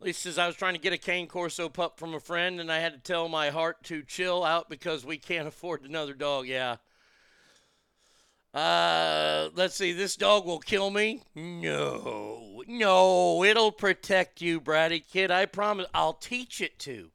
Least 0.00 0.22
says 0.22 0.38
I 0.38 0.46
was 0.46 0.56
trying 0.56 0.74
to 0.74 0.80
get 0.80 0.92
a 0.92 0.98
cane 0.98 1.26
corso 1.26 1.68
pup 1.68 1.98
from 1.98 2.14
a 2.14 2.20
friend, 2.20 2.60
and 2.60 2.70
I 2.70 2.78
had 2.78 2.92
to 2.92 2.98
tell 2.98 3.28
my 3.28 3.48
heart 3.48 3.82
to 3.84 4.02
chill 4.02 4.44
out 4.44 4.68
because 4.68 5.04
we 5.04 5.16
can't 5.16 5.48
afford 5.48 5.82
another 5.82 6.14
dog. 6.14 6.46
Yeah. 6.46 6.76
Uh, 8.54 9.48
let's 9.56 9.74
see. 9.74 9.92
This 9.92 10.14
dog 10.14 10.46
will 10.46 10.60
kill 10.60 10.88
me. 10.88 11.22
No, 11.34 12.62
no, 12.68 13.42
it'll 13.42 13.72
protect 13.72 14.40
you, 14.40 14.60
bratty 14.60 15.02
kid. 15.04 15.32
I 15.32 15.46
promise. 15.46 15.86
I'll 15.92 16.12
teach 16.12 16.60
it 16.60 16.78
to. 16.80 17.10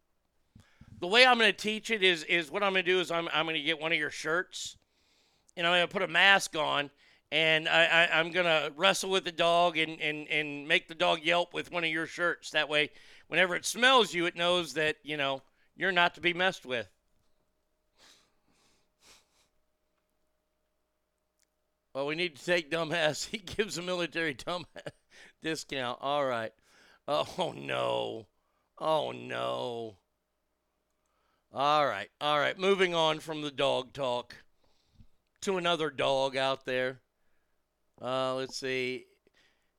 The 0.99 1.07
way 1.07 1.25
I'm 1.25 1.39
going 1.39 1.49
to 1.49 1.57
teach 1.57 1.91
it 1.91 2.03
is 2.03 2.25
is 2.25 2.51
what 2.51 2.61
I'm 2.61 2.73
going 2.73 2.83
to 2.83 2.91
do 2.91 2.99
is 2.99 3.09
I'm 3.09 3.29
I'm 3.33 3.45
going 3.45 3.55
to 3.55 3.61
get 3.61 3.79
one 3.79 3.93
of 3.93 3.97
your 3.97 4.09
shirts, 4.09 4.75
and 5.55 5.65
I'm 5.65 5.71
going 5.71 5.87
to 5.87 5.93
put 5.93 6.01
a 6.01 6.09
mask 6.09 6.57
on, 6.57 6.89
and 7.31 7.69
I, 7.69 7.85
I 7.85 8.19
I'm 8.19 8.31
going 8.31 8.45
to 8.45 8.73
wrestle 8.75 9.09
with 9.09 9.23
the 9.23 9.31
dog 9.31 9.77
and 9.77 10.01
and 10.01 10.27
and 10.27 10.67
make 10.67 10.89
the 10.89 10.95
dog 10.95 11.19
yelp 11.23 11.53
with 11.53 11.71
one 11.71 11.85
of 11.85 11.89
your 11.89 12.05
shirts. 12.05 12.51
That 12.51 12.67
way, 12.67 12.89
whenever 13.29 13.55
it 13.55 13.65
smells 13.65 14.13
you, 14.13 14.25
it 14.25 14.35
knows 14.35 14.73
that 14.73 14.97
you 15.03 15.15
know 15.15 15.41
you're 15.77 15.93
not 15.93 16.15
to 16.15 16.21
be 16.21 16.33
messed 16.33 16.65
with. 16.65 16.89
We 22.05 22.15
need 22.15 22.35
to 22.35 22.45
take 22.45 22.71
dumbass. 22.71 23.27
He 23.31 23.37
gives 23.37 23.77
a 23.77 23.81
military 23.81 24.35
dumbass 24.35 24.91
discount. 25.41 25.99
All 26.01 26.25
right. 26.25 26.51
Oh 27.07 27.53
no. 27.55 28.27
Oh 28.77 29.11
no. 29.11 29.97
All 31.51 31.85
right. 31.85 32.09
All 32.21 32.39
right. 32.39 32.57
Moving 32.57 32.93
on 32.93 33.19
from 33.19 33.41
the 33.41 33.51
dog 33.51 33.93
talk 33.93 34.35
to 35.41 35.57
another 35.57 35.89
dog 35.89 36.37
out 36.37 36.65
there. 36.65 36.99
Uh, 38.01 38.35
let's 38.35 38.57
see. 38.57 39.05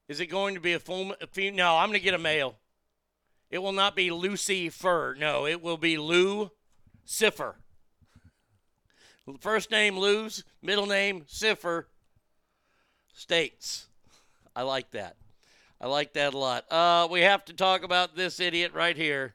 Is 0.08 0.20
it 0.20 0.26
going 0.26 0.54
to 0.54 0.60
be 0.60 0.72
a 0.72 0.80
full? 0.80 1.14
A 1.20 1.26
fe- 1.26 1.50
no, 1.50 1.76
I'm 1.76 1.88
going 1.88 1.98
to 1.98 2.04
get 2.04 2.14
a 2.14 2.18
male. 2.18 2.56
It 3.50 3.58
will 3.58 3.72
not 3.72 3.96
be 3.96 4.10
Lucy 4.10 4.68
Fur. 4.68 5.14
No, 5.14 5.46
it 5.46 5.62
will 5.62 5.76
be 5.76 5.96
Lou 5.96 6.50
Siffer. 7.04 7.56
First 9.40 9.70
name 9.70 9.96
Lou's, 9.96 10.42
middle 10.62 10.86
name 10.86 11.24
Siffer. 11.26 11.88
States. 13.14 13.86
I 14.54 14.62
like 14.62 14.90
that. 14.92 15.16
I 15.80 15.86
like 15.86 16.12
that 16.14 16.34
a 16.34 16.38
lot. 16.38 16.70
Uh, 16.70 17.08
we 17.10 17.20
have 17.20 17.44
to 17.46 17.52
talk 17.52 17.82
about 17.82 18.14
this 18.14 18.40
idiot 18.40 18.72
right 18.74 18.96
here. 18.96 19.34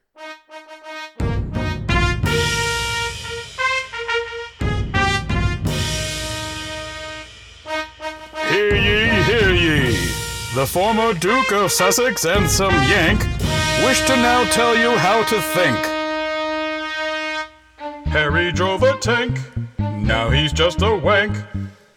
Hear 8.48 8.76
ye, 8.76 9.22
hear 9.24 9.52
ye. 9.52 9.92
The 10.54 10.66
former 10.66 11.12
Duke 11.14 11.52
of 11.52 11.72
Sussex 11.72 12.24
and 12.24 12.48
some 12.48 12.72
Yank 12.84 13.20
wish 13.84 14.00
to 14.06 14.16
now 14.16 14.44
tell 14.50 14.76
you 14.76 14.96
how 14.96 15.24
to 15.24 15.40
think. 15.40 15.76
Harry 18.06 18.52
drove 18.52 18.82
a 18.82 18.96
tank, 18.98 19.38
now 19.78 20.30
he's 20.30 20.52
just 20.52 20.80
a 20.80 20.94
wank. 20.94 21.36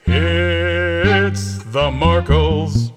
It's 0.06 1.59
the 1.72 1.92
Markles. 1.92 2.92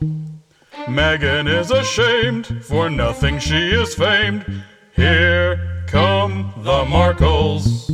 Meghan 0.86 1.47
is 1.47 1.70
ashamed, 1.70 2.65
for 2.65 2.89
nothing 2.89 3.39
she 3.39 3.70
is 3.70 3.94
famed. 3.94 4.65
Here 4.97 5.85
come 5.86 6.55
the 6.57 6.85
Markles. 6.85 7.90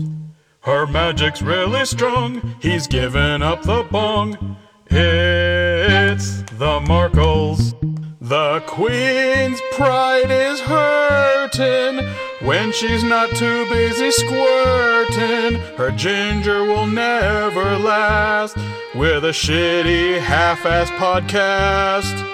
Her 0.60 0.86
magic's 0.86 1.42
really 1.42 1.84
strong, 1.84 2.54
he's 2.60 2.86
given 2.86 3.42
up 3.42 3.62
the 3.62 3.82
bong. 3.90 4.56
It's 4.88 6.42
the 6.42 6.78
Markles. 6.86 7.74
The 8.20 8.60
Queen's 8.66 9.60
pride 9.72 10.30
is 10.30 10.60
hurting 10.60 12.08
when 12.40 12.72
she's 12.72 13.02
not 13.02 13.30
too 13.30 13.68
busy 13.68 14.10
squirting. 14.10 15.60
Her 15.76 15.90
ginger 15.90 16.64
will 16.64 16.86
never 16.86 17.78
last 17.78 18.56
with 18.94 19.24
a 19.24 19.32
shitty 19.32 20.18
half-ass 20.20 20.90
podcast. 20.92 22.24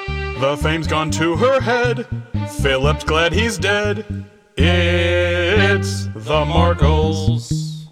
The 0.40 0.56
fame's 0.56 0.86
gone 0.86 1.10
to 1.12 1.36
her 1.36 1.60
head. 1.60 2.06
Philip's 2.60 3.04
glad 3.04 3.32
he's 3.32 3.58
dead. 3.58 4.04
It's 4.56 6.06
the 6.14 6.44
Markles. 6.44 7.88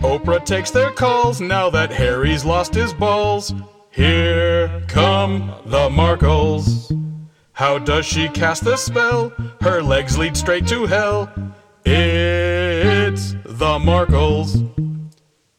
Oprah 0.00 0.44
takes 0.44 0.70
their 0.70 0.90
calls 0.90 1.40
now 1.40 1.70
that 1.70 1.90
Harry's 1.90 2.44
lost 2.44 2.74
his 2.74 2.92
balls. 2.92 3.52
Here 3.90 4.82
come 4.88 5.52
the 5.64 5.88
Markles. 5.88 6.92
How 7.56 7.78
does 7.78 8.04
she 8.04 8.28
cast 8.28 8.64
the 8.64 8.76
spell? 8.76 9.30
Her 9.62 9.82
legs 9.82 10.18
lead 10.18 10.36
straight 10.36 10.66
to 10.68 10.84
hell. 10.84 11.32
It's 11.86 13.32
the 13.44 13.78
Markles. 13.78 14.60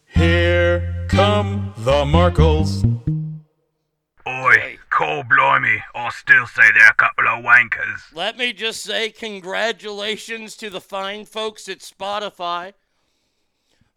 Here 0.05 1.07
come 1.09 1.73
the 1.77 2.05
Markles. 2.05 2.85
Oi, 4.27 4.77
coal 4.91 5.23
blimey, 5.23 5.81
I 5.95 6.09
still 6.09 6.45
say 6.45 6.69
they're 6.71 6.87
a 6.87 6.93
couple 6.93 7.27
of 7.27 7.43
wankers. 7.43 8.13
Let 8.13 8.37
me 8.37 8.53
just 8.53 8.83
say 8.83 9.09
congratulations 9.09 10.55
to 10.57 10.69
the 10.69 10.79
fine 10.79 11.25
folks 11.25 11.67
at 11.67 11.79
Spotify 11.79 12.73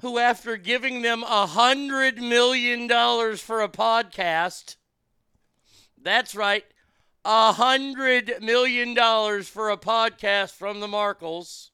who, 0.01 0.17
after 0.17 0.57
giving 0.57 1.03
them 1.03 1.23
a 1.23 1.47
hundred 1.47 2.17
million 2.17 2.87
dollars 2.87 3.43
for 3.43 3.61
a 3.61 3.69
podcast, 3.69 4.77
that's 6.03 6.35
right, 6.35 6.65
a 7.25 7.53
hundred 7.53 8.43
million 8.43 8.95
dollars 8.95 9.49
for 9.49 9.71
a 9.71 9.77
podcast 9.77 10.53
from 10.53 10.81
the 10.81 10.87
Markles, 10.87 11.71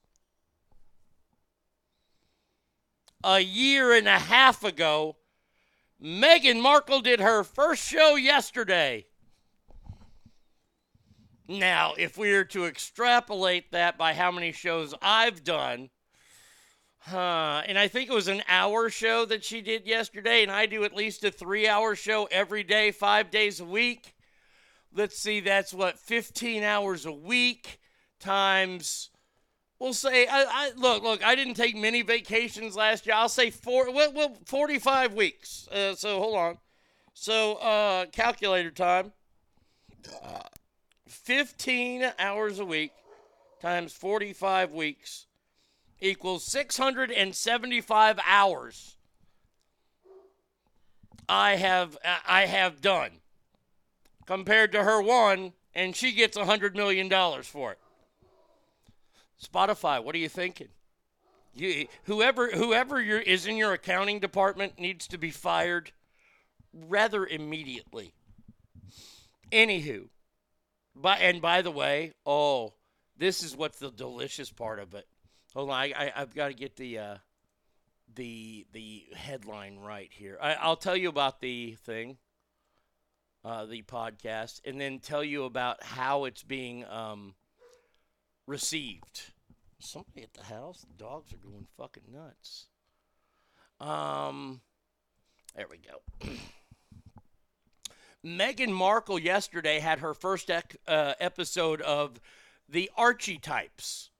a 3.22 3.40
year 3.40 3.92
and 3.92 4.08
a 4.08 4.18
half 4.18 4.64
ago, 4.64 5.16
Meghan 6.02 6.60
Markle 6.60 7.00
did 7.00 7.20
her 7.20 7.42
first 7.42 7.86
show 7.86 8.16
yesterday. 8.16 9.06
Now, 11.48 11.94
if 11.96 12.18
we 12.18 12.32
were 12.32 12.44
to 12.44 12.66
extrapolate 12.66 13.70
that 13.70 13.96
by 13.96 14.14
how 14.14 14.32
many 14.32 14.50
shows 14.50 14.94
I've 15.00 15.44
done, 15.44 15.90
Huh. 17.08 17.62
And 17.66 17.78
I 17.78 17.86
think 17.86 18.10
it 18.10 18.14
was 18.14 18.26
an 18.26 18.42
hour 18.48 18.90
show 18.90 19.24
that 19.26 19.44
she 19.44 19.60
did 19.60 19.86
yesterday, 19.86 20.42
and 20.42 20.50
I 20.50 20.66
do 20.66 20.82
at 20.82 20.92
least 20.92 21.22
a 21.22 21.30
three 21.30 21.68
hour 21.68 21.94
show 21.94 22.24
every 22.32 22.64
day, 22.64 22.90
five 22.90 23.30
days 23.30 23.60
a 23.60 23.64
week. 23.64 24.15
Let's 24.96 25.18
see, 25.18 25.40
that's 25.40 25.74
what, 25.74 25.98
15 25.98 26.62
hours 26.62 27.04
a 27.04 27.12
week 27.12 27.78
times, 28.18 29.10
we'll 29.78 29.92
say, 29.92 30.26
I, 30.26 30.44
I 30.48 30.70
look, 30.74 31.02
look, 31.02 31.22
I 31.22 31.34
didn't 31.34 31.54
take 31.54 31.76
many 31.76 32.00
vacations 32.00 32.74
last 32.76 33.04
year. 33.04 33.14
I'll 33.14 33.28
say 33.28 33.50
four, 33.50 33.92
well, 33.92 34.10
well 34.14 34.38
45 34.46 35.12
weeks. 35.12 35.68
Uh, 35.68 35.94
so 35.94 36.18
hold 36.18 36.36
on. 36.36 36.58
So, 37.12 37.56
uh, 37.56 38.06
calculator 38.06 38.70
time 38.70 39.12
15 41.06 42.12
hours 42.18 42.58
a 42.58 42.64
week 42.64 42.92
times 43.60 43.92
45 43.92 44.72
weeks 44.72 45.26
equals 46.00 46.44
675 46.44 48.18
hours 48.26 48.96
I 51.28 51.56
have 51.56 51.96
I 52.26 52.46
have 52.46 52.80
done 52.80 53.20
compared 54.26 54.72
to 54.72 54.84
her 54.84 55.00
one 55.00 55.52
and 55.74 55.94
she 55.94 56.12
gets 56.12 56.36
a 56.36 56.40
100 56.40 56.74
million 56.74 57.08
dollars 57.08 57.46
for 57.46 57.72
it. 57.72 57.78
Spotify, 59.42 60.02
what 60.02 60.14
are 60.14 60.18
you 60.18 60.28
thinking? 60.28 60.68
You, 61.54 61.86
whoever 62.04 62.50
whoever 62.50 63.00
is 63.00 63.46
in 63.46 63.56
your 63.56 63.72
accounting 63.72 64.20
department 64.20 64.78
needs 64.78 65.06
to 65.08 65.18
be 65.18 65.30
fired 65.30 65.92
rather 66.72 67.26
immediately. 67.26 68.12
Anywho, 69.50 70.08
by 70.94 71.16
and 71.16 71.40
by 71.40 71.62
the 71.62 71.70
way, 71.70 72.12
oh, 72.26 72.74
this 73.16 73.42
is 73.42 73.56
what's 73.56 73.78
the 73.78 73.90
delicious 73.90 74.50
part 74.50 74.78
of 74.78 74.94
it. 74.94 75.06
Hold 75.54 75.70
on, 75.70 75.76
I, 75.76 76.12
I 76.14 76.20
have 76.20 76.34
got 76.34 76.48
to 76.48 76.54
get 76.54 76.76
the 76.76 76.98
uh, 76.98 77.16
the 78.14 78.66
the 78.72 79.06
headline 79.14 79.78
right 79.78 80.10
here. 80.12 80.38
I, 80.40 80.54
I'll 80.54 80.76
tell 80.76 80.96
you 80.96 81.08
about 81.08 81.40
the 81.40 81.76
thing, 81.84 82.18
uh, 83.46 83.64
the 83.64 83.82
podcast, 83.82 84.60
and 84.64 84.80
then 84.80 84.98
tell 84.98 85.22
you 85.22 85.44
about 85.44 85.80
how 85.80 86.24
it's 86.24 86.42
being 86.42 86.84
um, 86.86 87.34
received. 88.48 89.30
Somebody 89.78 90.22
at 90.22 90.34
the 90.34 90.42
house. 90.42 90.80
The 90.80 91.04
dogs 91.04 91.32
are 91.32 91.36
going 91.36 91.68
fucking 91.76 92.02
nuts. 92.12 92.66
Um, 93.78 94.62
there 95.54 95.66
we 95.70 95.78
go. 95.78 96.32
Meghan 98.26 98.72
Markle 98.72 99.20
yesterday 99.20 99.78
had 99.78 100.00
her 100.00 100.12
first 100.12 100.50
ec- 100.50 100.78
uh, 100.88 101.12
episode 101.20 101.80
of 101.82 102.20
the 102.68 102.90
Archetypes. 102.96 104.10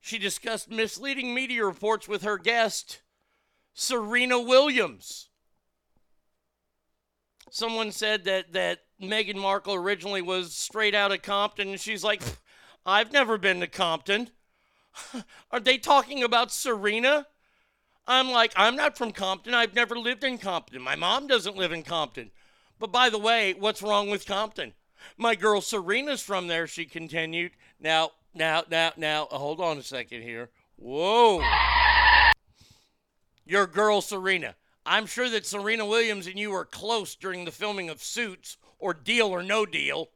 She 0.00 0.16
discussed 0.16 0.70
misleading 0.70 1.34
media 1.34 1.66
reports 1.66 2.08
with 2.08 2.22
her 2.22 2.38
guest, 2.38 3.02
Serena 3.74 4.40
Williams. 4.40 5.28
Someone 7.50 7.92
said 7.92 8.24
that, 8.24 8.52
that 8.52 8.80
Meghan 9.00 9.36
Markle 9.36 9.74
originally 9.74 10.22
was 10.22 10.54
straight 10.54 10.94
out 10.94 11.12
of 11.12 11.22
Compton, 11.22 11.68
and 11.68 11.80
she's 11.80 12.04
like, 12.04 12.22
I've 12.84 13.12
never 13.12 13.38
been 13.38 13.60
to 13.60 13.66
Compton. 13.66 14.30
Are 15.50 15.60
they 15.60 15.78
talking 15.78 16.22
about 16.22 16.52
Serena? 16.52 17.26
I'm 18.06 18.30
like, 18.30 18.52
I'm 18.56 18.76
not 18.76 18.96
from 18.96 19.12
Compton. 19.12 19.54
I've 19.54 19.74
never 19.74 19.98
lived 19.98 20.24
in 20.24 20.38
Compton. 20.38 20.80
My 20.82 20.94
mom 20.94 21.26
doesn't 21.26 21.56
live 21.56 21.72
in 21.72 21.82
Compton. 21.82 22.30
But 22.78 22.92
by 22.92 23.10
the 23.10 23.18
way, 23.18 23.54
what's 23.58 23.82
wrong 23.82 24.10
with 24.10 24.26
Compton? 24.26 24.74
My 25.16 25.34
girl 25.34 25.60
Serena's 25.60 26.22
from 26.22 26.46
there, 26.46 26.66
she 26.66 26.84
continued. 26.84 27.52
Now, 27.80 28.10
now, 28.34 28.64
now, 28.70 28.92
now, 28.96 29.28
uh, 29.30 29.38
hold 29.38 29.60
on 29.60 29.78
a 29.78 29.82
second 29.82 30.22
here. 30.22 30.50
Whoa. 30.76 31.42
Your 33.44 33.66
girl 33.66 34.00
Serena. 34.00 34.54
I'm 34.86 35.06
sure 35.06 35.28
that 35.28 35.44
Serena 35.44 35.84
Williams 35.84 36.26
and 36.26 36.38
you 36.38 36.52
were 36.52 36.64
close 36.64 37.16
during 37.16 37.44
the 37.44 37.50
filming 37.50 37.90
of 37.90 38.02
Suits 38.02 38.56
or 38.78 38.94
Deal 38.94 39.28
or 39.28 39.42
No 39.42 39.66
Deal. 39.66 40.10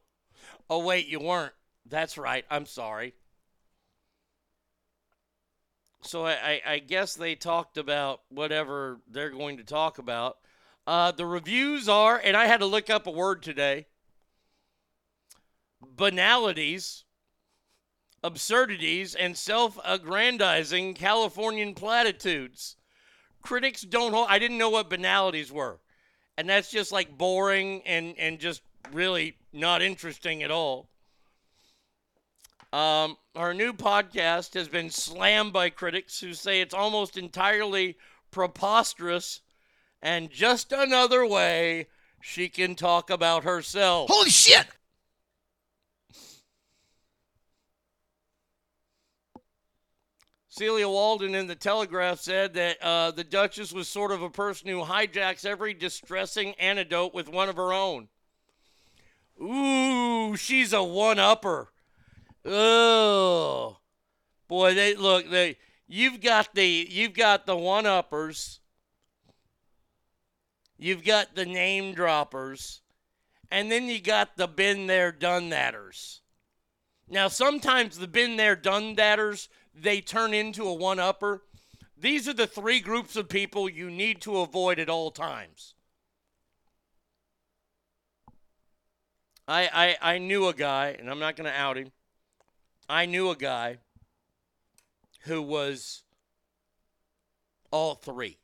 Oh, 0.69 0.83
wait, 0.83 1.07
you 1.07 1.19
weren't. 1.19 1.53
That's 1.85 2.17
right. 2.17 2.45
I'm 2.49 2.65
sorry. 2.65 3.13
So 6.03 6.25
I, 6.25 6.61
I, 6.65 6.79
guess 6.79 7.13
they 7.13 7.35
talked 7.35 7.77
about 7.77 8.21
whatever 8.29 9.01
they're 9.07 9.29
going 9.29 9.57
to 9.57 9.63
talk 9.63 9.99
about. 9.99 10.37
Uh, 10.87 11.11
the 11.11 11.27
reviews 11.27 11.87
are, 11.87 12.19
and 12.23 12.35
I 12.35 12.45
had 12.45 12.61
to 12.61 12.65
look 12.65 12.89
up 12.89 13.05
a 13.05 13.11
word 13.11 13.43
today 13.43 13.85
banalities, 15.95 17.03
absurdities, 18.23 19.13
and 19.13 19.37
self 19.37 19.77
aggrandizing 19.85 20.95
Californian 20.95 21.75
platitudes. 21.75 22.77
Critics 23.41 23.81
don't 23.81 24.13
hold, 24.13 24.27
I 24.29 24.39
didn't 24.39 24.57
know 24.57 24.69
what 24.69 24.89
banalities 24.89 25.51
were. 25.51 25.79
And 26.37 26.49
that's 26.49 26.71
just 26.71 26.91
like 26.91 27.17
boring 27.17 27.81
and, 27.85 28.15
and 28.17 28.39
just 28.39 28.61
really 28.91 29.37
not 29.53 29.81
interesting 29.81 30.43
at 30.43 30.51
all. 30.51 30.89
Um, 32.73 33.17
our 33.35 33.53
new 33.53 33.73
podcast 33.73 34.53
has 34.53 34.69
been 34.69 34.89
slammed 34.89 35.51
by 35.51 35.69
critics 35.69 36.21
who 36.21 36.33
say 36.33 36.61
it's 36.61 36.73
almost 36.73 37.17
entirely 37.17 37.97
preposterous 38.31 39.41
and 40.01 40.31
just 40.31 40.71
another 40.71 41.25
way 41.25 41.87
she 42.21 42.47
can 42.47 42.75
talk 42.75 43.09
about 43.09 43.43
herself. 43.43 44.09
Holy 44.09 44.29
shit! 44.29 44.67
Celia 50.61 50.87
Walden 50.87 51.33
in 51.33 51.47
the 51.47 51.55
Telegraph 51.55 52.19
said 52.19 52.53
that 52.53 52.77
uh, 52.83 53.09
the 53.09 53.23
Duchess 53.23 53.73
was 53.73 53.87
sort 53.87 54.11
of 54.11 54.21
a 54.21 54.29
person 54.29 54.67
who 54.67 54.83
hijacks 54.83 55.43
every 55.43 55.73
distressing 55.73 56.53
anecdote 56.59 57.15
with 57.15 57.27
one 57.27 57.49
of 57.49 57.55
her 57.55 57.73
own. 57.73 58.09
Ooh, 59.41 60.37
she's 60.37 60.71
a 60.71 60.83
one-upper. 60.83 61.71
Oh, 62.45 63.77
boy, 64.47 64.75
they 64.75 64.93
look. 64.93 65.31
They 65.31 65.57
you've 65.87 66.21
got 66.21 66.53
the 66.53 66.87
you've 66.87 67.15
got 67.15 67.47
the 67.47 67.57
one-uppers. 67.57 68.59
You've 70.77 71.03
got 71.03 71.33
the 71.33 71.47
name 71.47 71.95
droppers, 71.95 72.81
and 73.49 73.71
then 73.71 73.87
you 73.87 73.99
got 73.99 74.37
the 74.37 74.47
been 74.47 74.85
there, 74.85 75.11
done 75.11 75.49
thaters. 75.49 76.21
Now, 77.09 77.29
sometimes 77.29 77.97
the 77.97 78.07
been 78.07 78.37
there, 78.37 78.55
done 78.55 78.95
thaters 78.95 79.49
they 79.73 80.01
turn 80.01 80.33
into 80.33 80.67
a 80.67 80.73
one 80.73 80.99
upper. 80.99 81.43
These 81.97 82.27
are 82.27 82.33
the 82.33 82.47
three 82.47 82.79
groups 82.79 83.15
of 83.15 83.29
people 83.29 83.69
you 83.69 83.89
need 83.89 84.21
to 84.21 84.39
avoid 84.39 84.79
at 84.79 84.89
all 84.89 85.11
times. 85.11 85.75
I, 89.47 89.97
I, 90.01 90.13
I 90.13 90.17
knew 90.17 90.47
a 90.47 90.53
guy, 90.53 90.95
and 90.97 91.09
I'm 91.09 91.19
not 91.19 91.35
going 91.35 91.51
to 91.51 91.57
out 91.57 91.77
him. 91.77 91.91
I 92.87 93.05
knew 93.05 93.29
a 93.29 93.35
guy 93.35 93.77
who 95.21 95.41
was 95.41 96.03
all 97.71 97.95
three. 97.95 98.37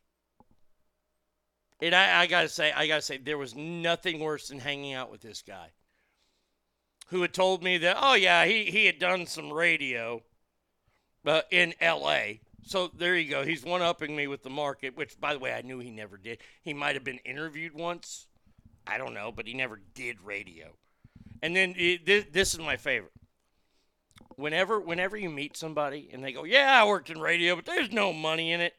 And 1.80 1.94
I, 1.94 2.22
I 2.22 2.28
gotta 2.28 2.49
say, 2.49 2.72
I 2.72 2.88
gotta 2.88 3.02
say, 3.02 3.18
there 3.18 3.38
was 3.38 3.56
nothing 3.56 4.20
worse 4.20 4.48
than 4.48 4.60
hanging 4.60 4.94
out 4.94 5.12
with 5.12 5.22
this 5.22 5.44
guy, 5.44 5.72
who 7.08 7.22
had 7.22 7.34
told 7.34 7.64
me 7.64 7.78
that, 7.80 7.98
oh 7.99 8.16
yeah, 8.16 8.45
he 8.45 8.66
he 8.66 8.86
had 8.86 8.99
done 8.99 9.28
some 9.28 9.54
radio, 9.54 10.24
uh, 11.28 11.41
in 11.52 11.74
L.A. 11.80 12.41
So 12.66 12.91
there 12.94 13.16
you 13.16 13.30
go. 13.30 13.44
He's 13.44 13.64
one 13.64 13.82
upping 13.82 14.16
me 14.16 14.28
with 14.28 14.44
the 14.44 14.49
market, 14.49 14.98
which, 14.98 15.20
by 15.20 15.34
the 15.34 15.40
way, 15.40 15.54
I 15.54 15.62
knew 15.62 15.80
he 15.80 15.91
never 15.91 16.18
did. 16.18 16.40
He 16.62 16.74
might 16.74 16.95
have 16.95 17.04
been 17.04 17.20
interviewed 17.20 17.74
once. 17.74 18.28
I 18.86 18.98
don't 18.98 19.14
know, 19.14 19.32
but 19.32 19.48
he 19.48 19.54
never 19.54 19.80
did 19.94 20.22
radio. 20.22 20.68
And 21.41 21.56
then 21.56 21.76
this, 22.06 22.26
this 22.32 22.54
is 22.54 22.60
my 22.60 22.78
favorite. 22.78 23.12
Whenever, 24.36 24.80
whenever 24.80 25.18
you 25.18 25.30
meet 25.30 25.58
somebody 25.58 26.10
and 26.12 26.24
they 26.24 26.32
go, 26.32 26.44
"Yeah, 26.44 26.82
I 26.82 26.88
worked 26.88 27.10
in 27.10 27.20
radio, 27.20 27.56
but 27.56 27.66
there's 27.66 27.91
no 27.91 28.14
money 28.14 28.52
in 28.52 28.62
it," 28.62 28.76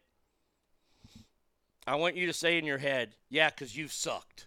I 1.87 1.97
want 1.97 2.17
you 2.17 2.27
to 2.27 2.33
say 2.33 2.59
in 2.59 2.65
your 2.65 2.79
head, 2.79 3.15
"Yeah, 3.29 3.51
because 3.51 3.77
you've 3.77 3.93
sucked." 3.93 4.47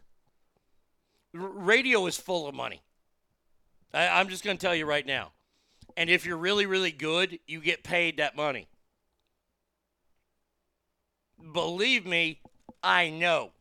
R- 1.33 1.47
radio 1.47 2.05
is 2.05 2.17
full 2.17 2.47
of 2.47 2.55
money. 2.55 2.81
I, 3.93 4.07
I'm 4.07 4.29
just 4.29 4.43
going 4.43 4.57
to 4.57 4.61
tell 4.61 4.75
you 4.75 4.85
right 4.85 5.05
now. 5.05 5.31
And 5.97 6.09
if 6.09 6.25
you're 6.25 6.37
really, 6.37 6.65
really 6.65 6.91
good, 6.91 7.39
you 7.47 7.59
get 7.59 7.83
paid 7.83 8.17
that 8.17 8.35
money. 8.35 8.67
Believe 11.53 12.05
me, 12.05 12.39
I 12.83 13.09
know. 13.09 13.51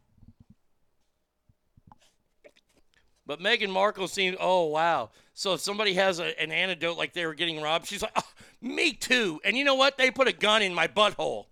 But 3.27 3.41
Meghan 3.41 3.71
Markle 3.71 4.09
seems, 4.09 4.37
oh, 4.41 4.67
wow. 4.67 5.11
So 5.35 5.55
if 5.55 5.61
somebody 5.61 5.95
has 5.95 6.19
a, 6.19 6.39
an 6.41 6.51
antidote 6.51 6.99
like 6.99 7.13
they 7.13 7.25
were 7.25 7.35
getting 7.35 7.63
robbed, 7.63 7.87
she's 7.87 8.03
like, 8.03 8.13
oh, 8.17 8.29
me 8.61 8.93
too. 8.93 9.41
And 9.45 9.57
you 9.57 9.65
know 9.65 9.77
what? 9.77 9.97
They 9.97 10.11
put 10.11 10.27
a 10.27 10.33
gun 10.33 10.63
in 10.63 10.75
my 10.75 10.89
butthole. 10.89 11.47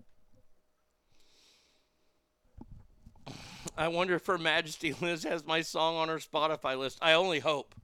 I 3.78 3.88
wonder 3.88 4.14
if 4.14 4.26
Her 4.26 4.38
Majesty 4.38 4.92
Liz 5.00 5.22
has 5.22 5.46
my 5.46 5.62
song 5.62 5.96
on 5.96 6.08
her 6.08 6.18
Spotify 6.18 6.76
list. 6.76 6.98
I 7.00 7.12
only 7.12 7.38
hope. 7.38 7.74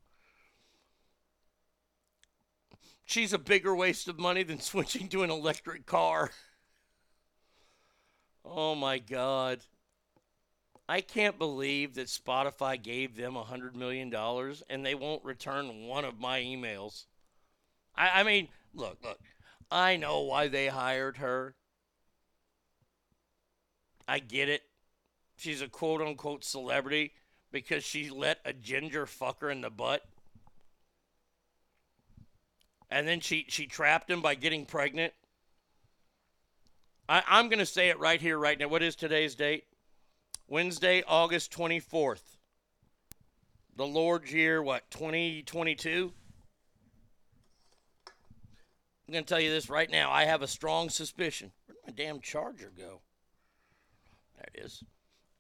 She's 3.05 3.33
a 3.33 3.39
bigger 3.39 3.75
waste 3.75 4.09
of 4.09 4.19
money 4.19 4.43
than 4.43 4.61
switching 4.61 5.09
to 5.09 5.23
an 5.23 5.31
electric 5.31 5.87
car. 5.87 6.31
Oh 8.45 8.75
my 8.75 8.99
God. 8.99 9.61
I 10.89 11.01
can't 11.01 11.39
believe 11.39 11.95
that 11.95 12.09
Spotify 12.09 12.83
gave 12.83 13.17
them 13.17 13.37
a 13.37 13.45
$100 13.45 13.75
million 13.75 14.15
and 14.69 14.85
they 14.85 14.95
won't 14.95 15.25
return 15.25 15.87
one 15.87 16.05
of 16.05 16.21
my 16.21 16.41
emails. 16.41 17.07
I, 17.97 18.21
I 18.21 18.23
mean, 18.23 18.49
look, 18.75 18.99
look, 19.03 19.19
I 19.71 19.97
know 19.97 20.21
why 20.21 20.49
they 20.49 20.67
hired 20.67 21.17
her. 21.19 21.55
I 24.07 24.19
get 24.19 24.51
it. 24.51 24.63
She's 25.37 25.63
a 25.63 25.69
quote 25.69 26.03
unquote 26.03 26.45
celebrity 26.45 27.13
because 27.51 27.83
she 27.83 28.11
let 28.11 28.41
a 28.45 28.53
ginger 28.53 29.07
fucker 29.07 29.51
in 29.51 29.63
the 29.63 29.71
butt 29.71 30.03
and 32.91 33.07
then 33.07 33.21
she 33.21 33.47
she 33.49 33.67
trapped 33.67 34.11
him 34.11 34.21
by 34.21 34.35
getting 34.35 34.67
pregnant. 34.67 35.13
I, 37.09 37.23
I'm 37.29 37.51
to 37.51 37.67
say 37.67 37.91
it 37.91 37.99
right 37.99 38.21
here, 38.21 38.39
right 38.39 38.59
now. 38.59 38.69
What 38.69 38.83
is 38.83 38.97
today's 38.97 39.35
date? 39.35 39.65
Wednesday, 40.49 41.03
August 41.07 41.53
24th. 41.53 42.37
The 43.77 43.87
Lord's 43.87 44.33
year, 44.33 44.63
what, 44.63 44.91
2022? 44.91 46.13
I'm 49.07 49.13
going 49.13 49.25
to 49.25 49.29
tell 49.29 49.41
you 49.41 49.51
this 49.51 49.69
right 49.69 49.91
now. 49.91 50.11
I 50.11 50.25
have 50.25 50.43
a 50.43 50.47
strong 50.47 50.89
suspicion. 50.89 51.51
Where'd 51.67 51.79
my 51.87 51.93
damn 51.93 52.21
charger 52.21 52.73
go? 52.77 53.01
There 54.37 54.49
it 54.55 54.65
is. 54.65 54.83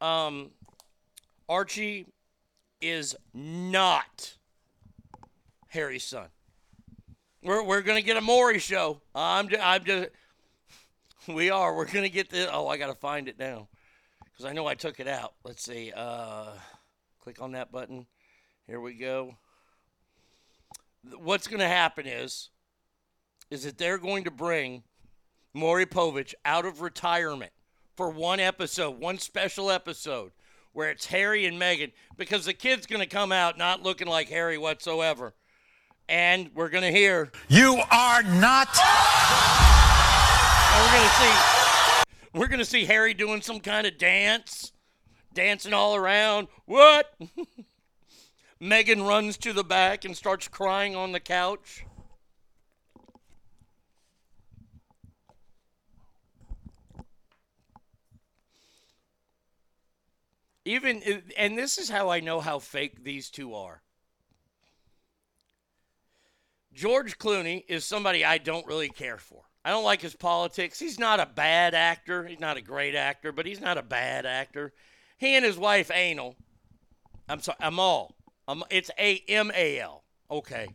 Um, 0.00 0.50
Archie 1.48 2.06
is 2.80 3.16
not 3.32 4.36
Harry's 5.68 6.04
son. 6.04 6.26
We're, 7.44 7.62
we're 7.62 7.82
going 7.82 8.00
to 8.00 8.06
get 8.06 8.16
a 8.16 8.22
Maury 8.22 8.58
show. 8.58 9.02
I'm 9.14 9.50
just, 9.50 9.62
I'm 9.62 9.84
just, 9.84 10.08
we 11.28 11.50
are. 11.50 11.76
We're 11.76 11.84
going 11.84 12.04
to 12.04 12.10
get 12.10 12.30
this. 12.30 12.48
Oh, 12.50 12.68
I 12.68 12.78
got 12.78 12.86
to 12.86 12.94
find 12.94 13.28
it 13.28 13.38
now 13.38 13.68
because 14.24 14.46
I 14.46 14.54
know 14.54 14.66
I 14.66 14.74
took 14.74 14.98
it 14.98 15.06
out. 15.06 15.34
Let's 15.44 15.62
see. 15.62 15.92
Uh, 15.94 16.52
click 17.20 17.42
on 17.42 17.52
that 17.52 17.70
button. 17.70 18.06
Here 18.66 18.80
we 18.80 18.94
go. 18.94 19.36
What's 21.18 21.46
going 21.46 21.60
to 21.60 21.68
happen 21.68 22.06
is, 22.06 22.48
is 23.50 23.64
that 23.64 23.76
they're 23.76 23.98
going 23.98 24.24
to 24.24 24.30
bring 24.30 24.82
Maury 25.52 25.84
Povich 25.84 26.32
out 26.46 26.64
of 26.64 26.80
retirement 26.80 27.52
for 27.94 28.08
one 28.08 28.40
episode, 28.40 28.98
one 28.98 29.18
special 29.18 29.70
episode 29.70 30.32
where 30.72 30.90
it's 30.90 31.06
Harry 31.06 31.44
and 31.44 31.60
Meghan 31.60 31.92
because 32.16 32.46
the 32.46 32.54
kid's 32.54 32.86
going 32.86 33.02
to 33.02 33.06
come 33.06 33.32
out 33.32 33.58
not 33.58 33.82
looking 33.82 34.08
like 34.08 34.30
Harry 34.30 34.56
whatsoever 34.56 35.34
and 36.08 36.50
we're 36.54 36.68
going 36.68 36.84
to 36.84 36.90
hear. 36.90 37.30
You 37.48 37.80
are 37.90 38.22
not. 38.22 38.68
And 40.72 40.84
we're 40.84 40.92
going 40.98 41.08
to 41.08 41.14
see. 41.14 41.32
We're 42.34 42.48
going 42.48 42.58
to 42.58 42.64
see 42.64 42.84
Harry 42.84 43.14
doing 43.14 43.42
some 43.42 43.60
kind 43.60 43.86
of 43.86 43.96
dance, 43.96 44.72
dancing 45.32 45.72
all 45.72 45.94
around. 45.94 46.48
What? 46.66 47.14
Meghan 48.60 49.06
runs 49.06 49.36
to 49.38 49.52
the 49.52 49.62
back 49.62 50.04
and 50.04 50.16
starts 50.16 50.48
crying 50.48 50.96
on 50.96 51.12
the 51.12 51.20
couch. 51.20 51.84
Even, 60.64 61.02
and 61.36 61.58
this 61.58 61.76
is 61.76 61.90
how 61.90 62.08
I 62.08 62.20
know 62.20 62.40
how 62.40 62.58
fake 62.58 63.04
these 63.04 63.28
two 63.28 63.54
are. 63.54 63.83
George 66.74 67.18
Clooney 67.18 67.64
is 67.68 67.84
somebody 67.84 68.24
I 68.24 68.38
don't 68.38 68.66
really 68.66 68.88
care 68.88 69.18
for. 69.18 69.42
I 69.64 69.70
don't 69.70 69.84
like 69.84 70.02
his 70.02 70.16
politics. 70.16 70.78
He's 70.78 70.98
not 70.98 71.20
a 71.20 71.26
bad 71.26 71.74
actor. 71.74 72.26
He's 72.26 72.40
not 72.40 72.56
a 72.56 72.62
great 72.62 72.94
actor, 72.94 73.32
but 73.32 73.46
he's 73.46 73.60
not 73.60 73.78
a 73.78 73.82
bad 73.82 74.26
actor. 74.26 74.72
He 75.16 75.36
and 75.36 75.44
his 75.44 75.56
wife 75.56 75.90
Anal, 75.94 76.36
I'm 77.28 77.40
sorry, 77.40 77.58
Amal. 77.60 78.14
Um, 78.46 78.64
it's 78.70 78.90
A 78.98 79.22
M 79.28 79.50
A 79.54 79.80
L. 79.80 80.04
Okay. 80.30 80.68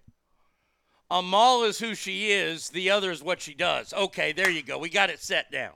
Amal 1.12 1.64
is 1.64 1.80
who 1.80 1.94
she 1.94 2.32
is. 2.32 2.70
The 2.70 2.90
other 2.90 3.12
is 3.12 3.22
what 3.22 3.42
she 3.42 3.54
does. 3.54 3.94
Okay, 3.94 4.32
there 4.32 4.50
you 4.50 4.64
go. 4.64 4.78
We 4.78 4.90
got 4.90 5.10
it 5.10 5.20
set 5.20 5.52
down. 5.52 5.74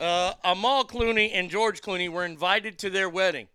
Uh, 0.00 0.32
Amal 0.42 0.84
Clooney 0.84 1.30
and 1.32 1.50
George 1.50 1.80
Clooney 1.80 2.08
were 2.08 2.24
invited 2.24 2.78
to 2.80 2.90
their 2.90 3.08
wedding. 3.08 3.48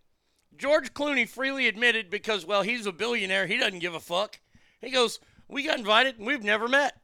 George 0.57 0.94
Clooney 0.94 1.27
freely 1.27 1.68
admitted 1.68 2.10
because, 2.10 2.45
well, 2.45 2.61
he's 2.61 2.86
a 2.86 2.91
billionaire. 2.91 3.45
He 3.45 3.57
doesn't 3.57 3.80
give 3.80 3.94
a 3.94 3.99
fuck. 3.99 4.40
He 4.81 4.90
goes, 4.90 5.19
We 5.50 5.64
got 5.64 5.80
invited 5.80 6.18
and 6.20 6.28
we've 6.28 6.44
never 6.44 6.68
met. 6.68 6.96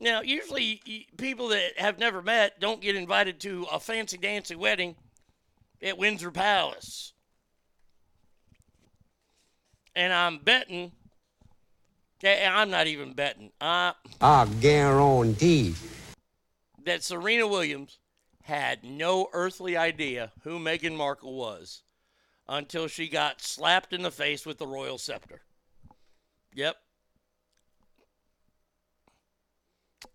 Now, 0.00 0.20
usually 0.20 1.06
people 1.16 1.48
that 1.48 1.78
have 1.78 1.98
never 1.98 2.20
met 2.20 2.60
don't 2.60 2.82
get 2.82 2.94
invited 2.94 3.40
to 3.40 3.66
a 3.72 3.80
fancy 3.80 4.18
dancy 4.18 4.54
wedding 4.54 4.96
at 5.82 5.96
Windsor 5.96 6.30
Palace. 6.30 7.14
And 9.96 10.12
I'm 10.12 10.38
betting, 10.38 10.92
yeah, 12.20 12.52
I'm 12.54 12.68
not 12.68 12.86
even 12.86 13.14
betting, 13.14 13.52
uh, 13.60 13.92
I 14.20 14.46
guarantee. 14.60 15.74
that 16.84 17.02
Serena 17.02 17.46
Williams 17.46 17.98
had 18.42 18.84
no 18.84 19.28
earthly 19.32 19.74
idea 19.74 20.32
who 20.42 20.58
Meghan 20.58 20.96
Markle 20.96 21.34
was 21.34 21.83
until 22.48 22.88
she 22.88 23.08
got 23.08 23.40
slapped 23.40 23.92
in 23.92 24.02
the 24.02 24.10
face 24.10 24.44
with 24.44 24.58
the 24.58 24.66
royal 24.66 24.98
scepter. 24.98 25.42
Yep. 26.54 26.76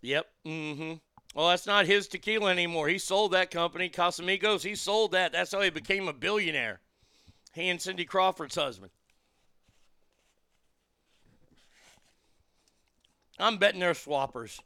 Yep. 0.01 0.27
Mm-hmm. 0.45 0.93
Well, 1.35 1.49
that's 1.49 1.67
not 1.67 1.85
his 1.85 2.07
tequila 2.07 2.51
anymore. 2.51 2.87
He 2.87 2.97
sold 2.97 3.33
that 3.33 3.51
company, 3.51 3.89
Casamigos. 3.89 4.63
He 4.63 4.75
sold 4.75 5.11
that. 5.11 5.31
That's 5.31 5.51
how 5.51 5.61
he 5.61 5.69
became 5.69 6.07
a 6.07 6.13
billionaire. 6.13 6.79
He 7.53 7.69
and 7.69 7.81
Cindy 7.81 8.05
Crawford's 8.05 8.55
husband. 8.55 8.91
I'm 13.37 13.57
betting 13.57 13.79
they're 13.79 13.93
swappers. 13.93 14.59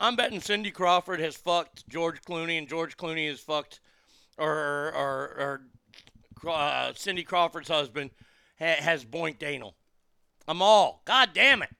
I'm 0.00 0.16
betting 0.16 0.40
Cindy 0.40 0.70
Crawford 0.70 1.20
has 1.20 1.36
fucked 1.36 1.88
George 1.88 2.22
Clooney, 2.22 2.58
and 2.58 2.68
George 2.68 2.96
Clooney 2.96 3.28
has 3.28 3.40
fucked, 3.40 3.80
or 4.36 4.48
or 4.48 5.34
or 5.38 5.62
uh, 6.46 6.92
Cindy 6.94 7.22
Crawford's 7.22 7.68
husband 7.68 8.10
ha- 8.58 8.76
has 8.78 9.04
boinked 9.04 9.42
anal. 9.42 9.74
I'm 10.46 10.62
all. 10.62 11.02
God 11.04 11.30
damn 11.34 11.62
it. 11.62 11.70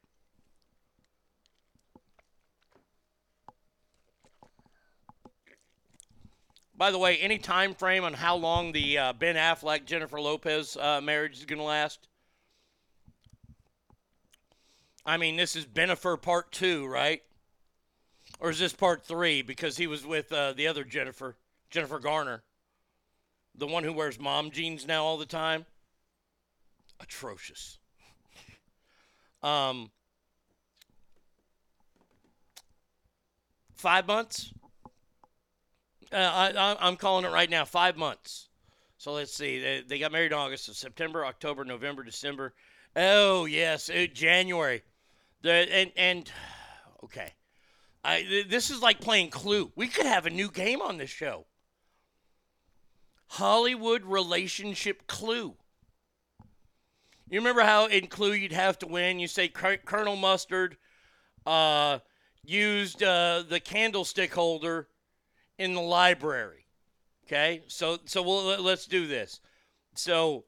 By 6.76 6.92
the 6.92 6.98
way, 6.98 7.16
any 7.16 7.38
time 7.38 7.74
frame 7.74 8.04
on 8.04 8.14
how 8.14 8.36
long 8.36 8.70
the 8.70 8.98
uh, 8.98 9.12
Ben 9.12 9.34
Affleck 9.34 9.84
Jennifer 9.84 10.20
Lopez 10.20 10.76
uh, 10.76 11.00
marriage 11.00 11.38
is 11.38 11.44
going 11.44 11.58
to 11.58 11.64
last? 11.64 12.06
I 15.04 15.16
mean, 15.16 15.36
this 15.36 15.56
is 15.56 15.66
Bennifer 15.66 16.20
Part 16.20 16.52
Two, 16.52 16.86
right? 16.86 17.22
Or 18.38 18.50
is 18.50 18.60
this 18.60 18.72
Part 18.72 19.02
Three? 19.04 19.42
Because 19.42 19.76
he 19.76 19.88
was 19.88 20.06
with 20.06 20.30
uh, 20.30 20.52
the 20.52 20.68
other 20.68 20.84
Jennifer, 20.84 21.36
Jennifer 21.70 21.98
Garner, 21.98 22.44
the 23.58 23.66
one 23.66 23.84
who 23.84 23.92
wears 23.92 24.18
mom 24.18 24.50
jeans 24.50 24.86
now 24.86 25.04
all 25.04 25.18
the 25.18 25.26
time. 25.26 25.66
Atrocious. 27.00 27.78
um, 29.42 29.90
five 33.74 34.06
months. 34.06 34.52
Uh, 36.12 36.16
I, 36.16 36.76
I'm 36.80 36.96
calling 36.96 37.24
it 37.24 37.32
right 37.32 37.50
now. 37.50 37.64
Five 37.64 37.96
months. 37.96 38.48
So 38.96 39.12
let's 39.12 39.34
see. 39.34 39.60
They, 39.60 39.82
they 39.86 39.98
got 39.98 40.10
married 40.10 40.32
in 40.32 40.38
August, 40.38 40.66
so 40.66 40.72
September, 40.72 41.24
October, 41.24 41.64
November, 41.64 42.02
December. 42.02 42.54
Oh 42.96 43.44
yes, 43.44 43.90
uh, 43.90 44.06
January. 44.12 44.82
The 45.42 45.52
and 45.52 45.92
and 45.96 46.30
okay. 47.04 47.32
I 48.04 48.22
th- 48.22 48.48
this 48.48 48.70
is 48.70 48.80
like 48.80 49.00
playing 49.00 49.30
Clue. 49.30 49.70
We 49.76 49.88
could 49.88 50.06
have 50.06 50.26
a 50.26 50.30
new 50.30 50.50
game 50.50 50.80
on 50.80 50.96
this 50.96 51.10
show. 51.10 51.46
Hollywood 53.28 54.04
relationship 54.04 55.06
Clue. 55.06 55.54
You 57.30 57.38
remember 57.38 57.62
how 57.62 57.86
in 57.86 58.06
Clue 58.06 58.32
you'd 58.32 58.52
have 58.52 58.78
to 58.80 58.86
win? 58.86 59.18
You 59.18 59.28
say 59.28 59.48
Col- 59.48 60.16
Mustard 60.16 60.76
uh, 61.46 61.98
used 62.42 63.02
uh, 63.02 63.44
the 63.48 63.60
candlestick 63.60 64.32
holder 64.32 64.88
in 65.58 65.74
the 65.74 65.80
library. 65.80 66.64
Okay, 67.26 67.62
so 67.66 67.98
so 68.06 68.22
we'll, 68.22 68.62
let's 68.62 68.86
do 68.86 69.06
this. 69.06 69.40
So 69.94 70.44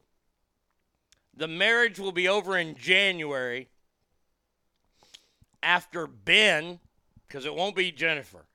the 1.36 1.48
marriage 1.48 1.98
will 1.98 2.12
be 2.12 2.28
over 2.28 2.56
in 2.56 2.76
January 2.76 3.68
after 5.62 6.06
Ben, 6.06 6.80
because 7.28 7.44
it 7.44 7.54
won't 7.54 7.76
be 7.76 7.92
Jennifer. 7.92 8.46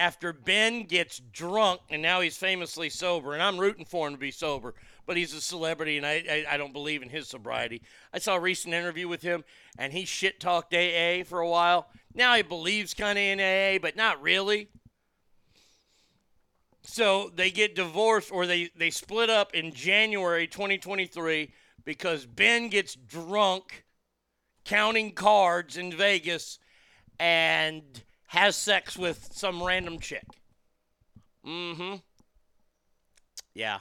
After 0.00 0.32
Ben 0.32 0.84
gets 0.84 1.20
drunk 1.30 1.82
and 1.90 2.00
now 2.00 2.22
he's 2.22 2.38
famously 2.38 2.88
sober, 2.88 3.34
and 3.34 3.42
I'm 3.42 3.58
rooting 3.58 3.84
for 3.84 4.08
him 4.08 4.14
to 4.14 4.18
be 4.18 4.30
sober, 4.30 4.74
but 5.04 5.18
he's 5.18 5.34
a 5.34 5.42
celebrity 5.42 5.98
and 5.98 6.06
I, 6.06 6.24
I, 6.26 6.54
I 6.54 6.56
don't 6.56 6.72
believe 6.72 7.02
in 7.02 7.10
his 7.10 7.28
sobriety. 7.28 7.82
I 8.10 8.18
saw 8.18 8.36
a 8.36 8.40
recent 8.40 8.72
interview 8.72 9.08
with 9.08 9.20
him 9.20 9.44
and 9.76 9.92
he 9.92 10.06
shit 10.06 10.40
talked 10.40 10.72
AA 10.72 11.22
for 11.24 11.40
a 11.40 11.48
while. 11.48 11.90
Now 12.14 12.34
he 12.34 12.40
believes 12.40 12.94
kind 12.94 13.18
of 13.18 13.22
in 13.22 13.40
AA, 13.40 13.78
but 13.78 13.94
not 13.94 14.22
really. 14.22 14.68
So 16.80 17.30
they 17.34 17.50
get 17.50 17.76
divorced 17.76 18.32
or 18.32 18.46
they, 18.46 18.70
they 18.74 18.88
split 18.88 19.28
up 19.28 19.54
in 19.54 19.74
January 19.74 20.46
2023 20.46 21.52
because 21.84 22.24
Ben 22.24 22.70
gets 22.70 22.94
drunk 22.94 23.84
counting 24.64 25.12
cards 25.12 25.76
in 25.76 25.92
Vegas 25.92 26.58
and 27.18 27.82
has 28.30 28.54
sex 28.54 28.96
with 28.96 29.28
some 29.32 29.60
random 29.60 29.98
chick. 29.98 30.24
Mm 31.44 31.76
hmm. 31.76 31.94
Yeah. 33.54 33.80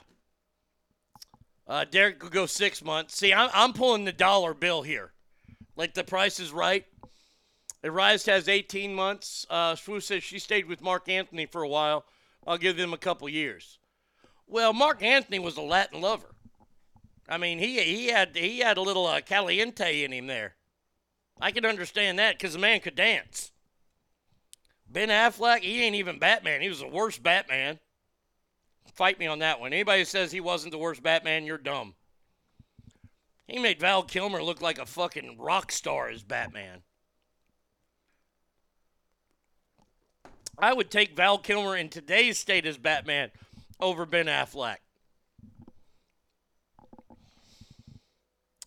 Uh, 1.67 1.85
Derek 1.85 2.17
could 2.17 2.31
go 2.31 2.47
six 2.47 2.83
months. 2.83 3.15
See, 3.15 3.31
I'm, 3.31 3.51
I'm 3.53 3.73
pulling 3.73 4.05
the 4.05 4.11
dollar 4.11 4.55
bill 4.55 4.81
here. 4.81 5.11
Like 5.75 5.93
the 5.93 6.03
price 6.03 6.39
is 6.39 6.51
right. 6.51 6.85
Arise 7.83 8.25
has 8.25 8.49
18 8.49 8.95
months. 8.95 9.45
Uh, 9.51 9.75
Swoo 9.75 10.01
says 10.01 10.23
she 10.23 10.39
stayed 10.39 10.65
with 10.65 10.81
Marc 10.81 11.07
Anthony 11.07 11.45
for 11.45 11.61
a 11.61 11.69
while. 11.69 12.05
I'll 12.47 12.57
give 12.57 12.75
them 12.75 12.91
a 12.91 12.97
couple 12.97 13.29
years. 13.29 13.77
Well, 14.47 14.73
Marc 14.73 15.03
Anthony 15.03 15.37
was 15.37 15.57
a 15.57 15.61
Latin 15.61 16.01
lover. 16.01 16.33
I 17.29 17.37
mean, 17.37 17.59
he 17.59 17.79
he 17.81 18.07
had 18.07 18.35
he 18.35 18.59
had 18.59 18.77
a 18.77 18.81
little 18.81 19.05
uh, 19.05 19.21
caliente 19.21 20.03
in 20.03 20.11
him 20.11 20.25
there. 20.25 20.55
I 21.39 21.51
can 21.51 21.65
understand 21.65 22.17
that 22.17 22.39
because 22.39 22.53
the 22.53 22.59
man 22.59 22.79
could 22.79 22.95
dance. 22.95 23.51
Ben 24.89 25.09
Affleck, 25.09 25.59
he 25.59 25.83
ain't 25.83 25.95
even 25.95 26.19
Batman. 26.19 26.61
He 26.61 26.69
was 26.69 26.79
the 26.79 26.87
worst 26.87 27.21
Batman. 27.21 27.79
Fight 28.95 29.19
me 29.19 29.27
on 29.27 29.39
that 29.39 29.59
one. 29.59 29.71
Anybody 29.71 30.01
who 30.01 30.05
says 30.05 30.31
he 30.31 30.41
wasn't 30.41 30.71
the 30.71 30.77
worst 30.77 31.03
Batman, 31.03 31.45
you're 31.45 31.57
dumb. 31.57 31.93
He 33.47 33.59
made 33.59 33.79
Val 33.79 34.03
Kilmer 34.03 34.43
look 34.43 34.61
like 34.61 34.79
a 34.79 34.85
fucking 34.85 35.37
rock 35.39 35.71
star 35.71 36.09
as 36.09 36.23
Batman. 36.23 36.81
I 40.57 40.73
would 40.73 40.91
take 40.91 41.15
Val 41.15 41.37
Kilmer 41.37 41.77
in 41.77 41.89
today's 41.89 42.37
state 42.37 42.65
as 42.65 42.77
Batman 42.77 43.31
over 43.79 44.05
Ben 44.05 44.25
Affleck. 44.25 44.77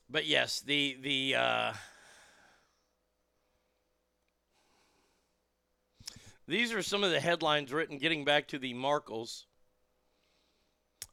But 0.08 0.26
yes, 0.26 0.60
the 0.60 0.96
the 1.00 1.34
uh, 1.36 1.72
these 6.46 6.72
are 6.72 6.82
some 6.82 7.04
of 7.04 7.10
the 7.10 7.20
headlines 7.20 7.72
written. 7.72 7.98
Getting 7.98 8.24
back 8.24 8.48
to 8.48 8.58
the 8.58 8.74
Markles. 8.74 9.44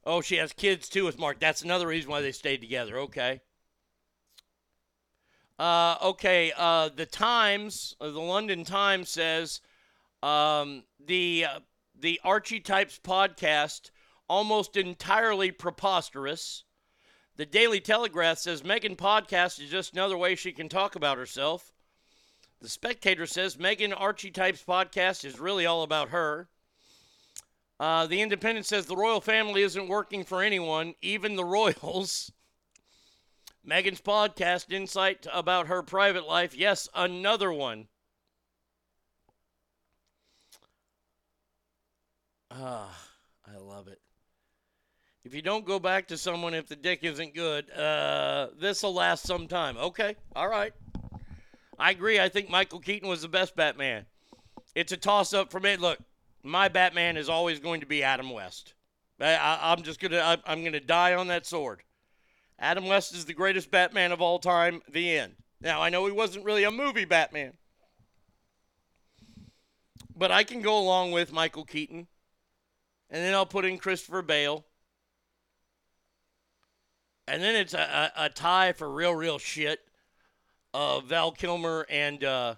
Oh, 0.06 0.22
she 0.22 0.38
has 0.38 0.54
kids 0.54 0.90
too 0.90 1.06
with 1.06 1.20
Marc. 1.20 1.40
That's 1.40 1.62
another 1.62 1.88
reason 1.88 2.10
why 2.10 2.22
they 2.22 2.32
stayed 2.32 2.62
together. 2.62 2.98
Okay. 3.00 3.42
Uh, 5.58 5.98
okay. 6.02 6.52
Uh, 6.56 6.90
the 6.96 7.06
Times, 7.06 7.96
uh, 8.00 8.10
the 8.10 8.20
London 8.20 8.64
Times 8.64 9.10
says 9.10 9.62
um, 10.24 10.84
the 11.06 11.46
uh, 11.50 11.60
the 12.00 12.20
Archetypes 12.24 13.00
podcast 13.04 13.92
almost 14.28 14.78
entirely 14.78 15.52
preposterous. 15.52 16.64
The 17.36 17.46
Daily 17.46 17.80
Telegraph 17.80 18.38
says 18.40 18.64
Meghan 18.64 18.98
podcast 18.98 19.62
is 19.62 19.70
just 19.70 19.94
another 19.94 20.18
way 20.18 20.36
she 20.36 20.52
can 20.52 20.70
talk 20.70 20.96
about 20.96 21.18
herself. 21.18 21.74
The 22.62 22.70
Spectator 22.70 23.26
says 23.26 23.56
Meghan 23.56 23.94
Archie 23.96 24.32
Types 24.32 24.62
podcast 24.62 25.24
is 25.24 25.40
really 25.40 25.66
all 25.66 25.84
about 25.84 26.10
her. 26.10 26.50
Uh, 27.80 28.06
the 28.06 28.22
Independent 28.22 28.66
says 28.66 28.86
the 28.86 28.98
royal 28.98 29.22
family 29.22 29.62
isn't 29.62 29.88
working 29.88 30.26
for 30.26 30.42
anyone, 30.42 30.94
even 31.02 31.38
the 31.38 31.46
royals. 31.46 32.32
Meghan's 33.68 34.02
podcast, 34.02 34.74
insight 34.74 35.26
about 35.32 35.68
her 35.68 35.82
private 35.82 36.28
life. 36.28 36.54
Yes, 36.54 36.90
another 36.94 37.54
one. 37.54 37.88
Ah, 42.52 42.94
I 43.48 43.58
love 43.58 43.88
it. 43.88 44.02
If 45.24 45.34
you 45.34 45.42
don't 45.42 45.66
go 45.66 45.80
back 45.80 46.08
to 46.08 46.18
someone 46.18 46.54
if 46.54 46.68
the 46.68 46.76
dick 46.76 47.04
isn't 47.04 47.36
good, 47.36 47.70
uh, 47.72 48.48
this 48.60 48.84
will 48.84 48.94
last 48.94 49.26
some 49.26 49.48
time. 49.48 49.78
Okay, 49.78 50.16
all 50.36 50.50
right. 50.50 50.74
I 51.80 51.92
agree. 51.92 52.20
I 52.20 52.28
think 52.28 52.50
Michael 52.50 52.80
Keaton 52.80 53.08
was 53.08 53.22
the 53.22 53.30
best 53.30 53.56
Batman. 53.56 54.06
It's 54.76 54.92
a 54.92 54.98
toss 54.98 55.34
up 55.34 55.52
for 55.52 55.60
me. 55.60 55.78
Look, 55.78 56.00
my 56.44 56.68
Batman 56.68 57.16
is 57.16 57.30
always 57.30 57.60
going 57.60 57.80
to 57.80 57.86
be 57.86 58.04
Adam 58.04 58.30
West. 58.30 58.74
I, 59.22 59.60
I'm 59.62 59.82
just 59.84 60.00
gonna 60.00 60.20
I, 60.20 60.38
I'm 60.46 60.64
gonna 60.64 60.80
die 60.80 61.14
on 61.14 61.28
that 61.28 61.46
sword. 61.46 61.82
Adam 62.58 62.88
West 62.88 63.14
is 63.14 63.26
the 63.26 63.34
greatest 63.34 63.72
Batman 63.72 64.12
of 64.12 64.22
all 64.22 64.40
time. 64.40 64.82
The 64.92 65.18
end. 65.18 65.36
Now, 65.62 65.82
I 65.82 65.90
know 65.90 66.06
he 66.06 66.12
wasn't 66.12 66.46
really 66.46 66.64
a 66.64 66.72
movie 66.72 67.06
Batman, 67.06 67.54
but 70.16 70.32
I 70.32 70.44
can 70.44 70.62
go 70.62 70.78
along 70.78 71.12
with 71.12 71.34
Michael 71.34 71.66
Keaton, 71.66 72.08
and 73.10 73.24
then 73.24 73.34
I'll 73.34 73.46
put 73.46 73.66
in 73.66 73.78
Christopher 73.78 74.22
Bale. 74.22 74.66
And 77.28 77.44
then 77.44 77.56
it's 77.56 77.74
a, 77.74 78.12
a, 78.16 78.26
a 78.26 78.30
tie 78.30 78.72
for 78.72 78.90
real, 78.90 79.14
real 79.14 79.38
shit. 79.38 79.82
Uh, 80.74 81.00
Val 81.00 81.32
Kilmer 81.32 81.86
and 81.90 82.24
uh, 82.24 82.56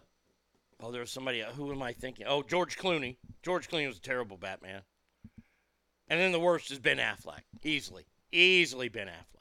oh, 0.82 0.92
there's 0.92 1.12
somebody. 1.12 1.44
Who 1.56 1.72
am 1.72 1.82
I 1.82 1.94
thinking? 1.94 2.26
Oh, 2.28 2.44
George 2.44 2.78
Clooney. 2.78 3.18
George 3.42 3.70
Clooney 3.70 3.88
was 3.88 3.98
a 3.98 4.02
terrible 4.02 4.38
Batman. 4.38 4.82
And 6.10 6.20
then 6.20 6.34
the 6.34 6.40
worst 6.40 6.72
is 6.72 6.80
Ben 6.80 6.98
Affleck, 6.98 7.44
easily, 7.64 8.06
easily 8.34 8.90
Ben 8.90 9.08
Affleck. 9.08 9.32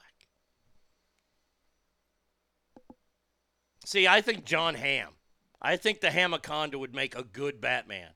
See, 3.85 4.07
I 4.07 4.21
think 4.21 4.45
John 4.45 4.77
Hamm. 4.77 5.15
I 5.61 5.77
think 5.77 6.01
the 6.01 6.09
Hamaconda 6.09 6.77
would 6.77 6.95
make 6.95 7.17
a 7.17 7.25
good 7.25 7.61
Batman. 7.61 8.11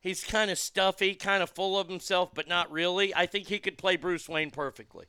He's 0.00 0.22
kind 0.22 0.50
of 0.50 0.58
stuffy, 0.58 1.14
kind 1.14 1.42
of 1.42 1.50
full 1.50 1.78
of 1.78 1.88
himself, 1.88 2.34
but 2.34 2.46
not 2.46 2.70
really. 2.70 3.14
I 3.14 3.26
think 3.26 3.48
he 3.48 3.58
could 3.58 3.78
play 3.78 3.96
Bruce 3.96 4.28
Wayne 4.28 4.50
perfectly. 4.50 5.06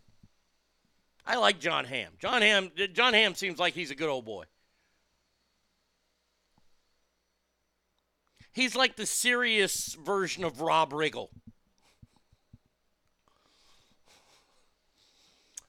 I 1.26 1.36
like 1.36 1.60
John 1.60 1.86
Hamm. 1.86 2.14
John 2.20 2.42
Hamm. 2.42 2.72
John 2.94 3.14
Hamm 3.14 3.36
seems 3.36 3.60
like 3.60 3.74
he's 3.74 3.92
a 3.92 3.96
good 3.96 4.10
old 4.10 4.26
boy. 4.26 4.46
He's 8.58 8.76
like 8.76 8.96
the 8.96 9.06
serious 9.06 9.94
version 9.94 10.44
of 10.44 10.62
Rob 10.62 10.92
Riggle. 10.92 11.30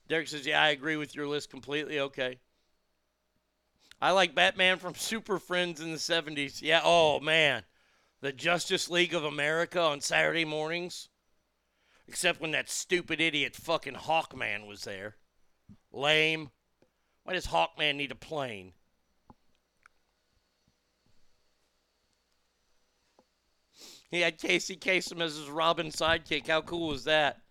Derek 0.08 0.26
says, 0.26 0.46
"Yeah, 0.46 0.62
I 0.62 0.70
agree 0.70 0.96
with 0.96 1.14
your 1.14 1.26
list 1.26 1.50
completely." 1.50 2.00
Okay. 2.00 2.38
I 4.00 4.12
like 4.12 4.34
Batman 4.34 4.78
from 4.78 4.94
Super 4.94 5.38
Friends 5.38 5.82
in 5.82 5.92
the 5.92 5.98
70s. 5.98 6.62
Yeah, 6.62 6.80
oh 6.82 7.20
man. 7.20 7.64
The 8.22 8.32
Justice 8.32 8.88
League 8.88 9.12
of 9.12 9.22
America 9.22 9.82
on 9.82 10.00
Saturday 10.00 10.46
mornings. 10.46 11.10
Except 12.06 12.40
when 12.40 12.52
that 12.52 12.70
stupid 12.70 13.20
idiot 13.20 13.54
fucking 13.54 13.96
Hawkman 13.96 14.66
was 14.66 14.84
there. 14.84 15.16
Lame. 15.92 16.52
Why 17.24 17.34
does 17.34 17.48
Hawkman 17.48 17.96
need 17.96 18.12
a 18.12 18.14
plane? 18.14 18.72
He 24.10 24.20
had 24.20 24.38
Casey 24.38 24.76
Kasem 24.76 25.20
as 25.20 25.36
his 25.36 25.50
Robin 25.50 25.88
sidekick. 25.88 26.46
How 26.46 26.62
cool 26.62 26.88
was 26.88 27.04
that? 27.04 27.42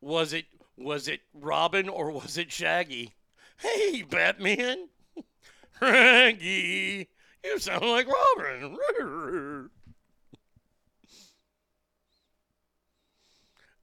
Was 0.00 0.32
it 0.32 0.46
was 0.76 1.08
it 1.08 1.20
Robin 1.32 1.88
or 1.88 2.10
was 2.10 2.38
it 2.38 2.52
Shaggy? 2.52 3.14
Hey, 3.58 4.02
Batman. 4.02 4.88
Shaggy. 5.80 7.08
You 7.44 7.58
sound 7.58 7.84
like 7.84 8.08
Robin. 8.08 8.78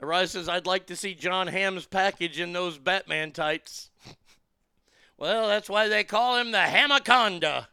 Arise 0.02 0.32
says, 0.32 0.49
I'd 0.49 0.66
like 0.66 0.88
to 0.88 0.95
see 0.95 1.14
John 1.14 1.48
Hamm's 1.48 1.86
package 1.86 2.40
in 2.40 2.53
those 2.53 2.80
Batman 2.80 3.32
tights. 3.32 3.91
well, 5.18 5.48
that's 5.48 5.70
why 5.70 5.88
they 5.88 6.03
call 6.03 6.38
him 6.38 6.52
the 6.52 6.58
Hamaconda. 6.58 7.68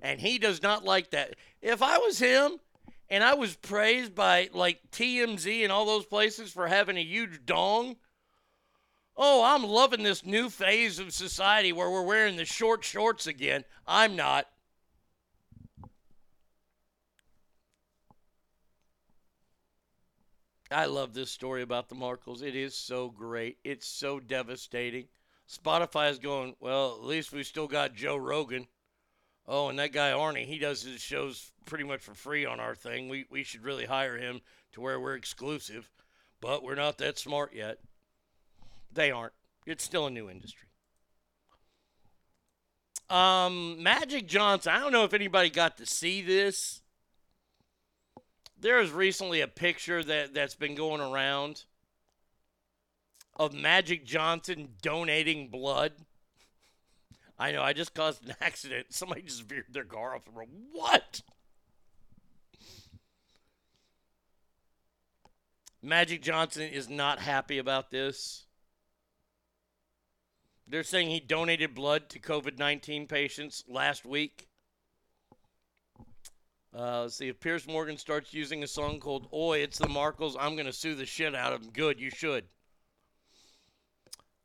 And 0.00 0.20
he 0.20 0.38
does 0.38 0.62
not 0.62 0.84
like 0.84 1.10
that. 1.10 1.34
If 1.60 1.82
I 1.82 1.98
was 1.98 2.20
him 2.20 2.60
and 3.10 3.24
I 3.24 3.34
was 3.34 3.56
praised 3.56 4.14
by 4.14 4.48
like 4.52 4.80
TMZ 4.92 5.62
and 5.62 5.72
all 5.72 5.84
those 5.84 6.06
places 6.06 6.52
for 6.52 6.68
having 6.68 6.96
a 6.96 7.02
huge 7.02 7.44
dong, 7.44 7.96
oh, 9.16 9.42
I'm 9.44 9.64
loving 9.64 10.04
this 10.04 10.24
new 10.24 10.48
phase 10.48 10.98
of 10.98 11.12
society 11.12 11.72
where 11.72 11.90
we're 11.90 12.02
wearing 12.02 12.36
the 12.36 12.44
short 12.44 12.84
shorts 12.84 13.26
again. 13.26 13.64
I'm 13.86 14.14
not. 14.14 14.46
I 20.72 20.86
love 20.86 21.14
this 21.14 21.32
story 21.32 21.62
about 21.62 21.88
the 21.88 21.96
Markles. 21.96 22.42
It 22.42 22.54
is 22.54 22.76
so 22.76 23.08
great. 23.08 23.58
It's 23.64 23.88
so 23.88 24.20
devastating. 24.20 25.08
Spotify 25.48 26.12
is 26.12 26.20
going, 26.20 26.54
well, 26.60 26.94
at 26.94 27.04
least 27.04 27.32
we 27.32 27.42
still 27.42 27.66
got 27.66 27.92
Joe 27.92 28.16
Rogan. 28.16 28.68
Oh, 29.52 29.68
and 29.68 29.78
that 29.80 29.92
guy 29.92 30.12
Arnie, 30.12 30.46
he 30.46 30.58
does 30.58 30.82
his 30.82 31.00
shows 31.00 31.50
pretty 31.66 31.84
much 31.84 32.00
for 32.00 32.14
free 32.14 32.46
on 32.46 32.60
our 32.60 32.74
thing. 32.74 33.08
We, 33.08 33.26
we 33.30 33.42
should 33.42 33.64
really 33.64 33.84
hire 33.84 34.16
him 34.16 34.40
to 34.72 34.80
where 34.80 35.00
we're 35.00 35.16
exclusive, 35.16 35.90
but 36.40 36.62
we're 36.62 36.76
not 36.76 36.98
that 36.98 37.18
smart 37.18 37.52
yet. 37.52 37.78
They 38.92 39.10
aren't. 39.10 39.32
It's 39.66 39.82
still 39.82 40.06
a 40.06 40.10
new 40.10 40.30
industry. 40.30 40.68
Um, 43.08 43.82
Magic 43.82 44.28
Johnson, 44.28 44.72
I 44.72 44.78
don't 44.78 44.92
know 44.92 45.04
if 45.04 45.14
anybody 45.14 45.50
got 45.50 45.78
to 45.78 45.86
see 45.86 46.22
this 46.22 46.80
there 48.60 48.80
is 48.80 48.90
recently 48.90 49.40
a 49.40 49.48
picture 49.48 50.02
that, 50.04 50.34
that's 50.34 50.54
been 50.54 50.74
going 50.74 51.00
around 51.00 51.64
of 53.36 53.54
Magic 53.54 54.04
Johnson 54.04 54.68
donating 54.82 55.48
blood. 55.48 55.92
I 57.40 57.52
know, 57.52 57.62
I 57.62 57.72
just 57.72 57.94
caused 57.94 58.28
an 58.28 58.34
accident. 58.42 58.88
Somebody 58.90 59.22
just 59.22 59.44
veered 59.44 59.64
their 59.72 59.84
car 59.84 60.14
off 60.14 60.26
the 60.26 60.30
road. 60.30 60.48
What? 60.72 61.22
Magic 65.82 66.20
Johnson 66.20 66.64
is 66.64 66.90
not 66.90 67.18
happy 67.18 67.56
about 67.56 67.90
this. 67.90 68.44
They're 70.68 70.82
saying 70.82 71.08
he 71.08 71.18
donated 71.18 71.74
blood 71.74 72.10
to 72.10 72.20
COVID 72.20 72.58
19 72.58 73.06
patients 73.06 73.64
last 73.66 74.04
week. 74.04 74.46
Uh, 76.76 77.00
let's 77.02 77.16
see 77.16 77.28
if 77.28 77.40
Piers 77.40 77.66
Morgan 77.66 77.96
starts 77.96 78.34
using 78.34 78.62
a 78.62 78.68
song 78.68 79.00
called 79.00 79.28
"Oi." 79.32 79.58
It's 79.60 79.78
the 79.78 79.88
Markles. 79.88 80.36
I'm 80.38 80.54
gonna 80.56 80.72
sue 80.72 80.94
the 80.94 81.06
shit 81.06 81.34
out 81.34 81.54
of 81.54 81.62
him. 81.62 81.70
Good, 81.72 81.98
you 81.98 82.10
should. 82.10 82.44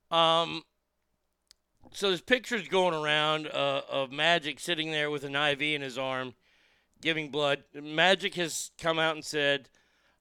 Um. 0.10 0.64
So 1.96 2.10
there's 2.10 2.20
pictures 2.20 2.68
going 2.68 2.94
around 2.94 3.48
uh, 3.48 3.84
of 3.90 4.12
Magic 4.12 4.60
sitting 4.60 4.92
there 4.92 5.10
with 5.10 5.24
an 5.24 5.34
IV 5.34 5.62
in 5.62 5.82
his 5.82 5.98
arm, 5.98 6.34
giving 7.02 7.32
blood. 7.32 7.64
Magic 7.74 8.36
has 8.36 8.72
come 8.78 9.00
out 9.00 9.16
and 9.16 9.24
said, 9.24 9.70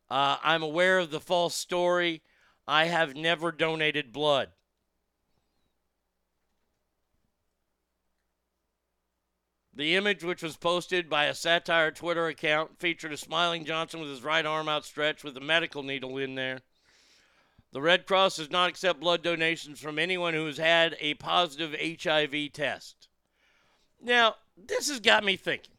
uh, 0.09 0.37
"I'm 0.45 0.63
aware 0.63 1.01
of 1.01 1.11
the 1.11 1.19
false 1.19 1.57
story. 1.57 2.23
I 2.69 2.85
have 2.85 3.17
never 3.17 3.51
donated 3.51 4.13
blood." 4.13 4.51
The 9.75 9.97
image, 9.97 10.23
which 10.23 10.45
was 10.45 10.57
posted 10.57 11.11
by 11.11 11.25
a 11.25 11.35
satire 11.35 11.91
Twitter 11.91 12.29
account, 12.29 12.79
featured 12.79 13.13
a 13.13 13.17
smiling 13.17 13.65
Johnson 13.65 13.99
with 13.99 14.11
his 14.11 14.23
right 14.23 14.47
arm 14.47 14.69
outstretched 14.69 15.25
with 15.25 15.37
a 15.37 15.41
medical 15.41 15.83
needle 15.83 16.19
in 16.19 16.37
there. 16.37 16.61
The 17.75 17.83
Red 17.83 18.07
Cross 18.07 18.37
does 18.37 18.53
not 18.53 18.71
accept 18.71 19.01
blood 19.01 19.25
donations 19.25 19.81
from 19.81 19.99
anyone 19.99 20.33
who 20.33 20.47
has 20.47 20.59
had 20.59 20.97
a 21.01 21.15
positive 21.15 21.75
HIV 21.75 22.53
test. 22.53 23.09
Now, 24.01 24.37
this 24.57 24.89
has 24.89 25.01
got 25.01 25.25
me 25.25 25.35
thinking. 25.35 25.75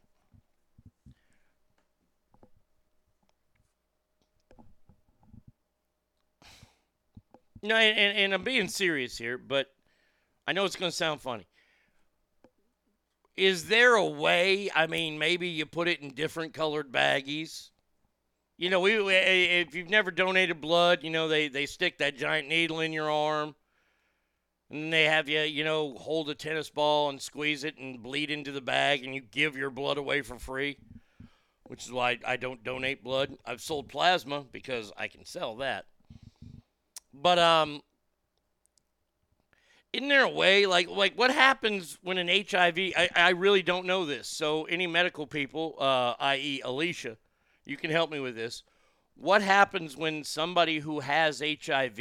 No, 7.64 7.78
and, 7.78 8.18
and 8.18 8.34
I'm 8.34 8.44
being 8.44 8.68
serious 8.68 9.18
here, 9.18 9.38
but 9.38 9.74
I 10.46 10.52
know 10.52 10.66
it's 10.66 10.76
going 10.76 10.92
to 10.92 10.96
sound 10.96 11.22
funny. 11.22 11.48
Is 13.38 13.68
there 13.68 13.96
a 13.96 14.06
way? 14.06 14.70
I 14.76 14.88
mean, 14.88 15.18
maybe 15.18 15.48
you 15.48 15.66
put 15.66 15.88
it 15.88 16.02
in 16.02 16.14
different 16.14 16.54
colored 16.54 16.92
baggies. 16.92 17.70
You 18.58 18.70
know, 18.70 18.80
we 18.80 18.94
if 18.94 19.76
you've 19.76 19.90
never 19.90 20.12
donated 20.12 20.62
blood, 20.62 21.04
you 21.04 21.10
know 21.10 21.28
they 21.28 21.50
they 21.50 21.66
stick 21.66 21.98
that 21.98 22.16
giant 22.16 22.48
needle 22.48 22.80
in 22.80 22.94
your 22.94 23.12
arm, 23.12 23.56
and 24.70 24.94
they 24.94 25.06
have 25.06 25.28
you 25.28 25.42
you 25.42 25.66
know 25.66 25.96
hold 25.96 26.30
a 26.30 26.36
tennis 26.36 26.70
ball 26.70 27.10
and 27.10 27.22
squeeze 27.22 27.66
it 27.66 27.78
and 27.78 28.02
bleed 28.02 28.32
into 28.32 28.54
the 28.54 28.62
bag, 28.62 29.04
and 29.04 29.14
you 29.14 29.20
give 29.20 29.58
your 29.58 29.70
blood 29.70 29.98
away 29.98 30.22
for 30.22 30.40
free. 30.40 30.78
Which 31.64 31.84
is 31.84 31.92
why 31.92 32.20
I 32.26 32.38
don't 32.38 32.64
donate 32.64 33.04
blood. 33.04 33.38
I've 33.46 33.60
sold 33.60 33.90
plasma 33.90 34.46
because 34.50 34.94
I 34.96 35.08
can 35.08 35.26
sell 35.26 35.56
that. 35.58 35.86
But 37.12 37.40
um, 37.40 37.82
isn't 39.92 40.08
there 40.08 40.24
a 40.24 40.30
way 40.30 40.66
like 40.66 40.88
like 40.90 41.18
what 41.18 41.32
happens 41.32 41.98
when 42.04 42.18
an 42.18 42.28
hiv 42.28 42.78
i, 42.78 43.10
I 43.16 43.30
really 43.30 43.64
don't 43.64 43.86
know 43.86 44.06
this 44.06 44.28
so 44.28 44.66
any 44.66 44.88
medical 44.88 45.26
people 45.26 45.76
uh, 45.80 46.14
i.e 46.20 46.62
alicia 46.64 47.18
you 47.66 47.78
can 47.78 47.92
help 47.92 48.12
me 48.12 48.20
with 48.20 48.36
this 48.36 48.64
what 49.16 49.42
happens 49.42 49.96
when 49.96 50.24
somebody 50.24 50.80
who 50.80 51.00
has 51.00 51.42
hiv 51.42 52.00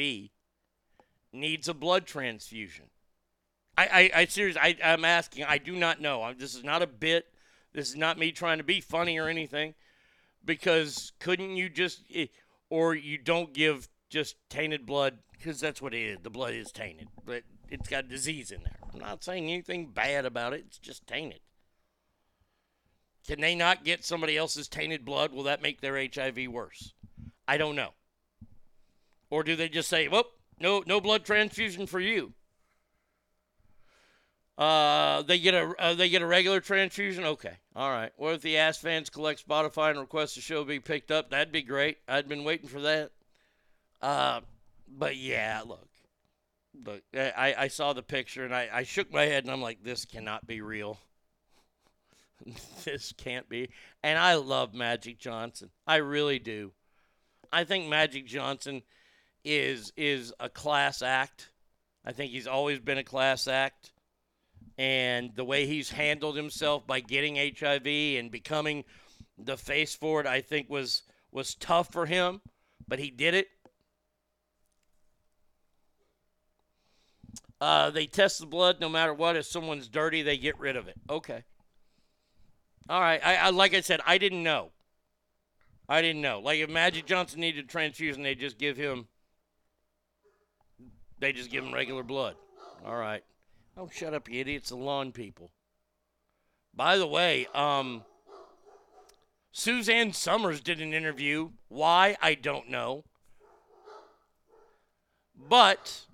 needs 1.33 1.69
a 1.69 1.75
blood 1.75 2.07
transfusion 2.07 2.87
i 3.77 4.11
i, 4.15 4.21
I 4.21 4.25
seriously 4.27 4.61
I, 4.61 4.77
i'm 4.83 5.05
asking 5.05 5.45
i 5.45 5.59
do 5.59 5.75
not 5.77 6.01
know 6.01 6.33
this 6.37 6.55
is 6.55 6.65
not 6.65 6.83
a 6.83 6.87
bit 6.87 7.27
this 7.73 7.89
is 7.89 7.97
not 7.97 8.19
me 8.19 8.33
trying 8.33 8.59
to 8.59 8.65
be 8.65 8.81
funny 8.81 9.19
or 9.19 9.29
anything 9.29 9.75
because 10.45 11.13
couldn't 11.19 11.57
you 11.57 11.69
just 11.69 12.03
eh, 12.15 12.27
or 12.71 12.95
you 12.95 13.19
don't 13.19 13.53
give 13.53 13.89
just 14.11 14.37
tainted 14.49 14.87
blood 14.87 15.19
because 15.33 15.61
that's 15.61 15.83
what 15.83 15.95
it 15.95 16.03
is 16.03 16.19
the 16.23 16.31
blood 16.31 16.55
is 16.55 16.71
tainted 16.71 17.09
but 17.25 17.43
it's 17.71 17.89
got 17.89 18.09
disease 18.09 18.51
in 18.51 18.63
there. 18.63 18.79
I'm 18.93 19.01
not 19.01 19.25
saying 19.25 19.51
anything 19.51 19.87
bad 19.87 20.25
about 20.25 20.53
it. 20.53 20.65
It's 20.67 20.79
just 20.79 21.07
tainted. 21.07 21.41
Can 23.27 23.41
they 23.41 23.55
not 23.55 23.85
get 23.85 24.05
somebody 24.05 24.37
else's 24.37 24.69
tainted 24.69 25.05
blood? 25.05 25.33
Will 25.33 25.45
that 25.45 25.63
make 25.63 25.81
their 25.81 25.97
HIV 25.97 26.49
worse? 26.49 26.93
I 27.49 27.57
don't 27.57 27.77
know. 27.77 27.91
Or 29.31 29.43
do 29.43 29.57
they 29.57 29.69
just 29.69 29.89
say, 29.89 30.09
"Whoop, 30.09 30.27
no, 30.61 30.83
no 30.87 31.01
blood 31.01 31.25
transfusion 31.25 31.87
for 31.87 32.01
you"? 32.01 32.35
Uh, 34.57 35.23
they 35.23 35.39
get 35.39 35.55
a 35.55 35.75
uh, 35.79 35.95
they 35.95 36.09
get 36.09 36.23
a 36.23 36.27
regular 36.27 36.61
transfusion. 36.61 37.25
Okay, 37.25 37.57
all 37.75 37.91
right. 37.91 38.13
What 38.17 38.35
if 38.35 38.43
the 38.43 38.57
ass 38.59 38.79
fans 38.79 39.11
collect 39.11 39.47
Spotify 39.47 39.91
and 39.91 39.99
request 39.99 40.37
the 40.37 40.41
show 40.41 40.63
be 40.63 40.79
picked 40.79 41.11
up? 41.11 41.31
That'd 41.31 41.53
be 41.53 41.63
great. 41.63 41.99
I'd 42.07 42.29
been 42.29 42.45
waiting 42.45 42.69
for 42.69 42.81
that. 42.83 43.11
Uh, 44.01 44.43
but 44.87 45.17
yeah, 45.17 45.63
look, 45.67 45.89
look. 46.85 47.03
I 47.15 47.55
I 47.59 47.69
saw 47.69 47.95
the 47.95 48.03
picture 48.03 48.45
and 48.45 48.55
I 48.55 48.69
I 48.73 48.83
shook 48.85 49.11
my 49.11 49.25
head 49.25 49.43
and 49.43 49.53
I'm 49.53 49.63
like, 49.63 49.83
this 49.83 50.05
cannot 50.05 50.47
be 50.47 50.61
real. 50.61 51.01
this 52.85 53.13
can't 53.13 53.49
be. 53.49 53.71
And 54.03 54.19
I 54.19 54.35
love 54.35 54.75
Magic 54.75 55.19
Johnson. 55.19 55.71
I 55.87 55.97
really 55.97 56.39
do. 56.39 56.73
I 57.53 57.65
think 57.65 57.89
Magic 57.89 58.27
Johnson 58.27 58.83
is 59.45 59.93
is 59.97 60.33
a 60.41 60.49
class 60.49 61.03
act. 61.03 61.51
I 62.05 62.13
think 62.13 62.33
he's 62.33 62.47
always 62.47 62.81
been 62.81 62.99
a 62.99 63.05
class 63.05 63.47
act. 63.47 63.93
And 64.77 65.31
the 65.37 65.45
way 65.45 65.67
he's 65.67 65.91
handled 65.91 66.37
himself 66.37 66.87
by 66.87 67.01
getting 67.01 67.37
HIV 67.37 67.87
and 67.87 68.31
becoming 68.31 68.85
the 69.39 69.57
face 69.57 69.95
for 69.95 70.21
it, 70.21 70.27
I 70.27 70.41
think 70.41 70.69
was 70.69 71.03
was 71.31 71.55
tough 71.55 71.93
for 71.93 72.07
him, 72.07 72.41
but 72.89 72.99
he 72.99 73.11
did 73.11 73.35
it. 73.35 73.49
Uh, 77.61 77.91
they 77.91 78.07
test 78.07 78.41
the 78.41 78.47
blood 78.47 78.81
no 78.81 78.89
matter 78.89 79.15
what. 79.15 79.37
If 79.37 79.47
someone's 79.47 79.89
dirty, 79.89 80.23
they 80.23 80.37
get 80.37 80.59
rid 80.59 80.77
of 80.77 80.89
it. 80.89 80.97
Okay. 81.09 81.45
All 82.89 83.01
right. 83.01 83.21
I, 83.25 83.37
I 83.37 83.51
like 83.51 83.75
I 83.75 83.81
said, 83.81 84.01
I 84.07 84.19
didn't 84.19 84.43
know. 84.43 84.71
I 85.89 86.03
didn't 86.03 86.23
know. 86.23 86.41
Like 86.41 86.59
if 86.59 86.71
Magic 86.71 87.07
Johnson 87.07 87.41
needed 87.41 87.65
a 87.65 87.69
transfusion, 87.69 88.23
they 88.23 88.35
just 88.35 88.59
give 88.59 88.77
him. 88.77 89.09
They 91.19 91.33
just 91.33 91.51
give 91.51 91.65
him 91.65 91.73
regular 91.73 92.03
blood. 92.03 92.37
All 92.85 92.97
right. 92.97 93.23
Oh, 93.77 93.89
shut 93.93 94.15
up, 94.15 94.29
you 94.29 94.41
idiots! 94.41 94.69
The 94.69 94.77
lawn 94.77 95.13
people. 95.13 95.51
By 96.75 96.97
the 96.97 97.07
way, 97.07 97.47
um, 97.55 98.05
Suzanne 99.53 100.13
Somers 100.13 100.61
did 100.61 100.81
an 100.81 100.93
interview. 100.93 101.51
Why 101.69 102.17
I 102.21 102.35
don't 102.35 102.69
know. 102.69 103.05
But 105.37 106.07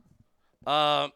uh, 0.67 1.09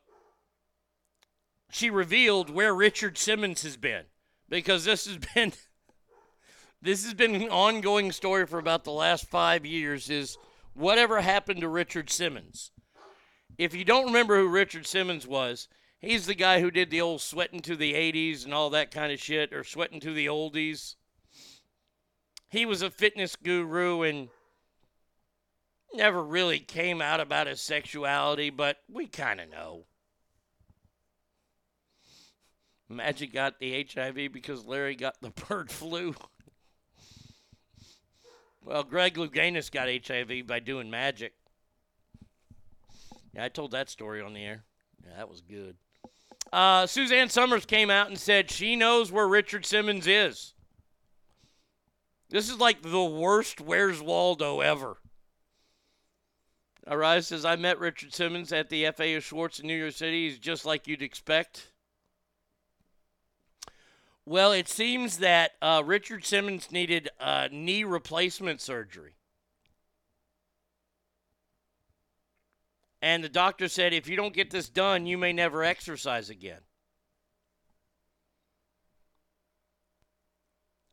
she 1.71 1.91
revealed 1.91 2.51
where 2.51 2.75
Richard 2.75 3.17
Simmons 3.17 3.63
has 3.63 3.77
been 3.77 4.05
because 4.49 4.85
this 4.85 5.07
has 5.07 5.19
been 5.35 5.53
this 6.83 7.05
has 7.05 7.15
been 7.15 7.35
an 7.35 7.49
ongoing 7.49 8.13
story 8.13 8.47
for 8.47 8.59
about 8.59 8.85
the 8.85 8.93
last 8.93 9.27
five 9.29 9.65
years. 9.65 10.11
Is 10.11 10.37
whatever 10.75 11.21
happened 11.21 11.63
to 11.63 11.69
Richard 11.69 12.11
Simmons? 12.11 12.73
If 13.57 13.75
you 13.75 13.85
don't 13.85 14.07
remember 14.07 14.39
who 14.39 14.49
Richard 14.49 14.87
Simmons 14.87 15.27
was, 15.27 15.69
he's 15.99 16.27
the 16.27 16.35
guy 16.35 16.61
who 16.61 16.71
did 16.71 16.91
the 16.91 17.01
old 17.01 17.21
sweating 17.21 17.61
to 17.61 17.77
the 17.77 17.95
80s 17.95 18.45
and 18.45 18.53
all 18.53 18.69
that 18.71 18.91
kind 18.91 19.13
of 19.13 19.21
shit, 19.21 19.55
or 19.55 19.65
sweating 19.65 20.01
to 20.01 20.13
the 20.13 20.27
oldies. 20.27 20.97
He 22.49 22.67
was 22.67 22.83
a 22.83 22.91
fitness 22.91 23.37
guru 23.37 24.03
and 24.03 24.29
never 25.95 26.23
really 26.23 26.59
came 26.59 27.01
out 27.01 27.21
about 27.21 27.47
his 27.47 27.61
sexuality, 27.61 28.51
but 28.51 28.79
we 28.93 29.07
kind 29.07 29.41
of 29.41 29.51
know. 29.51 29.87
Magic 32.89 33.33
got 33.33 33.59
the 33.59 33.87
HIV 33.93 34.33
because 34.33 34.67
Larry 34.67 34.95
got 34.95 35.21
the 35.21 35.31
bird 35.49 35.71
flu. 35.71 36.15
well, 38.65 38.85
Greg 38.85 39.15
Louganis 39.15 39.71
got 39.71 39.89
HIV 39.89 40.47
by 40.47 40.61
doing 40.61 40.91
magic. 40.91 41.33
Yeah, 43.35 43.45
I 43.45 43.49
told 43.49 43.73
that 43.73 43.91
story 43.91 44.21
on 44.21 44.35
the 44.35 44.45
air. 44.45 44.65
Yeah, 45.05 45.17
that 45.17 45.29
was 45.29 45.41
good. 45.41 45.77
Uh, 46.53 46.87
Suzanne 46.87 47.29
Somers 47.29 47.65
came 47.65 47.91
out 47.91 48.09
and 48.09 48.19
said 48.19 48.51
she 48.51 48.77
knows 48.77 49.11
where 49.11 49.27
Richard 49.27 49.67
Simmons 49.67 50.07
is. 50.07 50.55
This 52.31 52.49
is 52.49 52.59
like 52.59 52.83
the 52.83 53.05
worst 53.05 53.61
Where's 53.61 54.01
Waldo 54.01 54.61
ever. 54.61 54.99
Arise 56.87 57.29
says, 57.29 57.45
I 57.45 57.57
met 57.57 57.79
Richard 57.79 58.13
Simmons 58.13 58.53
at 58.53 58.69
the 58.69 58.87
FAO 58.91 59.21
Schwarz 59.21 59.59
in 59.59 59.67
New 59.67 59.77
York 59.77 59.95
City. 59.95 60.29
He's 60.29 60.39
just 60.39 60.67
like 60.67 60.87
you'd 60.87 61.03
expect. 61.03 61.71
Well, 64.27 64.53
it 64.53 64.69
seems 64.69 65.19
that 65.19 65.53
uh, 65.61 65.83
Richard 65.85 66.25
Simmons 66.25 66.73
needed 66.73 67.11
uh, 67.21 67.49
knee 67.53 67.85
replacement 67.85 68.61
surgery. 68.61 69.17
And 73.03 73.23
the 73.23 73.29
doctor 73.29 73.69
said, 73.69 73.93
if 73.93 74.09
you 74.09 74.17
don't 74.17 74.33
get 74.33 74.51
this 74.51 74.71
done, 74.71 75.05
you 75.05 75.19
may 75.19 75.35
never 75.35 75.63
exercise 75.63 76.31
again. 76.31 76.61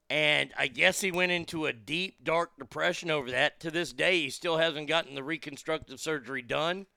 And 0.10 0.52
I 0.58 0.68
guess 0.68 1.00
he 1.00 1.10
went 1.10 1.32
into 1.32 1.68
a 1.68 1.72
deep, 1.72 2.26
dark 2.26 2.58
depression 2.60 3.10
over 3.10 3.32
that. 3.32 3.62
To 3.62 3.72
this 3.72 3.94
day, 3.94 4.24
he 4.24 4.30
still 4.30 4.58
hasn't 4.58 4.90
gotten 4.90 5.16
the 5.16 5.24
reconstructive 5.24 6.02
surgery 6.02 6.42
done. 6.42 6.88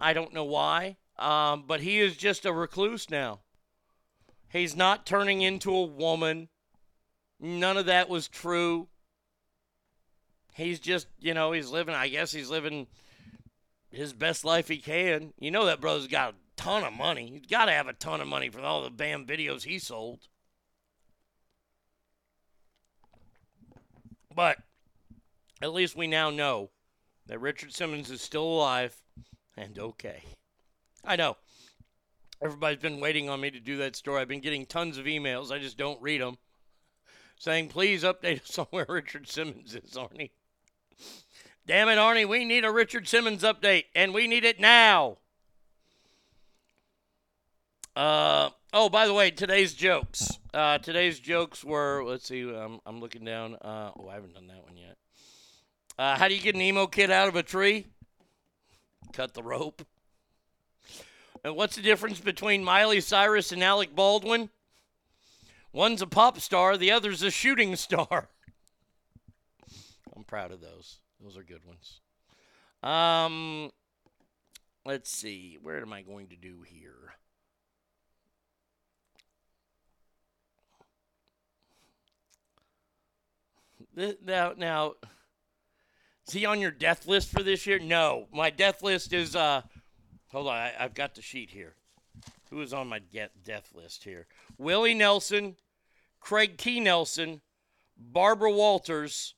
I 0.00 0.12
don't 0.12 0.34
know 0.34 0.42
why. 0.42 0.96
Um, 1.20 1.62
but 1.68 1.82
he 1.82 2.00
is 2.00 2.16
just 2.16 2.44
a 2.44 2.52
recluse 2.52 3.08
now. 3.08 3.42
He's 4.48 4.76
not 4.76 5.06
turning 5.06 5.42
into 5.42 5.74
a 5.74 5.84
woman. 5.84 6.48
None 7.40 7.76
of 7.76 7.86
that 7.86 8.08
was 8.08 8.28
true. 8.28 8.88
He's 10.54 10.80
just, 10.80 11.06
you 11.20 11.34
know, 11.34 11.52
he's 11.52 11.68
living, 11.68 11.94
I 11.94 12.08
guess 12.08 12.32
he's 12.32 12.48
living 12.48 12.86
his 13.90 14.12
best 14.12 14.44
life 14.44 14.68
he 14.68 14.78
can. 14.78 15.32
You 15.38 15.50
know 15.50 15.66
that 15.66 15.80
brother's 15.80 16.06
got 16.06 16.32
a 16.32 16.36
ton 16.56 16.84
of 16.84 16.92
money. 16.92 17.30
He's 17.30 17.46
got 17.46 17.66
to 17.66 17.72
have 17.72 17.88
a 17.88 17.92
ton 17.92 18.20
of 18.20 18.28
money 18.28 18.48
for 18.48 18.60
all 18.60 18.82
the 18.82 18.90
damn 18.90 19.26
videos 19.26 19.64
he 19.64 19.78
sold. 19.78 20.28
But 24.34 24.58
at 25.62 25.72
least 25.72 25.96
we 25.96 26.06
now 26.06 26.30
know 26.30 26.70
that 27.26 27.40
Richard 27.40 27.74
Simmons 27.74 28.10
is 28.10 28.20
still 28.20 28.44
alive 28.44 29.02
and 29.56 29.78
okay. 29.78 30.22
I 31.04 31.16
know. 31.16 31.36
Everybody's 32.42 32.80
been 32.80 33.00
waiting 33.00 33.28
on 33.28 33.40
me 33.40 33.50
to 33.50 33.60
do 33.60 33.78
that 33.78 33.96
story. 33.96 34.20
I've 34.20 34.28
been 34.28 34.40
getting 34.40 34.66
tons 34.66 34.98
of 34.98 35.06
emails. 35.06 35.50
I 35.50 35.58
just 35.58 35.78
don't 35.78 36.00
read 36.02 36.20
them. 36.20 36.36
Saying, 37.38 37.68
please 37.68 38.02
update 38.02 38.42
us 38.42 38.58
on 38.58 38.66
where 38.70 38.86
Richard 38.88 39.28
Simmons 39.28 39.74
is, 39.74 39.94
Arnie. 39.94 40.30
Damn 41.66 41.88
it, 41.88 41.96
Arnie, 41.96 42.28
we 42.28 42.44
need 42.44 42.64
a 42.64 42.70
Richard 42.70 43.08
Simmons 43.08 43.42
update, 43.42 43.84
and 43.94 44.14
we 44.14 44.26
need 44.26 44.44
it 44.44 44.60
now. 44.60 45.18
Uh, 47.96 48.50
oh, 48.72 48.88
by 48.88 49.06
the 49.06 49.14
way, 49.14 49.30
today's 49.30 49.74
jokes. 49.74 50.38
Uh, 50.54 50.78
today's 50.78 51.18
jokes 51.18 51.64
were, 51.64 52.04
let's 52.04 52.28
see, 52.28 52.42
I'm, 52.42 52.78
I'm 52.86 53.00
looking 53.00 53.24
down. 53.24 53.54
Uh, 53.56 53.90
oh, 53.98 54.08
I 54.08 54.14
haven't 54.14 54.34
done 54.34 54.46
that 54.46 54.62
one 54.62 54.76
yet. 54.76 54.96
Uh, 55.98 56.16
how 56.16 56.28
do 56.28 56.34
you 56.34 56.40
get 56.40 56.54
an 56.54 56.60
emo 56.60 56.86
kid 56.86 57.10
out 57.10 57.28
of 57.28 57.36
a 57.36 57.42
tree? 57.42 57.86
Cut 59.12 59.34
the 59.34 59.42
rope. 59.42 59.82
And 61.46 61.54
what's 61.54 61.76
the 61.76 61.82
difference 61.82 62.18
between 62.18 62.64
Miley 62.64 63.00
Cyrus 63.00 63.52
and 63.52 63.62
Alec 63.62 63.94
Baldwin? 63.94 64.50
One's 65.72 66.02
a 66.02 66.06
pop 66.08 66.40
star, 66.40 66.76
the 66.76 66.90
other's 66.90 67.22
a 67.22 67.30
shooting 67.30 67.76
star. 67.76 68.30
I'm 70.16 70.24
proud 70.24 70.50
of 70.50 70.60
those. 70.60 70.98
Those 71.22 71.36
are 71.36 71.44
good 71.44 71.60
ones. 71.64 72.00
Um, 72.82 73.70
let's 74.84 75.08
see. 75.08 75.56
Where 75.62 75.80
am 75.80 75.92
I 75.92 76.02
going 76.02 76.26
to 76.30 76.36
do 76.36 76.64
here? 76.66 77.14
Now, 84.24 84.52
now, 84.56 84.94
is 86.26 86.34
he 86.34 86.44
on 86.44 86.60
your 86.60 86.72
death 86.72 87.06
list 87.06 87.30
for 87.30 87.44
this 87.44 87.68
year? 87.68 87.78
No, 87.78 88.26
my 88.32 88.50
death 88.50 88.82
list 88.82 89.12
is. 89.12 89.36
uh 89.36 89.62
Hold 90.32 90.48
on, 90.48 90.56
I, 90.56 90.72
have 90.78 90.94
got 90.94 91.14
the 91.14 91.22
sheet 91.22 91.50
here. 91.50 91.74
Who 92.50 92.60
is 92.60 92.72
on 92.72 92.88
my 92.88 92.98
get 92.98 93.44
death 93.44 93.72
list 93.74 94.04
here? 94.04 94.26
Willie 94.58 94.94
Nelson, 94.94 95.56
Craig 96.20 96.56
T. 96.56 96.80
Nelson, 96.80 97.40
Barbara 97.96 98.50
Walters, 98.50 99.34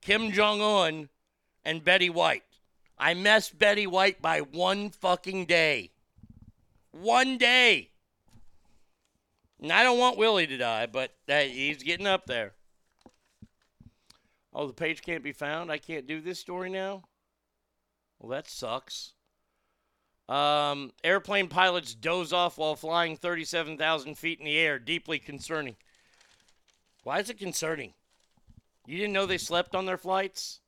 Kim 0.00 0.32
Jong 0.32 0.60
Un, 0.60 1.08
and 1.64 1.84
Betty 1.84 2.10
White. 2.10 2.44
I 2.98 3.14
missed 3.14 3.58
Betty 3.58 3.86
White 3.86 4.20
by 4.20 4.40
one 4.40 4.90
fucking 4.90 5.46
day. 5.46 5.92
One 6.90 7.38
day. 7.38 7.90
And 9.60 9.72
I 9.72 9.82
don't 9.82 9.98
want 9.98 10.18
Willie 10.18 10.46
to 10.46 10.56
die, 10.56 10.86
but 10.86 11.12
he's 11.26 11.82
getting 11.82 12.06
up 12.06 12.26
there. 12.26 12.54
Oh, 14.52 14.66
the 14.66 14.72
page 14.72 15.02
can't 15.02 15.22
be 15.22 15.32
found? 15.32 15.70
I 15.70 15.78
can't 15.78 16.06
do 16.06 16.20
this 16.20 16.38
story 16.38 16.70
now? 16.70 17.02
Well, 18.18 18.30
that 18.30 18.48
sucks. 18.48 19.12
Um, 20.28 20.92
airplane 21.02 21.48
pilots 21.48 21.94
doze 21.94 22.32
off 22.32 22.58
while 22.58 22.76
flying 22.76 23.16
37,000 23.16 24.16
feet 24.16 24.38
in 24.38 24.44
the 24.44 24.58
air. 24.58 24.78
Deeply 24.78 25.18
concerning. 25.18 25.76
Why 27.02 27.20
is 27.20 27.30
it 27.30 27.38
concerning? 27.38 27.94
You 28.86 28.98
didn't 28.98 29.14
know 29.14 29.26
they 29.26 29.38
slept 29.38 29.74
on 29.74 29.86
their 29.86 29.96
flights? 29.96 30.60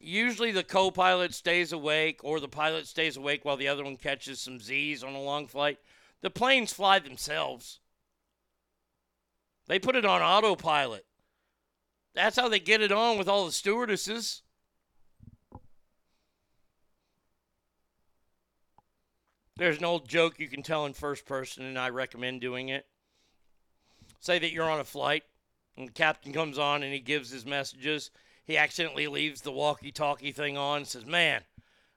Usually 0.00 0.52
the 0.52 0.64
co 0.64 0.90
pilot 0.90 1.34
stays 1.34 1.72
awake 1.72 2.20
or 2.22 2.40
the 2.40 2.48
pilot 2.48 2.86
stays 2.86 3.16
awake 3.16 3.44
while 3.44 3.56
the 3.56 3.68
other 3.68 3.84
one 3.84 3.96
catches 3.96 4.40
some 4.40 4.60
Z's 4.60 5.02
on 5.02 5.14
a 5.14 5.20
long 5.20 5.46
flight. 5.46 5.78
The 6.20 6.30
planes 6.30 6.72
fly 6.72 6.98
themselves. 6.98 7.80
They 9.66 9.78
put 9.78 9.96
it 9.96 10.04
on 10.04 10.22
autopilot. 10.22 11.06
That's 12.14 12.36
how 12.36 12.48
they 12.48 12.60
get 12.60 12.80
it 12.80 12.92
on 12.92 13.18
with 13.18 13.28
all 13.28 13.46
the 13.46 13.52
stewardesses. 13.52 14.42
There's 19.56 19.78
an 19.78 19.84
old 19.84 20.06
joke 20.06 20.38
you 20.38 20.48
can 20.48 20.62
tell 20.62 20.84
in 20.84 20.92
first 20.92 21.24
person, 21.24 21.64
and 21.64 21.78
I 21.78 21.88
recommend 21.88 22.42
doing 22.42 22.68
it. 22.68 22.86
Say 24.20 24.38
that 24.38 24.52
you're 24.52 24.68
on 24.68 24.80
a 24.80 24.84
flight, 24.84 25.22
and 25.76 25.88
the 25.88 25.92
captain 25.92 26.32
comes 26.32 26.58
on 26.58 26.82
and 26.82 26.92
he 26.92 27.00
gives 27.00 27.30
his 27.30 27.46
messages. 27.46 28.10
He 28.44 28.58
accidentally 28.58 29.06
leaves 29.06 29.40
the 29.40 29.52
walkie 29.52 29.92
talkie 29.92 30.32
thing 30.32 30.58
on 30.58 30.78
and 30.78 30.86
says, 30.86 31.06
Man, 31.06 31.42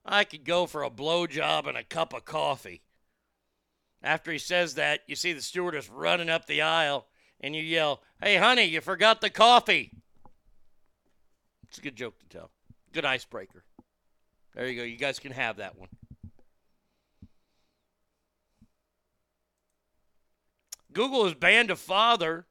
I 0.06 0.24
could 0.24 0.46
go 0.46 0.66
for 0.66 0.84
a 0.84 0.90
blowjob 0.90 1.68
and 1.68 1.78
a 1.78 1.84
cup 1.84 2.14
of 2.14 2.26
coffee. 2.26 2.82
After 4.02 4.32
he 4.32 4.38
says 4.38 4.76
that, 4.76 5.02
you 5.08 5.16
see 5.16 5.34
the 5.34 5.42
stewardess 5.42 5.90
running 5.90 6.30
up 6.30 6.46
the 6.46 6.62
aisle, 6.62 7.08
and 7.42 7.54
you 7.56 7.62
yell, 7.62 8.02
Hey, 8.22 8.38
honey, 8.38 8.64
you 8.64 8.80
forgot 8.80 9.20
the 9.20 9.30
coffee. 9.30 9.92
It's 11.68 11.78
a 11.78 11.82
good 11.82 11.96
joke 11.96 12.18
to 12.20 12.30
tell. 12.30 12.52
Good 12.94 13.06
icebreaker. 13.06 13.64
There 14.56 14.68
you 14.68 14.78
go. 14.78 14.84
You 14.84 14.98
guys 14.98 15.20
can 15.20 15.34
have 15.34 15.58
that 15.58 15.78
one. 15.78 15.90
Google 20.92 21.26
has 21.26 21.34
banned 21.34 21.70
a 21.72 21.76
father 21.76 22.46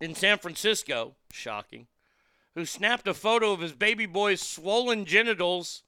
in 0.00 0.14
San 0.14 0.38
Francisco, 0.38 1.16
shocking, 1.30 1.86
who 2.54 2.64
snapped 2.64 3.06
a 3.06 3.14
photo 3.14 3.52
of 3.52 3.60
his 3.60 3.72
baby 3.72 4.06
boy's 4.06 4.42
swollen 4.42 5.04
genitals 5.04 5.82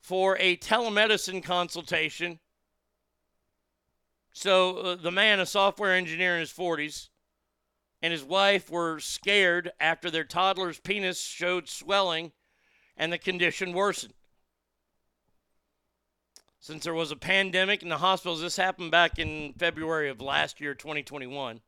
for 0.00 0.36
a 0.38 0.56
telemedicine 0.56 1.42
consultation. 1.42 2.40
So 4.32 4.78
uh, 4.78 4.94
the 4.96 5.10
man, 5.10 5.40
a 5.40 5.46
software 5.46 5.94
engineer 5.94 6.34
in 6.34 6.40
his 6.40 6.52
40s, 6.52 7.08
and 8.02 8.12
his 8.12 8.24
wife 8.24 8.70
were 8.70 8.98
scared 8.98 9.72
after 9.78 10.10
their 10.10 10.24
toddler's 10.24 10.80
penis 10.80 11.20
showed 11.20 11.68
swelling 11.68 12.32
and 12.96 13.12
the 13.12 13.18
condition 13.18 13.72
worsened. 13.72 14.14
Since 16.62 16.84
there 16.84 16.94
was 16.94 17.10
a 17.10 17.16
pandemic 17.16 17.82
in 17.82 17.88
the 17.88 17.98
hospitals, 17.98 18.42
this 18.42 18.56
happened 18.56 18.90
back 18.90 19.18
in 19.18 19.54
February 19.54 20.10
of 20.10 20.20
last 20.20 20.60
year, 20.60 20.74
2021. 20.74 21.62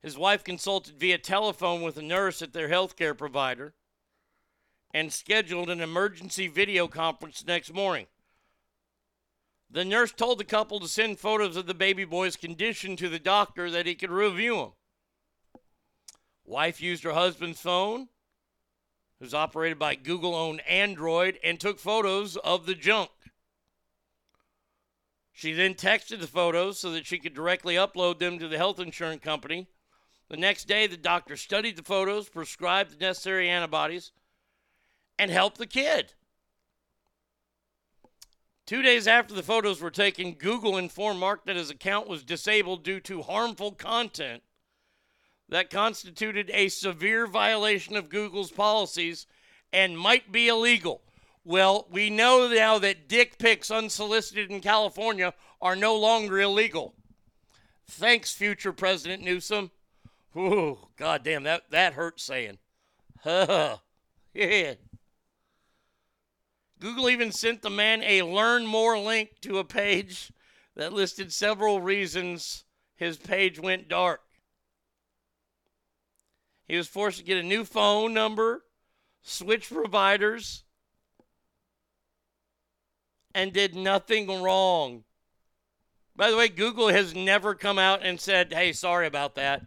His 0.00 0.16
wife 0.16 0.44
consulted 0.44 0.98
via 0.98 1.18
telephone 1.18 1.82
with 1.82 1.98
a 1.98 2.02
nurse 2.02 2.40
at 2.40 2.54
their 2.54 2.70
healthcare 2.70 3.16
provider 3.16 3.74
and 4.94 5.12
scheduled 5.12 5.68
an 5.68 5.82
emergency 5.82 6.48
video 6.48 6.88
conference 6.88 7.44
next 7.46 7.74
morning. 7.74 8.06
The 9.70 9.84
nurse 9.84 10.12
told 10.12 10.38
the 10.38 10.44
couple 10.44 10.80
to 10.80 10.88
send 10.88 11.18
photos 11.18 11.56
of 11.56 11.66
the 11.66 11.74
baby 11.74 12.06
boy's 12.06 12.36
condition 12.36 12.96
to 12.96 13.10
the 13.10 13.18
doctor 13.18 13.70
that 13.70 13.84
he 13.84 13.94
could 13.94 14.10
review 14.10 14.56
them. 14.56 14.72
Wife 16.46 16.80
used 16.80 17.04
her 17.04 17.12
husband's 17.12 17.60
phone, 17.60 18.08
who's 19.20 19.34
operated 19.34 19.78
by 19.78 19.94
Google 19.94 20.34
owned 20.34 20.60
Android, 20.68 21.38
and 21.42 21.58
took 21.58 21.78
photos 21.78 22.36
of 22.36 22.66
the 22.66 22.74
junk. 22.74 23.10
She 25.32 25.52
then 25.52 25.74
texted 25.74 26.20
the 26.20 26.26
photos 26.26 26.78
so 26.78 26.90
that 26.92 27.06
she 27.06 27.18
could 27.18 27.34
directly 27.34 27.74
upload 27.74 28.18
them 28.18 28.38
to 28.38 28.48
the 28.48 28.56
health 28.56 28.80
insurance 28.80 29.22
company. 29.22 29.68
The 30.28 30.36
next 30.36 30.66
day, 30.66 30.86
the 30.86 30.96
doctor 30.96 31.36
studied 31.36 31.76
the 31.76 31.82
photos, 31.82 32.28
prescribed 32.28 32.92
the 32.92 33.04
necessary 33.04 33.48
antibodies, 33.48 34.12
and 35.18 35.30
helped 35.30 35.58
the 35.58 35.66
kid. 35.66 36.14
Two 38.66 38.82
days 38.82 39.06
after 39.06 39.32
the 39.34 39.42
photos 39.42 39.80
were 39.80 39.90
taken, 39.90 40.32
Google 40.32 40.76
informed 40.76 41.20
Mark 41.20 41.46
that 41.46 41.56
his 41.56 41.70
account 41.70 42.06
was 42.06 42.22
disabled 42.22 42.84
due 42.84 43.00
to 43.00 43.22
harmful 43.22 43.72
content 43.72 44.42
that 45.48 45.70
constituted 45.70 46.50
a 46.52 46.68
severe 46.68 47.26
violation 47.26 47.96
of 47.96 48.10
Google's 48.10 48.50
policies 48.50 49.26
and 49.72 49.98
might 49.98 50.30
be 50.30 50.48
illegal. 50.48 51.02
Well, 51.44 51.86
we 51.90 52.10
know 52.10 52.48
now 52.48 52.78
that 52.78 53.08
dick 53.08 53.38
pics 53.38 53.70
unsolicited 53.70 54.50
in 54.50 54.60
California 54.60 55.32
are 55.60 55.76
no 55.76 55.96
longer 55.96 56.40
illegal. 56.40 56.94
Thanks, 57.86 58.34
future 58.34 58.72
President 58.72 59.22
Newsom. 59.22 59.70
Ooh, 60.36 60.78
goddamn, 60.96 61.44
that, 61.44 61.70
that 61.70 61.94
hurts 61.94 62.22
saying. 62.24 62.58
Huh. 63.22 63.78
Yeah. 64.34 64.74
Google 66.78 67.10
even 67.10 67.32
sent 67.32 67.62
the 67.62 67.70
man 67.70 68.04
a 68.04 68.22
learn 68.22 68.66
more 68.66 68.96
link 68.96 69.40
to 69.40 69.58
a 69.58 69.64
page 69.64 70.30
that 70.76 70.92
listed 70.92 71.32
several 71.32 71.80
reasons 71.80 72.64
his 72.94 73.16
page 73.16 73.58
went 73.58 73.88
dark. 73.88 74.20
He 76.68 76.76
was 76.76 76.86
forced 76.86 77.18
to 77.18 77.24
get 77.24 77.38
a 77.38 77.42
new 77.42 77.64
phone 77.64 78.12
number, 78.12 78.62
switch 79.22 79.70
providers, 79.70 80.64
and 83.34 83.54
did 83.54 83.74
nothing 83.74 84.42
wrong. 84.42 85.04
By 86.14 86.30
the 86.30 86.36
way, 86.36 86.48
Google 86.48 86.88
has 86.88 87.14
never 87.14 87.54
come 87.54 87.78
out 87.78 88.04
and 88.04 88.20
said, 88.20 88.52
hey, 88.52 88.74
sorry 88.74 89.06
about 89.06 89.34
that. 89.36 89.62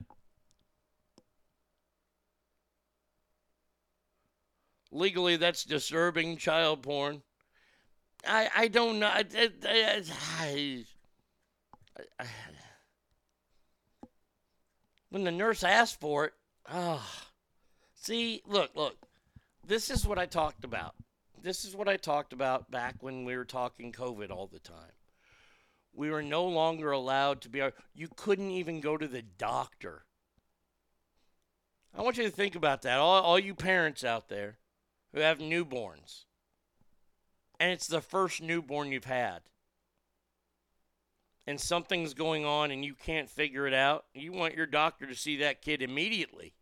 Legally, 4.92 5.38
that's 5.38 5.64
disturbing 5.64 6.38
child 6.38 6.84
porn. 6.84 7.24
I, 8.28 8.50
I 8.56 8.68
don't 8.68 9.00
know. 9.00 9.08
I, 9.08 9.24
I, 9.66 10.04
I, 10.40 10.86
when 15.10 15.24
the 15.24 15.32
nurse 15.32 15.64
asked 15.64 16.00
for 16.00 16.26
it, 16.26 16.34
oh, 16.74 17.06
see, 17.96 18.42
look, 18.46 18.72
look, 18.76 18.96
this 19.66 19.90
is 19.90 20.06
what 20.06 20.20
I 20.20 20.26
talked 20.26 20.64
about. 20.64 20.96
This 21.42 21.66
is 21.66 21.76
what 21.76 21.88
I 21.88 21.98
talked 21.98 22.34
about 22.34 22.70
back 22.70 22.96
when 23.02 23.26
we 23.26 23.36
were 23.36 23.46
talking 23.46 23.92
COVID 23.92 24.30
all 24.30 24.48
the 24.48 24.60
time. 24.60 24.94
We 25.94 26.10
were 26.10 26.22
no 26.22 26.46
longer 26.46 26.92
allowed 26.92 27.42
to 27.42 27.50
be, 27.50 27.62
you 27.94 28.08
couldn't 28.16 28.52
even 28.52 28.80
go 28.80 28.96
to 28.96 29.08
the 29.08 29.22
doctor. 29.22 30.06
I 31.98 32.02
want 32.02 32.18
you 32.18 32.24
to 32.24 32.30
think 32.30 32.56
about 32.56 32.84
that, 32.84 33.00
all, 33.00 33.22
all 33.22 33.40
you 33.40 33.54
parents 33.54 34.04
out 34.04 34.30
there 34.30 34.58
who 35.14 35.20
have 35.20 35.40
newborns, 35.40 36.24
and 37.60 37.72
it's 37.72 37.88
the 37.88 38.00
first 38.00 38.42
newborn 38.42 38.92
you've 38.92 39.04
had, 39.04 39.42
and 41.46 41.60
something's 41.60 42.14
going 42.14 42.46
on 42.46 42.72
and 42.72 42.86
you 42.86 42.94
can't 42.94 43.30
figure 43.30 43.68
it 43.68 43.74
out, 43.74 44.06
you 44.14 44.32
want 44.32 44.56
your 44.56 44.66
doctor 44.66 45.06
to 45.06 45.16
see 45.16 45.38
that 45.38 45.62
kid 45.62 45.82
immediately. 45.82 46.54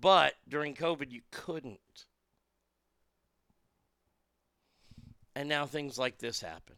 But 0.00 0.34
during 0.48 0.74
COVID, 0.74 1.10
you 1.10 1.22
couldn't. 1.30 1.78
And 5.34 5.48
now 5.48 5.66
things 5.66 5.98
like 5.98 6.18
this 6.18 6.40
happen. 6.40 6.76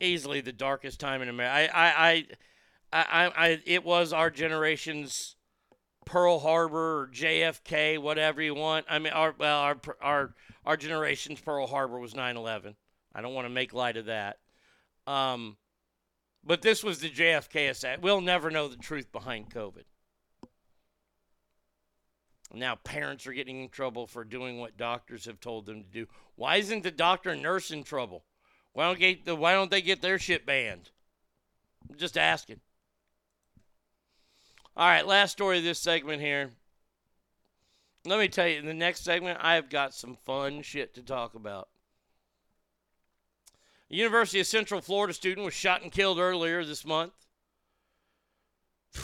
Easily 0.00 0.40
the 0.40 0.52
darkest 0.52 1.00
time 1.00 1.22
in 1.22 1.28
America. 1.28 1.76
I, 1.76 1.86
I, 1.86 2.26
I, 2.92 3.04
I, 3.04 3.32
I, 3.36 3.62
it 3.64 3.84
was 3.84 4.12
our 4.12 4.30
generation's 4.30 5.36
Pearl 6.04 6.38
Harbor 6.38 7.02
or 7.02 7.06
JFK, 7.08 7.98
whatever 7.98 8.40
you 8.40 8.54
want. 8.54 8.86
I 8.88 8.98
mean, 8.98 9.12
our 9.12 9.34
well, 9.36 9.58
our 9.58 9.76
our 10.00 10.34
our 10.64 10.76
generation's 10.76 11.40
Pearl 11.40 11.66
Harbor 11.66 11.98
was 11.98 12.14
9/11. 12.14 12.74
I 13.14 13.22
don't 13.22 13.34
want 13.34 13.46
to 13.46 13.52
make 13.52 13.74
light 13.74 13.96
of 13.96 14.06
that. 14.06 14.38
Um, 15.06 15.56
but 16.46 16.62
this 16.62 16.84
was 16.84 17.00
the 17.00 17.10
JFK 17.10 17.70
assassination. 17.70 18.02
We'll 18.02 18.20
never 18.20 18.50
know 18.50 18.68
the 18.68 18.76
truth 18.76 19.10
behind 19.10 19.50
COVID. 19.50 19.84
Now 22.54 22.76
parents 22.76 23.26
are 23.26 23.32
getting 23.32 23.62
in 23.62 23.68
trouble 23.68 24.06
for 24.06 24.24
doing 24.24 24.58
what 24.58 24.76
doctors 24.76 25.24
have 25.24 25.40
told 25.40 25.66
them 25.66 25.82
to 25.82 25.90
do. 25.90 26.06
Why 26.36 26.56
isn't 26.56 26.84
the 26.84 26.90
doctor 26.90 27.30
and 27.30 27.42
nurse 27.42 27.70
in 27.70 27.82
trouble? 27.82 28.24
Why 28.72 28.86
don't 28.86 28.98
get 28.98 29.24
the, 29.24 29.34
why 29.34 29.52
don't 29.52 29.70
they 29.70 29.82
get 29.82 30.00
their 30.00 30.18
shit 30.18 30.46
banned? 30.46 30.90
I'm 31.90 31.98
just 31.98 32.16
asking. 32.16 32.60
All 34.76 34.86
right, 34.86 35.06
last 35.06 35.32
story 35.32 35.58
of 35.58 35.64
this 35.64 35.78
segment 35.78 36.20
here. 36.20 36.52
Let 38.04 38.20
me 38.20 38.28
tell 38.28 38.46
you, 38.46 38.58
in 38.58 38.66
the 38.66 38.74
next 38.74 39.02
segment, 39.02 39.38
I've 39.42 39.70
got 39.70 39.94
some 39.94 40.16
fun 40.24 40.62
shit 40.62 40.94
to 40.94 41.02
talk 41.02 41.34
about. 41.34 41.68
A 43.90 43.94
University 43.94 44.40
of 44.40 44.46
Central 44.48 44.80
Florida 44.80 45.14
student 45.14 45.44
was 45.44 45.54
shot 45.54 45.82
and 45.82 45.92
killed 45.92 46.18
earlier 46.18 46.64
this 46.64 46.84
month 46.84 47.12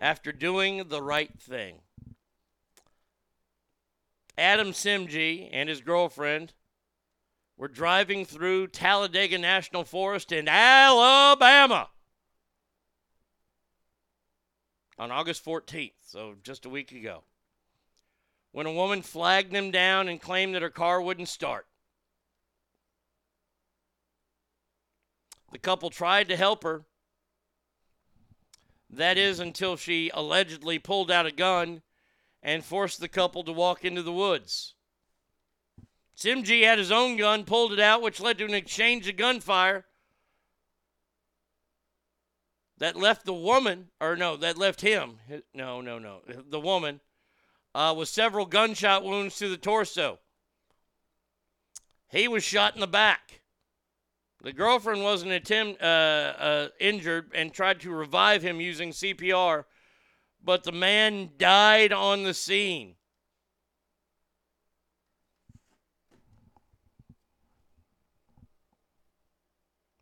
after 0.00 0.32
doing 0.32 0.88
the 0.88 1.00
right 1.00 1.38
thing. 1.38 1.76
Adam 4.36 4.72
Simjee 4.72 5.48
and 5.52 5.68
his 5.68 5.80
girlfriend 5.80 6.52
were 7.56 7.68
driving 7.68 8.24
through 8.24 8.66
Talladega 8.66 9.38
National 9.38 9.84
Forest 9.84 10.32
in 10.32 10.48
Alabama 10.48 11.90
on 14.98 15.12
August 15.12 15.44
14th, 15.44 15.92
so 16.04 16.34
just 16.42 16.66
a 16.66 16.70
week 16.70 16.90
ago, 16.90 17.22
when 18.50 18.66
a 18.66 18.72
woman 18.72 19.00
flagged 19.00 19.52
them 19.52 19.70
down 19.70 20.08
and 20.08 20.20
claimed 20.20 20.56
that 20.56 20.62
her 20.62 20.70
car 20.70 21.00
wouldn't 21.00 21.28
start. 21.28 21.66
The 25.52 25.58
couple 25.58 25.90
tried 25.90 26.28
to 26.28 26.36
help 26.36 26.64
her. 26.64 26.84
That 28.90 29.16
is 29.16 29.38
until 29.38 29.76
she 29.76 30.10
allegedly 30.12 30.78
pulled 30.78 31.10
out 31.10 31.26
a 31.26 31.32
gun 31.32 31.82
and 32.42 32.64
forced 32.64 33.00
the 33.00 33.08
couple 33.08 33.44
to 33.44 33.52
walk 33.52 33.84
into 33.84 34.02
the 34.02 34.12
woods. 34.12 34.74
Simjee 36.16 36.64
had 36.64 36.78
his 36.78 36.92
own 36.92 37.16
gun, 37.16 37.44
pulled 37.44 37.72
it 37.72 37.80
out, 37.80 38.02
which 38.02 38.20
led 38.20 38.38
to 38.38 38.44
an 38.44 38.54
exchange 38.54 39.08
of 39.08 39.16
gunfire 39.16 39.86
that 42.78 42.96
left 42.96 43.24
the 43.24 43.34
woman, 43.34 43.88
or 44.00 44.16
no, 44.16 44.36
that 44.36 44.58
left 44.58 44.80
him, 44.80 45.18
no, 45.54 45.80
no, 45.80 45.98
no, 45.98 46.20
the 46.26 46.60
woman, 46.60 47.00
uh, 47.74 47.94
with 47.96 48.08
several 48.08 48.44
gunshot 48.44 49.04
wounds 49.04 49.36
to 49.38 49.48
the 49.48 49.56
torso. 49.56 50.18
He 52.08 52.26
was 52.26 52.42
shot 52.42 52.74
in 52.74 52.80
the 52.80 52.86
back. 52.86 53.41
The 54.42 54.52
girlfriend 54.52 55.04
wasn't 55.04 55.30
attempt, 55.30 55.80
uh, 55.80 55.84
uh, 55.84 56.68
injured 56.80 57.30
and 57.32 57.52
tried 57.52 57.80
to 57.82 57.92
revive 57.92 58.42
him 58.42 58.60
using 58.60 58.90
CPR, 58.90 59.64
but 60.44 60.64
the 60.64 60.72
man 60.72 61.30
died 61.38 61.92
on 61.92 62.24
the 62.24 62.34
scene. 62.34 62.96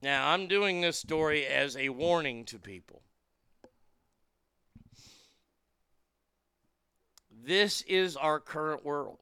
Now, 0.02 0.30
I'm 0.30 0.46
doing 0.46 0.80
this 0.80 0.98
story 0.98 1.44
as 1.46 1.76
a 1.76 1.90
warning 1.90 2.46
to 2.46 2.58
people. 2.58 3.02
This 7.30 7.82
is 7.82 8.16
our 8.16 8.40
current 8.40 8.86
world. 8.86 9.18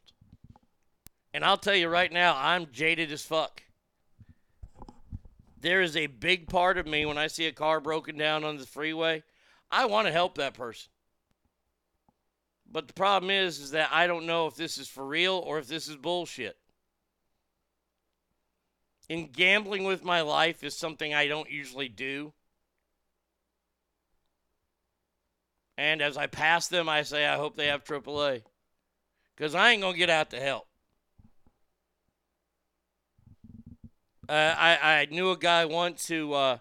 And 1.34 1.44
I'll 1.44 1.56
tell 1.56 1.74
you 1.74 1.88
right 1.88 2.12
now, 2.12 2.36
I'm 2.36 2.70
jaded 2.70 3.10
as 3.10 3.24
fuck. 3.24 3.62
There 5.60 5.82
is 5.82 5.96
a 5.96 6.06
big 6.06 6.48
part 6.48 6.78
of 6.78 6.86
me 6.86 7.04
when 7.04 7.18
I 7.18 7.26
see 7.26 7.46
a 7.46 7.52
car 7.52 7.80
broken 7.80 8.16
down 8.16 8.44
on 8.44 8.58
the 8.58 8.66
freeway, 8.66 9.24
I 9.70 9.86
want 9.86 10.06
to 10.06 10.12
help 10.12 10.36
that 10.36 10.54
person. 10.54 10.90
But 12.70 12.86
the 12.86 12.94
problem 12.94 13.30
is 13.30 13.58
is 13.58 13.70
that 13.72 13.90
I 13.92 14.06
don't 14.06 14.26
know 14.26 14.46
if 14.46 14.54
this 14.54 14.78
is 14.78 14.88
for 14.88 15.04
real 15.04 15.34
or 15.34 15.58
if 15.58 15.66
this 15.66 15.88
is 15.88 15.96
bullshit. 15.96 16.56
And 19.10 19.32
gambling 19.32 19.84
with 19.84 20.04
my 20.04 20.20
life 20.20 20.62
is 20.62 20.76
something 20.76 21.14
I 21.14 21.28
don't 21.28 21.50
usually 21.50 21.88
do. 21.88 22.34
And 25.78 26.02
as 26.02 26.16
I 26.16 26.26
pass 26.26 26.68
them, 26.68 26.88
I 26.88 27.02
say, 27.02 27.26
I 27.26 27.36
hope 27.36 27.56
they 27.56 27.68
have 27.68 27.84
AAA. 27.84 28.42
Because 29.34 29.54
I 29.54 29.70
ain't 29.70 29.80
going 29.80 29.94
to 29.94 29.98
get 29.98 30.10
out 30.10 30.30
to 30.30 30.40
help. 30.40 30.67
Uh, 34.28 34.54
I, 34.58 34.78
I 34.82 35.06
knew 35.10 35.30
a 35.30 35.38
guy 35.38 35.64
once 35.64 36.06
who, 36.08 36.34
uh, 36.34 36.58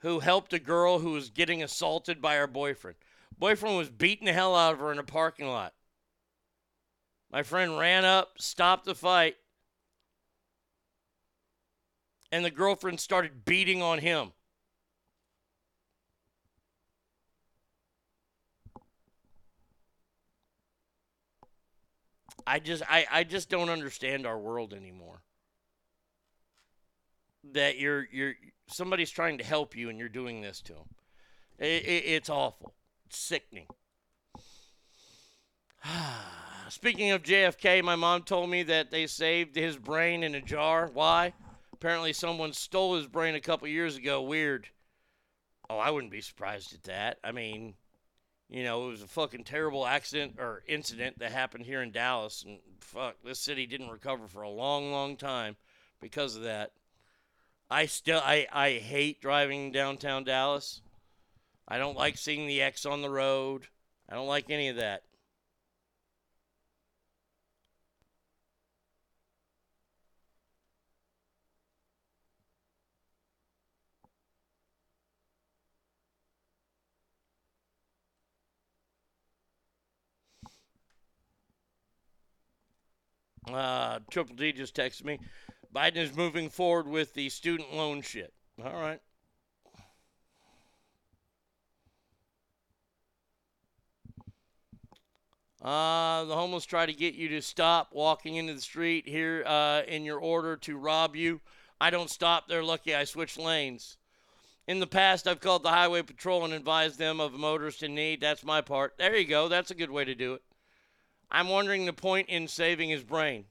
who 0.00 0.20
helped 0.20 0.52
a 0.52 0.58
girl 0.58 0.98
who 0.98 1.12
was 1.12 1.30
getting 1.30 1.62
assaulted 1.62 2.20
by 2.20 2.36
her 2.36 2.46
boyfriend. 2.46 2.98
Boyfriend 3.38 3.78
was 3.78 3.88
beating 3.88 4.26
the 4.26 4.34
hell 4.34 4.54
out 4.54 4.74
of 4.74 4.80
her 4.80 4.92
in 4.92 4.98
a 4.98 5.02
parking 5.02 5.48
lot. 5.48 5.72
My 7.32 7.42
friend 7.42 7.78
ran 7.78 8.04
up, 8.04 8.34
stopped 8.38 8.84
the 8.84 8.94
fight, 8.94 9.36
and 12.30 12.44
the 12.44 12.50
girlfriend 12.50 13.00
started 13.00 13.44
beating 13.44 13.80
on 13.80 13.98
him. 13.98 14.32
I 22.46 22.58
just 22.58 22.82
I, 22.88 23.06
I 23.10 23.24
just 23.24 23.48
don't 23.48 23.68
understand 23.68 24.26
our 24.26 24.38
world 24.38 24.74
anymore. 24.74 25.22
That 27.52 27.78
you're 27.78 28.06
you're 28.12 28.34
somebody's 28.66 29.10
trying 29.10 29.38
to 29.38 29.44
help 29.44 29.76
you 29.76 29.88
and 29.88 29.98
you're 29.98 30.08
doing 30.08 30.40
this 30.40 30.60
to 30.62 30.74
them. 30.74 30.88
It, 31.58 31.84
it, 31.84 32.04
it's 32.06 32.30
awful. 32.30 32.74
It's 33.06 33.18
sickening. 33.18 33.66
Speaking 36.68 37.10
of 37.10 37.22
JFK, 37.22 37.82
my 37.82 37.96
mom 37.96 38.22
told 38.22 38.48
me 38.50 38.62
that 38.64 38.90
they 38.90 39.06
saved 39.06 39.56
his 39.56 39.76
brain 39.76 40.22
in 40.22 40.34
a 40.34 40.40
jar. 40.40 40.90
Why? 40.92 41.32
Apparently, 41.72 42.12
someone 42.12 42.52
stole 42.52 42.96
his 42.96 43.06
brain 43.06 43.34
a 43.34 43.40
couple 43.40 43.66
years 43.66 43.96
ago. 43.96 44.22
Weird. 44.22 44.68
Oh, 45.68 45.78
I 45.78 45.90
wouldn't 45.90 46.12
be 46.12 46.20
surprised 46.20 46.74
at 46.74 46.82
that. 46.84 47.18
I 47.24 47.32
mean, 47.32 47.74
you 48.48 48.64
know, 48.64 48.86
it 48.86 48.90
was 48.90 49.02
a 49.02 49.08
fucking 49.08 49.44
terrible 49.44 49.86
accident 49.86 50.34
or 50.38 50.62
incident 50.66 51.18
that 51.20 51.32
happened 51.32 51.64
here 51.64 51.82
in 51.82 51.92
Dallas, 51.92 52.44
and 52.46 52.58
fuck, 52.80 53.16
this 53.24 53.38
city 53.38 53.66
didn't 53.66 53.90
recover 53.90 54.26
for 54.26 54.42
a 54.42 54.50
long, 54.50 54.90
long 54.90 55.16
time 55.16 55.56
because 56.00 56.36
of 56.36 56.42
that. 56.42 56.72
I 57.70 57.86
still, 57.86 58.20
I, 58.24 58.48
I 58.52 58.72
hate 58.72 59.20
driving 59.20 59.70
downtown 59.70 60.24
Dallas. 60.24 60.82
I 61.68 61.78
don't 61.78 61.96
like 61.96 62.18
seeing 62.18 62.48
the 62.48 62.60
X 62.60 62.84
on 62.84 63.00
the 63.00 63.10
road. 63.10 63.68
I 64.08 64.14
don't 64.14 64.26
like 64.26 64.50
any 64.50 64.68
of 64.68 64.76
that. 64.76 65.04
Uh, 83.48 84.00
Triple 84.10 84.36
D 84.36 84.52
just 84.52 84.76
texted 84.76 85.04
me. 85.04 85.18
Biden 85.74 85.98
is 85.98 86.16
moving 86.16 86.50
forward 86.50 86.88
with 86.88 87.14
the 87.14 87.28
student 87.28 87.72
loan 87.72 88.02
shit. 88.02 88.32
All 88.64 88.72
right. 88.72 89.00
Uh, 95.62 96.24
the 96.24 96.34
homeless 96.34 96.64
try 96.64 96.86
to 96.86 96.92
get 96.92 97.14
you 97.14 97.28
to 97.28 97.42
stop 97.42 97.90
walking 97.92 98.36
into 98.36 98.54
the 98.54 98.60
street 98.60 99.06
here 99.06 99.44
uh, 99.46 99.82
in 99.86 100.04
your 100.04 100.18
order 100.18 100.56
to 100.56 100.76
rob 100.76 101.14
you. 101.14 101.40
I 101.80 101.90
don't 101.90 102.10
stop. 102.10 102.48
They're 102.48 102.64
lucky 102.64 102.94
I 102.94 103.04
switch 103.04 103.38
lanes. 103.38 103.98
In 104.66 104.80
the 104.80 104.86
past, 104.86 105.28
I've 105.28 105.40
called 105.40 105.62
the 105.62 105.70
highway 105.70 106.02
patrol 106.02 106.44
and 106.44 106.54
advised 106.54 106.98
them 106.98 107.20
of 107.20 107.34
a 107.34 107.38
motorist 107.38 107.82
in 107.82 107.94
need. 107.94 108.20
That's 108.20 108.44
my 108.44 108.60
part. 108.60 108.94
There 108.98 109.16
you 109.16 109.26
go. 109.26 109.48
That's 109.48 109.70
a 109.70 109.74
good 109.74 109.90
way 109.90 110.04
to 110.04 110.14
do 110.14 110.34
it. 110.34 110.42
I'm 111.30 111.48
wondering 111.48 111.84
the 111.84 111.92
point 111.92 112.28
in 112.28 112.48
saving 112.48 112.88
his 112.88 113.02
brain 113.02 113.44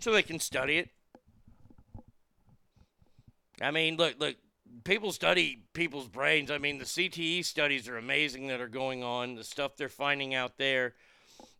so 0.00 0.12
they 0.12 0.22
can 0.22 0.40
study 0.40 0.78
it. 0.78 0.90
I 3.60 3.70
mean, 3.70 3.96
look, 3.96 4.18
look, 4.18 4.36
people 4.84 5.12
study 5.12 5.64
people's 5.72 6.08
brains. 6.08 6.50
I 6.50 6.58
mean, 6.58 6.78
the 6.78 6.84
CTE 6.84 7.44
studies 7.44 7.88
are 7.88 7.96
amazing 7.96 8.48
that 8.48 8.60
are 8.60 8.68
going 8.68 9.02
on, 9.02 9.34
the 9.34 9.44
stuff 9.44 9.76
they're 9.76 9.88
finding 9.88 10.34
out 10.34 10.58
there. 10.58 10.94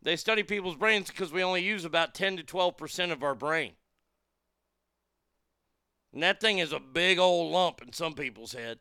They 0.03 0.17
study 0.17 0.43
people's 0.43 0.77
brains 0.77 1.09
because 1.09 1.33
we 1.33 1.43
only 1.43 1.63
use 1.63 1.85
about 1.85 2.15
10 2.15 2.37
to 2.37 2.43
12% 2.43 3.13
of 3.13 3.23
our 3.23 3.35
brain. 3.35 3.73
And 6.13 6.23
that 6.23 6.41
thing 6.41 6.59
is 6.59 6.73
a 6.73 6.79
big 6.79 7.19
old 7.19 7.53
lump 7.53 7.83
in 7.83 7.93
some 7.93 8.15
people's 8.15 8.53
head. 8.53 8.79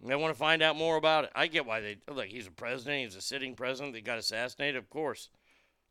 And 0.00 0.10
they 0.10 0.14
want 0.14 0.32
to 0.32 0.38
find 0.38 0.62
out 0.62 0.76
more 0.76 0.96
about 0.96 1.24
it. 1.24 1.30
I 1.34 1.48
get 1.48 1.66
why 1.66 1.80
they 1.80 1.98
look. 2.08 2.26
He's 2.26 2.46
a 2.46 2.52
president. 2.52 3.04
He's 3.04 3.16
a 3.16 3.20
sitting 3.20 3.54
president. 3.54 3.94
They 3.94 4.00
got 4.00 4.18
assassinated. 4.18 4.76
Of 4.76 4.90
course, 4.90 5.28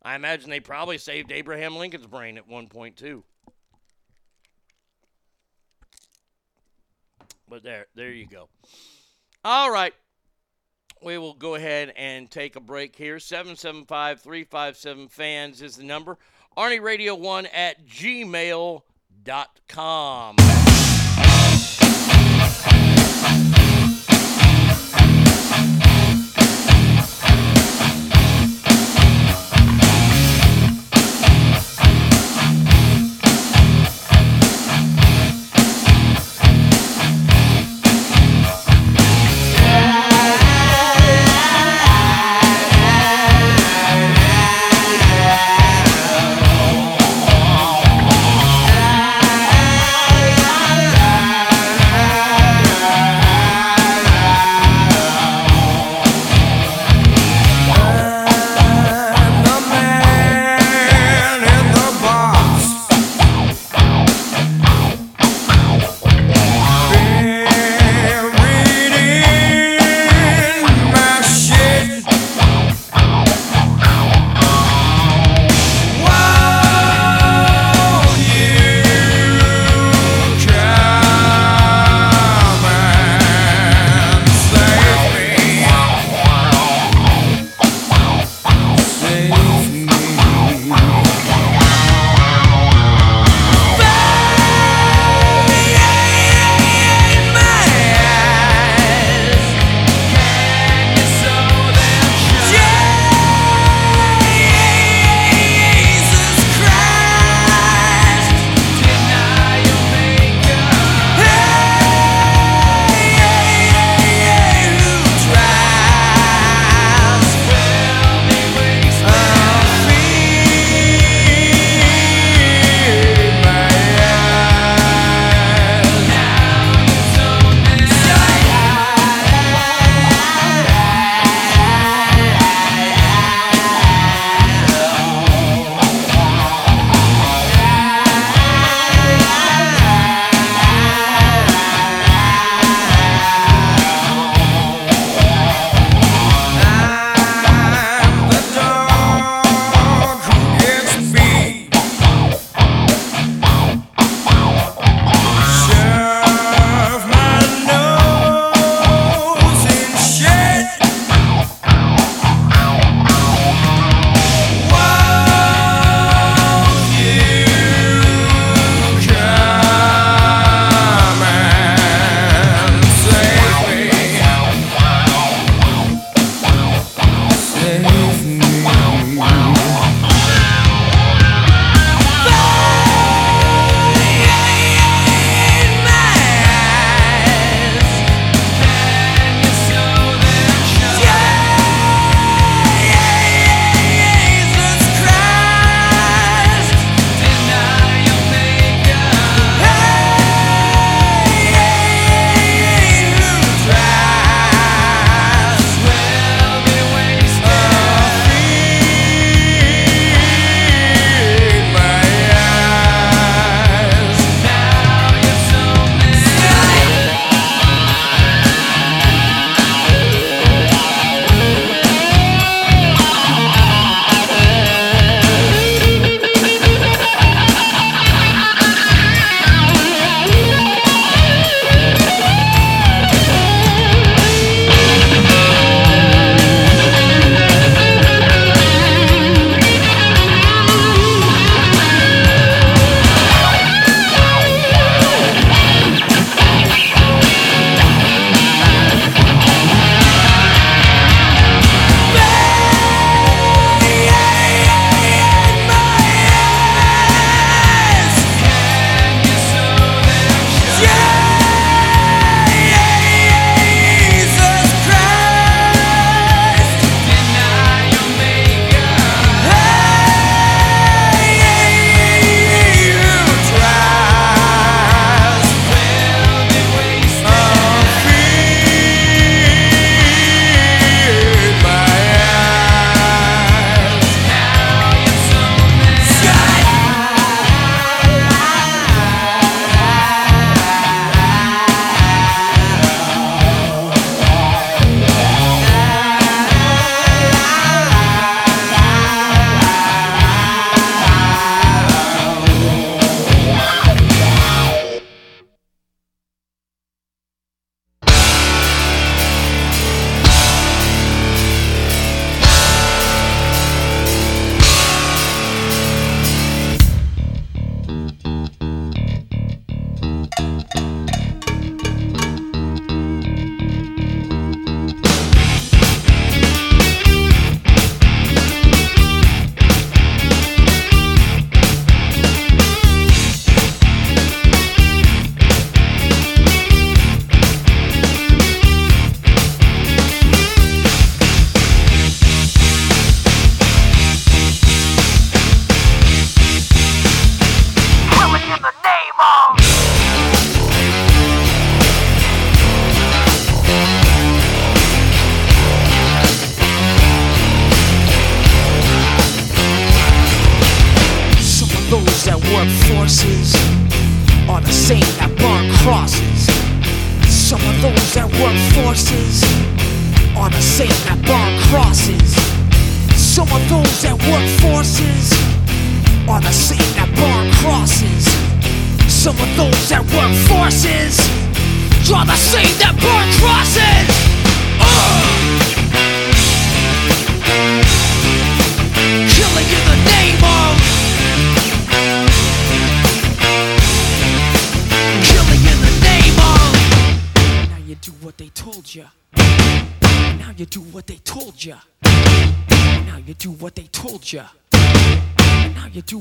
I 0.07 0.15
imagine 0.15 0.49
they 0.49 0.61
probably 0.61 0.97
saved 0.97 1.33
Abraham 1.33 1.75
Lincoln's 1.75 2.07
brain 2.07 2.37
at 2.37 2.47
one 2.47 2.67
point 2.67 2.95
too. 2.95 3.25
But 7.49 7.61
there, 7.61 7.87
there 7.93 8.11
you 8.11 8.25
go. 8.25 8.47
All 9.43 9.69
right. 9.69 9.93
We 11.03 11.17
will 11.17 11.33
go 11.33 11.55
ahead 11.55 11.91
and 11.97 12.31
take 12.31 12.55
a 12.55 12.61
break 12.61 12.95
here. 12.95 13.19
775 13.19 14.21
357 14.21 15.09
fans 15.09 15.61
is 15.61 15.75
the 15.75 15.83
number. 15.83 16.17
Arnie 16.55 16.81
Radio 16.81 17.13
1 17.13 17.47
at 17.47 17.85
gmail.com. 17.85 18.83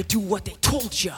you 0.00 0.04
do 0.04 0.18
what 0.18 0.46
they 0.46 0.54
told 0.62 1.04
you. 1.04 1.12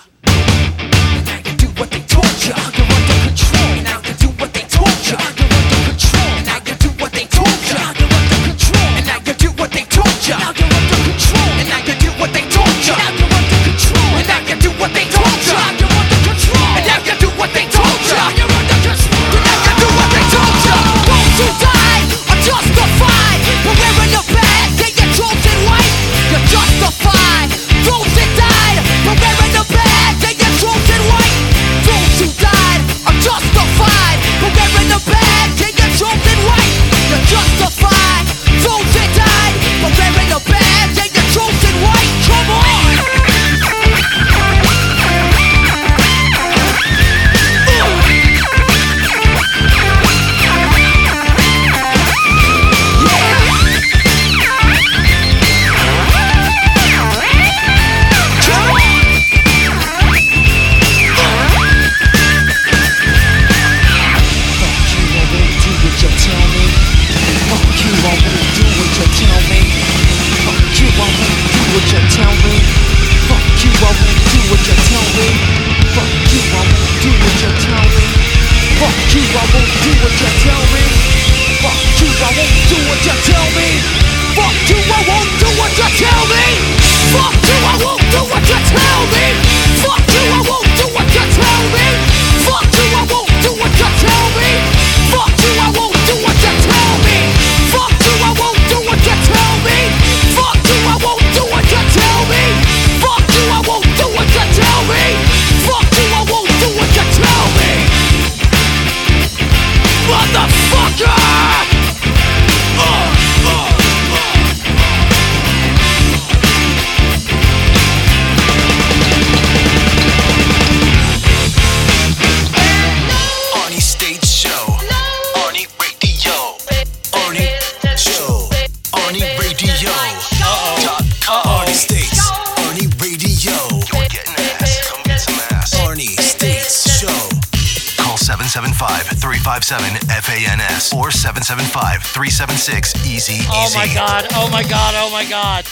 Oh 143.75 143.79
my 143.79 143.95
god! 143.95 144.27
Oh 144.33 144.51
my 144.51 144.63
god! 144.65 144.95
Oh 144.99 145.11
my 145.11 145.25
god! 145.25 145.65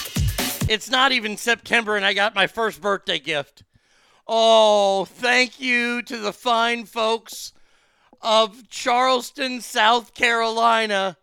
It's 0.70 0.88
not 0.88 1.12
even 1.12 1.36
September, 1.36 1.96
and 1.96 2.04
I 2.04 2.14
got 2.14 2.34
my 2.34 2.46
first 2.46 2.80
birthday 2.80 3.18
gift. 3.18 3.62
Oh, 4.26 5.04
thank 5.04 5.60
you 5.60 6.00
to 6.04 6.16
the 6.16 6.32
fine 6.32 6.86
folks 6.86 7.52
of 8.22 8.70
Charleston, 8.70 9.60
South 9.60 10.14
Carolina. 10.14 11.18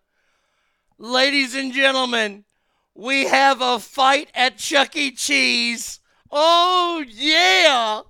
Ladies 0.99 1.55
and 1.55 1.73
gentlemen, 1.73 2.45
we 2.93 3.25
have 3.25 3.59
a 3.59 3.79
fight 3.79 4.29
at 4.35 4.59
Chuck 4.59 4.95
E. 4.95 5.09
Cheese. 5.09 5.99
Oh, 6.31 7.03
yeah. 7.09 8.01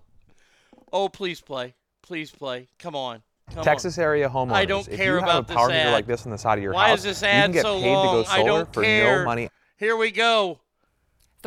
Oh, 0.91 1.07
please 1.07 1.39
play. 1.39 1.73
Please 2.01 2.31
play. 2.31 2.67
Come 2.79 2.97
on. 2.97 3.23
Come 3.53 3.63
Texas 3.63 3.97
on. 3.97 4.03
area 4.03 4.29
homeowners. 4.29 4.51
I 4.53 4.65
don't 4.65 4.87
if 4.87 4.97
care 4.97 5.13
you 5.13 5.19
about 5.19 5.29
have 5.29 5.43
a 5.45 5.47
this 5.47 5.55
power 5.55 5.67
meter 5.69 5.79
ad. 5.79 5.91
like 5.93 6.05
this 6.05 6.25
on 6.25 6.31
the 6.31 6.37
side 6.37 6.57
of 6.57 6.63
your 6.63 6.73
Why 6.73 6.89
house, 6.89 6.99
is 6.99 7.03
this 7.19 7.21
you 7.21 7.27
can 7.27 7.51
get 7.51 7.61
so 7.63 7.79
paid 7.79 7.93
long? 7.93 8.23
to 8.23 8.23
go 8.29 8.31
I 8.31 8.37
solar 8.37 8.47
don't 8.47 8.73
for 8.73 8.83
care. 8.83 9.19
no 9.19 9.25
money. 9.25 9.49
Here 9.77 9.95
we 9.95 10.11
go. 10.11 10.59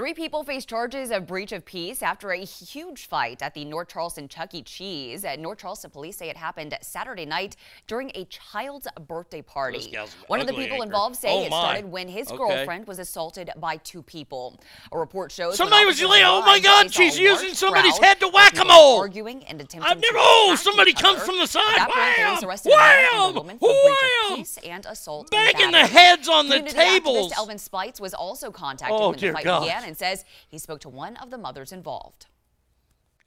Three 0.00 0.14
people 0.14 0.44
face 0.44 0.64
charges 0.64 1.10
of 1.10 1.26
breach 1.26 1.52
of 1.52 1.66
peace 1.66 2.02
after 2.02 2.30
a 2.30 2.38
huge 2.42 3.06
fight 3.06 3.42
at 3.42 3.52
the 3.52 3.66
North 3.66 3.88
Charleston 3.88 4.28
Chuck 4.28 4.54
E. 4.54 4.62
Cheese. 4.62 5.26
North 5.38 5.58
Charleston 5.58 5.90
police 5.90 6.16
say 6.16 6.30
it 6.30 6.38
happened 6.38 6.74
Saturday 6.80 7.26
night 7.26 7.54
during 7.86 8.10
a 8.14 8.24
child's 8.24 8.88
birthday 9.06 9.42
party. 9.42 9.94
One 10.26 10.40
of 10.40 10.46
the 10.46 10.54
people 10.54 10.76
ain't 10.76 10.78
her? 10.78 10.84
involved 10.84 11.16
say 11.16 11.28
Oh, 11.28 11.42
it 11.42 11.46
started 11.48 11.84
when 11.92 12.08
his 12.08 12.28
Okay. 12.28 12.38
girlfriend 12.38 12.86
was 12.86 12.98
assaulted 12.98 13.50
by 13.58 13.76
two 13.76 14.02
people. 14.02 14.58
A 14.90 14.96
report 14.98 15.32
shows 15.32 15.58
Somebody 15.58 15.84
was 15.84 16.00
yelling, 16.00 16.22
"Oh 16.24 16.40
my 16.46 16.60
God, 16.60 16.90
she's 16.94 17.18
using 17.18 17.52
somebody's 17.52 17.98
head 17.98 18.20
to 18.20 18.28
whack-a-mole." 18.28 19.00
Arguing 19.00 19.44
and 19.44 19.60
attempting 19.60 19.82
I've 19.82 20.00
never. 20.00 20.16
to 20.16 20.24
Oh, 20.24 20.56
somebody 20.58 20.94
comes 20.94 21.18
other. 21.18 21.26
from 21.26 21.36
the 21.40 21.46
side. 21.46 21.76
that 21.76 21.90
Wham! 21.94 22.42
arrested 22.48 22.72
a 22.72 22.76
man 22.78 23.04
and 23.04 23.20
Wham! 23.20 23.36
a 23.36 23.38
woman 23.38 23.58
for 23.58 23.68
breach 23.68 23.84
Wham! 24.30 24.36
peace 24.38 24.56
and 24.64 24.86
assault. 24.86 25.30
Banging 25.30 25.72
the 25.72 25.86
heads 25.86 26.26
on 26.26 26.48
the 26.48 26.62
tables. 26.62 27.34
Elvin 27.36 27.58
Spites 27.58 28.00
was 28.00 28.14
also 28.14 28.50
contacted 28.50 28.96
Oh, 28.98 29.10
when 29.10 29.18
the 29.18 29.32
fight 29.32 29.44
God. 29.44 29.60
began 29.64 29.89
and 29.90 29.98
says 29.98 30.24
he 30.48 30.56
spoke 30.56 30.80
to 30.80 30.88
one 30.88 31.16
of 31.16 31.30
the 31.30 31.36
mothers 31.36 31.72
involved. 31.72 32.26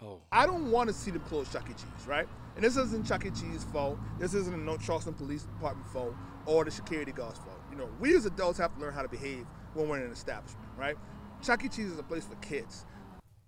Oh. 0.01 0.21
I 0.31 0.45
don't 0.45 0.71
want 0.71 0.87
to 0.87 0.93
see 0.93 1.11
them 1.11 1.21
close 1.21 1.51
Chuck 1.51 1.65
E. 1.69 1.73
Cheese, 1.73 2.07
right? 2.07 2.27
And 2.55 2.63
this 2.63 2.77
isn't 2.77 3.05
Chuck 3.05 3.25
E. 3.25 3.31
Cheese 3.31 3.65
fault. 3.71 3.99
This 4.17 4.33
isn't 4.33 4.53
a 4.53 4.57
North 4.57 4.81
Charleston 4.83 5.13
Police 5.13 5.43
Department 5.43 5.87
fault 5.89 6.15
or 6.45 6.63
the 6.63 6.71
security 6.71 7.11
guards 7.11 7.39
fault. 7.39 7.59
You 7.69 7.77
know, 7.77 7.89
we 7.99 8.15
as 8.15 8.25
adults 8.25 8.57
have 8.59 8.73
to 8.75 8.79
learn 8.79 8.93
how 8.93 9.01
to 9.01 9.09
behave 9.09 9.45
when 9.73 9.89
we're 9.89 9.97
in 9.97 10.05
an 10.05 10.11
establishment, 10.11 10.65
right? 10.77 10.95
Chuck 11.41 11.65
E. 11.65 11.69
Cheese 11.69 11.91
is 11.91 11.99
a 11.99 12.03
place 12.03 12.25
for 12.25 12.35
kids. 12.35 12.85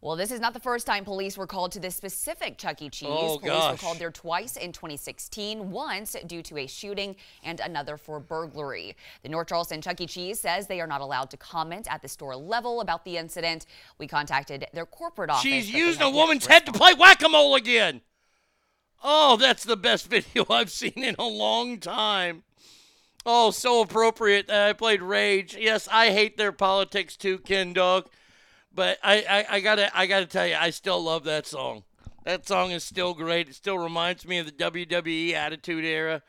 Well, 0.05 0.15
this 0.15 0.29
is 0.29 0.39
not 0.39 0.53
the 0.53 0.59
first 0.59 0.85
time 0.85 1.03
police 1.03 1.35
were 1.35 1.47
called 1.47 1.71
to 1.71 1.79
this 1.79 1.95
specific 1.95 2.59
Chuck 2.59 2.79
E. 2.79 2.91
Cheese. 2.91 3.09
Oh, 3.09 3.39
police 3.39 3.71
were 3.71 3.77
called 3.77 3.97
there 3.97 4.11
twice 4.11 4.55
in 4.55 4.71
2016, 4.71 5.71
once 5.71 6.15
due 6.27 6.43
to 6.43 6.59
a 6.59 6.67
shooting 6.67 7.15
and 7.43 7.59
another 7.59 7.97
for 7.97 8.19
burglary. 8.19 8.95
The 9.23 9.29
North 9.29 9.47
Charleston 9.47 9.81
Chuck 9.81 9.99
E. 9.99 10.05
Cheese 10.05 10.39
says 10.39 10.67
they 10.67 10.79
are 10.79 10.85
not 10.85 11.01
allowed 11.01 11.31
to 11.31 11.37
comment 11.37 11.87
at 11.89 12.03
the 12.03 12.07
store 12.07 12.35
level 12.35 12.81
about 12.81 13.03
the 13.03 13.17
incident. 13.17 13.65
We 13.97 14.05
contacted 14.05 14.67
their 14.73 14.85
corporate 14.85 15.31
office. 15.31 15.41
She's 15.41 15.73
using 15.73 16.03
a 16.03 16.11
woman's 16.11 16.45
head 16.45 16.67
to 16.67 16.71
play 16.71 16.93
whack 16.93 17.23
a 17.23 17.29
mole 17.29 17.55
again. 17.55 18.01
Oh, 19.03 19.37
that's 19.37 19.63
the 19.63 19.75
best 19.75 20.07
video 20.11 20.45
I've 20.51 20.69
seen 20.69 21.03
in 21.03 21.15
a 21.17 21.25
long 21.25 21.79
time. 21.79 22.43
Oh, 23.25 23.49
so 23.49 23.81
appropriate. 23.81 24.45
that 24.49 24.69
I 24.69 24.73
played 24.73 25.01
Rage. 25.01 25.57
Yes, 25.59 25.89
I 25.91 26.11
hate 26.11 26.37
their 26.37 26.51
politics 26.51 27.17
too, 27.17 27.39
Ken 27.39 27.73
Dog. 27.73 28.07
But 28.75 28.99
I, 29.01 29.25
I, 29.49 29.55
I 29.55 29.59
gotta 29.61 29.97
I 29.97 30.05
gotta 30.05 30.25
tell 30.25 30.45
you, 30.45 30.55
I 30.59 30.69
still 30.69 31.01
love 31.01 31.23
that 31.23 31.47
song. 31.47 31.83
That 32.25 32.45
song 32.45 32.71
is 32.71 32.83
still 32.83 33.13
great. 33.13 33.47
It 33.47 33.55
still 33.55 33.77
reminds 33.77 34.27
me 34.27 34.39
of 34.39 34.45
the 34.45 34.51
WWE 34.51 35.33
Attitude 35.33 35.85
Era. 35.85 36.21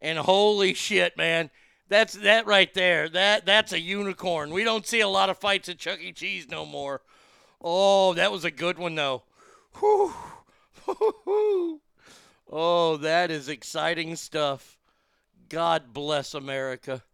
And 0.00 0.18
holy 0.18 0.74
shit, 0.74 1.16
man. 1.16 1.50
That's 1.88 2.14
that 2.14 2.46
right 2.46 2.72
there. 2.74 3.08
That 3.08 3.46
that's 3.46 3.72
a 3.72 3.80
unicorn. 3.80 4.50
We 4.50 4.64
don't 4.64 4.86
see 4.86 5.00
a 5.00 5.08
lot 5.08 5.30
of 5.30 5.38
fights 5.38 5.68
at 5.68 5.78
Chuck 5.78 6.00
E. 6.00 6.12
Cheese 6.12 6.48
no 6.50 6.66
more. 6.66 7.02
Oh, 7.60 8.14
that 8.14 8.32
was 8.32 8.44
a 8.44 8.50
good 8.50 8.78
one 8.78 8.96
though. 8.96 9.22
Whew. 9.78 10.12
oh, 12.50 12.96
that 12.96 13.30
is 13.30 13.48
exciting 13.48 14.16
stuff. 14.16 14.76
God 15.48 15.92
bless 15.92 16.34
America. 16.34 17.04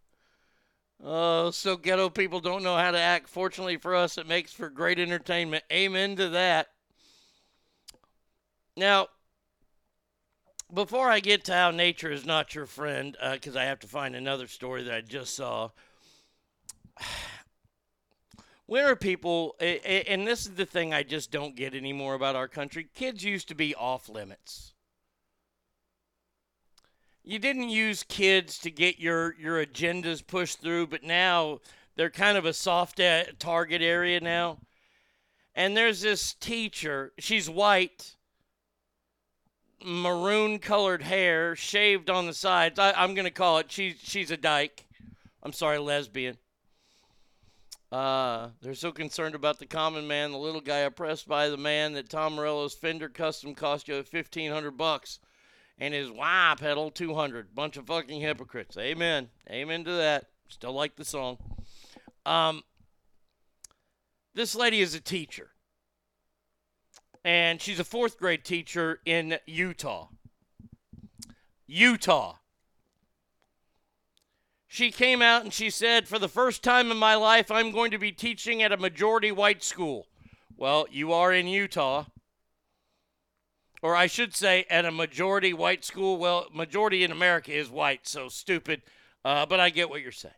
Oh, 1.01 1.51
so 1.51 1.77
ghetto 1.77 2.09
people 2.09 2.41
don't 2.41 2.63
know 2.63 2.75
how 2.75 2.91
to 2.91 2.99
act. 2.99 3.29
Fortunately 3.29 3.77
for 3.77 3.95
us, 3.95 4.17
it 4.17 4.27
makes 4.27 4.51
for 4.51 4.69
great 4.69 4.99
entertainment. 4.99 5.63
Amen 5.71 6.17
to 6.17 6.29
that. 6.29 6.67
Now, 8.75 9.07
before 10.73 11.09
I 11.09 11.19
get 11.19 11.45
to 11.45 11.53
how 11.53 11.71
nature 11.71 12.11
is 12.11 12.25
not 12.25 12.53
your 12.53 12.65
friend, 12.65 13.15
uh, 13.21 13.33
because 13.33 13.55
I 13.55 13.63
have 13.65 13.79
to 13.79 13.87
find 13.87 14.15
another 14.15 14.47
story 14.47 14.83
that 14.83 14.93
I 14.93 15.01
just 15.01 15.35
saw. 15.35 15.69
Are 18.71 18.95
people, 18.95 19.55
and 19.59 20.27
this 20.27 20.45
is 20.45 20.53
the 20.53 20.65
thing 20.65 20.93
I 20.93 21.01
just 21.01 21.31
don't 21.31 21.55
get 21.55 21.73
anymore 21.73 22.13
about 22.13 22.35
our 22.35 22.47
country 22.47 22.87
kids 22.93 23.23
used 23.23 23.47
to 23.47 23.55
be 23.55 23.73
off 23.73 24.09
limits. 24.09 24.73
You 27.29 27.37
didn't 27.37 27.69
use 27.69 28.01
kids 28.01 28.57
to 28.57 28.71
get 28.71 28.97
your, 28.97 29.35
your 29.39 29.63
agendas 29.63 30.25
pushed 30.25 30.61
through, 30.61 30.87
but 30.87 31.03
now 31.03 31.59
they're 31.95 32.09
kind 32.09 32.39
of 32.39 32.45
a 32.45 32.53
soft 32.53 32.99
target 33.37 33.83
area 33.83 34.19
now. 34.19 34.57
And 35.53 35.77
there's 35.77 36.01
this 36.01 36.33
teacher, 36.33 37.13
she's 37.19 37.47
white, 37.47 38.15
maroon 39.85 40.57
colored 40.57 41.03
hair, 41.03 41.55
shaved 41.55 42.09
on 42.09 42.25
the 42.25 42.33
sides. 42.33 42.79
I, 42.79 42.93
I'm 42.93 43.13
going 43.13 43.25
to 43.25 43.31
call 43.31 43.59
it, 43.59 43.71
she's, 43.71 43.97
she's 44.01 44.31
a 44.31 44.37
dyke. 44.37 44.87
I'm 45.43 45.53
sorry, 45.53 45.77
lesbian. 45.77 46.35
Uh, 47.91 48.47
they're 48.59 48.73
so 48.73 48.91
concerned 48.91 49.35
about 49.35 49.59
the 49.59 49.67
common 49.67 50.07
man, 50.07 50.31
the 50.31 50.39
little 50.39 50.61
guy 50.61 50.79
oppressed 50.79 51.27
by 51.27 51.49
the 51.49 51.57
man, 51.57 51.93
that 51.93 52.09
Tom 52.09 52.33
Morello's 52.33 52.73
Fender 52.73 53.07
Custom 53.07 53.53
cost 53.53 53.87
you 53.87 54.01
fifteen 54.01 54.51
hundred 54.51 54.77
bucks, 54.77 55.19
and 55.79 55.93
his 55.93 56.11
wah 56.11 56.55
pedal 56.55 56.91
two 56.91 57.15
hundred. 57.15 57.55
Bunch 57.55 57.77
of 57.77 57.87
fucking 57.87 58.21
hypocrites. 58.21 58.77
Amen. 58.77 59.29
Amen 59.49 59.83
to 59.85 59.93
that. 59.93 60.25
Still 60.47 60.73
like 60.73 60.95
the 60.95 61.05
song. 61.05 61.37
Um, 62.25 62.63
this 64.33 64.55
lady 64.55 64.81
is 64.81 64.93
a 64.93 64.99
teacher, 64.99 65.51
and 67.23 67.61
she's 67.61 67.79
a 67.79 67.83
fourth 67.83 68.17
grade 68.17 68.43
teacher 68.43 68.99
in 69.05 69.37
Utah. 69.45 70.09
Utah. 71.65 72.35
She 74.71 74.91
came 74.91 75.23
out 75.23 75.43
and 75.43 75.51
she 75.51 75.71
said, 75.71 76.07
For 76.07 76.19
the 76.19 76.27
first 76.27 76.63
time 76.63 76.91
in 76.91 76.97
my 76.97 77.15
life, 77.15 77.49
I'm 77.49 77.71
going 77.71 77.89
to 77.89 77.97
be 77.97 78.11
teaching 78.11 78.61
at 78.61 78.71
a 78.71 78.77
majority 78.77 79.31
white 79.31 79.63
school. 79.63 80.05
Well, 80.55 80.85
you 80.91 81.11
are 81.11 81.33
in 81.33 81.47
Utah. 81.47 82.05
Or 83.81 83.95
I 83.95 84.07
should 84.07 84.35
say, 84.35 84.65
at 84.69 84.85
a 84.85 84.91
majority 84.91 85.53
white 85.53 85.85
school. 85.85 86.17
Well, 86.17 86.47
majority 86.53 87.03
in 87.03 87.11
America 87.11 87.53
is 87.53 87.69
white, 87.69 88.07
so 88.07 88.27
stupid. 88.27 88.81
Uh, 89.23 89.45
but 89.45 89.59
I 89.59 89.69
get 89.69 89.89
what 89.89 90.01
you're 90.01 90.11
saying. 90.11 90.33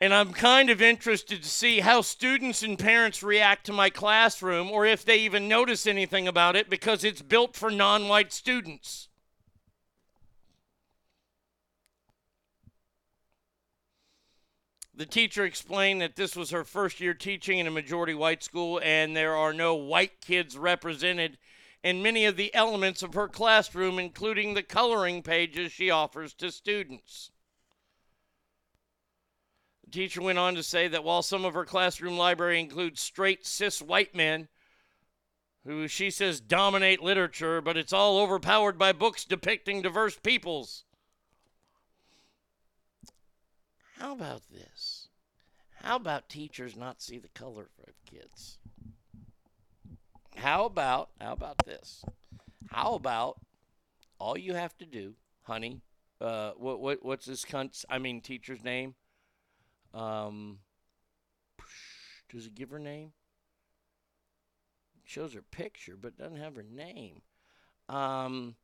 And 0.00 0.14
I'm 0.14 0.32
kind 0.32 0.70
of 0.70 0.80
interested 0.80 1.42
to 1.42 1.48
see 1.48 1.80
how 1.80 2.02
students 2.02 2.62
and 2.62 2.78
parents 2.78 3.22
react 3.22 3.66
to 3.66 3.72
my 3.72 3.90
classroom 3.90 4.70
or 4.70 4.86
if 4.86 5.04
they 5.04 5.18
even 5.18 5.48
notice 5.48 5.88
anything 5.88 6.28
about 6.28 6.54
it 6.54 6.70
because 6.70 7.02
it's 7.02 7.20
built 7.20 7.56
for 7.56 7.70
non 7.70 8.06
white 8.06 8.32
students. 8.32 9.07
The 14.98 15.06
teacher 15.06 15.44
explained 15.44 16.00
that 16.00 16.16
this 16.16 16.34
was 16.34 16.50
her 16.50 16.64
first 16.64 16.98
year 16.98 17.14
teaching 17.14 17.60
in 17.60 17.68
a 17.68 17.70
majority 17.70 18.14
white 18.14 18.42
school 18.42 18.80
and 18.82 19.14
there 19.14 19.36
are 19.36 19.52
no 19.52 19.76
white 19.76 20.20
kids 20.20 20.58
represented 20.58 21.38
in 21.84 22.02
many 22.02 22.24
of 22.24 22.36
the 22.36 22.52
elements 22.52 23.04
of 23.04 23.14
her 23.14 23.28
classroom, 23.28 24.00
including 24.00 24.54
the 24.54 24.62
coloring 24.64 25.22
pages 25.22 25.70
she 25.70 25.88
offers 25.88 26.34
to 26.34 26.50
students. 26.50 27.30
The 29.84 29.92
teacher 29.92 30.20
went 30.20 30.40
on 30.40 30.56
to 30.56 30.64
say 30.64 30.88
that 30.88 31.04
while 31.04 31.22
some 31.22 31.44
of 31.44 31.54
her 31.54 31.64
classroom 31.64 32.18
library 32.18 32.58
includes 32.58 33.00
straight 33.00 33.46
cis 33.46 33.80
white 33.80 34.16
men, 34.16 34.48
who 35.64 35.86
she 35.86 36.10
says 36.10 36.40
dominate 36.40 37.00
literature, 37.00 37.60
but 37.60 37.76
it's 37.76 37.92
all 37.92 38.18
overpowered 38.18 38.76
by 38.76 38.90
books 38.90 39.24
depicting 39.24 39.80
diverse 39.80 40.18
peoples. 40.18 40.82
How 43.98 44.12
about 44.12 44.42
this? 44.48 44.87
How 45.82 45.96
about 45.96 46.28
teachers 46.28 46.76
not 46.76 47.00
see 47.00 47.18
the 47.18 47.28
color 47.28 47.68
of 47.86 47.94
kids? 48.04 48.58
How 50.36 50.64
about 50.64 51.10
how 51.20 51.32
about 51.32 51.58
this? 51.64 52.04
How 52.70 52.94
about 52.94 53.40
all 54.18 54.36
you 54.36 54.54
have 54.54 54.76
to 54.78 54.86
do, 54.86 55.14
honey? 55.42 55.80
Uh, 56.20 56.52
what 56.56 56.80
what 56.80 57.04
what's 57.04 57.26
this 57.26 57.44
cunt's? 57.44 57.84
I 57.88 57.98
mean, 57.98 58.20
teacher's 58.20 58.62
name. 58.62 58.94
Um, 59.94 60.58
does 62.30 62.46
it 62.46 62.54
give 62.54 62.70
her 62.70 62.78
name? 62.78 63.12
shows 65.08 65.32
her 65.32 65.42
picture, 65.42 65.96
but 66.00 66.18
doesn't 66.18 66.36
have 66.36 66.54
her 66.54 66.64
name. 66.70 67.22
Um, 67.88 68.56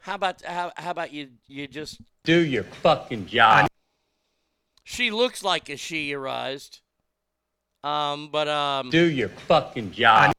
how 0.00 0.14
about 0.14 0.42
how 0.42 0.72
how 0.76 0.92
about 0.92 1.12
you 1.12 1.30
you 1.48 1.66
just 1.66 2.00
Do 2.24 2.38
your 2.38 2.62
fucking 2.62 3.26
job. 3.26 3.67
She 4.90 5.10
looks 5.10 5.44
like 5.44 5.68
a 5.68 5.76
she 5.76 6.14
arised. 6.14 6.80
Um, 7.84 8.30
but 8.32 8.48
um, 8.48 8.88
Do 8.88 9.04
your 9.04 9.28
fucking 9.28 9.92
job. 9.92 10.32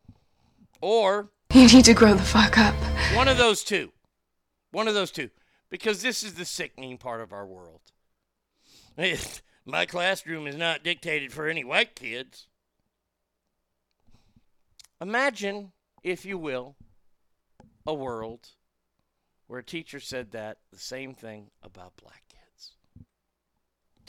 or 0.82 1.30
You 1.54 1.68
need 1.68 1.86
to 1.86 1.94
grow 1.94 2.16
the 2.16 2.24
fuck 2.24 2.58
up. 2.58 2.74
one 3.16 3.28
of 3.28 3.38
those 3.38 3.64
two, 3.64 3.92
one 4.72 4.88
of 4.88 4.96
those 4.96 5.12
two, 5.12 5.30
because 5.70 6.02
this 6.02 6.24
is 6.24 6.34
the 6.34 6.46
sickening 6.46 6.98
part 6.98 7.22
of 7.22 7.32
our 7.32 7.46
world. 7.46 7.82
My 9.66 9.86
classroom 9.86 10.48
is 10.48 10.56
not 10.56 10.84
dictated 10.84 11.32
for 11.32 11.48
any 11.48 11.64
white 11.64 11.96
kids. 11.96 12.48
Imagine, 15.00 15.74
if 16.02 16.26
you 16.26 16.40
will, 16.40 16.76
a 17.86 17.94
world 17.94 18.50
where 19.46 19.60
a 19.60 19.64
teacher 19.64 20.00
said 20.00 20.32
that 20.32 20.58
the 20.72 20.80
same 20.80 21.14
thing 21.14 21.52
about 21.62 21.94
black 22.02 22.24
kids, 22.29 22.29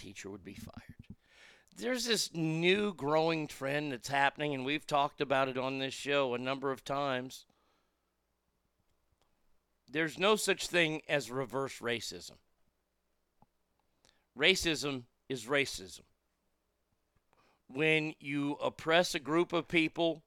teacher 0.01 0.31
would 0.31 0.45
be 0.45 0.55
fired. 0.55 1.17
There's 1.77 2.07
this 2.07 2.35
new 2.35 2.93
growing 2.95 3.47
trend 3.47 3.93
that's 3.93 4.09
happening, 4.09 4.55
and 4.55 4.65
we've 4.65 4.87
talked 4.87 5.21
about 5.21 5.49
it 5.49 5.57
on 5.57 5.79
this 5.79 5.95
show 5.95 6.35
a 6.35 6.39
number 6.39 6.73
of 6.73 6.85
times. 6.85 7.47
There's 9.91 10.19
no 10.19 10.37
such 10.37 10.67
thing 10.67 11.03
as 11.09 11.31
reverse 11.31 11.79
racism. 11.79 12.37
Racism 14.39 15.05
is 15.29 15.47
racism. 15.47 16.03
When 17.69 18.15
you 18.21 18.57
oppress 18.63 19.15
a 19.15 19.21
group 19.21 19.53
of 19.53 19.69
people, 19.69 20.23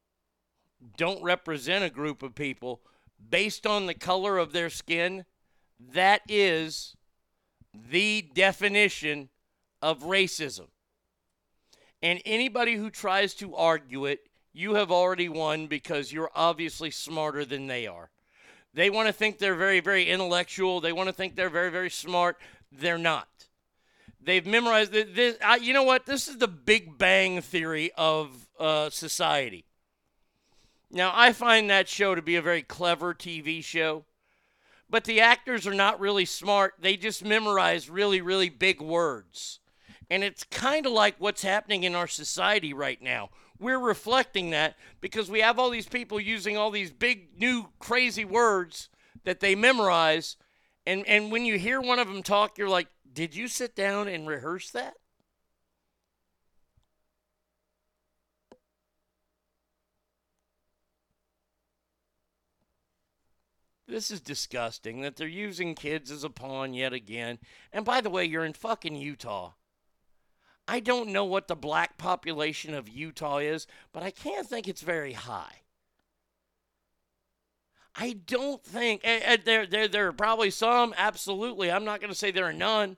don't 0.98 1.24
represent 1.24 1.84
a 1.84 1.90
group 1.90 2.24
of 2.24 2.36
people 2.36 2.82
based 3.30 3.66
on 3.66 3.86
the 3.86 3.94
color 3.94 4.38
of 4.38 4.54
their 4.54 4.70
skin, 4.70 5.26
that 5.80 6.22
is 6.28 6.96
the 7.74 8.30
definition 8.34 9.30
of 9.84 10.04
racism. 10.04 10.68
And 12.02 12.22
anybody 12.26 12.76
who 12.76 12.90
tries 12.90 13.34
to 13.36 13.56
argue 13.56 14.06
it, 14.06 14.22
you 14.54 14.76
have 14.76 14.92
already 14.92 15.28
won 15.28 15.68
because 15.68 16.14
you're 16.14 16.32
obviously 16.34 16.90
smarter 16.90 17.44
than 17.44 17.68
they 17.68 17.86
are. 17.86 18.10
They 18.74 18.90
want 18.90 19.08
to 19.08 19.14
think 19.14 19.38
they're 19.38 19.56
very, 19.56 19.82
very 19.82 20.10
intellectual. 20.10 20.80
They 20.80 20.94
want 20.94 21.10
to 21.10 21.14
think 21.14 21.36
they're 21.36 21.50
very, 21.50 21.70
very 21.70 21.90
smart. 21.90 22.38
They're 22.72 22.98
not. 22.98 23.28
They've 24.22 24.46
memorized 24.46 24.94
this. 24.94 25.38
I, 25.44 25.58
you 25.58 25.74
know 25.74 25.84
what? 25.84 26.06
This 26.06 26.30
is 26.30 26.38
the 26.38 26.48
Big 26.48 26.98
Bang 26.98 27.42
theory 27.42 27.92
of 27.98 28.48
uh, 28.60 28.90
society. 28.90 29.66
Now, 30.90 31.12
I 31.14 31.34
find 31.34 31.70
that 31.70 31.90
show 31.90 32.16
to 32.16 32.22
be 32.22 32.36
a 32.36 32.42
very 32.42 32.62
clever 32.62 33.14
TV 33.14 33.64
show, 33.64 34.06
but 34.90 35.04
the 35.04 35.20
actors 35.20 35.68
are 35.68 35.74
not 35.74 36.00
really 36.00 36.26
smart. 36.26 36.76
They 36.80 36.96
just 36.96 37.26
memorize 37.26 37.90
really, 37.90 38.22
really 38.22 38.50
big 38.50 38.80
words. 38.80 39.60
And 40.10 40.24
it's 40.24 40.44
kind 40.44 40.86
of 40.86 40.92
like 40.92 41.16
what's 41.18 41.42
happening 41.42 41.84
in 41.84 41.96
our 41.96 42.08
society 42.08 42.74
right 42.74 43.02
now. 43.02 43.30
We're 43.60 43.80
reflecting 43.80 44.50
that 44.50 44.76
because 45.02 45.30
we 45.30 45.40
have 45.42 45.58
all 45.58 45.70
these 45.70 45.88
people 45.88 46.20
using 46.20 46.58
all 46.58 46.72
these 46.72 46.92
big, 46.92 47.40
new, 47.40 47.70
crazy 47.80 48.26
words 48.26 48.90
that 49.24 49.40
they 49.40 49.56
memorize. 49.56 50.38
And, 50.86 51.08
and 51.08 51.32
when 51.32 51.46
you 51.46 51.58
hear 51.58 51.80
one 51.80 52.00
of 52.00 52.08
them 52.08 52.24
talk, 52.24 52.58
you're 52.58 52.70
like, 52.70 52.88
did 53.14 53.36
you 53.36 53.48
sit 53.48 53.76
down 53.76 54.08
and 54.08 54.28
rehearse 54.28 54.70
that? 54.72 54.96
This 63.88 64.10
is 64.10 64.22
disgusting 64.22 65.02
that 65.02 65.18
they're 65.18 65.28
using 65.28 65.76
kids 65.76 66.10
as 66.10 66.24
a 66.24 66.30
pawn 66.30 66.74
yet 66.74 66.94
again. 66.94 67.38
And 67.72 67.86
by 67.86 68.02
the 68.02 68.10
way, 68.10 68.26
you're 68.26 68.46
in 68.46 68.54
fucking 68.54 68.96
Utah. 68.96 69.52
I 70.68 70.80
don't 70.80 71.10
know 71.10 71.26
what 71.26 71.48
the 71.48 71.56
black 71.56 71.98
population 71.98 72.74
of 72.74 72.88
Utah 72.88 73.38
is, 73.38 73.68
but 73.92 74.04
I 74.04 74.12
can't 74.12 74.48
think 74.48 74.68
it's 74.68 74.82
very 74.82 75.14
high. 75.14 75.62
I 77.96 78.14
don't 78.26 78.64
think 78.64 79.04
there, 79.04 79.68
there 79.68 79.88
there 79.88 80.08
are 80.08 80.14
probably 80.14 80.50
some. 80.50 80.96
Absolutely, 80.98 81.72
I'm 81.72 81.86
not 81.86 82.00
going 82.00 82.12
to 82.12 82.18
say 82.18 82.32
there 82.32 82.46
are 82.46 82.54
none. 82.54 82.98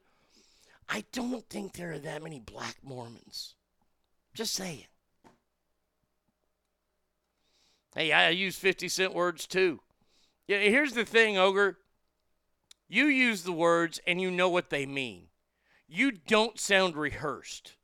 I 0.88 1.04
don't 1.12 1.48
think 1.50 1.74
there 1.74 1.94
are 1.94 2.00
that 2.00 2.24
many 2.24 2.40
black 2.40 2.78
Mormons. 2.84 3.56
Just 4.34 4.54
saying. 4.54 4.86
Hey, 7.96 8.12
I 8.12 8.30
use 8.30 8.58
50 8.58 8.88
cent 8.90 9.14
words 9.14 9.48
too. 9.48 9.80
Yeah, 10.48 10.60
here's 10.60 10.94
the 10.94 11.06
thing, 11.06 11.38
Ogre. 11.38 11.78
You 12.88 13.06
use 13.06 13.44
the 13.44 13.52
words 13.52 14.00
and 14.06 14.22
you 14.22 14.30
know 14.30 14.50
what 14.50 14.70
they 14.70 14.86
mean. 14.86 15.28
You 15.88 16.12
don't 16.12 16.60
sound 16.60 16.96
rehearsed. 16.96 17.76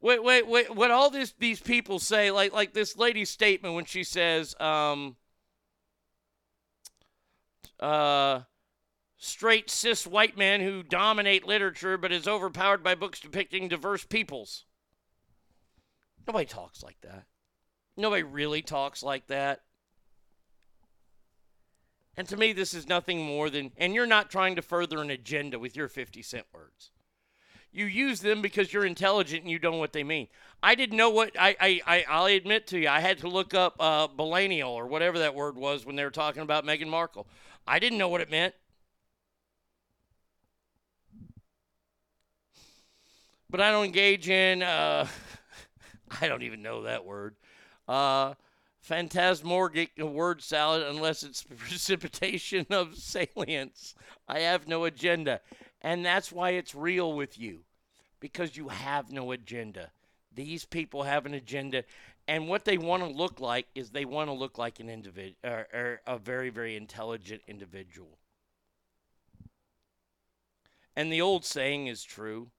Wait, 0.00 0.22
wait, 0.22 0.46
wait. 0.46 0.74
What 0.74 0.90
all 0.90 1.10
this 1.10 1.34
these 1.38 1.60
people 1.60 1.98
say, 1.98 2.30
like 2.30 2.52
like 2.52 2.72
this 2.72 2.96
lady's 2.96 3.30
statement 3.30 3.74
when 3.74 3.84
she 3.84 4.02
says, 4.02 4.54
um, 4.58 5.16
uh, 7.78 8.40
straight 9.16 9.70
cis 9.70 10.06
white 10.06 10.36
men 10.36 10.60
who 10.60 10.82
dominate 10.82 11.46
literature 11.46 11.98
but 11.98 12.12
is 12.12 12.26
overpowered 12.26 12.82
by 12.82 12.94
books 12.94 13.20
depicting 13.20 13.68
diverse 13.68 14.04
peoples. 14.04 14.64
Nobody 16.26 16.46
talks 16.46 16.82
like 16.82 17.00
that. 17.02 17.24
Nobody 17.96 18.22
really 18.22 18.62
talks 18.62 19.02
like 19.02 19.26
that. 19.26 19.62
And 22.16 22.28
to 22.28 22.36
me, 22.36 22.52
this 22.52 22.74
is 22.74 22.88
nothing 22.88 23.22
more 23.22 23.50
than, 23.50 23.72
and 23.76 23.94
you're 23.94 24.06
not 24.06 24.30
trying 24.30 24.56
to 24.56 24.62
further 24.62 25.00
an 25.00 25.10
agenda 25.10 25.58
with 25.58 25.76
your 25.76 25.88
50 25.88 26.22
cent 26.22 26.46
words. 26.52 26.90
You 27.72 27.86
use 27.86 28.20
them 28.20 28.42
because 28.42 28.72
you're 28.72 28.84
intelligent 28.84 29.42
and 29.42 29.50
you 29.50 29.58
don't 29.58 29.72
know 29.72 29.78
what 29.78 29.92
they 29.92 30.02
mean. 30.02 30.28
I 30.62 30.74
didn't 30.74 30.96
know 30.96 31.10
what, 31.10 31.32
I, 31.38 31.56
I, 31.60 31.80
I, 31.86 32.04
I'll 32.08 32.26
admit 32.26 32.66
to 32.68 32.78
you, 32.78 32.88
I 32.88 33.00
had 33.00 33.18
to 33.18 33.28
look 33.28 33.54
up 33.54 33.80
uh, 33.80 34.08
millennial 34.16 34.72
or 34.72 34.86
whatever 34.86 35.20
that 35.20 35.34
word 35.34 35.56
was 35.56 35.86
when 35.86 35.96
they 35.96 36.04
were 36.04 36.10
talking 36.10 36.42
about 36.42 36.66
Meghan 36.66 36.88
Markle. 36.88 37.26
I 37.66 37.78
didn't 37.78 37.98
know 37.98 38.08
what 38.08 38.20
it 38.20 38.30
meant. 38.30 38.54
But 43.48 43.60
I 43.60 43.70
don't 43.70 43.84
engage 43.84 44.28
in, 44.28 44.62
uh, 44.62 45.06
I 46.20 46.28
don't 46.28 46.42
even 46.42 46.62
know 46.62 46.82
that 46.82 47.04
word. 47.04 47.36
Uh, 47.88 48.34
phantasmagoric 48.80 49.90
word 49.98 50.42
salad 50.42 50.82
unless 50.82 51.22
it's 51.22 51.42
precipitation 51.56 52.66
of 52.70 52.96
salience. 52.96 53.94
I 54.28 54.40
have 54.40 54.68
no 54.68 54.84
agenda. 54.84 55.40
And 55.82 56.04
that's 56.04 56.30
why 56.30 56.50
it's 56.50 56.74
real 56.74 57.12
with 57.12 57.38
you 57.38 57.60
because 58.20 58.56
you 58.56 58.68
have 58.68 59.10
no 59.10 59.32
agenda. 59.32 59.90
These 60.34 60.64
people 60.64 61.04
have 61.04 61.26
an 61.26 61.34
agenda. 61.34 61.84
And 62.28 62.48
what 62.48 62.64
they 62.64 62.78
want 62.78 63.02
to 63.02 63.08
look 63.08 63.40
like 63.40 63.66
is 63.74 63.90
they 63.90 64.04
want 64.04 64.28
to 64.28 64.34
look 64.34 64.58
like 64.58 64.78
an 64.78 64.88
individual, 64.88 65.36
or, 65.42 65.66
or 65.72 66.00
a 66.06 66.18
very, 66.18 66.50
very 66.50 66.76
intelligent 66.76 67.42
individual. 67.48 68.18
And 70.94 71.10
the 71.10 71.22
old 71.22 71.44
saying 71.44 71.86
is 71.86 72.04
true, 72.04 72.50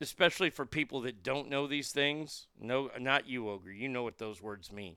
especially 0.00 0.50
for 0.50 0.66
people 0.66 1.00
that 1.02 1.22
don't 1.22 1.48
know 1.48 1.66
these 1.66 1.90
things. 1.90 2.46
No, 2.60 2.90
not 3.00 3.26
you, 3.26 3.48
Ogre. 3.48 3.72
You 3.72 3.88
know 3.88 4.02
what 4.02 4.18
those 4.18 4.42
words 4.42 4.70
mean 4.70 4.96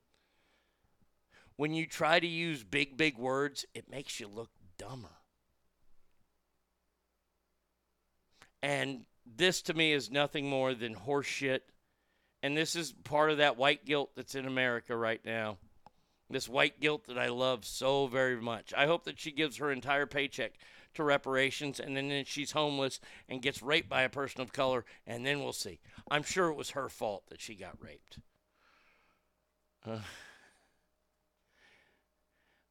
when 1.57 1.73
you 1.73 1.85
try 1.85 2.19
to 2.19 2.27
use 2.27 2.63
big, 2.63 2.97
big 2.97 3.17
words, 3.17 3.65
it 3.73 3.89
makes 3.89 4.19
you 4.19 4.27
look 4.27 4.49
dumber. 4.77 5.09
And 8.65 9.05
this 9.27 9.61
to 9.61 9.75
me 9.75 9.93
is 9.93 10.09
nothing 10.09 10.49
more 10.49 10.73
than 10.73 10.95
horseshit. 10.95 11.59
And 12.41 12.57
this 12.57 12.75
is 12.75 12.93
part 13.03 13.29
of 13.29 13.37
that 13.37 13.57
white 13.57 13.85
guilt 13.85 14.13
that's 14.15 14.33
in 14.33 14.47
America 14.47 14.97
right 14.97 15.23
now. 15.23 15.59
This 16.31 16.49
white 16.49 16.79
guilt 16.79 17.05
that 17.05 17.19
I 17.19 17.27
love 17.27 17.63
so 17.63 18.07
very 18.07 18.41
much. 18.41 18.73
I 18.75 18.87
hope 18.87 19.03
that 19.03 19.19
she 19.19 19.31
gives 19.31 19.57
her 19.57 19.71
entire 19.71 20.07
paycheck 20.07 20.53
to 20.95 21.03
reparations 21.03 21.79
and 21.79 21.95
then 21.95 22.23
she's 22.25 22.53
homeless 22.53 22.99
and 23.29 23.39
gets 23.39 23.61
raped 23.61 23.87
by 23.87 24.01
a 24.01 24.09
person 24.09 24.41
of 24.41 24.51
color, 24.51 24.83
and 25.05 25.23
then 25.23 25.43
we'll 25.43 25.53
see. 25.53 25.79
I'm 26.09 26.23
sure 26.23 26.49
it 26.49 26.55
was 26.55 26.71
her 26.71 26.89
fault 26.89 27.27
that 27.29 27.41
she 27.41 27.53
got 27.53 27.77
raped. 27.79 28.17
Uh. 29.85 29.99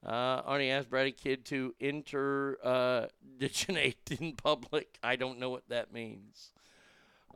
Uh, 0.05 0.43
Arnie 0.43 0.71
asked 0.71 0.91
Brady 0.91 1.13
Kid 1.13 1.47
to 1.47 1.75
interdigenate 1.81 3.95
uh, 4.11 4.11
in 4.21 4.35
public. 4.35 4.99
I 5.03 5.17
don't 5.17 5.39
know 5.39 5.49
what 5.49 5.67
that 5.71 5.93
means. 5.93 6.51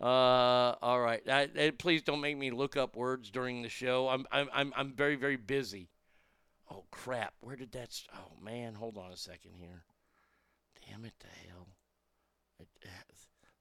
Uh, 0.01 0.75
all 0.83 1.01
right. 1.01 1.23
I, 1.29 1.49
I, 1.59 1.71
please 1.71 2.03
don't 2.03 2.21
make 2.21 2.37
me 2.37 2.51
look 2.51 2.77
up 2.77 2.95
words 2.95 3.31
during 3.31 3.63
the 3.63 3.71
show. 3.71 4.09
I'm, 4.09 4.27
I'm, 4.31 4.73
I'm, 4.77 4.93
very, 4.93 5.17
very 5.17 5.37
busy. 5.37 5.89
Oh, 6.71 6.85
crap. 6.91 7.33
Where 7.41 7.57
did 7.57 7.73
that. 7.73 7.93
St- 7.93 8.11
oh, 8.15 8.33
man. 8.43 8.75
Hold 8.75 8.99
on 8.99 9.13
a 9.13 9.17
second 9.17 9.53
here. 9.59 9.85
Damn 10.87 11.07
it 11.07 11.15
to 11.21 11.27
hell. 11.49 11.69
Uh, 12.61 12.65
the 12.85 12.89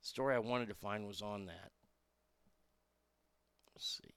story 0.01 0.35
I 0.35 0.39
wanted 0.39 0.67
to 0.67 0.75
find 0.75 1.07
was 1.07 1.21
on 1.21 1.45
that. 1.45 1.71
Let's 3.73 4.01
see. 4.03 4.13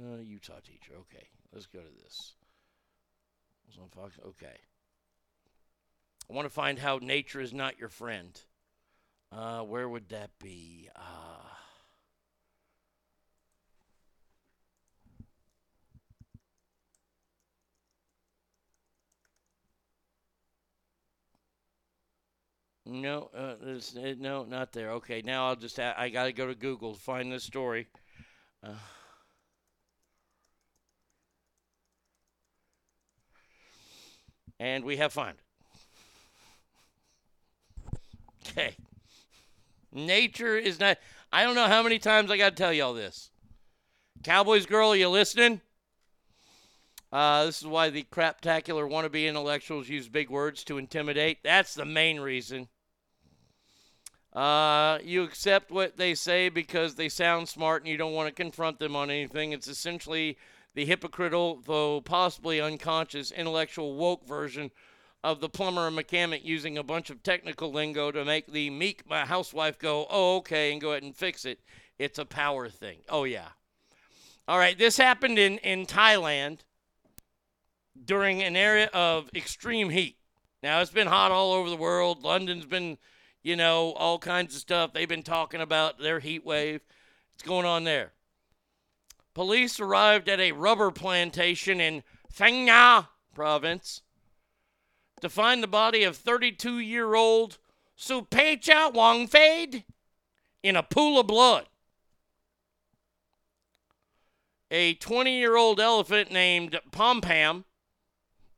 Uh, 0.00 0.22
Utah 0.22 0.60
teacher. 0.64 0.94
Okay. 1.00 1.26
Let's 1.52 1.66
go 1.66 1.80
to 1.80 2.02
this. 2.02 2.34
Fox. 3.94 4.18
Okay. 4.26 4.56
I 6.30 6.34
want 6.34 6.46
to 6.46 6.50
find 6.50 6.78
how 6.78 6.98
nature 7.00 7.40
is 7.40 7.52
not 7.52 7.78
your 7.78 7.88
friend. 7.88 8.38
Uh, 9.30 9.60
where 9.60 9.88
would 9.88 10.08
that 10.10 10.30
be? 10.38 10.88
Uh, 10.96 11.00
no, 22.86 23.30
uh, 23.34 23.54
uh, 23.64 24.14
no, 24.18 24.44
not 24.44 24.72
there. 24.72 24.92
Okay, 24.92 25.22
now 25.22 25.48
I'll 25.48 25.56
just 25.56 25.78
I 25.78 26.08
got 26.08 26.24
to 26.24 26.32
go 26.32 26.46
to 26.46 26.54
Google 26.54 26.94
to 26.94 27.00
find 27.00 27.30
this 27.30 27.44
story. 27.44 27.86
Uh, 28.62 28.74
And 34.60 34.84
we 34.84 34.96
have 34.96 35.16
it. 35.16 35.34
Okay. 38.48 38.74
Nature 39.92 40.56
is 40.56 40.80
not. 40.80 40.98
I 41.32 41.44
don't 41.44 41.54
know 41.54 41.66
how 41.66 41.82
many 41.82 41.98
times 41.98 42.30
I 42.30 42.36
got 42.36 42.50
to 42.50 42.56
tell 42.56 42.72
y'all 42.72 42.94
this. 42.94 43.30
Cowboys 44.22 44.66
girl, 44.66 44.90
are 44.90 44.96
you 44.96 45.08
listening? 45.08 45.60
Uh, 47.12 47.46
this 47.46 47.60
is 47.60 47.66
why 47.66 47.88
the 47.88 48.04
craptacular 48.04 48.88
wannabe 48.88 49.26
intellectuals 49.26 49.88
use 49.88 50.08
big 50.08 50.28
words 50.28 50.64
to 50.64 50.76
intimidate. 50.76 51.38
That's 51.42 51.74
the 51.74 51.84
main 51.84 52.20
reason. 52.20 52.68
Uh, 54.32 54.98
you 55.02 55.22
accept 55.22 55.70
what 55.70 55.96
they 55.96 56.14
say 56.14 56.48
because 56.48 56.94
they 56.94 57.08
sound 57.08 57.48
smart 57.48 57.82
and 57.82 57.90
you 57.90 57.96
don't 57.96 58.12
want 58.12 58.28
to 58.28 58.34
confront 58.34 58.78
them 58.78 58.94
on 58.94 59.10
anything. 59.10 59.52
It's 59.52 59.68
essentially 59.68 60.36
the 60.78 60.84
hypocritical, 60.84 61.60
though 61.66 62.00
possibly 62.00 62.60
unconscious, 62.60 63.32
intellectual 63.32 63.96
woke 63.96 64.24
version 64.24 64.70
of 65.24 65.40
the 65.40 65.48
plumber 65.48 65.88
and 65.88 65.96
mechanic 65.96 66.44
using 66.44 66.78
a 66.78 66.84
bunch 66.84 67.10
of 67.10 67.20
technical 67.20 67.72
lingo 67.72 68.12
to 68.12 68.24
make 68.24 68.46
the 68.52 68.70
meek 68.70 69.02
my 69.10 69.26
housewife 69.26 69.76
go, 69.76 70.06
oh, 70.08 70.36
okay, 70.36 70.70
and 70.70 70.80
go 70.80 70.92
ahead 70.92 71.02
and 71.02 71.16
fix 71.16 71.44
it. 71.44 71.58
It's 71.98 72.20
a 72.20 72.24
power 72.24 72.68
thing. 72.68 72.98
Oh, 73.08 73.24
yeah. 73.24 73.48
All 74.46 74.56
right, 74.56 74.78
this 74.78 74.96
happened 74.96 75.36
in, 75.36 75.58
in 75.58 75.84
Thailand 75.84 76.60
during 78.04 78.40
an 78.44 78.54
area 78.54 78.88
of 78.94 79.28
extreme 79.34 79.90
heat. 79.90 80.16
Now, 80.62 80.80
it's 80.80 80.92
been 80.92 81.08
hot 81.08 81.32
all 81.32 81.54
over 81.54 81.68
the 81.68 81.74
world. 81.74 82.22
London's 82.22 82.66
been, 82.66 82.98
you 83.42 83.56
know, 83.56 83.94
all 83.94 84.20
kinds 84.20 84.54
of 84.54 84.60
stuff. 84.60 84.92
They've 84.92 85.08
been 85.08 85.24
talking 85.24 85.60
about 85.60 85.98
their 85.98 86.20
heat 86.20 86.46
wave. 86.46 86.82
It's 87.34 87.42
going 87.42 87.66
on 87.66 87.82
there. 87.82 88.12
Police 89.38 89.78
arrived 89.78 90.28
at 90.28 90.40
a 90.40 90.50
rubber 90.50 90.90
plantation 90.90 91.80
in 91.80 92.02
Phang 92.28 92.64
Nga 92.64 93.08
province 93.32 94.02
to 95.20 95.28
find 95.28 95.62
the 95.62 95.68
body 95.68 96.02
of 96.02 96.16
32 96.16 96.80
year 96.80 97.14
old 97.14 97.58
Supecha 97.96 98.92
Wangfade 98.92 99.84
in 100.64 100.74
a 100.74 100.82
pool 100.82 101.20
of 101.20 101.28
blood. 101.28 101.68
A 104.72 104.94
20 104.94 105.38
year 105.38 105.54
old 105.54 105.78
elephant 105.78 106.32
named 106.32 106.76
Pompam, 106.90 107.62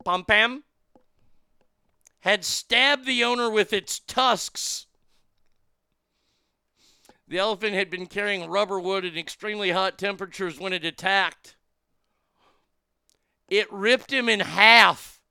Pompam 0.03 0.63
had 2.21 2.43
stabbed 2.43 3.05
the 3.05 3.23
owner 3.23 3.51
with 3.51 3.71
its 3.71 3.99
tusks. 3.99 4.87
The 7.31 7.39
elephant 7.39 7.75
had 7.75 7.89
been 7.89 8.07
carrying 8.07 8.49
rubber 8.49 8.77
wood 8.77 9.05
in 9.05 9.17
extremely 9.17 9.71
hot 9.71 9.97
temperatures 9.97 10.59
when 10.59 10.73
it 10.73 10.83
attacked. 10.83 11.55
It 13.47 13.71
ripped 13.71 14.11
him 14.11 14.27
in 14.27 14.41
half. 14.41 15.21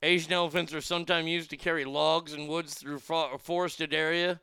Asian 0.00 0.32
elephants 0.32 0.72
are 0.72 0.80
sometimes 0.80 1.26
used 1.26 1.50
to 1.50 1.56
carry 1.56 1.84
logs 1.84 2.32
and 2.32 2.48
woods 2.48 2.74
through 2.74 3.00
fo- 3.00 3.36
forested 3.36 3.92
area. 3.92 4.40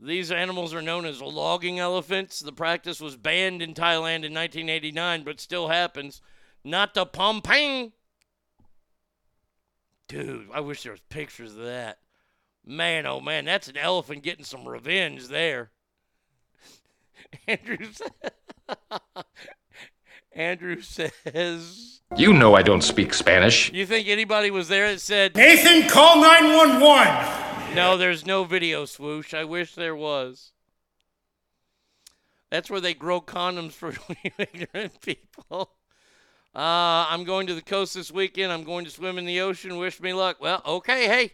These 0.00 0.32
animals 0.32 0.72
are 0.72 0.80
known 0.80 1.04
as 1.04 1.20
logging 1.20 1.78
elephants. 1.78 2.40
The 2.40 2.50
practice 2.50 2.98
was 2.98 3.18
banned 3.18 3.60
in 3.60 3.74
Thailand 3.74 4.24
in 4.24 4.32
1989, 4.32 5.22
but 5.22 5.38
still 5.38 5.68
happens. 5.68 6.22
Not 6.64 6.94
the 6.94 7.04
pompang. 7.04 7.92
Dude, 10.08 10.48
I 10.52 10.60
wish 10.60 10.82
there 10.82 10.92
was 10.92 11.00
pictures 11.08 11.52
of 11.52 11.64
that. 11.64 11.98
Man, 12.64 13.06
oh 13.06 13.20
man, 13.20 13.44
that's 13.44 13.68
an 13.68 13.76
elephant 13.76 14.22
getting 14.22 14.44
some 14.44 14.68
revenge 14.68 15.28
there. 15.28 15.70
Andrew 17.48 17.78
Andrew 20.32 20.80
says. 20.80 22.00
You 22.16 22.32
know 22.32 22.54
I 22.54 22.62
don't 22.62 22.82
speak 22.82 23.14
Spanish. 23.14 23.72
You 23.72 23.86
think 23.86 24.08
anybody 24.08 24.50
was 24.50 24.68
there 24.68 24.92
that 24.92 25.00
said. 25.00 25.34
Nathan, 25.36 25.88
call 25.88 26.20
911! 26.20 27.74
No, 27.74 27.96
there's 27.96 28.26
no 28.26 28.44
video 28.44 28.84
swoosh. 28.84 29.34
I 29.34 29.44
wish 29.44 29.74
there 29.74 29.96
was. 29.96 30.52
That's 32.50 32.70
where 32.70 32.80
they 32.82 32.92
grow 32.92 33.20
condoms 33.20 33.72
for 33.72 33.94
ignorant 34.38 35.00
people. 35.00 35.70
Uh, 36.54 37.06
I'm 37.08 37.24
going 37.24 37.46
to 37.46 37.54
the 37.54 37.62
coast 37.62 37.94
this 37.94 38.10
weekend. 38.10 38.52
I'm 38.52 38.64
going 38.64 38.84
to 38.84 38.90
swim 38.90 39.16
in 39.16 39.24
the 39.24 39.40
ocean. 39.40 39.78
Wish 39.78 40.00
me 40.00 40.12
luck. 40.12 40.36
Well, 40.40 40.60
okay, 40.66 41.06
hey. 41.06 41.32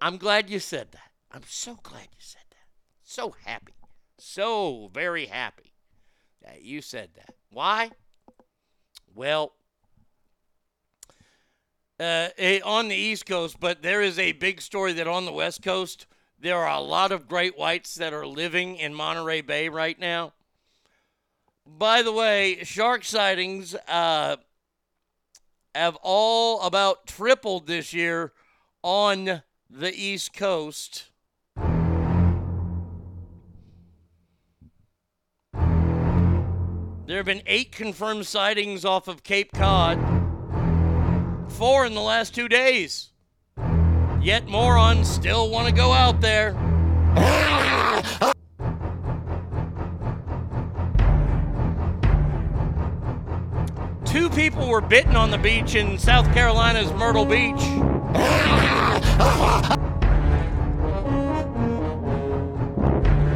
I'm 0.00 0.16
glad 0.16 0.48
you 0.48 0.58
said 0.58 0.92
that. 0.92 1.10
I'm 1.30 1.42
so 1.46 1.78
glad 1.82 2.04
you 2.04 2.20
said 2.20 2.40
that. 2.50 2.56
So 3.04 3.34
happy. 3.44 3.74
So 4.18 4.90
very 4.94 5.26
happy 5.26 5.72
that 6.42 6.62
you 6.62 6.80
said 6.80 7.10
that. 7.16 7.34
Why? 7.50 7.90
Well, 9.14 9.52
uh, 11.98 12.28
eh, 12.38 12.60
on 12.64 12.88
the 12.88 12.96
East 12.96 13.26
Coast, 13.26 13.60
but 13.60 13.82
there 13.82 14.00
is 14.00 14.18
a 14.18 14.32
big 14.32 14.62
story 14.62 14.94
that 14.94 15.06
on 15.06 15.26
the 15.26 15.32
West 15.32 15.62
Coast, 15.62 16.06
there 16.38 16.56
are 16.56 16.78
a 16.78 16.80
lot 16.80 17.12
of 17.12 17.28
great 17.28 17.58
whites 17.58 17.94
that 17.96 18.14
are 18.14 18.26
living 18.26 18.76
in 18.76 18.94
Monterey 18.94 19.42
Bay 19.42 19.68
right 19.68 19.98
now. 19.98 20.32
By 21.78 22.02
the 22.02 22.12
way, 22.12 22.62
shark 22.64 23.04
sightings 23.04 23.74
uh, 23.88 24.36
have 25.74 25.96
all 26.02 26.60
about 26.62 27.06
tripled 27.06 27.66
this 27.66 27.92
year 27.94 28.32
on 28.82 29.42
the 29.70 29.92
East 29.94 30.34
Coast. 30.34 31.06
There 37.06 37.16
have 37.16 37.26
been 37.26 37.42
eight 37.46 37.72
confirmed 37.72 38.26
sightings 38.26 38.84
off 38.84 39.08
of 39.08 39.22
Cape 39.22 39.52
Cod, 39.52 39.98
four 41.48 41.86
in 41.86 41.94
the 41.94 42.00
last 42.00 42.34
two 42.34 42.48
days. 42.48 43.10
Yet 44.20 44.46
morons 44.46 45.08
still 45.08 45.50
want 45.50 45.66
to 45.68 45.74
go 45.74 45.92
out 45.92 46.20
there. 46.20 46.52
Two 54.10 54.28
people 54.28 54.66
were 54.66 54.80
bitten 54.80 55.14
on 55.14 55.30
the 55.30 55.38
beach 55.38 55.76
in 55.76 55.96
South 55.96 56.26
Carolina's 56.34 56.92
Myrtle 56.94 57.24
Beach. 57.24 57.54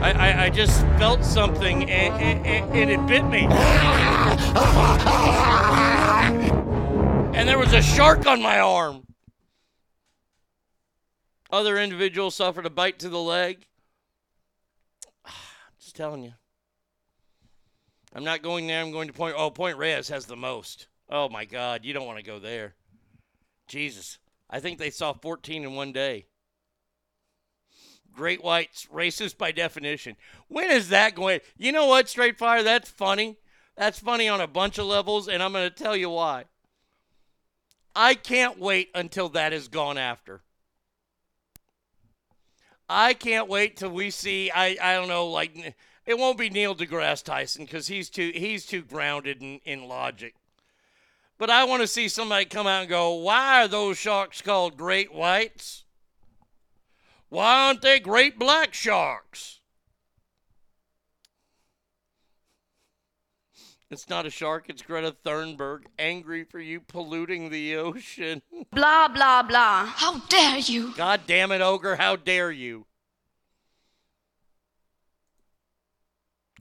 I, 0.03 0.13
I, 0.17 0.45
I 0.47 0.51
just 0.51 0.81
felt 0.99 1.25
something 1.25 1.89
and, 1.89 2.91
it 2.91 3.07
bit 3.07 3.25
me. 3.27 3.47
And 7.39 7.49
there 7.49 7.59
was 7.59 7.73
a 7.73 7.81
shark 7.81 8.27
on 8.27 8.43
my 8.43 8.59
arm. 8.59 9.07
Other 11.53 11.79
individuals 11.79 12.35
suffered 12.35 12.67
a 12.67 12.71
bite 12.71 12.99
to 12.99 13.09
the 13.09 13.21
leg. 13.21 13.65
I'm 15.25 15.33
just 15.79 15.95
telling 15.95 16.25
you. 16.25 16.33
I'm 18.15 18.25
not 18.25 18.43
going 18.43 18.67
there. 18.67 18.81
I'm 18.81 18.93
going 18.93 19.09
to 19.09 19.15
Point. 19.15 19.35
Oh, 19.37 19.51
Point 19.51 19.77
Reyes 19.77 20.09
has 20.09 20.27
the 20.27 20.37
most. 20.37 20.87
Oh 21.11 21.29
my 21.29 21.45
God, 21.45 21.85
you 21.85 21.93
don't 21.93 22.07
want 22.07 22.19
to 22.19 22.25
go 22.25 22.39
there. 22.39 22.75
Jesus, 23.67 24.19
I 24.49 24.61
think 24.61 24.79
they 24.79 24.91
saw 24.91 25.13
14 25.13 25.65
in 25.65 25.75
one 25.75 25.93
day. 25.93 26.27
Great 28.15 28.45
whites, 28.45 28.87
racist 28.93 29.37
by 29.37 29.51
definition. 29.51 30.17
When 30.49 30.71
is 30.71 30.91
that 30.91 31.17
going? 31.17 31.41
You 31.57 31.73
know 31.73 31.87
what, 31.87 32.09
Straight 32.09 32.39
Fire? 32.39 32.63
That's 32.63 32.89
funny. 32.89 33.39
That's 33.77 33.99
funny 33.99 34.29
on 34.29 34.41
a 34.41 34.47
bunch 34.47 34.79
of 34.79 34.87
levels, 34.87 35.27
and 35.27 35.43
I'm 35.43 35.53
going 35.53 35.69
to 35.69 35.75
tell 35.75 35.97
you 35.97 36.11
why. 36.11 36.45
I 37.97 38.15
can't 38.15 38.59
wait 38.59 38.91
until 38.95 39.29
that 39.31 39.53
is 39.53 39.67
gone 39.67 39.99
after. 39.99 40.43
I 42.89 43.15
can't 43.15 43.49
wait 43.49 43.77
till 43.77 43.91
we 43.91 44.11
see. 44.11 44.51
I 44.51 44.77
I 44.81 44.95
don't 44.95 45.09
know, 45.09 45.27
like 45.27 45.75
it 46.07 46.19
won't 46.19 46.39
be 46.39 46.51
Neil 46.51 46.75
deGrasse 46.75 47.23
Tyson 47.25 47.65
because 47.65 47.87
he's 47.87 48.11
too 48.11 48.33
he's 48.35 48.67
too 48.67 48.83
grounded 48.83 49.43
in, 49.43 49.61
in 49.65 49.89
logic. 49.89 50.35
But 51.39 51.51
I 51.51 51.65
want 51.65 51.83
to 51.83 51.89
see 51.89 52.09
somebody 52.09 52.45
come 52.45 52.67
out 52.67 52.83
and 52.83 52.89
go, 52.89 53.15
why 53.15 53.63
are 53.63 53.69
those 53.69 53.99
sharks 53.99 54.41
called 54.41 54.77
great 54.77 55.13
whites? 55.13 55.85
Why 57.29 57.67
aren't 57.67 57.83
they 57.83 57.99
great 57.99 58.39
black 58.39 58.73
sharks? 58.73 59.59
It's 63.91 64.09
not 64.09 64.27
a 64.27 64.31
shark, 64.31 64.65
it's 64.69 64.83
Greta 64.83 65.15
Thunberg, 65.25 65.83
angry 65.99 66.45
for 66.45 66.59
you 66.59 66.81
polluting 66.81 67.51
the 67.51 67.77
ocean. 67.77 68.43
Blah, 68.73 69.09
blah, 69.09 69.43
blah. 69.43 69.87
How 69.87 70.19
dare 70.21 70.59
you? 70.59 70.95
God 70.97 71.23
damn 71.27 71.53
it, 71.53 71.61
Ogre, 71.61 71.97
how 71.97 72.17
dare 72.17 72.51
you? 72.51 72.87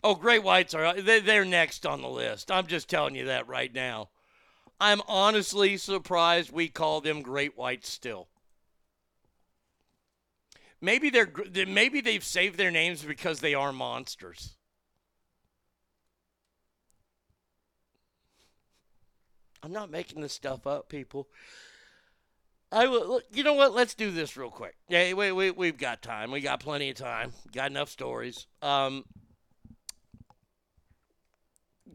Oh, 0.03 0.15
great 0.15 0.43
whites 0.43 0.73
are 0.73 0.99
they're 1.01 1.45
next 1.45 1.85
on 1.85 2.01
the 2.01 2.09
list. 2.09 2.51
I'm 2.51 2.67
just 2.67 2.90
telling 2.90 3.15
you 3.15 3.25
that 3.25 3.48
right 3.48 3.73
now. 3.73 4.09
I'm 4.80 5.01
honestly 5.07 5.77
surprised 5.77 6.51
we 6.51 6.67
call 6.67 6.99
them 6.99 7.22
great 7.22 7.57
whites 7.57 7.90
still. 7.90 8.27
Maybe 10.82 11.09
they're 11.09 11.32
maybe 11.65 12.01
they've 12.01 12.23
saved 12.23 12.57
their 12.57 12.72
names 12.72 13.03
because 13.03 13.40
they 13.40 13.53
are 13.53 13.72
monsters. 13.72 14.57
I'm 19.64 19.72
not 19.72 19.90
making 19.90 20.22
this 20.22 20.33
stuff 20.33 20.67
up, 20.67 20.90
people. 20.90 21.30
I 22.69 22.88
will. 22.88 23.22
You 23.32 23.43
know 23.43 23.53
what? 23.53 23.73
Let's 23.73 23.93
do 23.93 24.11
this 24.11 24.35
real 24.35 24.49
quick. 24.49 24.75
Yeah, 24.90 25.14
wait, 25.14 25.32
wait. 25.32 25.56
We've 25.56 25.77
got 25.77 26.01
time. 26.01 26.32
We 26.32 26.41
got 26.41 26.59
plenty 26.59 26.90
of 26.90 26.98
time. 26.98 27.32
Got 27.53 27.72
enough 27.72 27.90
stories. 27.90 28.48
Um, 28.61 29.06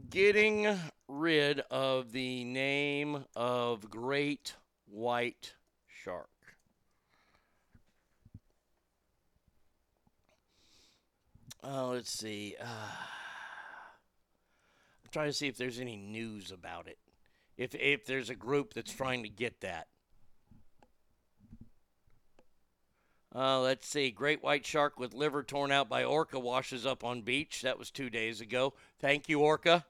getting 0.09 0.79
rid 1.07 1.59
of 1.71 2.11
the 2.11 2.43
name 2.43 3.25
of 3.35 3.89
Great 3.89 4.55
White 4.85 5.53
Shark. 5.87 6.29
Oh, 11.63 11.89
let's 11.93 12.11
see. 12.11 12.55
Uh, 12.59 12.65
I'm 15.03 15.09
trying 15.11 15.27
to 15.27 15.33
see 15.33 15.47
if 15.47 15.57
there's 15.57 15.79
any 15.79 15.97
news 15.97 16.51
about 16.51 16.87
it. 16.87 16.97
If 17.57 17.75
if 17.75 18.05
there's 18.05 18.29
a 18.29 18.35
group 18.35 18.73
that's 18.73 18.93
trying 18.93 19.23
to 19.23 19.29
get 19.29 19.59
that. 19.61 19.87
Uh, 23.35 23.59
let's 23.59 23.87
see. 23.87 24.09
Great 24.09 24.41
white 24.41 24.65
shark 24.65 24.99
with 24.99 25.13
liver 25.13 25.43
torn 25.43 25.71
out 25.71 25.87
by 25.87 26.03
orca 26.03 26.39
washes 26.39 26.85
up 26.85 27.03
on 27.03 27.21
beach. 27.21 27.61
That 27.61 27.77
was 27.77 27.91
two 27.91 28.09
days 28.09 28.41
ago. 28.41 28.73
Thank 28.99 29.29
you, 29.29 29.41
orca. 29.41 29.85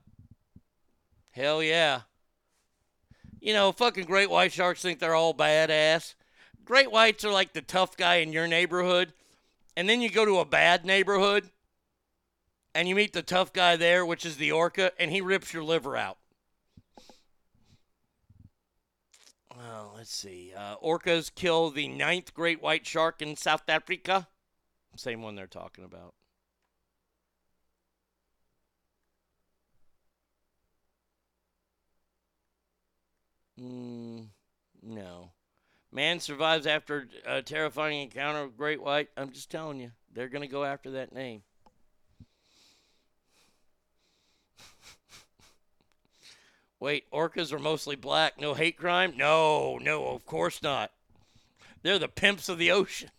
Hell 1.31 1.63
yeah. 1.63 2.01
You 3.39 3.53
know, 3.53 3.71
fucking 3.71 4.05
great 4.05 4.29
white 4.29 4.51
sharks 4.51 4.81
think 4.81 4.99
they're 4.99 5.15
all 5.15 5.33
badass. 5.33 6.15
Great 6.65 6.91
whites 6.91 7.23
are 7.23 7.31
like 7.31 7.53
the 7.53 7.61
tough 7.61 7.95
guy 7.95 8.15
in 8.15 8.33
your 8.33 8.47
neighborhood. 8.47 9.13
And 9.77 9.87
then 9.87 10.01
you 10.01 10.09
go 10.09 10.25
to 10.25 10.39
a 10.39 10.45
bad 10.45 10.85
neighborhood 10.85 11.49
and 12.75 12.87
you 12.87 12.95
meet 12.95 13.13
the 13.13 13.21
tough 13.21 13.53
guy 13.53 13.75
there, 13.75 14.05
which 14.05 14.25
is 14.25 14.37
the 14.37 14.51
orca, 14.51 14.91
and 14.99 15.11
he 15.11 15.21
rips 15.21 15.53
your 15.53 15.63
liver 15.63 15.97
out. 15.97 16.17
Well, 19.55 19.93
let's 19.95 20.13
see. 20.13 20.53
Uh, 20.55 20.75
orcas 20.77 21.33
kill 21.33 21.71
the 21.71 21.87
ninth 21.87 22.33
great 22.33 22.61
white 22.61 22.85
shark 22.85 23.21
in 23.21 23.35
South 23.35 23.67
Africa. 23.67 24.27
Same 24.95 25.21
one 25.21 25.35
they're 25.35 25.47
talking 25.47 25.83
about. 25.83 26.13
Mm, 33.59 34.27
no. 34.83 35.31
Man 35.91 36.19
survives 36.19 36.67
after 36.67 37.07
a 37.25 37.41
terrifying 37.41 38.01
encounter 38.01 38.45
with 38.45 38.57
great 38.57 38.81
white. 38.81 39.09
I'm 39.17 39.31
just 39.31 39.49
telling 39.49 39.79
you, 39.79 39.91
they're 40.13 40.29
going 40.29 40.43
to 40.43 40.47
go 40.47 40.63
after 40.63 40.91
that 40.91 41.13
name. 41.13 41.41
Wait, 46.79 47.09
orcas 47.11 47.51
are 47.51 47.59
mostly 47.59 47.95
black. 47.95 48.39
No 48.39 48.53
hate 48.53 48.77
crime? 48.77 49.15
No, 49.17 49.79
no, 49.79 50.05
of 50.07 50.25
course 50.25 50.61
not. 50.61 50.91
They're 51.81 51.99
the 51.99 52.07
pimps 52.07 52.49
of 52.49 52.57
the 52.59 52.71
ocean. 52.71 53.09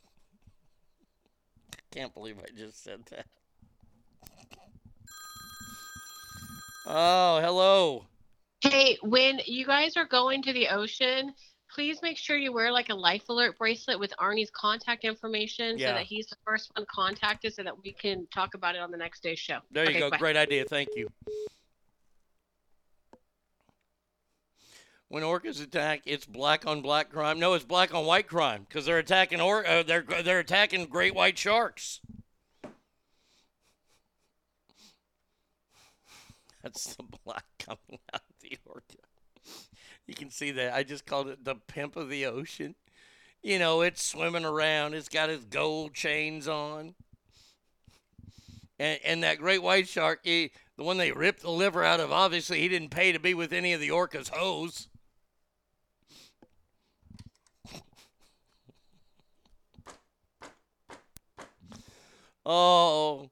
I 1.74 1.78
can't 1.90 2.14
believe 2.14 2.38
I 2.38 2.46
just 2.56 2.84
said 2.84 3.00
that. 3.10 3.26
Oh, 6.86 7.40
hello. 7.40 8.06
Hey, 8.60 8.98
when 9.02 9.40
you 9.46 9.64
guys 9.66 9.96
are 9.96 10.04
going 10.04 10.42
to 10.42 10.52
the 10.52 10.68
ocean, 10.68 11.32
please 11.74 12.00
make 12.02 12.18
sure 12.18 12.36
you 12.36 12.52
wear 12.52 12.70
like 12.70 12.90
a 12.90 12.94
life 12.94 13.22
alert 13.30 13.56
bracelet 13.56 13.98
with 13.98 14.12
Arnie's 14.20 14.50
contact 14.50 15.04
information 15.04 15.78
Yeah. 15.78 15.88
so 15.88 15.94
that 15.94 16.04
he's 16.04 16.26
the 16.26 16.36
first 16.44 16.70
one 16.76 16.84
contacted 16.92 17.54
so 17.54 17.62
that 17.62 17.82
we 17.82 17.92
can 17.92 18.26
talk 18.34 18.52
about 18.54 18.74
it 18.74 18.80
on 18.82 18.90
the 18.90 18.98
next 18.98 19.22
day's 19.22 19.38
show. 19.38 19.60
There 19.70 19.84
you 19.84 19.90
Okay, 19.90 20.00
go. 20.00 20.10
bye. 20.10 20.18
Great 20.18 20.36
idea. 20.36 20.64
Thank 20.66 20.90
you. 20.94 21.08
When 25.08 25.22
orcas 25.22 25.60
attack, 25.62 26.02
it's 26.04 26.26
black 26.26 26.66
on 26.66 26.82
black 26.82 27.10
crime. 27.10 27.40
No, 27.40 27.54
it's 27.54 27.64
black 27.64 27.94
on 27.94 28.04
white 28.04 28.28
crime 28.28 28.66
because 28.68 28.84
they're 28.86 28.98
attacking 28.98 29.40
or 29.40 29.66
uh, 29.66 29.82
they're 29.82 30.02
they're 30.22 30.38
attacking 30.38 30.86
great 30.86 31.14
white 31.16 31.36
sharks. 31.36 32.00
That's 36.62 36.94
the 36.94 37.02
black 37.24 37.44
coming 37.58 37.98
out 38.14 38.20
You 40.06 40.14
can 40.14 40.30
see 40.30 40.50
that. 40.50 40.74
I 40.74 40.82
just 40.82 41.06
called 41.06 41.28
it 41.28 41.44
the 41.44 41.54
pimp 41.54 41.94
of 41.94 42.08
the 42.08 42.26
ocean. 42.26 42.74
You 43.42 43.58
know, 43.60 43.80
it's 43.80 44.02
swimming 44.04 44.44
around. 44.44 44.94
It's 44.94 45.08
got 45.08 45.30
its 45.30 45.44
gold 45.44 45.94
chains 45.94 46.48
on. 46.48 46.94
And, 48.78 48.98
and 49.04 49.22
that 49.22 49.38
great 49.38 49.62
white 49.62 49.88
shark, 49.88 50.20
he, 50.24 50.52
the 50.76 50.84
one 50.84 50.96
they 50.96 51.12
ripped 51.12 51.42
the 51.42 51.50
liver 51.50 51.84
out 51.84 52.00
of, 52.00 52.10
obviously 52.10 52.60
he 52.60 52.68
didn't 52.68 52.90
pay 52.90 53.12
to 53.12 53.20
be 53.20 53.34
with 53.34 53.52
any 53.52 53.72
of 53.72 53.80
the 53.80 53.90
orca's 53.90 54.30
hoes. 54.30 54.88
Oh, 62.44 63.30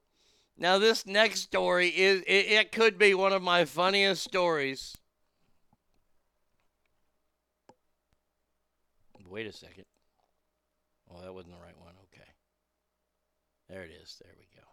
now 0.57 0.77
this 0.77 1.05
next 1.05 1.41
story 1.41 1.89
is 1.89 2.21
it, 2.27 2.47
it 2.47 2.71
could 2.71 2.97
be 2.97 3.13
one 3.15 3.33
of 3.33 3.41
my 3.41 3.65
funniest 3.65 4.23
stories. 4.23 4.95
Wait 9.29 9.45
a 9.45 9.53
second. 9.53 9.85
Oh, 11.11 11.21
that 11.21 11.33
wasn't 11.33 11.53
the 11.53 11.61
right 11.61 11.77
one. 11.79 11.93
Okay. 12.11 12.27
There 13.69 13.83
it 13.83 13.91
is. 14.01 14.19
There 14.21 14.33
we 14.37 14.47
go. 14.55 14.65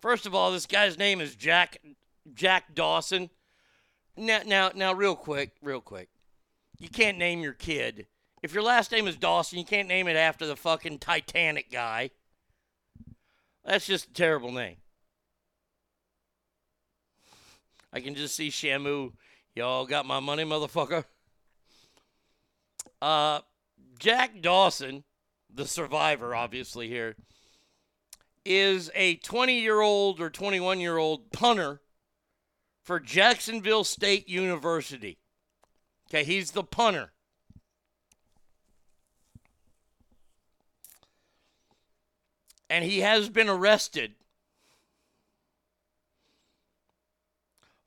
First 0.00 0.26
of 0.26 0.34
all, 0.34 0.52
this 0.52 0.66
guy's 0.66 0.98
name 0.98 1.20
is 1.20 1.34
Jack 1.34 1.78
Jack 2.34 2.74
Dawson. 2.74 3.30
Now, 4.16 4.40
now, 4.44 4.70
now, 4.74 4.92
real 4.92 5.16
quick, 5.16 5.52
real 5.62 5.80
quick. 5.80 6.08
You 6.78 6.88
can't 6.88 7.18
name 7.18 7.40
your 7.40 7.54
kid. 7.54 8.06
If 8.42 8.52
your 8.52 8.62
last 8.62 8.92
name 8.92 9.06
is 9.06 9.16
Dawson, 9.16 9.58
you 9.58 9.64
can't 9.64 9.88
name 9.88 10.08
it 10.08 10.16
after 10.16 10.46
the 10.46 10.56
fucking 10.56 10.98
Titanic 10.98 11.70
guy. 11.70 12.10
That's 13.64 13.86
just 13.86 14.08
a 14.08 14.12
terrible 14.12 14.52
name. 14.52 14.76
I 17.92 18.00
can 18.00 18.14
just 18.14 18.34
see 18.34 18.48
Shamu. 18.48 19.12
Y'all 19.54 19.86
got 19.86 20.06
my 20.06 20.20
money, 20.20 20.44
motherfucker. 20.44 21.04
Uh, 23.02 23.40
Jack 24.00 24.40
Dawson, 24.40 25.04
the 25.52 25.66
survivor, 25.66 26.34
obviously 26.34 26.88
here, 26.88 27.16
is 28.46 28.90
a 28.94 29.16
20 29.16 29.60
year 29.60 29.80
old 29.80 30.20
or 30.20 30.30
21 30.30 30.80
year 30.80 30.96
old 30.96 31.30
punter 31.30 31.82
for 32.82 32.98
Jacksonville 32.98 33.84
State 33.84 34.26
University. 34.26 35.18
Okay, 36.08 36.24
he's 36.24 36.52
the 36.52 36.64
punter. 36.64 37.12
And 42.70 42.84
he 42.84 43.00
has 43.00 43.28
been 43.28 43.50
arrested 43.50 44.14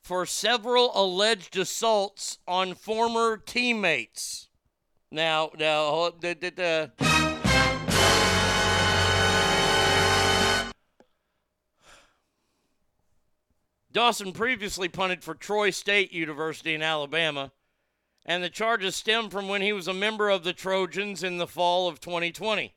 for 0.03 0.25
several 0.27 0.91
alleged 0.93 1.57
assaults 1.57 2.37
on 2.47 2.75
former 2.75 3.37
teammates. 3.37 4.49
Now, 5.13 5.51
now, 5.59 5.91
hold- 5.91 6.21
the, 6.21 6.33
the, 6.33 6.49
the, 6.49 6.91
Dawson 13.91 14.31
previously 14.31 14.89
punted 14.89 15.23
for 15.23 15.35
Troy 15.35 15.69
State 15.69 16.11
University 16.11 16.73
in 16.73 16.81
Alabama, 16.81 17.51
and 18.25 18.43
the 18.43 18.49
charges 18.49 18.95
stem 18.95 19.29
from 19.29 19.47
when 19.47 19.61
he 19.61 19.71
was 19.71 19.87
a 19.87 19.93
member 19.93 20.31
of 20.31 20.43
the 20.43 20.51
Trojans 20.51 21.21
in 21.21 21.37
the 21.37 21.45
fall 21.45 21.87
of 21.87 21.99
2020. 21.99 22.73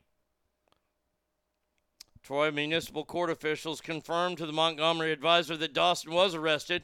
Troy 2.21 2.51
Municipal 2.51 3.03
Court 3.03 3.31
officials 3.31 3.81
confirmed 3.81 4.37
to 4.37 4.45
the 4.45 4.53
Montgomery 4.53 5.11
Advisor 5.11 5.57
that 5.57 5.73
Dawson 5.73 6.13
was 6.13 6.35
arrested. 6.35 6.83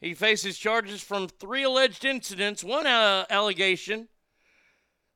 He 0.00 0.14
faces 0.14 0.56
charges 0.56 1.02
from 1.02 1.26
three 1.26 1.64
alleged 1.64 2.04
incidents. 2.04 2.62
One 2.62 2.86
uh, 2.86 3.24
allegation 3.28 4.06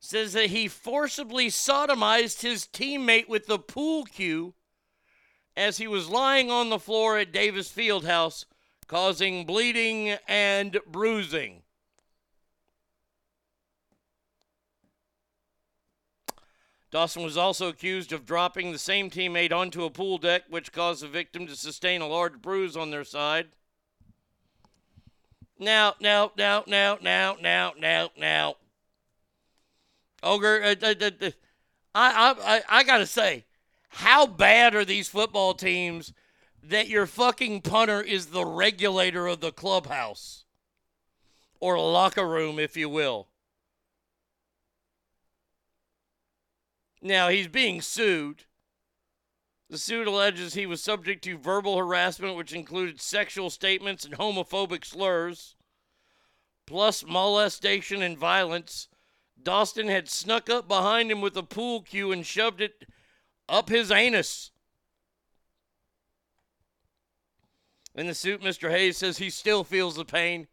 says 0.00 0.32
that 0.32 0.46
he 0.46 0.66
forcibly 0.66 1.48
sodomized 1.48 2.40
his 2.40 2.66
teammate 2.66 3.28
with 3.28 3.46
the 3.46 3.58
pool 3.58 4.04
cue 4.04 4.54
as 5.56 5.76
he 5.76 5.86
was 5.86 6.08
lying 6.08 6.50
on 6.50 6.70
the 6.70 6.78
floor 6.78 7.18
at 7.18 7.32
Davis 7.32 7.70
Fieldhouse, 7.70 8.46
causing 8.88 9.44
bleeding 9.44 10.16
and 10.26 10.78
bruising. 10.86 11.62
Dawson 16.90 17.22
was 17.22 17.36
also 17.36 17.68
accused 17.68 18.12
of 18.12 18.26
dropping 18.26 18.72
the 18.72 18.78
same 18.78 19.10
teammate 19.10 19.52
onto 19.52 19.84
a 19.84 19.90
pool 19.90 20.18
deck, 20.18 20.42
which 20.48 20.72
caused 20.72 21.02
the 21.02 21.08
victim 21.08 21.46
to 21.46 21.54
sustain 21.54 22.00
a 22.00 22.08
large 22.08 22.40
bruise 22.40 22.76
on 22.76 22.90
their 22.90 23.04
side. 23.04 23.48
Now, 25.58 25.94
now, 26.00 26.32
now, 26.36 26.64
now, 26.66 26.98
now, 27.00 27.36
now, 27.40 27.74
now, 27.78 28.10
now. 28.16 28.56
Ogre, 30.22 30.62
uh, 30.62 30.74
uh, 30.82 30.94
uh, 31.00 31.10
uh, 31.22 31.30
I, 31.94 32.10
I, 32.12 32.56
I, 32.56 32.62
I 32.68 32.84
gotta 32.84 33.06
say, 33.06 33.44
how 33.88 34.26
bad 34.26 34.74
are 34.74 34.84
these 34.84 35.08
football 35.08 35.54
teams 35.54 36.12
that 36.62 36.88
your 36.88 37.06
fucking 37.06 37.62
punter 37.62 38.00
is 38.00 38.26
the 38.26 38.44
regulator 38.44 39.26
of 39.26 39.40
the 39.40 39.52
clubhouse? 39.52 40.44
or 41.60 41.78
locker 41.78 42.26
room, 42.26 42.58
if 42.58 42.76
you 42.76 42.88
will. 42.88 43.28
Now, 47.02 47.28
he's 47.28 47.48
being 47.48 47.80
sued. 47.80 48.44
The 49.68 49.78
suit 49.78 50.06
alleges 50.06 50.54
he 50.54 50.66
was 50.66 50.82
subject 50.82 51.22
to 51.24 51.38
verbal 51.38 51.78
harassment, 51.78 52.36
which 52.36 52.52
included 52.52 53.00
sexual 53.00 53.50
statements 53.50 54.04
and 54.04 54.16
homophobic 54.16 54.84
slurs, 54.84 55.54
plus 56.66 57.04
molestation 57.06 58.02
and 58.02 58.18
violence. 58.18 58.88
Dawson 59.42 59.88
had 59.88 60.08
snuck 60.08 60.50
up 60.50 60.68
behind 60.68 61.10
him 61.10 61.20
with 61.20 61.36
a 61.36 61.42
pool 61.42 61.82
cue 61.82 62.12
and 62.12 62.24
shoved 62.24 62.60
it 62.60 62.86
up 63.48 63.68
his 63.68 63.90
anus. 63.90 64.50
In 67.94 68.06
the 68.06 68.14
suit, 68.14 68.40
Mr. 68.40 68.70
Hayes 68.70 68.96
says 68.96 69.18
he 69.18 69.30
still 69.30 69.64
feels 69.64 69.96
the 69.96 70.04
pain 70.04 70.46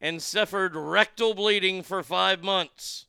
and 0.00 0.20
suffered 0.20 0.74
rectal 0.74 1.34
bleeding 1.34 1.82
for 1.82 2.02
five 2.02 2.42
months. 2.42 3.06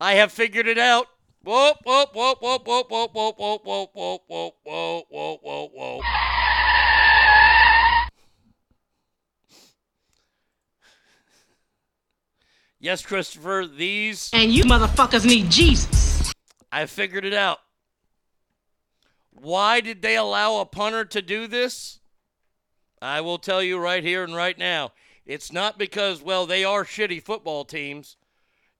I 0.00 0.14
have 0.14 0.32
figured 0.32 0.66
it 0.66 0.78
out. 0.78 1.06
Whoop, 1.44 1.76
whoop, 1.84 2.14
whoop, 2.14 2.38
whoop, 2.42 2.66
whoop, 2.66 2.90
whoop, 2.90 3.14
whoop, 3.14 3.38
whoop, 3.38 3.62
whoop, 3.64 3.90
whoop, 3.94 4.22
whoop, 4.28 4.54
whoop, 4.64 5.06
whoop, 5.10 5.40
whoop, 5.42 5.70
whoop. 5.74 6.02
Yes, 12.82 13.06
Christopher, 13.06 13.68
these. 13.72 14.28
And 14.32 14.50
you 14.50 14.64
motherfuckers 14.64 15.24
need 15.24 15.48
Jesus. 15.48 16.32
I 16.72 16.86
figured 16.86 17.24
it 17.24 17.32
out. 17.32 17.60
Why 19.30 19.80
did 19.80 20.02
they 20.02 20.16
allow 20.16 20.56
a 20.56 20.66
punter 20.66 21.04
to 21.04 21.22
do 21.22 21.46
this? 21.46 22.00
I 23.00 23.20
will 23.20 23.38
tell 23.38 23.62
you 23.62 23.78
right 23.78 24.02
here 24.02 24.24
and 24.24 24.34
right 24.34 24.58
now. 24.58 24.90
It's 25.24 25.52
not 25.52 25.78
because, 25.78 26.24
well, 26.24 26.44
they 26.44 26.64
are 26.64 26.84
shitty 26.84 27.22
football 27.22 27.64
teams. 27.64 28.16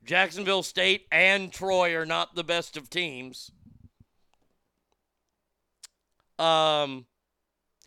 Jacksonville 0.05 0.64
State 0.64 1.06
and 1.12 1.52
Troy 1.52 1.94
are 1.94 2.05
not 2.05 2.34
the 2.34 2.42
best 2.42 2.76
of 2.76 2.90
teams. 2.90 3.52
Um, 6.40 7.06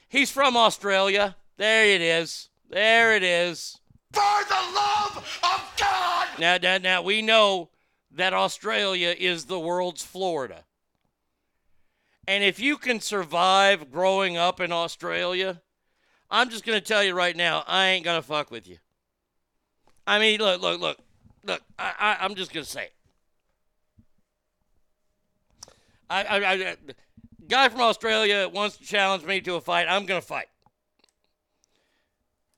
he's 0.07 0.31
from 0.31 0.55
Australia. 0.55 1.35
There 1.57 1.85
it 1.87 1.99
is. 1.99 2.47
There 2.69 3.17
it 3.17 3.23
is. 3.23 3.81
For 4.15 4.45
the 4.47 4.73
love 4.73 5.17
of 5.43 5.73
God! 5.77 6.27
Now, 6.39 6.57
now, 6.57 6.77
now 6.77 7.01
we 7.01 7.21
know 7.21 7.69
that 8.11 8.33
Australia 8.33 9.13
is 9.17 9.45
the 9.45 9.59
world's 9.59 10.03
Florida. 10.03 10.63
And 12.27 12.43
if 12.43 12.59
you 12.59 12.77
can 12.77 13.01
survive 13.01 13.91
growing 13.91 14.37
up 14.37 14.61
in 14.61 14.71
Australia, 14.71 15.61
I'm 16.31 16.49
just 16.49 16.65
going 16.65 16.79
to 16.79 16.85
tell 16.85 17.03
you 17.03 17.13
right 17.13 17.35
now, 17.35 17.63
I 17.67 17.87
ain't 17.87 18.05
going 18.05 18.19
to 18.19 18.25
fuck 18.25 18.51
with 18.51 18.67
you. 18.67 18.77
I 20.07 20.17
mean, 20.19 20.39
look, 20.39 20.61
look, 20.61 20.79
look, 20.79 20.97
look, 21.43 21.61
I, 21.77 21.93
I, 21.99 22.17
I'm 22.21 22.35
just 22.35 22.53
going 22.53 22.63
to 22.63 22.69
say 22.69 22.85
it. 22.85 22.93
I, 26.09 26.23
I, 26.23 26.53
I, 26.53 26.75
guy 27.47 27.69
from 27.69 27.81
Australia 27.81 28.49
wants 28.51 28.77
to 28.77 28.85
challenge 28.85 29.25
me 29.25 29.41
to 29.41 29.55
a 29.55 29.61
fight. 29.61 29.87
I'm 29.89 30.05
going 30.05 30.21
to 30.21 30.25
fight. 30.25 30.47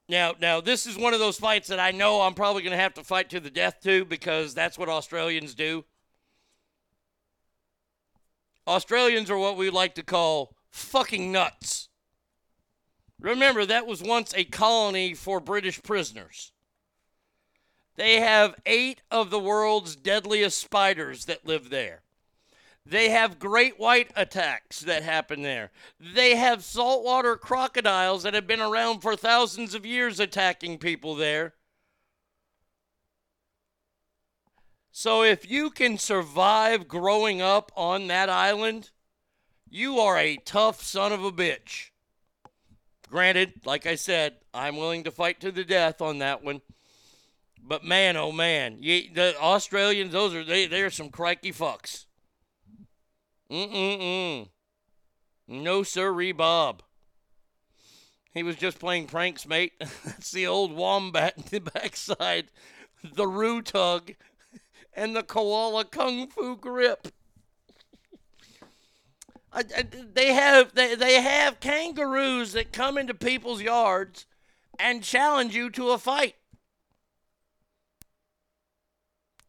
Now, 0.09 0.33
now 0.39 0.61
this 0.61 0.85
is 0.85 0.97
one 0.97 1.13
of 1.13 1.19
those 1.19 1.37
fights 1.37 1.67
that 1.67 1.79
I 1.79 1.91
know 1.91 2.21
I'm 2.21 2.33
probably 2.33 2.63
going 2.63 2.75
to 2.75 2.81
have 2.81 2.93
to 2.95 3.03
fight 3.03 3.29
to 3.31 3.39
the 3.39 3.49
death 3.49 3.81
to 3.83 4.05
because 4.05 4.53
that's 4.53 4.77
what 4.77 4.89
Australians 4.89 5.53
do. 5.53 5.83
Australians 8.65 9.29
are 9.29 9.37
what 9.37 9.57
we 9.57 9.69
like 9.69 9.95
to 9.95 10.03
call 10.03 10.55
fucking 10.71 11.31
nuts. 11.31 11.89
Remember, 13.19 13.65
that 13.65 13.87
was 13.87 14.03
once 14.03 14.33
a 14.35 14.43
colony 14.43 15.13
for 15.13 15.39
British 15.39 15.81
prisoners. 15.81 16.51
They 17.95 18.19
have 18.19 18.55
eight 18.65 19.01
of 19.09 19.31
the 19.31 19.39
world's 19.39 19.95
deadliest 19.95 20.59
spiders 20.59 21.25
that 21.25 21.47
live 21.47 21.69
there. 21.69 22.03
They 22.89 23.09
have 23.09 23.37
great 23.37 23.77
white 23.77 24.11
attacks 24.15 24.79
that 24.81 25.03
happen 25.03 25.41
there. 25.41 25.71
They 25.99 26.37
have 26.37 26.63
saltwater 26.63 27.35
crocodiles 27.35 28.23
that 28.23 28.33
have 28.33 28.47
been 28.47 28.61
around 28.61 29.01
for 29.01 29.17
thousands 29.17 29.73
of 29.73 29.85
years 29.85 30.21
attacking 30.21 30.77
people 30.77 31.13
there. 31.13 31.55
So 34.89 35.21
if 35.21 35.49
you 35.49 35.69
can 35.69 35.97
survive 35.97 36.87
growing 36.87 37.41
up 37.41 37.73
on 37.75 38.07
that 38.07 38.29
island, 38.29 38.91
you 39.69 39.99
are 39.99 40.17
a 40.17 40.37
tough 40.37 40.81
son 40.81 41.11
of 41.11 41.25
a 41.25 41.31
bitch. 41.31 41.89
Granted, 43.09 43.65
like 43.65 43.85
I 43.85 43.95
said, 43.95 44.37
I'm 44.53 44.77
willing 44.77 45.03
to 45.03 45.11
fight 45.11 45.41
to 45.41 45.51
the 45.51 45.65
death 45.65 46.01
on 46.01 46.19
that 46.19 46.41
one. 46.41 46.61
But 47.61 47.83
man, 47.83 48.15
oh 48.15 48.31
man, 48.31 48.77
you, 48.79 49.13
the 49.13 49.37
Australians, 49.37 50.13
those 50.13 50.33
are 50.33 50.45
they 50.45 50.67
they're 50.67 50.89
some 50.89 51.09
crikey 51.09 51.51
fucks. 51.51 52.06
Mm-mm-mm. 53.51 54.49
No 55.47 55.83
sirree, 55.83 56.33
Bob. 56.33 56.83
He 58.33 58.43
was 58.43 58.55
just 58.55 58.79
playing 58.79 59.07
pranks, 59.07 59.47
mate. 59.47 59.73
That's 59.79 60.31
the 60.31 60.45
old 60.47 60.71
wombat 60.71 61.37
in 61.37 61.43
the 61.49 61.59
backside, 61.59 62.47
the 63.03 63.27
roo 63.27 63.61
tug, 63.61 64.13
and 64.93 65.15
the 65.15 65.23
koala 65.23 65.85
kung 65.85 66.27
fu 66.27 66.55
grip. 66.55 67.07
I, 69.51 69.63
I, 69.75 69.83
they 70.13 70.33
have 70.33 70.75
they, 70.75 70.93
they 70.95 71.21
have 71.21 71.59
kangaroos 71.59 72.53
that 72.53 72.73
come 72.73 72.97
into 72.97 73.13
people's 73.13 73.61
yards 73.61 74.25
and 74.77 75.03
challenge 75.03 75.55
you 75.55 75.69
to 75.71 75.89
a 75.89 75.97
fight. 75.97 76.35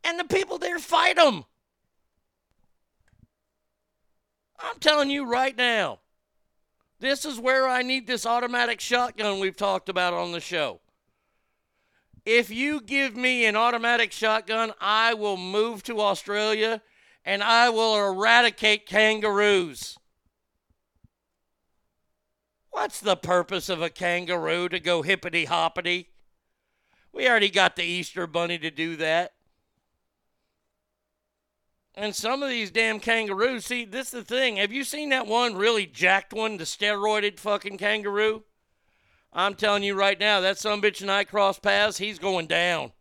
And 0.03 0.19
the 0.19 0.25
people 0.25 0.57
there 0.57 0.79
fight 0.79 1.17
them. 1.17 1.45
I'm 4.59 4.79
telling 4.81 5.11
you 5.11 5.25
right 5.25 5.57
now, 5.57 6.01
this 7.01 7.25
is 7.25 7.39
where 7.39 7.69
I 7.69 7.83
need 7.83 8.07
this 8.07 8.27
automatic 8.27 8.81
shotgun 8.81 9.39
we've 9.39 9.57
talked 9.57 9.89
about 9.89 10.15
on 10.15 10.33
the 10.33 10.41
show. 10.41 10.81
If 12.25 12.51
you 12.51 12.81
give 12.81 13.17
me 13.17 13.47
an 13.47 13.57
automatic 13.57 14.13
shotgun, 14.13 14.73
I 14.81 15.15
will 15.15 15.37
move 15.37 15.83
to 15.85 16.01
Australia 16.01 16.83
and 17.25 17.43
I 17.43 17.71
will 17.71 17.97
eradicate 17.97 18.87
kangaroos. 18.87 19.97
What's 22.71 23.01
the 23.01 23.17
purpose 23.17 23.69
of 23.69 23.81
a 23.81 23.91
kangaroo 23.91 24.69
to 24.69 24.79
go 24.79 25.03
hippity 25.03 25.47
hoppity? 25.47 26.11
We 27.13 27.29
already 27.29 27.51
got 27.51 27.77
the 27.77 27.85
Easter 27.85 28.27
Bunny 28.27 28.59
to 28.59 28.71
do 28.71 28.97
that. 28.97 29.33
And 31.99 32.15
some 32.15 32.45
of 32.45 32.49
these 32.49 32.71
damn 32.71 33.01
kangaroos, 33.01 33.67
see, 33.67 33.85
this 33.85 34.15
is 34.15 34.21
the 34.21 34.23
thing. 34.23 34.59
Have 34.59 34.71
you 34.71 34.85
seen 34.85 35.09
that 35.09 35.27
one 35.27 35.57
really 35.57 35.85
jacked 35.85 36.33
one, 36.33 36.57
the 36.57 36.63
steroided 36.63 37.41
fucking 37.41 37.77
kangaroo? 37.77 38.45
I'm 39.33 39.57
telling 39.57 39.83
you 39.83 39.97
right 39.97 40.19
now, 40.19 40.41
that 40.41 40.59
some 40.59 40.81
bitch 40.81 41.01
and 41.01 41.11
I 41.11 41.25
cross 41.25 41.59
paths, 41.59 41.99
he's 41.99 42.21
going 42.21 42.47
down. 42.47 42.93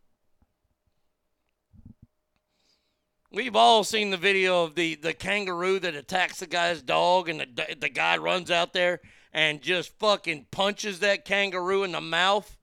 We've 3.32 3.56
all 3.56 3.84
seen 3.84 4.10
the 4.10 4.18
video 4.18 4.64
of 4.64 4.74
the, 4.74 4.96
the 4.96 5.14
kangaroo 5.14 5.78
that 5.82 5.94
attacks 5.94 6.40
the 6.40 6.48
guy's 6.48 6.82
dog, 6.82 7.30
and 7.30 7.42
the, 7.42 7.76
the 7.80 7.90
guy 7.90 8.18
runs 8.18 8.50
out 8.50 8.74
there 8.74 9.02
and 9.32 9.62
just 9.62 9.96
fucking 10.00 10.48
punches 10.50 11.02
that 11.02 11.24
kangaroo 11.24 11.84
in 11.84 11.92
the 11.92 12.02
mouth. 12.02 12.58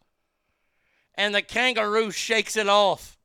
And 1.14 1.32
the 1.32 1.42
kangaroo 1.42 2.10
shakes 2.10 2.56
it 2.56 2.68
off. 2.68 3.20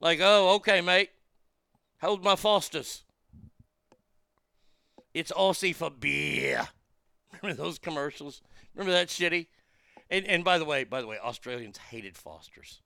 Like, 0.00 0.20
oh, 0.22 0.54
okay, 0.54 0.80
mate. 0.80 1.10
Hold 2.02 2.24
my 2.24 2.34
Fosters. 2.34 3.04
It's 5.14 5.30
Aussie 5.30 5.74
for 5.74 5.88
beer. 5.88 6.68
Remember 7.40 7.62
those 7.62 7.78
commercials? 7.78 8.42
Remember 8.74 8.92
that 8.92 9.06
shitty? 9.06 9.46
And, 10.10 10.26
and 10.26 10.42
by 10.42 10.58
the 10.58 10.64
way, 10.64 10.82
by 10.82 11.00
the 11.00 11.06
way, 11.06 11.18
Australians 11.22 11.78
hated 11.78 12.16
Fosters. 12.16 12.82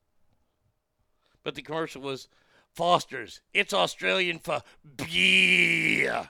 But 1.42 1.54
the 1.54 1.62
commercial 1.62 2.02
was 2.02 2.28
Fosters. 2.74 3.40
It's 3.54 3.72
Australian 3.72 4.38
for 4.38 4.60
beer. 4.96 6.28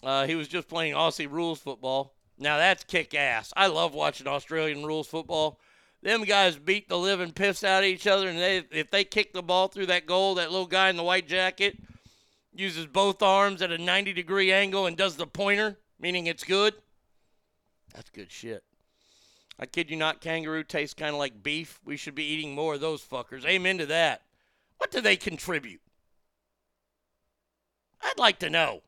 Uh, 0.00 0.26
he 0.26 0.36
was 0.36 0.46
just 0.46 0.68
playing 0.68 0.94
Aussie 0.94 1.30
rules 1.30 1.58
football. 1.58 2.14
Now 2.38 2.58
that's 2.58 2.84
kick 2.84 3.14
ass. 3.14 3.52
I 3.56 3.66
love 3.66 3.94
watching 3.94 4.28
Australian 4.28 4.84
rules 4.84 5.08
football 5.08 5.58
them 6.02 6.24
guys 6.24 6.56
beat 6.56 6.88
the 6.88 6.98
living 6.98 7.32
piss 7.32 7.62
out 7.62 7.84
of 7.84 7.88
each 7.88 8.06
other, 8.06 8.28
and 8.28 8.38
they 8.38 8.64
if 8.70 8.90
they 8.90 9.04
kick 9.04 9.32
the 9.32 9.42
ball 9.42 9.68
through 9.68 9.86
that 9.86 10.06
goal, 10.06 10.34
that 10.34 10.50
little 10.50 10.66
guy 10.66 10.90
in 10.90 10.96
the 10.96 11.02
white 11.02 11.28
jacket 11.28 11.78
uses 12.54 12.86
both 12.86 13.22
arms 13.22 13.62
at 13.62 13.70
a 13.72 13.78
90 13.78 14.12
degree 14.12 14.52
angle 14.52 14.86
and 14.86 14.96
does 14.96 15.16
the 15.16 15.26
pointer, 15.26 15.78
meaning 15.98 16.26
it's 16.26 16.44
good. 16.44 16.74
That's 17.94 18.10
good 18.10 18.30
shit. 18.30 18.64
I 19.58 19.66
kid 19.66 19.90
you 19.90 19.96
not, 19.96 20.20
kangaroo 20.20 20.64
tastes 20.64 20.94
kind 20.94 21.12
of 21.12 21.18
like 21.18 21.42
beef. 21.42 21.78
We 21.84 21.96
should 21.96 22.14
be 22.14 22.24
eating 22.24 22.54
more 22.54 22.74
of 22.74 22.80
those 22.80 23.02
fuckers. 23.02 23.44
Amen 23.44 23.78
to 23.78 23.86
that. 23.86 24.22
What 24.78 24.90
do 24.90 25.00
they 25.00 25.16
contribute? 25.16 25.80
I'd 28.02 28.18
like 28.18 28.40
to 28.40 28.50
know. 28.50 28.82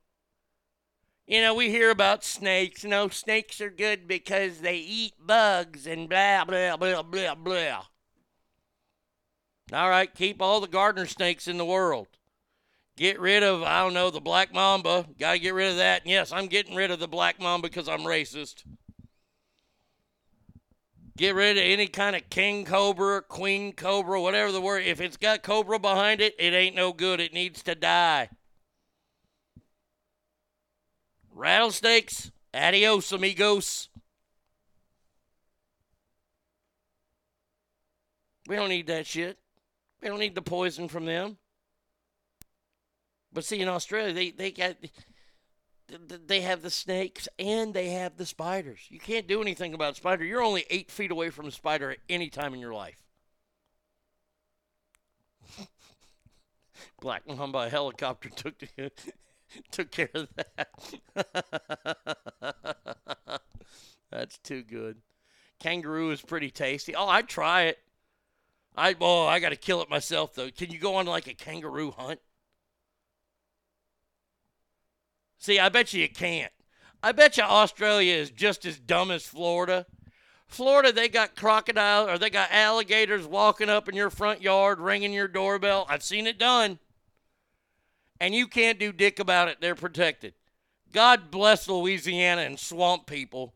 You 1.27 1.41
know, 1.41 1.55
we 1.55 1.71
hear 1.71 1.91
about 1.91 2.23
snakes. 2.23 2.85
No, 2.85 3.09
snakes 3.09 3.61
are 3.61 3.71
good 3.71 4.07
because 4.07 4.59
they 4.59 4.77
eat 4.77 5.15
bugs 5.19 5.87
and 5.87 6.09
blah, 6.09 6.45
blah, 6.45 6.77
blah, 6.77 7.03
blah, 7.03 7.35
blah. 7.35 7.85
All 9.73 9.89
right, 9.89 10.15
keep 10.15 10.43
all 10.43 10.61
the 10.61 10.69
gardener 10.69 11.07
snakes 11.07 11.49
in 11.49 11.57
the 11.57 11.65
world. 11.65 12.09
Get 12.97 13.19
rid 13.19 13.43
of, 13.43 13.63
I 13.63 13.83
don't 13.83 13.95
know, 13.95 14.11
the 14.11 14.21
black 14.21 14.53
mamba. 14.53 15.07
Got 15.19 15.33
to 15.33 15.39
get 15.39 15.55
rid 15.55 15.71
of 15.71 15.79
that. 15.79 16.03
And 16.03 16.11
yes, 16.11 16.31
I'm 16.31 16.47
getting 16.47 16.77
rid 16.77 16.91
of 16.91 17.01
the 17.01 17.09
black 17.09 17.41
mamba 17.41 17.69
because 17.69 17.89
I'm 17.89 18.03
racist. 18.03 18.63
Get 21.17 21.35
rid 21.35 21.57
of 21.57 21.65
any 21.65 21.87
kind 21.87 22.15
of 22.15 22.29
king 22.29 22.65
cobra, 22.65 23.23
queen 23.23 23.73
cobra, 23.73 24.21
whatever 24.21 24.53
the 24.53 24.61
word. 24.61 24.85
If 24.85 25.01
it's 25.01 25.17
got 25.17 25.43
cobra 25.43 25.79
behind 25.79 26.21
it, 26.21 26.35
it 26.39 26.53
ain't 26.53 26.77
no 26.77 26.93
good. 26.93 27.19
It 27.19 27.33
needs 27.33 27.63
to 27.65 27.75
die. 27.75 28.29
Rattlesnakes, 31.35 32.31
adios, 32.55 33.11
amigos. 33.11 33.89
We 38.47 38.55
don't 38.57 38.69
need 38.69 38.87
that 38.87 39.07
shit. 39.07 39.39
We 40.01 40.09
don't 40.09 40.21
need 40.21 40.37
the 40.37 40.43
poison 40.43 40.87
from 40.87 41.07
them. 41.07 41.39
But 43.33 43.45
see, 43.45 43.61
in 43.61 43.69
Australia, 43.69 44.13
they, 44.13 44.31
they 44.31 44.53
got 44.53 44.77
they 45.89 46.41
have 46.41 46.63
the 46.63 46.71
snakes 46.71 47.29
and 47.39 47.75
they 47.75 47.91
have 47.91 48.17
the 48.17 48.27
spiders. 48.27 48.81
You 48.89 49.01
can't 49.01 49.27
do 49.27 49.43
anything 49.43 49.75
about 49.75 49.97
spider. 49.97 50.25
You're 50.25 50.43
only 50.43 50.65
eight 50.71 50.91
feet 50.91 51.11
away 51.11 51.31
from 51.31 51.47
a 51.47 51.51
spider 51.51 51.91
at 51.91 51.99
any 52.09 52.31
time 52.31 52.55
in 52.55 52.61
your 52.61 52.73
life. 52.73 52.97
Black 57.01 57.27
Mamba 57.27 57.69
helicopter 57.69 58.31
took 58.31 58.55
took 59.71 59.91
care 59.91 60.11
of 60.15 60.29
that. 60.37 60.69
That's 64.11 64.39
too 64.39 64.63
good. 64.63 64.99
Kangaroo 65.61 66.11
is 66.11 66.21
pretty 66.21 66.51
tasty. 66.51 66.95
Oh, 66.95 67.09
I'd 67.09 67.29
try 67.29 67.63
it. 67.65 67.79
I 68.77 68.95
oh, 69.01 69.27
I 69.27 69.39
got 69.39 69.51
to 69.51 69.57
kill 69.57 69.83
it 69.83 69.91
myself 69.91 70.35
though. 70.35 70.51
Can 70.51 70.71
you 70.71 70.79
go 70.79 70.97
on 70.97 71.07
like 71.07 71.27
a 71.27 71.35
kangaroo 71.35 71.93
hunt? 71.93 72.21
See, 75.39 75.59
I 75.59 75.69
bet 75.69 75.93
you 75.93 76.03
you 76.03 76.09
can't. 76.09 76.53
I 77.03 77.13
bet 77.13 77.37
you 77.37 77.45
Australia 77.45 78.15
is 78.15 78.31
just 78.31 78.65
as 78.65 78.79
dumb 78.79 79.11
as 79.11 79.27
Florida. 79.27 79.87
Florida, 80.47 80.93
they 80.93 81.09
got 81.09 81.37
crocodiles 81.37 82.09
or 82.09 82.19
they 82.19 82.31
got 82.31 82.51
alligators 82.51 83.27
walking 83.27 83.69
up 83.69 83.89
in 83.89 83.95
your 83.95 84.11
front 84.11 84.41
yard, 84.41 84.81
ringing 84.81 85.13
your 85.13 85.29
doorbell. 85.29 85.87
I've 85.89 86.03
seen 86.03 86.27
it 86.27 86.39
done. 86.39 86.79
And 88.21 88.35
you 88.35 88.47
can't 88.47 88.79
do 88.79 88.93
dick 88.93 89.19
about 89.19 89.49
it. 89.49 89.59
They're 89.61 89.75
protected. 89.75 90.35
God 90.93 91.31
bless 91.31 91.69
Louisiana 91.69 92.43
and 92.43 92.59
swamp 92.59 93.07
people 93.07 93.55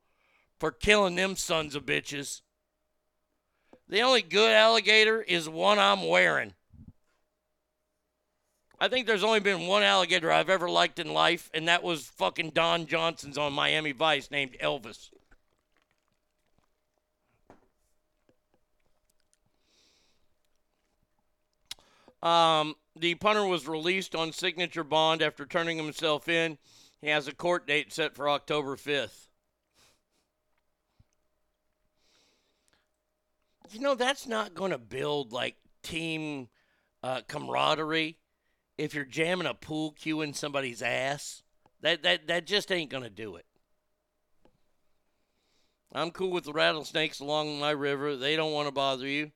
for 0.59 0.73
killing 0.73 1.15
them 1.15 1.37
sons 1.37 1.75
of 1.75 1.87
bitches. 1.87 2.41
The 3.89 4.01
only 4.01 4.23
good 4.23 4.53
alligator 4.53 5.23
is 5.23 5.49
one 5.49 5.78
I'm 5.78 6.07
wearing. 6.07 6.55
I 8.81 8.89
think 8.89 9.07
there's 9.07 9.25
only 9.25 9.41
been 9.41 9.67
one 9.67 9.83
alligator 9.83 10.31
I've 10.31 10.51
ever 10.51 10.69
liked 10.69 10.99
in 10.99 11.12
life, 11.12 11.51
and 11.53 11.67
that 11.67 11.83
was 11.83 12.05
fucking 12.05 12.51
Don 12.51 12.87
Johnson's 12.87 13.39
on 13.39 13.53
Miami 13.53 13.93
Vice 13.93 14.31
named 14.31 14.57
Elvis. 14.62 15.11
Um, 22.23 22.75
the 23.01 23.15
punter 23.15 23.47
was 23.47 23.68
released 23.68 24.15
on 24.15 24.33
signature 24.33 24.85
bond 24.85 25.23
after 25.23 25.47
turning 25.47 25.77
himself 25.77 26.28
in. 26.28 26.59
He 27.01 27.09
has 27.09 27.28
a 27.28 27.35
court 27.35 27.67
date 27.67 27.93
set 27.93 28.15
for 28.15 28.28
October 28.28 28.77
5th. 28.77 29.28
You 33.70 33.81
know, 33.81 33.94
that's 33.94 34.27
not 34.27 34.55
going 34.55 34.70
to 34.70 34.78
build 34.78 35.33
like 35.33 35.57
team 35.83 36.49
uh, 37.02 37.20
camaraderie 37.28 38.17
if 38.77 38.94
you're 38.94 39.05
jamming 39.05 39.47
a 39.47 39.55
pool 39.55 39.93
cue 39.93 40.23
in 40.23 40.33
somebody's 40.33 40.83
ass. 40.83 41.43
That, 41.83 42.02
that, 42.02 42.27
that 42.28 42.47
just 42.47 42.73
ain't 42.73 42.91
going 42.91 43.05
to 43.05 43.10
do 43.10 43.36
it. 43.36 43.44
I'm 45.93 46.10
cool 46.10 46.31
with 46.31 46.44
the 46.44 46.52
rattlesnakes 46.52 47.20
along 47.20 47.60
my 47.60 47.70
river. 47.70 48.17
They 48.17 48.36
don't 48.36 48.52
want 48.52 48.68
to 48.68 48.73
bother 48.73 49.07
you. 49.07 49.33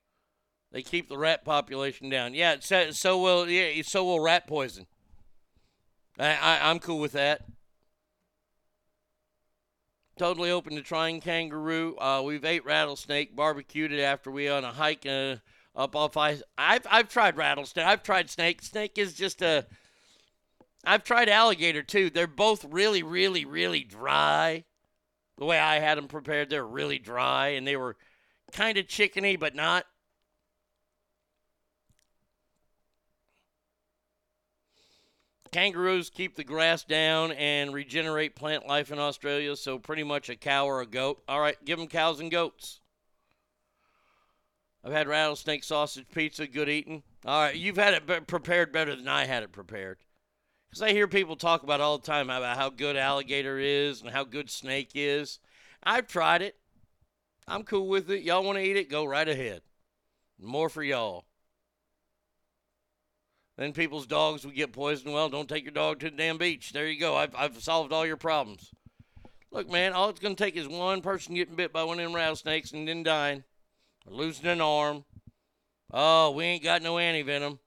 They 0.72 0.82
keep 0.82 1.08
the 1.08 1.18
rat 1.18 1.44
population 1.44 2.08
down. 2.08 2.32
Yeah, 2.34 2.56
so, 2.60 2.90
so 2.90 3.18
will 3.18 3.48
yeah, 3.48 3.82
so 3.82 4.04
will 4.04 4.20
rat 4.20 4.46
poison. 4.46 4.86
I, 6.18 6.34
I 6.34 6.70
I'm 6.70 6.78
cool 6.78 6.98
with 6.98 7.12
that. 7.12 7.42
Totally 10.18 10.50
open 10.50 10.74
to 10.76 10.82
trying 10.82 11.20
kangaroo. 11.20 11.96
Uh, 11.98 12.22
we've 12.24 12.44
ate 12.44 12.64
rattlesnake, 12.64 13.36
barbecued 13.36 13.92
it 13.92 14.00
after 14.00 14.30
we 14.30 14.48
on 14.48 14.64
a 14.64 14.72
hike 14.72 15.04
uh, 15.06 15.36
up 15.76 15.94
off 15.94 16.16
ice. 16.16 16.42
I've 16.56 16.86
I've 16.90 17.08
tried 17.08 17.36
rattlesnake. 17.36 17.86
I've 17.86 18.02
tried 18.02 18.30
snake. 18.30 18.62
Snake 18.62 18.96
is 18.96 19.12
just 19.12 19.42
a. 19.42 19.66
I've 20.84 21.04
tried 21.04 21.28
alligator 21.28 21.82
too. 21.82 22.08
They're 22.08 22.26
both 22.26 22.64
really, 22.64 23.02
really, 23.02 23.44
really 23.44 23.84
dry. 23.84 24.64
The 25.36 25.44
way 25.44 25.58
I 25.58 25.80
had 25.80 25.98
them 25.98 26.08
prepared, 26.08 26.50
they're 26.50 26.66
really 26.66 26.98
dry, 26.98 27.48
and 27.48 27.66
they 27.66 27.76
were 27.76 27.96
kind 28.52 28.78
of 28.78 28.86
chickeny, 28.86 29.38
but 29.38 29.54
not. 29.54 29.84
Kangaroos 35.52 36.08
keep 36.08 36.34
the 36.34 36.44
grass 36.44 36.82
down 36.82 37.32
and 37.32 37.74
regenerate 37.74 38.34
plant 38.34 38.66
life 38.66 38.90
in 38.90 38.98
Australia, 38.98 39.54
so 39.54 39.78
pretty 39.78 40.02
much 40.02 40.30
a 40.30 40.36
cow 40.36 40.66
or 40.66 40.80
a 40.80 40.86
goat. 40.86 41.22
All 41.28 41.40
right, 41.40 41.62
give 41.64 41.78
them 41.78 41.88
cows 41.88 42.20
and 42.20 42.30
goats. 42.30 42.80
I've 44.82 44.92
had 44.92 45.06
rattlesnake 45.06 45.62
sausage 45.62 46.06
pizza, 46.12 46.46
good 46.46 46.70
eating. 46.70 47.02
All 47.26 47.42
right, 47.42 47.54
you've 47.54 47.76
had 47.76 47.94
it 47.94 48.26
prepared 48.26 48.72
better 48.72 48.96
than 48.96 49.06
I 49.06 49.26
had 49.26 49.42
it 49.42 49.52
prepared. 49.52 49.98
Because 50.70 50.82
I 50.82 50.92
hear 50.92 51.06
people 51.06 51.36
talk 51.36 51.62
about 51.62 51.82
all 51.82 51.98
the 51.98 52.06
time 52.06 52.30
about 52.30 52.56
how 52.56 52.70
good 52.70 52.96
alligator 52.96 53.58
is 53.58 54.00
and 54.00 54.10
how 54.10 54.24
good 54.24 54.50
snake 54.50 54.92
is. 54.94 55.38
I've 55.82 56.08
tried 56.08 56.40
it. 56.40 56.56
I'm 57.46 57.62
cool 57.62 57.88
with 57.88 58.10
it. 58.10 58.22
Y'all 58.22 58.42
want 58.42 58.56
to 58.56 58.64
eat 58.64 58.76
it? 58.76 58.88
Go 58.88 59.04
right 59.04 59.28
ahead. 59.28 59.60
More 60.40 60.70
for 60.70 60.82
y'all. 60.82 61.26
Then 63.62 63.72
people's 63.72 64.08
dogs 64.08 64.44
would 64.44 64.56
get 64.56 64.72
poisoned. 64.72 65.14
Well, 65.14 65.28
don't 65.28 65.48
take 65.48 65.62
your 65.62 65.70
dog 65.70 66.00
to 66.00 66.10
the 66.10 66.16
damn 66.16 66.36
beach. 66.36 66.72
There 66.72 66.88
you 66.88 66.98
go. 66.98 67.14
I've, 67.14 67.32
I've 67.36 67.62
solved 67.62 67.92
all 67.92 68.04
your 68.04 68.16
problems. 68.16 68.72
Look, 69.52 69.70
man, 69.70 69.92
all 69.92 70.08
it's 70.08 70.18
going 70.18 70.34
to 70.34 70.44
take 70.44 70.56
is 70.56 70.66
one 70.66 71.00
person 71.00 71.36
getting 71.36 71.54
bit 71.54 71.72
by 71.72 71.84
one 71.84 72.00
of 72.00 72.04
them 72.04 72.12
rattlesnakes 72.12 72.72
and 72.72 72.88
then 72.88 73.04
dying, 73.04 73.44
or 74.04 74.14
losing 74.16 74.46
an 74.46 74.60
arm. 74.60 75.04
Oh, 75.92 76.32
we 76.32 76.42
ain't 76.42 76.64
got 76.64 76.82
no 76.82 76.94
antivenom. 76.94 77.60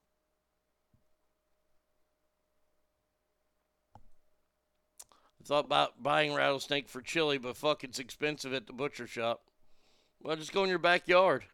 I 3.96 5.46
thought 5.46 5.64
about 5.64 6.04
buying 6.04 6.34
rattlesnake 6.34 6.90
for 6.90 7.02
chili, 7.02 7.38
but 7.38 7.56
fuck, 7.56 7.86
it's 7.86 8.00
expensive 8.00 8.54
at 8.54 8.68
the 8.68 8.74
butcher 8.74 9.08
shop. 9.08 9.44
Well, 10.22 10.36
just 10.36 10.52
go 10.52 10.66
in 10.66 10.70
your 10.70 10.78
backyard. 10.78 11.46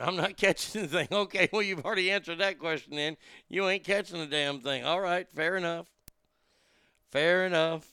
I'm 0.00 0.16
not 0.16 0.36
catching 0.36 0.82
the 0.82 0.88
thing. 0.88 1.08
Okay, 1.10 1.48
well, 1.52 1.62
you've 1.62 1.84
already 1.84 2.10
answered 2.10 2.38
that 2.38 2.58
question 2.58 2.96
then. 2.96 3.16
You 3.48 3.68
ain't 3.68 3.84
catching 3.84 4.18
the 4.18 4.26
damn 4.26 4.60
thing. 4.60 4.84
All 4.84 5.00
right, 5.00 5.26
fair 5.34 5.56
enough. 5.56 5.86
Fair 7.10 7.46
enough. 7.46 7.90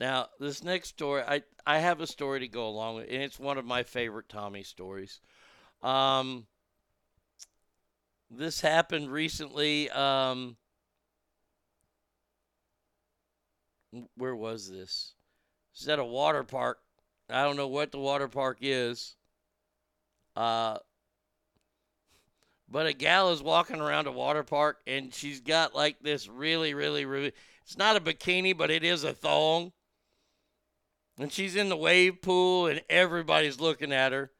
Now, 0.00 0.28
this 0.38 0.62
next 0.62 0.88
story, 0.88 1.22
I, 1.22 1.42
I 1.66 1.78
have 1.78 2.00
a 2.00 2.06
story 2.06 2.40
to 2.40 2.48
go 2.48 2.66
along 2.68 2.96
with, 2.96 3.06
and 3.10 3.22
it's 3.22 3.38
one 3.38 3.58
of 3.58 3.64
my 3.64 3.82
favorite 3.82 4.28
Tommy 4.28 4.62
stories. 4.62 5.20
Um, 5.82 6.46
this 8.30 8.60
happened 8.60 9.10
recently. 9.10 9.90
Um, 9.90 10.56
where 14.16 14.34
was 14.34 14.68
this? 14.70 15.14
This 15.72 15.82
is 15.82 15.88
at 15.88 15.98
a 15.98 16.04
water 16.04 16.42
park 16.42 16.78
I 17.30 17.44
don't 17.44 17.56
know 17.56 17.68
what 17.68 17.92
the 17.92 17.98
water 17.98 18.28
park 18.28 18.58
is. 18.60 19.16
Uh, 20.36 20.78
but 22.68 22.86
a 22.86 22.92
gal 22.92 23.30
is 23.30 23.42
walking 23.42 23.80
around 23.80 24.06
a 24.06 24.12
water 24.12 24.42
park 24.42 24.78
and 24.86 25.14
she's 25.14 25.40
got 25.40 25.74
like 25.74 26.00
this 26.00 26.28
really, 26.28 26.74
really, 26.74 27.04
really. 27.04 27.32
It's 27.62 27.78
not 27.78 27.96
a 27.96 28.00
bikini, 28.00 28.56
but 28.56 28.70
it 28.70 28.84
is 28.84 29.04
a 29.04 29.14
thong. 29.14 29.72
And 31.18 31.32
she's 31.32 31.56
in 31.56 31.68
the 31.68 31.76
wave 31.76 32.20
pool 32.20 32.66
and 32.66 32.82
everybody's 32.90 33.60
looking 33.60 33.92
at 33.92 34.12
her. 34.12 34.32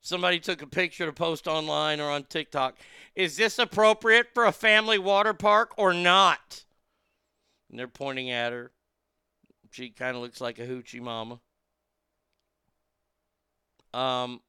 Somebody 0.00 0.38
took 0.38 0.60
a 0.60 0.66
picture 0.66 1.06
to 1.06 1.12
post 1.12 1.46
online 1.46 2.00
or 2.00 2.10
on 2.10 2.24
TikTok. 2.24 2.76
Is 3.14 3.36
this 3.36 3.58
appropriate 3.58 4.28
for 4.34 4.44
a 4.44 4.52
family 4.52 4.98
water 4.98 5.32
park 5.32 5.72
or 5.76 5.94
not? 5.94 6.64
And 7.70 7.78
they're 7.78 7.88
pointing 7.88 8.30
at 8.30 8.52
her. 8.52 8.72
She 9.70 9.90
kind 9.90 10.14
of 10.14 10.22
looks 10.22 10.40
like 10.40 10.58
a 10.58 10.66
hoochie 10.66 11.00
mama. 11.00 11.40
Um, 13.94 14.40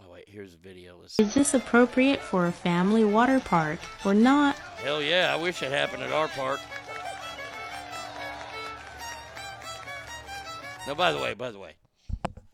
Oh 0.00 0.10
wait, 0.10 0.24
here's 0.26 0.54
a 0.54 0.58
video. 0.58 0.98
Let's 1.00 1.18
Is 1.18 1.34
this 1.34 1.54
appropriate 1.54 2.20
for 2.20 2.46
a 2.46 2.52
family 2.52 3.04
water 3.04 3.40
park 3.40 3.78
or 4.04 4.14
not? 4.14 4.56
Hell 4.82 5.02
yeah, 5.02 5.30
I 5.32 5.36
wish 5.36 5.62
it 5.62 5.70
happened 5.70 6.02
at 6.02 6.12
our 6.12 6.28
park. 6.28 6.60
Now, 10.86 10.94
by 10.94 11.12
the 11.12 11.18
way, 11.18 11.34
by 11.34 11.52
the 11.52 11.60
way, 11.60 11.74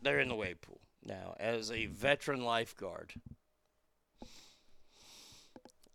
they're 0.01 0.19
in 0.19 0.27
the 0.27 0.35
wave 0.35 0.61
pool. 0.61 0.81
Now, 1.03 1.35
as 1.39 1.71
a 1.71 1.87
veteran 1.87 2.43
lifeguard, 2.43 3.13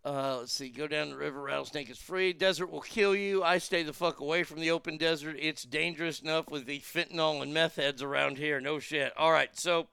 uh, 0.04 0.38
let's 0.40 0.52
see, 0.52 0.68
go 0.68 0.86
down 0.86 1.10
the 1.10 1.16
river, 1.16 1.40
rattlesnake 1.40 1.90
is 1.90 1.98
free. 1.98 2.32
Desert 2.32 2.70
will 2.70 2.80
kill 2.80 3.14
you. 3.14 3.42
I 3.42 3.58
stay 3.58 3.82
the 3.82 3.92
fuck 3.92 4.20
away 4.20 4.42
from 4.42 4.60
the 4.60 4.70
open 4.70 4.98
desert. 4.98 5.36
It's 5.38 5.62
dangerous 5.62 6.20
enough 6.20 6.50
with 6.50 6.66
the 6.66 6.80
fentanyl 6.80 7.42
and 7.42 7.54
meth 7.54 7.76
heads 7.76 8.02
around 8.02 8.36
here. 8.36 8.60
No 8.60 8.78
shit. 8.78 9.12
All 9.16 9.32
right, 9.32 9.56
so 9.58 9.88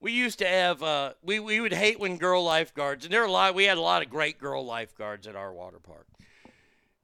we 0.00 0.12
used 0.12 0.38
to 0.38 0.46
have 0.46 0.82
uh, 0.82 1.14
we 1.22 1.40
we 1.40 1.60
would 1.60 1.72
hate 1.72 1.98
when 1.98 2.16
girl 2.16 2.44
lifeguards 2.44 3.04
and 3.04 3.12
there 3.12 3.22
are 3.22 3.26
a 3.26 3.32
lot 3.32 3.54
we 3.54 3.64
had 3.64 3.78
a 3.78 3.80
lot 3.80 4.02
of 4.02 4.10
great 4.10 4.38
girl 4.38 4.64
lifeguards 4.64 5.26
at 5.26 5.36
our 5.36 5.52
water 5.52 5.78
park 5.78 6.06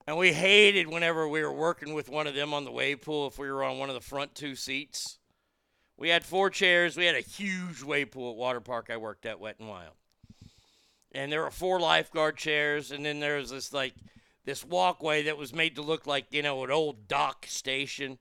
and 0.06 0.16
we 0.16 0.32
hated 0.32 0.86
whenever 0.86 1.28
we 1.28 1.42
were 1.42 1.52
working 1.52 1.94
with 1.94 2.08
one 2.08 2.26
of 2.26 2.34
them 2.34 2.52
on 2.52 2.64
the 2.64 2.70
wave 2.70 3.02
pool 3.02 3.26
if 3.26 3.38
we 3.38 3.50
were 3.50 3.64
on 3.64 3.78
one 3.78 3.88
of 3.88 3.94
the 3.94 4.00
front 4.00 4.34
two 4.34 4.54
seats 4.54 5.18
we 5.96 6.10
had 6.10 6.24
four 6.24 6.50
chairs 6.50 6.96
we 6.96 7.06
had 7.06 7.16
a 7.16 7.20
huge 7.20 7.82
wave 7.82 8.10
pool 8.10 8.32
at 8.32 8.36
water 8.36 8.60
park 8.60 8.88
i 8.90 8.96
worked 8.96 9.26
at 9.26 9.40
wet 9.40 9.56
and 9.58 9.68
wild 9.68 9.94
and 11.14 11.30
there 11.30 11.42
were 11.42 11.50
four 11.50 11.78
lifeguard 11.78 12.36
chairs 12.36 12.90
and 12.90 13.04
then 13.04 13.20
there 13.20 13.36
was 13.36 13.50
this 13.50 13.72
like 13.72 13.94
this 14.44 14.64
walkway 14.64 15.22
that 15.22 15.38
was 15.38 15.54
made 15.54 15.76
to 15.76 15.82
look 15.82 16.06
like 16.06 16.26
you 16.30 16.42
know 16.42 16.64
an 16.64 16.70
old 16.70 17.06
dock 17.08 17.46
station 17.48 18.18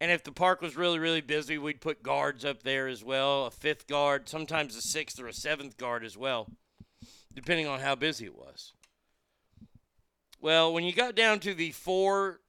and 0.00 0.12
if 0.12 0.22
the 0.22 0.32
park 0.32 0.62
was 0.62 0.76
really, 0.76 0.98
really 0.98 1.20
busy, 1.20 1.58
we'd 1.58 1.80
put 1.80 2.02
guards 2.02 2.44
up 2.44 2.62
there 2.62 2.86
as 2.86 3.02
well 3.02 3.46
a 3.46 3.50
fifth 3.50 3.86
guard, 3.88 4.28
sometimes 4.28 4.76
a 4.76 4.82
sixth 4.82 5.18
or 5.18 5.26
a 5.26 5.32
seventh 5.32 5.76
guard 5.76 6.04
as 6.04 6.16
well, 6.16 6.48
depending 7.34 7.66
on 7.66 7.80
how 7.80 7.94
busy 7.96 8.26
it 8.26 8.36
was. 8.36 8.72
Well, 10.40 10.72
when 10.72 10.84
you 10.84 10.92
got 10.92 11.16
down 11.16 11.40
to 11.40 11.52
the 11.52 11.72
four, 11.72 12.40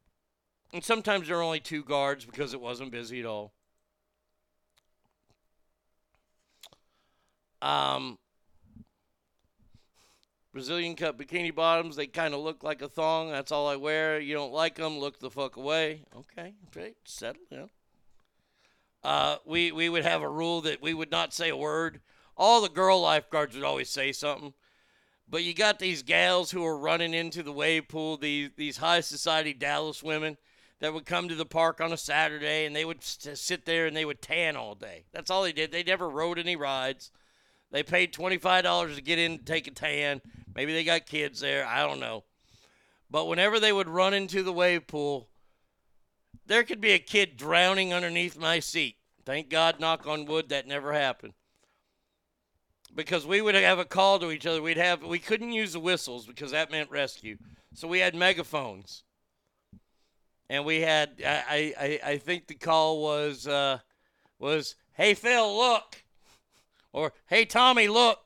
and 0.72 0.84
sometimes 0.84 1.28
there 1.28 1.38
were 1.38 1.44
only 1.44 1.60
two 1.60 1.84
guards 1.84 2.24
because 2.24 2.54
it 2.54 2.62
wasn't 2.62 2.92
busy 2.92 3.20
at 3.20 3.26
all. 3.26 3.54
Um, 7.64 8.20
Brazilian 10.60 10.98
cut 10.98 11.18
bikini 11.18 11.56
bottoms, 11.56 11.96
they 11.96 12.06
kind 12.06 12.34
of 12.34 12.42
look 12.42 12.66
like 12.66 12.82
a 12.82 12.90
thong. 12.90 13.32
That's 13.32 13.50
all 13.50 13.70
I 13.70 13.78
wear. 13.78 14.20
You 14.20 14.34
don't 14.34 14.52
like 14.52 14.76
them, 14.76 15.00
look 15.00 15.18
the 15.18 15.30
fuck 15.30 15.56
away. 15.56 16.04
Okay, 16.14 16.54
great, 16.74 16.98
settle 17.06 17.44
down. 17.50 17.70
Uh, 19.02 19.38
we, 19.46 19.72
we 19.72 19.88
would 19.88 20.04
have 20.04 20.22
a 20.22 20.28
rule 20.28 20.60
that 20.60 20.82
we 20.82 20.94
would 20.94 21.12
not 21.12 21.34
say 21.34 21.48
a 21.48 21.56
word. 21.56 22.02
All 22.36 22.60
the 22.60 22.68
girl 22.68 23.00
lifeguards 23.00 23.56
would 23.56 23.64
always 23.64 23.90
say 23.90 24.12
something. 24.12 24.54
But 25.30 25.46
you 25.46 25.54
got 25.54 25.80
these 25.80 26.04
gals 26.04 26.52
who 26.52 26.66
are 26.66 26.78
running 26.78 27.14
into 27.14 27.42
the 27.42 27.54
wave 27.54 27.88
pool, 27.88 28.18
these, 28.18 28.50
these 28.58 28.76
high 28.76 29.00
society 29.00 29.54
Dallas 29.54 30.04
women 30.04 30.36
that 30.82 30.94
would 30.94 31.06
come 31.06 31.30
to 31.30 31.36
the 31.36 31.46
park 31.46 31.80
on 31.80 31.94
a 31.94 31.98
Saturday 31.98 32.66
and 32.66 32.76
they 32.76 32.84
would 32.84 33.02
sit 33.02 33.64
there 33.64 33.88
and 33.88 33.96
they 33.96 34.04
would 34.04 34.22
tan 34.22 34.58
all 34.58 34.76
day. 34.76 35.06
That's 35.14 35.32
all 35.32 35.44
they 35.44 35.54
did. 35.54 35.72
They 35.72 35.84
never 35.84 36.10
rode 36.10 36.38
any 36.38 36.58
rides. 36.58 37.12
They 37.72 37.84
paid 37.84 38.14
$25 38.14 38.96
to 38.96 39.02
get 39.02 39.20
in 39.20 39.34
and 39.34 39.46
take 39.46 39.68
a 39.68 39.72
tan. 39.72 40.22
Maybe 40.56 40.74
they 40.74 40.84
got 40.84 41.06
kids 41.06 41.40
there. 41.40 41.66
I 41.66 41.86
don't 41.86 42.00
know. 42.00 42.24
But 43.12 43.26
whenever 43.26 43.60
they 43.60 43.72
would 43.72 43.90
run 43.90 44.14
into 44.14 44.44
the 44.44 44.54
wave 44.54 44.88
pool, 44.88 45.30
there 46.46 46.64
could 46.64 46.82
be 46.82 46.92
a 46.92 47.00
kid 47.00 47.38
drowning 47.38 47.94
underneath 47.94 48.38
my 48.38 48.60
seat. 48.60 48.98
Thank 49.26 49.50
God, 49.50 49.80
knock 49.80 50.08
on 50.08 50.26
wood, 50.26 50.50
that 50.50 50.68
never 50.68 50.94
happened. 50.94 51.34
Because 52.96 53.26
we 53.26 53.42
would 53.42 53.54
have 53.54 53.78
a 53.78 53.86
call 53.86 54.18
to 54.20 54.32
each 54.32 54.48
other. 54.48 54.62
We'd 54.62 54.78
have 54.78 55.04
we 55.04 55.20
couldn't 55.20 55.52
use 55.52 55.74
the 55.74 55.80
whistles 55.80 56.26
because 56.26 56.52
that 56.52 56.72
meant 56.72 56.90
rescue. 56.90 57.38
So 57.76 57.88
we 57.88 58.00
had 58.00 58.16
megaphones. 58.16 59.04
And 60.50 60.66
we 60.66 60.82
had 60.82 61.22
I 61.24 61.74
I, 61.80 62.00
I 62.12 62.18
think 62.18 62.48
the 62.48 62.56
call 62.56 63.04
was 63.04 63.48
uh, 63.48 63.78
was 64.40 64.76
Hey 64.94 65.14
Phil, 65.14 65.56
look 65.56 66.04
or 66.94 67.14
hey 67.28 67.46
Tommy, 67.46 67.88
look. 67.88 68.20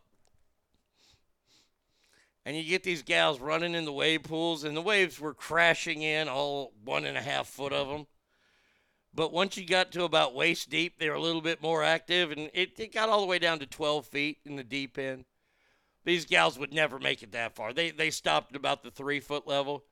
And 2.45 2.57
you 2.57 2.63
get 2.63 2.83
these 2.83 3.03
gals 3.03 3.39
running 3.39 3.73
in 3.73 3.85
the 3.85 3.93
wave 3.93 4.23
pools, 4.23 4.65
and 4.65 4.75
the 4.75 4.81
waves 4.81 5.17
were 5.17 5.33
crashing 5.33 6.01
in, 6.01 6.27
all 6.27 6.73
one 6.83 7.05
and 7.05 7.17
a 7.17 7.21
half 7.21 7.47
foot 7.47 7.71
of 7.71 7.87
them. 7.87 8.05
But 9.13 9.31
once 9.31 9.55
you 9.55 9.65
got 9.65 9.91
to 9.91 10.03
about 10.03 10.35
waist 10.35 10.69
deep, 10.69 10.97
they 10.97 11.07
were 11.07 11.15
a 11.15 11.21
little 11.21 11.41
bit 11.41 11.61
more 11.61 11.83
active, 11.83 12.31
and 12.31 12.49
it, 12.53 12.77
it 12.77 12.93
got 12.93 13.09
all 13.09 13.21
the 13.21 13.27
way 13.27 13.39
down 13.39 13.59
to 13.59 13.65
12 13.65 14.07
feet 14.07 14.39
in 14.43 14.55
the 14.55 14.63
deep 14.63 14.97
end. 14.97 15.25
These 16.03 16.25
gals 16.25 16.59
would 16.59 16.73
never 16.73 16.99
make 16.99 17.23
it 17.23 17.31
that 17.31 17.55
far. 17.55 17.71
They, 17.71 17.91
they 17.91 18.09
stopped 18.09 18.51
at 18.51 18.57
about 18.57 18.83
the 18.83 18.91
three 18.91 19.19
foot 19.19 19.47
level. 19.47 19.85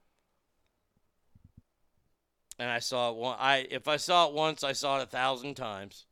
And 2.59 2.69
I 2.69 2.79
saw 2.79 3.11
it 3.11 3.15
one. 3.15 3.37
I 3.39 3.65
if 3.71 3.87
I 3.87 3.97
saw 3.97 4.27
it 4.27 4.33
once, 4.33 4.63
I 4.63 4.73
saw 4.73 4.99
it 4.99 5.03
a 5.03 5.07
thousand 5.07 5.55
times. 5.55 6.05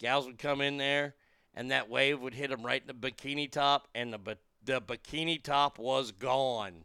Gals 0.00 0.26
would 0.26 0.38
come 0.38 0.60
in 0.60 0.76
there, 0.76 1.14
and 1.58 1.72
that 1.72 1.90
wave 1.90 2.20
would 2.20 2.34
hit 2.34 2.52
him 2.52 2.64
right 2.64 2.80
in 2.80 2.86
the 2.86 3.10
bikini 3.10 3.50
top, 3.50 3.88
and 3.92 4.12
the 4.12 4.38
the 4.64 4.80
bikini 4.80 5.42
top 5.42 5.76
was 5.76 6.12
gone. 6.12 6.84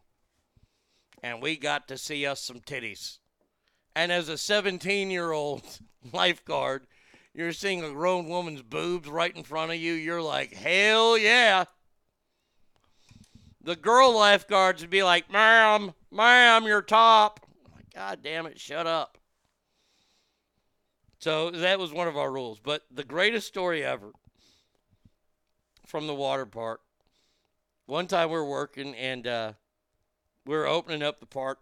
And 1.22 1.44
we 1.44 1.58
got 1.58 1.88
to 1.90 1.98
see 1.98 2.26
us 2.26 2.42
some 2.42 2.60
titties. 2.60 3.20
And 3.96 4.12
as 4.12 4.30
a 4.30 4.38
17 4.38 5.12
year 5.12 5.32
old 5.32 5.62
lifeguard, 6.12 6.88
you're 7.36 7.54
seeing 7.54 7.84
a 7.84 7.92
grown 7.92 8.28
woman's 8.28 8.64
boobs 8.64 9.08
right 9.08 9.36
in 9.36 9.44
front 9.44 9.72
of 9.72 9.78
you. 9.78 9.94
You're 9.94 10.24
like, 10.24 10.56
hell 10.56 11.20
yeah. 11.20 11.66
The 13.62 13.76
girl 13.76 14.16
lifeguards 14.16 14.82
would 14.82 14.90
be 14.90 15.04
like, 15.04 15.32
ma'am, 15.32 15.94
ma'am, 16.12 16.64
your 16.64 16.82
top. 16.82 17.42
God 17.94 18.22
damn 18.24 18.48
it, 18.48 18.60
shut 18.60 18.88
up. 18.88 19.20
So 21.20 21.52
that 21.52 21.78
was 21.78 21.94
one 21.94 22.08
of 22.08 22.18
our 22.18 22.32
rules. 22.32 22.60
But 22.60 22.82
the 22.90 23.04
greatest 23.04 23.48
story 23.48 23.84
ever 23.84 24.14
from 25.94 26.08
the 26.08 26.16
water 26.16 26.48
park. 26.48 26.82
One 27.86 28.08
time 28.08 28.32
we're 28.32 28.44
working 28.44 28.96
and 28.96 29.28
uh, 29.28 29.54
we're 30.44 30.66
opening 30.66 31.04
up 31.04 31.20
the 31.20 31.28
park. 31.28 31.60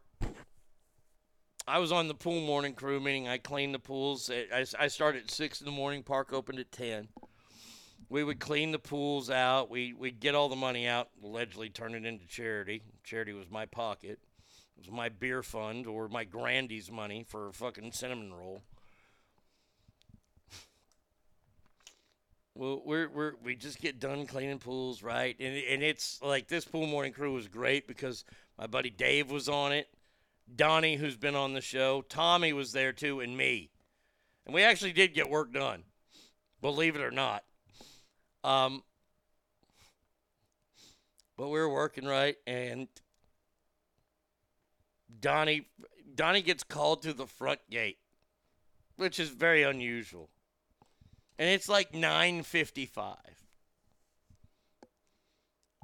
I 1.67 1.79
was 1.79 1.91
on 1.91 2.07
the 2.07 2.13
pool 2.13 2.39
morning 2.39 2.73
crew, 2.73 3.01
meaning 3.01 3.27
I 3.27 3.39
cleaned 3.39 3.75
the 3.75 3.79
pools. 3.79 4.31
I, 4.31 4.63
I 4.79 4.87
started 4.87 5.25
at 5.25 5.31
6 5.31 5.59
in 5.59 5.65
the 5.65 5.71
morning, 5.71 6.01
park 6.01 6.31
opened 6.31 6.59
at 6.59 6.71
10. 6.71 7.09
We 8.07 8.23
would 8.23 8.39
clean 8.39 8.71
the 8.71 8.79
pools 8.79 9.29
out. 9.29 9.69
We, 9.69 9.91
we'd 9.91 10.21
get 10.21 10.33
all 10.33 10.47
the 10.47 10.55
money 10.55 10.87
out, 10.87 11.09
allegedly 11.21 11.67
turn 11.67 11.93
it 11.93 12.05
into 12.05 12.25
charity. 12.25 12.83
Charity 13.03 13.33
was 13.33 13.51
my 13.51 13.65
pocket. 13.65 14.19
It 14.77 14.87
was 14.87 14.91
my 14.91 15.09
beer 15.09 15.43
fund 15.43 15.87
or 15.87 16.07
my 16.07 16.23
Grandy's 16.23 16.89
money 16.89 17.25
for 17.27 17.49
a 17.49 17.53
fucking 17.53 17.91
cinnamon 17.91 18.33
roll. 18.33 18.61
Well, 22.61 22.79
we're, 22.85 23.09
we're 23.09 23.33
we 23.43 23.55
just 23.55 23.81
get 23.81 23.99
done 23.99 24.27
cleaning 24.27 24.59
pools, 24.59 25.01
right? 25.01 25.35
And 25.39 25.57
and 25.67 25.81
it's 25.81 26.21
like 26.21 26.47
this 26.47 26.63
pool 26.63 26.85
morning 26.85 27.11
crew 27.11 27.33
was 27.33 27.47
great 27.47 27.87
because 27.87 28.23
my 28.55 28.67
buddy 28.67 28.91
Dave 28.91 29.31
was 29.31 29.49
on 29.49 29.71
it, 29.71 29.87
Donnie, 30.55 30.95
who's 30.95 31.17
been 31.17 31.35
on 31.35 31.55
the 31.55 31.61
show, 31.61 32.03
Tommy 32.03 32.53
was 32.53 32.71
there 32.71 32.93
too, 32.93 33.19
and 33.19 33.35
me, 33.35 33.71
and 34.45 34.53
we 34.53 34.61
actually 34.61 34.91
did 34.91 35.15
get 35.15 35.27
work 35.27 35.51
done, 35.51 35.85
believe 36.61 36.95
it 36.95 37.01
or 37.01 37.09
not. 37.09 37.43
Um, 38.43 38.83
but 41.37 41.47
we 41.47 41.57
were 41.57 41.73
working 41.73 42.05
right, 42.05 42.35
and 42.45 42.87
Donnie 45.19 45.65
Donnie 46.13 46.43
gets 46.43 46.63
called 46.63 47.01
to 47.01 47.13
the 47.13 47.25
front 47.25 47.61
gate, 47.71 47.97
which 48.97 49.19
is 49.19 49.29
very 49.29 49.63
unusual 49.63 50.29
and 51.41 51.49
it's 51.49 51.67
like 51.67 51.91
9:55. 51.91 53.17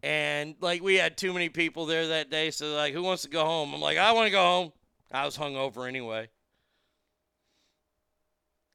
And 0.04 0.56
like 0.62 0.84
we 0.84 0.96
had 0.96 1.18
too 1.18 1.34
many 1.34 1.50
people 1.50 1.88
there 1.88 2.10
that 2.10 2.30
day, 2.30 2.52
so 2.52 2.76
like, 2.76 2.94
who 2.94 3.02
wants 3.02 3.24
to 3.24 3.30
go 3.30 3.44
home? 3.44 3.74
I'm 3.74 3.82
like, 3.82 3.98
I 3.98 4.12
want 4.12 4.28
to 4.28 4.32
go 4.32 4.44
home. 4.44 4.72
I 5.12 5.26
was 5.26 5.36
hungover 5.36 5.88
anyway, 5.88 6.30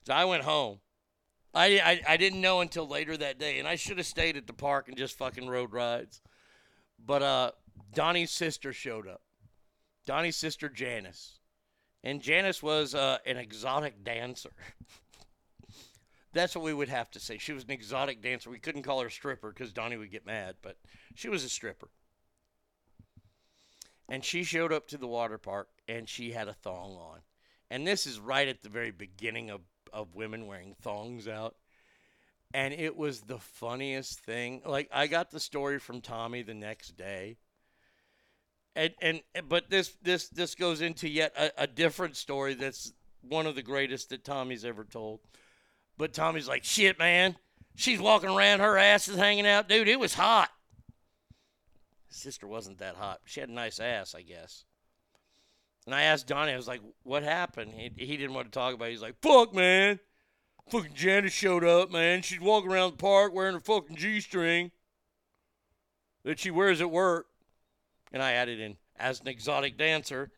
so 0.05 0.13
I 0.13 0.25
went 0.25 0.43
home. 0.43 0.81
I, 1.55 1.79
I 1.79 2.15
I 2.15 2.17
didn't 2.17 2.41
know 2.41 2.61
until 2.61 2.89
later 2.89 3.17
that 3.17 3.39
day, 3.39 3.61
and 3.61 3.69
I 3.69 3.77
should 3.77 3.99
have 3.99 4.07
stayed 4.07 4.37
at 4.37 4.49
the 4.49 4.53
park 4.53 4.89
and 4.89 4.97
just 4.97 5.17
fucking 5.17 5.49
rode 5.49 5.73
rides. 5.73 6.21
But 6.99 7.23
uh, 7.23 7.51
Donnie's 7.95 8.33
sister 8.33 8.73
showed 8.73 9.07
up. 9.07 9.23
Donnie's 10.05 10.37
sister 10.37 10.69
Janice, 10.69 11.39
and 12.03 12.21
Janice 12.21 12.61
was 12.61 12.93
uh, 12.93 13.19
an 13.25 13.37
exotic 13.37 14.03
dancer. 14.03 14.51
That's 16.33 16.55
what 16.57 16.65
we 16.65 16.75
would 16.75 16.89
have 16.89 17.11
to 17.13 17.21
say. 17.21 17.39
She 17.39 17.53
was 17.53 17.65
an 17.65 17.71
exotic 17.71 18.23
dancer. 18.23 18.51
We 18.51 18.59
couldn't 18.59 18.83
call 18.85 19.01
her 19.03 19.11
stripper 19.11 19.51
because 19.51 19.73
Donnie 19.73 19.97
would 19.97 20.11
get 20.11 20.27
mad, 20.27 20.57
but 20.63 20.77
she 21.15 21.29
was 21.29 21.45
a 21.45 21.49
stripper. 21.49 21.89
And 24.09 24.25
she 24.25 24.45
showed 24.45 24.73
up 24.73 24.89
to 24.89 24.99
the 24.99 25.07
water 25.07 25.39
park 25.39 25.69
and 25.89 26.09
she 26.09 26.33
had 26.33 26.49
a 26.49 26.53
thong 26.55 26.93
on. 26.97 27.21
And 27.71 27.87
this 27.87 28.07
is 28.07 28.21
right 28.21 28.49
at 28.49 28.63
the 28.63 28.69
very 28.69 28.91
beginning 28.91 29.51
of, 29.51 29.63
of 29.93 30.15
women 30.15 30.47
wearing 30.47 30.75
thongs 30.83 31.27
out. 31.29 31.57
and 32.55 32.75
it 32.75 32.97
was 32.97 33.23
the 33.23 33.39
funniest 33.39 34.21
thing. 34.21 34.63
Like 34.65 34.89
I 34.93 35.07
got 35.07 35.31
the 35.31 35.41
story 35.41 35.79
from 35.79 36.01
Tommy 36.01 36.43
the 36.43 36.55
next 36.55 36.97
day. 36.97 37.37
And 38.75 38.95
and 39.03 39.23
but 39.49 39.69
this 39.71 39.97
this 40.03 40.29
this 40.29 40.55
goes 40.55 40.81
into 40.81 41.09
yet 41.09 41.33
a, 41.37 41.63
a 41.65 41.67
different 41.67 42.17
story 42.17 42.55
that's 42.55 42.93
one 43.21 43.47
of 43.47 43.55
the 43.55 43.63
greatest 43.63 44.09
that 44.11 44.25
Tommy's 44.25 44.65
ever 44.65 44.85
told. 44.85 45.21
But 46.03 46.15
Tommy's 46.15 46.49
like, 46.49 46.65
"Shit, 46.65 46.99
man. 46.99 47.37
She's 47.77 48.01
walking 48.01 48.29
around 48.29 48.59
her 48.59 48.77
ass 48.77 49.07
is 49.07 49.17
hanging 49.17 49.47
out. 49.47 49.69
Dude, 49.69 49.87
it 49.87 50.01
was 50.01 50.15
hot." 50.15 50.51
His 52.09 52.17
sister 52.17 52.45
wasn't 52.45 52.79
that 52.79 52.97
hot. 52.97 53.21
She 53.25 53.39
had 53.39 53.49
a 53.49 53.53
nice 53.53 53.79
ass, 53.79 54.13
I 54.13 54.23
guess. 54.23 54.65
And 55.87 55.95
I 55.95 56.03
asked 56.03 56.27
Donnie, 56.27 56.55
I 56.55 56.57
was 56.57 56.67
like, 56.67 56.81
what 57.05 57.23
happened? 57.23 57.75
He, 57.75 57.93
he 58.05 58.17
didn't 58.17 58.35
want 58.35 58.51
to 58.51 58.59
talk 58.59 58.75
about 58.75 58.89
it. 58.89 58.91
He's 58.91 59.01
like, 59.01 59.15
fuck, 59.23 59.55
man. 59.55 60.01
Fucking 60.69 60.93
Janice 60.93 61.33
showed 61.33 61.63
up, 61.63 61.93
man. 61.93 62.23
She's 62.23 62.41
walking 62.41 62.73
around 62.73 62.95
the 62.95 62.97
park 62.97 63.33
wearing 63.33 63.55
her 63.55 63.61
fucking 63.61 63.95
G 63.95 64.19
string 64.19 64.73
that 66.25 66.41
she 66.41 66.51
wears 66.51 66.81
at 66.81 66.91
work. 66.91 67.27
And 68.13 68.21
I 68.21 68.33
added 68.33 68.59
in, 68.59 68.77
as 68.97 69.21
an 69.21 69.29
exotic 69.29 69.79
dancer. 69.79 70.33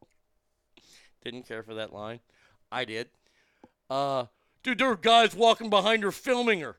Didn't 1.22 1.46
care 1.46 1.62
for 1.62 1.74
that 1.74 1.92
line. 1.92 2.20
I 2.72 2.86
did. 2.86 3.10
Uh, 3.90 4.24
dude, 4.62 4.78
there 4.78 4.88
were 4.88 4.96
guys 4.96 5.34
walking 5.34 5.70
behind 5.70 6.02
her 6.02 6.12
filming 6.12 6.60
her. 6.60 6.78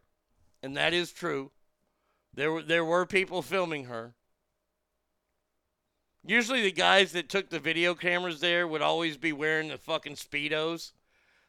And 0.61 0.75
that 0.75 0.93
is 0.93 1.11
true. 1.11 1.51
There 2.33 2.51
were, 2.51 2.61
there 2.61 2.85
were 2.85 3.05
people 3.05 3.41
filming 3.41 3.85
her. 3.85 4.13
Usually 6.25 6.61
the 6.61 6.71
guys 6.71 7.13
that 7.13 7.29
took 7.29 7.49
the 7.49 7.59
video 7.59 7.95
cameras 7.95 8.39
there 8.39 8.67
would 8.67 8.81
always 8.81 9.17
be 9.17 9.31
wearing 9.31 9.69
the 9.69 9.77
fucking 9.77 10.15
Speedos. 10.15 10.91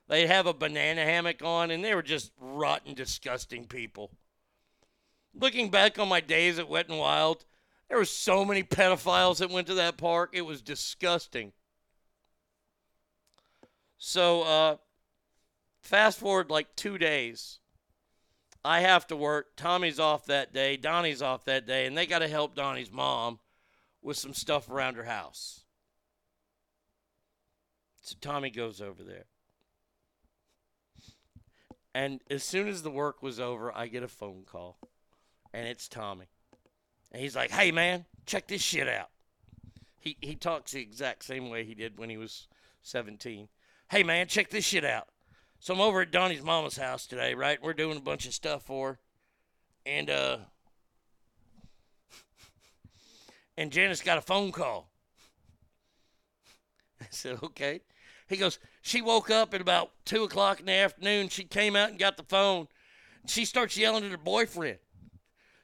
They'd 0.08 0.26
have 0.26 0.46
a 0.46 0.54
banana 0.54 1.04
hammock 1.04 1.42
on, 1.42 1.70
and 1.70 1.84
they 1.84 1.94
were 1.94 2.02
just 2.02 2.32
rotten, 2.40 2.94
disgusting 2.94 3.66
people. 3.66 4.10
Looking 5.34 5.70
back 5.70 5.98
on 5.98 6.08
my 6.08 6.20
days 6.20 6.58
at 6.58 6.68
Wet 6.68 6.88
and 6.88 6.98
Wild, 6.98 7.44
there 7.88 7.98
were 7.98 8.04
so 8.04 8.44
many 8.44 8.62
pedophiles 8.62 9.38
that 9.38 9.50
went 9.50 9.66
to 9.66 9.74
that 9.74 9.96
park. 9.96 10.30
It 10.32 10.42
was 10.42 10.62
disgusting. 10.62 11.52
So, 13.98 14.42
uh, 14.42 14.76
fast 15.82 16.18
forward 16.18 16.50
like 16.50 16.74
two 16.76 16.98
days. 16.98 17.58
I 18.64 18.80
have 18.80 19.06
to 19.06 19.16
work. 19.16 19.56
Tommy's 19.56 19.98
off 19.98 20.26
that 20.26 20.52
day. 20.52 20.76
Donnie's 20.76 21.22
off 21.22 21.44
that 21.46 21.66
day, 21.66 21.86
and 21.86 21.96
they 21.96 22.06
got 22.06 22.18
to 22.18 22.28
help 22.28 22.54
Donnie's 22.54 22.92
mom 22.92 23.38
with 24.02 24.16
some 24.16 24.34
stuff 24.34 24.68
around 24.68 24.96
her 24.96 25.04
house. 25.04 25.62
So 28.02 28.16
Tommy 28.20 28.50
goes 28.50 28.80
over 28.80 29.02
there. 29.02 29.26
And 31.94 32.20
as 32.30 32.44
soon 32.44 32.68
as 32.68 32.82
the 32.82 32.90
work 32.90 33.22
was 33.22 33.40
over, 33.40 33.76
I 33.76 33.88
get 33.88 34.02
a 34.02 34.08
phone 34.08 34.44
call. 34.46 34.78
And 35.52 35.66
it's 35.66 35.88
Tommy. 35.88 36.26
And 37.12 37.20
he's 37.20 37.34
like, 37.34 37.50
hey, 37.50 37.72
man, 37.72 38.04
check 38.26 38.46
this 38.46 38.62
shit 38.62 38.88
out. 38.88 39.10
He, 39.98 40.16
he 40.20 40.34
talks 40.34 40.72
the 40.72 40.80
exact 40.80 41.24
same 41.24 41.50
way 41.50 41.64
he 41.64 41.74
did 41.74 41.98
when 41.98 42.08
he 42.08 42.16
was 42.16 42.46
17. 42.82 43.48
Hey, 43.90 44.02
man, 44.02 44.28
check 44.28 44.50
this 44.50 44.64
shit 44.64 44.84
out. 44.84 45.08
So 45.62 45.74
I'm 45.74 45.80
over 45.82 46.00
at 46.00 46.10
Donnie's 46.10 46.42
mama's 46.42 46.78
house 46.78 47.06
today, 47.06 47.34
right? 47.34 47.62
We're 47.62 47.74
doing 47.74 47.98
a 47.98 48.00
bunch 48.00 48.26
of 48.26 48.32
stuff 48.32 48.62
for 48.62 48.88
her. 48.88 48.98
And, 49.84 50.08
uh, 50.08 50.38
and 53.58 53.70
Janice 53.70 54.00
got 54.00 54.16
a 54.16 54.22
phone 54.22 54.52
call. 54.52 54.90
I 57.00 57.06
said, 57.10 57.38
okay. 57.42 57.82
He 58.26 58.38
goes, 58.38 58.58
she 58.80 59.02
woke 59.02 59.30
up 59.30 59.52
at 59.52 59.60
about 59.60 59.90
2 60.06 60.24
o'clock 60.24 60.60
in 60.60 60.66
the 60.66 60.72
afternoon. 60.72 61.28
She 61.28 61.44
came 61.44 61.76
out 61.76 61.90
and 61.90 61.98
got 61.98 62.16
the 62.16 62.22
phone. 62.22 62.66
She 63.26 63.44
starts 63.44 63.76
yelling 63.76 64.04
at 64.04 64.10
her 64.10 64.16
boyfriend. 64.16 64.78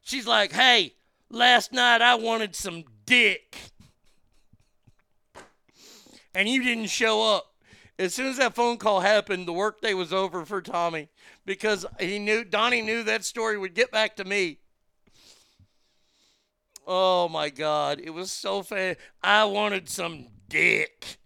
She's 0.03 0.27
like, 0.27 0.53
hey, 0.53 0.93
last 1.31 1.73
night 1.73 2.03
I 2.03 2.17
wanted 2.17 2.55
some 2.55 2.85
dick. 3.07 3.57
And 6.35 6.51
you 6.51 6.63
didn't 6.63 6.91
show 6.91 7.35
up. 7.35 7.56
As 7.99 8.15
soon 8.15 8.27
as 8.27 8.37
that 8.37 8.55
phone 8.55 8.77
call 8.77 9.01
happened, 9.01 9.49
the 9.49 9.53
workday 9.53 9.95
was 9.95 10.13
over 10.13 10.45
for 10.45 10.61
Tommy 10.61 11.09
because 11.47 11.87
he 11.99 12.19
knew 12.19 12.45
Donnie 12.45 12.83
knew 12.83 13.03
that 13.03 13.25
story 13.25 13.57
would 13.57 13.75
get 13.75 13.91
back 13.91 14.17
to 14.17 14.25
me. 14.25 14.59
Oh 16.87 17.29
my 17.29 17.49
God. 17.49 18.01
It 18.03 18.11
was 18.11 18.31
so 18.31 18.63
fast. 18.63 18.99
I 19.23 19.45
wanted 19.45 19.89
some 19.89 20.29
dick. 20.49 21.17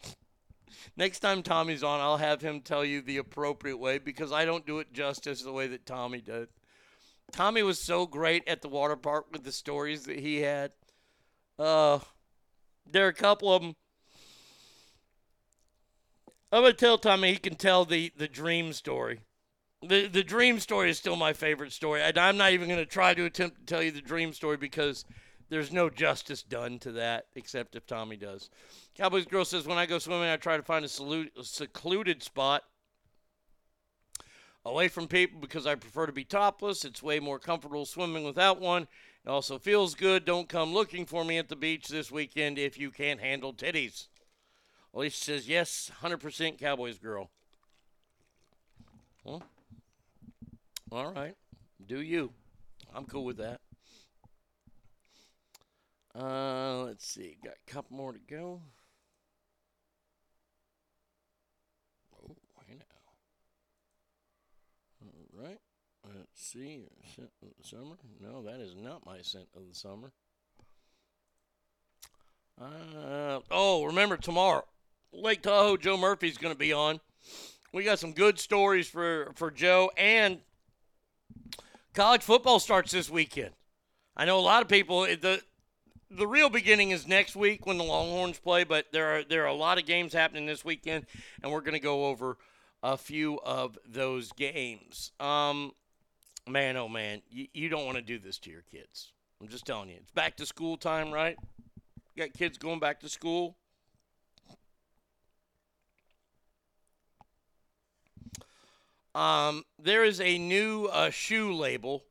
Next 0.97 1.20
time 1.20 1.42
Tommy's 1.42 1.82
on, 1.82 2.00
I'll 2.00 2.18
have 2.18 2.40
him 2.40 2.60
tell 2.60 2.84
you 2.84 3.00
the 3.00 3.18
appropriate 3.18 3.78
way 3.78 3.99
because 3.99 4.32
I 4.32 4.44
don't 4.44 4.66
do 4.66 4.78
it 4.78 4.92
justice 4.92 5.42
the 5.42 5.52
way 5.52 5.66
that 5.66 5.86
Tommy 5.86 6.20
did. 6.20 6.49
Tommy 7.32 7.62
was 7.62 7.82
so 7.82 8.07
great 8.07 8.47
at 8.47 8.62
the 8.62 8.68
water 8.68 8.97
park 8.97 9.26
with 9.32 9.44
the 9.44 9.52
stories 9.52 10.05
that 10.05 10.18
he 10.18 10.40
had. 10.40 10.73
Uh, 11.58 12.00
there 12.90 13.07
are 13.07 13.10
a 13.10 13.15
couple 13.15 13.52
of 13.52 13.62
them. 13.62 13.74
I'm 16.53 16.62
gonna 16.62 16.73
tell 16.73 16.99
Tommy 16.99 17.33
he 17.33 17.39
can 17.39 17.55
tell 17.55 17.85
the 17.85 18.12
the 18.17 18.29
dream 18.29 18.73
story. 18.73 19.20
The 19.83 20.09
the 20.09 20.25
dream 20.25 20.59
story 20.59 20.91
is 20.91 20.99
still 20.99 21.17
my 21.17 21.33
favorite 21.33 21.73
story. 21.73 22.03
And 22.03 22.19
I'm 22.19 22.37
not 22.37 22.53
even 22.53 22.69
gonna 22.69 22.85
try 22.85 23.15
to 23.15 23.25
attempt 23.25 23.59
to 23.59 23.65
tell 23.67 23.83
you 23.83 23.93
the 23.93 24.01
dream 24.01 24.33
story 24.33 24.57
because 24.57 25.05
there's 25.49 25.73
no 25.73 25.91
justice 25.91 26.43
done 26.43 26.79
to 26.81 26.93
that 26.93 27.27
except 27.35 27.77
if 27.77 27.87
Tommy 27.87 28.17
does. 28.17 28.51
Cowboys 28.97 29.27
girl 29.27 29.45
says 29.45 29.67
when 29.67 29.79
I 29.79 29.87
go 29.87 29.99
swimming, 29.99 30.29
I 30.29 30.37
try 30.37 30.57
to 30.57 30.62
find 30.62 30.85
a, 30.85 30.89
salute, 30.89 31.33
a 31.39 31.45
secluded 31.45 32.23
spot 32.23 32.62
away 34.65 34.89
from 34.89 35.09
people 35.09 35.41
because 35.41 35.67
I 35.67 35.75
prefer 35.75 36.07
to 36.07 36.12
be 36.12 36.25
topless. 36.25 36.85
It's 36.85 37.03
way 37.03 37.19
more 37.19 37.39
comfortable 37.39 37.85
swimming 37.85 38.25
without 38.25 38.61
one. 38.61 38.89
It 39.25 39.29
also 39.29 39.59
feels 39.59 39.95
good. 39.95 40.25
Don't 40.25 40.49
come 40.49 40.73
looking 40.73 41.05
for 41.07 41.25
me 41.25 41.39
at 41.39 41.49
the 41.49 41.57
beach 41.57 41.89
this 41.89 42.11
weekend 42.11 42.59
if 42.59 42.79
you 42.79 42.91
can't 42.91 43.20
handle 43.20 43.53
titties. 43.53 44.07
Alicia 44.93 45.17
says, 45.17 45.49
yes, 45.49 45.91
100% 46.02 46.59
Cowboys 46.59 46.99
girl. 46.99 47.31
Well, 49.25 49.43
all 50.91 51.12
right. 51.12 51.36
Do 51.86 52.01
you. 52.01 52.33
I'm 52.94 53.05
cool 53.05 53.25
with 53.25 53.36
that. 53.36 53.60
Uh, 56.19 56.83
let's 56.85 57.07
see. 57.07 57.36
Got 57.44 57.55
a 57.55 57.70
couple 57.70 57.97
more 57.97 58.12
to 58.12 58.19
go. 58.19 58.62
Oh, 62.17 62.35
hey 62.67 62.75
now. 62.75 62.85
All 65.05 65.44
right. 65.44 65.60
Let's 66.05 66.27
see. 66.35 66.89
Scent 67.15 67.31
of 67.43 67.49
the 67.57 67.69
summer. 67.69 67.97
No, 68.20 68.43
that 68.43 68.60
is 68.60 68.75
not 68.75 69.07
my 69.07 69.20
scent 69.23 69.47
of 69.55 69.69
the 69.69 69.75
summer. 69.75 70.10
Uh, 72.60 73.41
oh, 73.51 73.85
remember 73.85 74.17
tomorrow, 74.19 74.65
Lake 75.12 75.42
Tahoe, 75.42 75.76
Joe 75.76 75.97
Murphy's 75.97 76.39
going 76.39 76.55
to 76.55 76.58
be 76.58 76.72
on. 76.72 77.00
We 77.72 77.84
got 77.84 77.98
some 77.98 78.12
good 78.12 78.39
stories 78.39 78.89
for, 78.89 79.32
for 79.34 79.50
Joe, 79.50 79.90
and 79.97 80.40
college 81.94 82.22
football 82.22 82.58
starts 82.58 82.92
this 82.92 83.08
weekend. 83.08 83.50
I 84.16 84.24
know 84.24 84.39
a 84.39 84.40
lot 84.40 84.62
of 84.62 84.68
people, 84.68 85.02
the, 85.02 85.40
the 86.10 86.26
real 86.26 86.50
beginning 86.50 86.90
is 86.90 87.06
next 87.06 87.36
week 87.36 87.66
when 87.66 87.78
the 87.78 87.84
Longhorns 87.84 88.39
play, 88.39 88.64
but 88.64 88.86
there 88.92 89.16
are 89.16 89.22
there 89.22 89.44
are 89.44 89.48
a 89.48 89.55
lot 89.55 89.78
of 89.78 89.86
games 89.86 90.12
happening 90.12 90.47
this 90.47 90.64
weekend, 90.64 91.06
and 91.42 91.52
we're 91.52 91.60
going 91.60 91.74
to 91.74 91.80
go 91.80 92.06
over 92.06 92.36
a 92.82 92.97
few 92.97 93.39
of 93.44 93.78
those 93.86 94.32
games. 94.32 95.12
Um, 95.20 95.72
man, 96.48 96.76
oh 96.76 96.89
man, 96.89 97.22
you, 97.30 97.47
you 97.52 97.68
don't 97.68 97.86
want 97.86 97.97
to 97.97 98.02
do 98.02 98.18
this 98.18 98.39
to 98.40 98.50
your 98.50 98.64
kids. 98.70 99.12
I'm 99.40 99.48
just 99.48 99.64
telling 99.64 99.89
you, 99.89 99.97
it's 100.00 100.10
back 100.10 100.36
to 100.36 100.47
school 100.47 100.76
time, 100.76 101.12
right? 101.12 101.36
You 102.14 102.26
got 102.26 102.34
kids 102.34 102.58
going 102.58 102.80
back 102.80 103.00
to 103.00 103.08
school. 103.08 103.56
Um, 109.14 109.64
there 109.78 110.05
is 110.05 110.20
a 110.20 110.39
new 110.39 110.86
uh, 110.86 111.10
shoe 111.10 111.52
label 111.52 112.05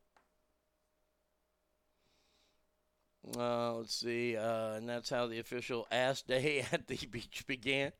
Uh, 3.37 3.73
let's 3.73 3.95
see. 3.95 4.35
Uh, 4.35 4.73
and 4.73 4.87
that's 4.87 5.09
how 5.09 5.27
the 5.27 5.39
official 5.39 5.87
ass 5.91 6.21
day 6.21 6.65
at 6.71 6.87
the 6.87 6.97
beach 7.11 7.43
began. 7.47 7.91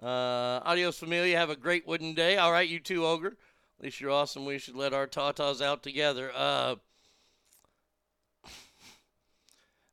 Uh, 0.00 0.60
adios, 0.64 0.98
familia. 0.98 1.36
Have 1.38 1.50
a 1.50 1.56
great 1.56 1.86
wooden 1.86 2.14
day. 2.14 2.36
All 2.36 2.52
right, 2.52 2.68
you 2.68 2.80
too, 2.80 3.04
Ogre. 3.06 3.36
At 3.78 3.84
least 3.84 4.00
you're 4.00 4.10
awesome. 4.10 4.44
We 4.44 4.58
should 4.58 4.76
let 4.76 4.94
our 4.94 5.06
tatas 5.06 5.60
out 5.60 5.82
together. 5.82 6.30
Uh, 6.34 6.76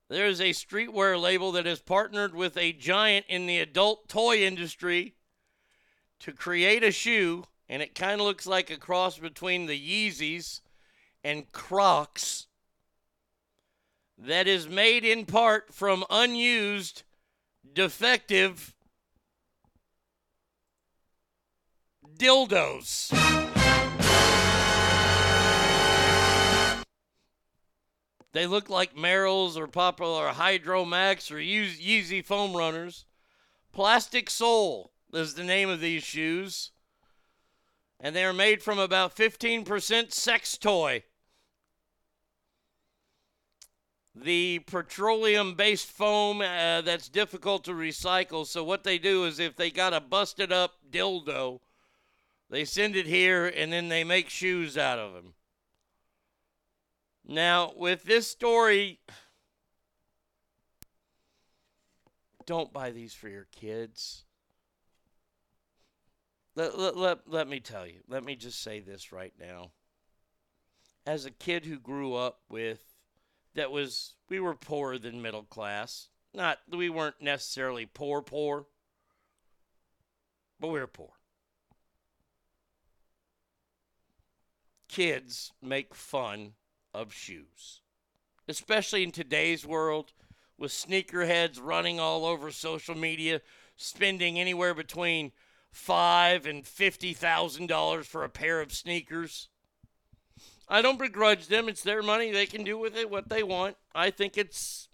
there's 0.09 0.39
a 0.39 0.51
streetwear 0.51 1.19
label 1.19 1.51
that 1.53 1.65
has 1.65 1.79
partnered 1.79 2.35
with 2.35 2.55
a 2.57 2.73
giant 2.73 3.25
in 3.27 3.47
the 3.47 3.59
adult 3.59 4.07
toy 4.07 4.37
industry 4.37 5.15
to 6.19 6.31
create 6.31 6.83
a 6.83 6.91
shoe, 6.91 7.45
and 7.69 7.83
it 7.83 7.93
kind 7.93 8.19
of 8.19 8.25
looks 8.25 8.47
like 8.47 8.71
a 8.71 8.77
cross 8.77 9.19
between 9.19 9.67
the 9.67 9.79
Yeezys 9.79 10.61
and 11.23 11.51
Crocs 11.51 12.47
that 14.17 14.47
is 14.47 14.67
made 14.67 15.05
in 15.05 15.25
part 15.25 15.73
from 15.73 16.03
unused, 16.09 17.03
defective 17.71 18.73
dildos. 22.17 23.13
They 28.31 28.45
look 28.45 28.69
like 28.69 28.95
Merrell's 28.95 29.57
or 29.57 29.67
Popular 29.67 30.25
or 30.25 30.29
Hydro 30.29 30.85
Max 30.85 31.31
or 31.31 31.37
Yeezy 31.37 32.23
foam 32.23 32.55
runners. 32.55 33.05
Plastic 33.71 34.29
Soul 34.29 34.91
is 35.13 35.33
the 35.33 35.43
name 35.43 35.69
of 35.69 35.79
these 35.79 36.03
shoes. 36.03 36.71
And 37.99 38.15
they 38.15 38.23
are 38.23 38.33
made 38.33 38.63
from 38.63 38.79
about 38.79 39.15
15% 39.15 40.13
sex 40.13 40.57
toy. 40.57 41.03
The 44.15 44.59
petroleum 44.59 45.55
based 45.55 45.89
foam 45.91 46.41
uh, 46.41 46.81
that's 46.81 47.09
difficult 47.09 47.63
to 47.65 47.71
recycle. 47.71 48.45
So, 48.45 48.63
what 48.63 48.83
they 48.83 48.97
do 48.97 49.25
is 49.25 49.39
if 49.39 49.55
they 49.55 49.69
got 49.69 49.93
a 49.93 50.01
busted 50.01 50.51
up 50.51 50.75
dildo, 50.89 51.59
they 52.49 52.65
send 52.65 52.95
it 52.95 53.05
here 53.05 53.45
and 53.45 53.71
then 53.71 53.87
they 53.89 54.03
make 54.03 54.29
shoes 54.29 54.77
out 54.77 54.99
of 54.99 55.13
them. 55.13 55.35
Now, 57.25 57.73
with 57.77 58.03
this 58.03 58.27
story, 58.27 58.99
don't 62.45 62.73
buy 62.73 62.89
these 62.89 63.13
for 63.13 63.29
your 63.29 63.47
kids. 63.51 64.23
Let, 66.59 66.77
let, 66.77 66.97
let, 66.97 67.19
let 67.25 67.47
me 67.47 67.61
tell 67.61 67.87
you, 67.87 68.01
let 68.09 68.25
me 68.25 68.35
just 68.35 68.61
say 68.61 68.81
this 68.81 69.13
right 69.13 69.31
now. 69.39 69.71
As 71.07 71.23
a 71.23 71.31
kid 71.31 71.63
who 71.63 71.79
grew 71.79 72.15
up 72.15 72.41
with, 72.49 72.83
that 73.55 73.71
was, 73.71 74.15
we 74.27 74.41
were 74.41 74.55
poorer 74.55 74.97
than 74.97 75.21
middle 75.21 75.43
class. 75.43 76.09
Not, 76.33 76.57
we 76.69 76.89
weren't 76.89 77.21
necessarily 77.21 77.85
poor, 77.85 78.21
poor, 78.21 78.65
but 80.59 80.67
we 80.67 80.81
were 80.81 80.87
poor. 80.87 81.11
Kids 84.89 85.53
make 85.61 85.95
fun 85.95 86.55
of 86.93 87.13
shoes, 87.13 87.79
especially 88.49 89.03
in 89.03 89.13
today's 89.13 89.65
world 89.65 90.11
with 90.57 90.71
sneakerheads 90.71 91.57
running 91.63 92.01
all 92.01 92.25
over 92.25 92.51
social 92.51 92.95
media, 92.95 93.39
spending 93.77 94.37
anywhere 94.37 94.73
between 94.73 95.31
five 95.71 96.45
and 96.45 96.65
fifty 96.65 97.13
thousand 97.13 97.67
dollars 97.67 98.07
for 98.07 98.23
a 98.23 98.29
pair 98.29 98.61
of 98.61 98.73
sneakers. 98.73 99.49
I 100.67 100.81
don't 100.81 100.99
begrudge 100.99 101.47
them; 101.47 101.67
it's 101.67 101.83
their 101.83 102.03
money; 102.03 102.31
they 102.31 102.45
can 102.45 102.63
do 102.63 102.77
with 102.77 102.95
it 102.95 103.09
what 103.09 103.29
they 103.29 103.43
want. 103.43 103.75
I 103.93 104.11
think 104.11 104.37
it's 104.37 104.87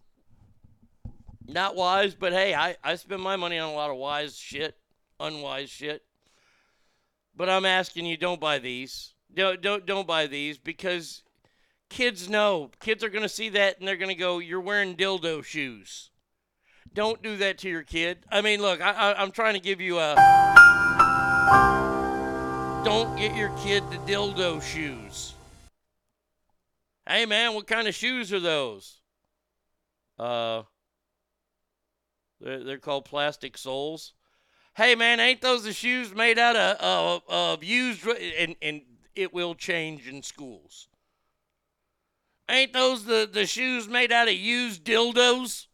not 1.48 1.76
wise, 1.76 2.16
but 2.16 2.34
hey, 2.34 2.56
I, 2.56 2.76
I 2.84 2.96
spend 2.96 3.22
my 3.22 3.36
money 3.36 3.58
on 3.58 3.70
a 3.70 3.74
lot 3.74 3.92
of 3.92 3.98
wise 3.98 4.38
shit, 4.38 4.78
unwise 5.20 5.70
shit. 5.70 6.04
But 7.36 7.50
I'm 7.50 7.66
asking 7.66 8.06
you, 8.06 8.18
don't 8.18 8.40
buy 8.40 8.60
these. 8.60 9.14
Don't 9.34 9.62
don't 9.62 9.86
don't 9.86 10.08
buy 10.08 10.28
these 10.28 10.58
because 10.58 11.24
kids 11.90 12.30
know. 12.30 12.72
Kids 12.80 13.04
are 13.04 13.10
gonna 13.10 13.30
see 13.30 13.50
that 13.50 13.80
and 13.80 13.88
they're 13.88 13.98
gonna 13.98 14.16
go, 14.16 14.40
"You're 14.40 14.62
wearing 14.62 14.96
dildo 14.96 15.44
shoes." 15.44 16.12
Don't 16.94 17.22
do 17.22 17.36
that 17.38 17.58
to 17.60 17.70
your 17.70 17.84
kid. 17.84 18.20
I 18.32 18.40
mean, 18.40 18.62
look, 18.62 18.80
I, 18.80 18.92
I, 18.92 19.22
I'm 19.22 19.32
trying 19.32 19.56
to 19.56 19.60
give 19.60 19.82
you 19.82 20.00
a. 20.00 20.16
Don't 21.46 23.16
get 23.18 23.36
your 23.36 23.50
kid 23.58 23.84
the 23.92 23.98
dildo 23.98 24.62
shoes. 24.62 25.34
Hey 27.08 27.26
man, 27.28 27.54
what 27.54 27.68
kind 27.68 27.88
of 27.88 27.94
shoes 27.94 28.34
are 28.34 28.40
those? 28.40 29.00
Uh, 30.18 30.64
they're, 32.42 32.64
they're 32.64 32.78
called 32.80 33.06
plastic 33.06 33.58
soles. 33.58 34.14
Hey 34.76 34.96
man, 34.96 35.20
ain't 35.20 35.42
those 35.42 35.64
the 35.64 35.74
shoes 35.74 36.16
made 36.16 36.40
out 36.40 36.56
of 36.56 36.78
of, 36.78 37.22
of 37.30 37.64
used 37.64 38.08
and 38.08 38.56
and 38.62 38.82
it 39.16 39.34
will 39.34 39.54
change 39.56 40.08
in 40.08 40.24
schools. 40.24 40.88
Ain't 42.50 42.74
those 42.74 43.06
the, 43.06 43.30
the 43.32 43.46
shoes 43.46 43.88
made 43.88 44.12
out 44.12 44.28
of 44.28 44.34
used 44.34 44.84
dildos? 44.84 45.68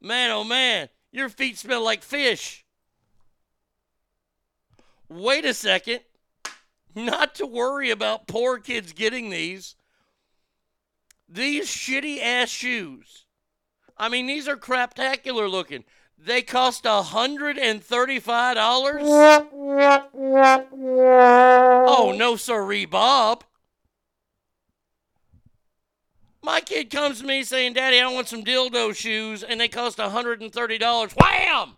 Man, 0.00 0.30
oh 0.30 0.44
man, 0.44 0.88
your 1.12 1.28
feet 1.28 1.58
smell 1.58 1.82
like 1.82 2.02
fish. 2.02 2.65
Wait 5.08 5.44
a 5.44 5.54
second. 5.54 6.00
Not 6.94 7.34
to 7.36 7.46
worry 7.46 7.90
about 7.90 8.26
poor 8.26 8.58
kids 8.58 8.92
getting 8.92 9.30
these. 9.30 9.76
These 11.28 11.66
shitty 11.66 12.20
ass 12.22 12.48
shoes. 12.48 13.26
I 13.98 14.08
mean, 14.08 14.26
these 14.26 14.48
are 14.48 14.56
craptacular 14.56 15.50
looking. 15.50 15.84
They 16.18 16.40
cost 16.42 16.84
$135? 16.84 18.56
Oh, 21.88 22.14
no, 22.16 22.36
sirree, 22.36 22.86
Bob. 22.86 23.44
My 26.42 26.60
kid 26.60 26.90
comes 26.90 27.20
to 27.20 27.26
me 27.26 27.42
saying, 27.42 27.72
Daddy, 27.74 28.00
I 28.00 28.10
want 28.10 28.28
some 28.28 28.44
dildo 28.44 28.94
shoes, 28.94 29.42
and 29.42 29.60
they 29.60 29.68
cost 29.68 29.98
$130. 29.98 31.14
Wham! 31.20 31.76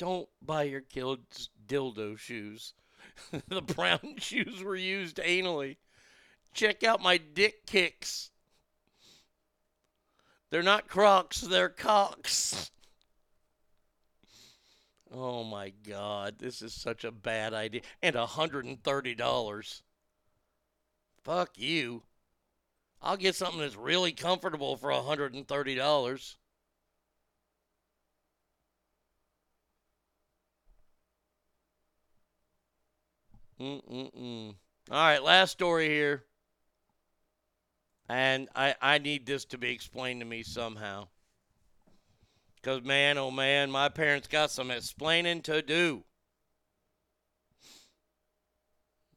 Don't 0.00 0.30
buy 0.40 0.62
your 0.62 0.80
kids 0.80 1.50
dildo 1.68 2.18
shoes. 2.18 2.72
the 3.48 3.60
brown 3.60 4.14
shoes 4.16 4.64
were 4.64 4.74
used 4.74 5.18
anally. 5.18 5.76
Check 6.54 6.82
out 6.82 7.02
my 7.02 7.18
dick 7.18 7.66
kicks. 7.66 8.30
They're 10.48 10.62
not 10.62 10.88
crocs, 10.88 11.42
they're 11.42 11.68
cocks. 11.68 12.70
Oh 15.12 15.42
my 15.42 15.70
God, 15.70 16.36
this 16.38 16.62
is 16.62 16.72
such 16.72 17.02
a 17.02 17.10
bad 17.10 17.52
idea. 17.52 17.80
And 18.00 18.14
$130. 18.14 19.82
Fuck 21.24 21.58
you. 21.58 22.04
I'll 23.02 23.16
get 23.16 23.34
something 23.34 23.58
that's 23.58 23.74
really 23.74 24.12
comfortable 24.12 24.76
for 24.76 24.90
$130. 24.90 26.36
Mm-mm-mm. 33.60 34.54
All 34.90 34.96
right, 34.96 35.22
last 35.22 35.52
story 35.52 35.88
here. 35.88 36.24
And 38.08 38.48
I, 38.56 38.74
I 38.80 38.98
need 38.98 39.26
this 39.26 39.44
to 39.46 39.58
be 39.58 39.70
explained 39.70 40.20
to 40.20 40.26
me 40.26 40.42
somehow. 40.42 41.08
Because, 42.56 42.82
man, 42.82 43.18
oh 43.18 43.30
man, 43.30 43.70
my 43.70 43.88
parents 43.88 44.28
got 44.28 44.50
some 44.50 44.70
explaining 44.70 45.42
to 45.42 45.62
do. 45.62 46.04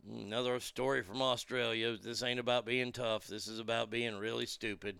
Another 0.07 0.59
story 0.59 1.01
from 1.01 1.21
Australia. 1.21 1.97
This 1.97 2.21
ain't 2.21 2.39
about 2.39 2.65
being 2.65 2.91
tough. 2.91 3.25
This 3.25 3.47
is 3.47 3.59
about 3.59 3.89
being 3.89 4.17
really 4.17 4.45
stupid. 4.45 4.99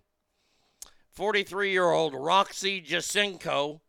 43 1.10 1.70
year 1.70 1.90
old 1.90 2.14
Roxy 2.14 2.82
Jacenko 2.82 3.80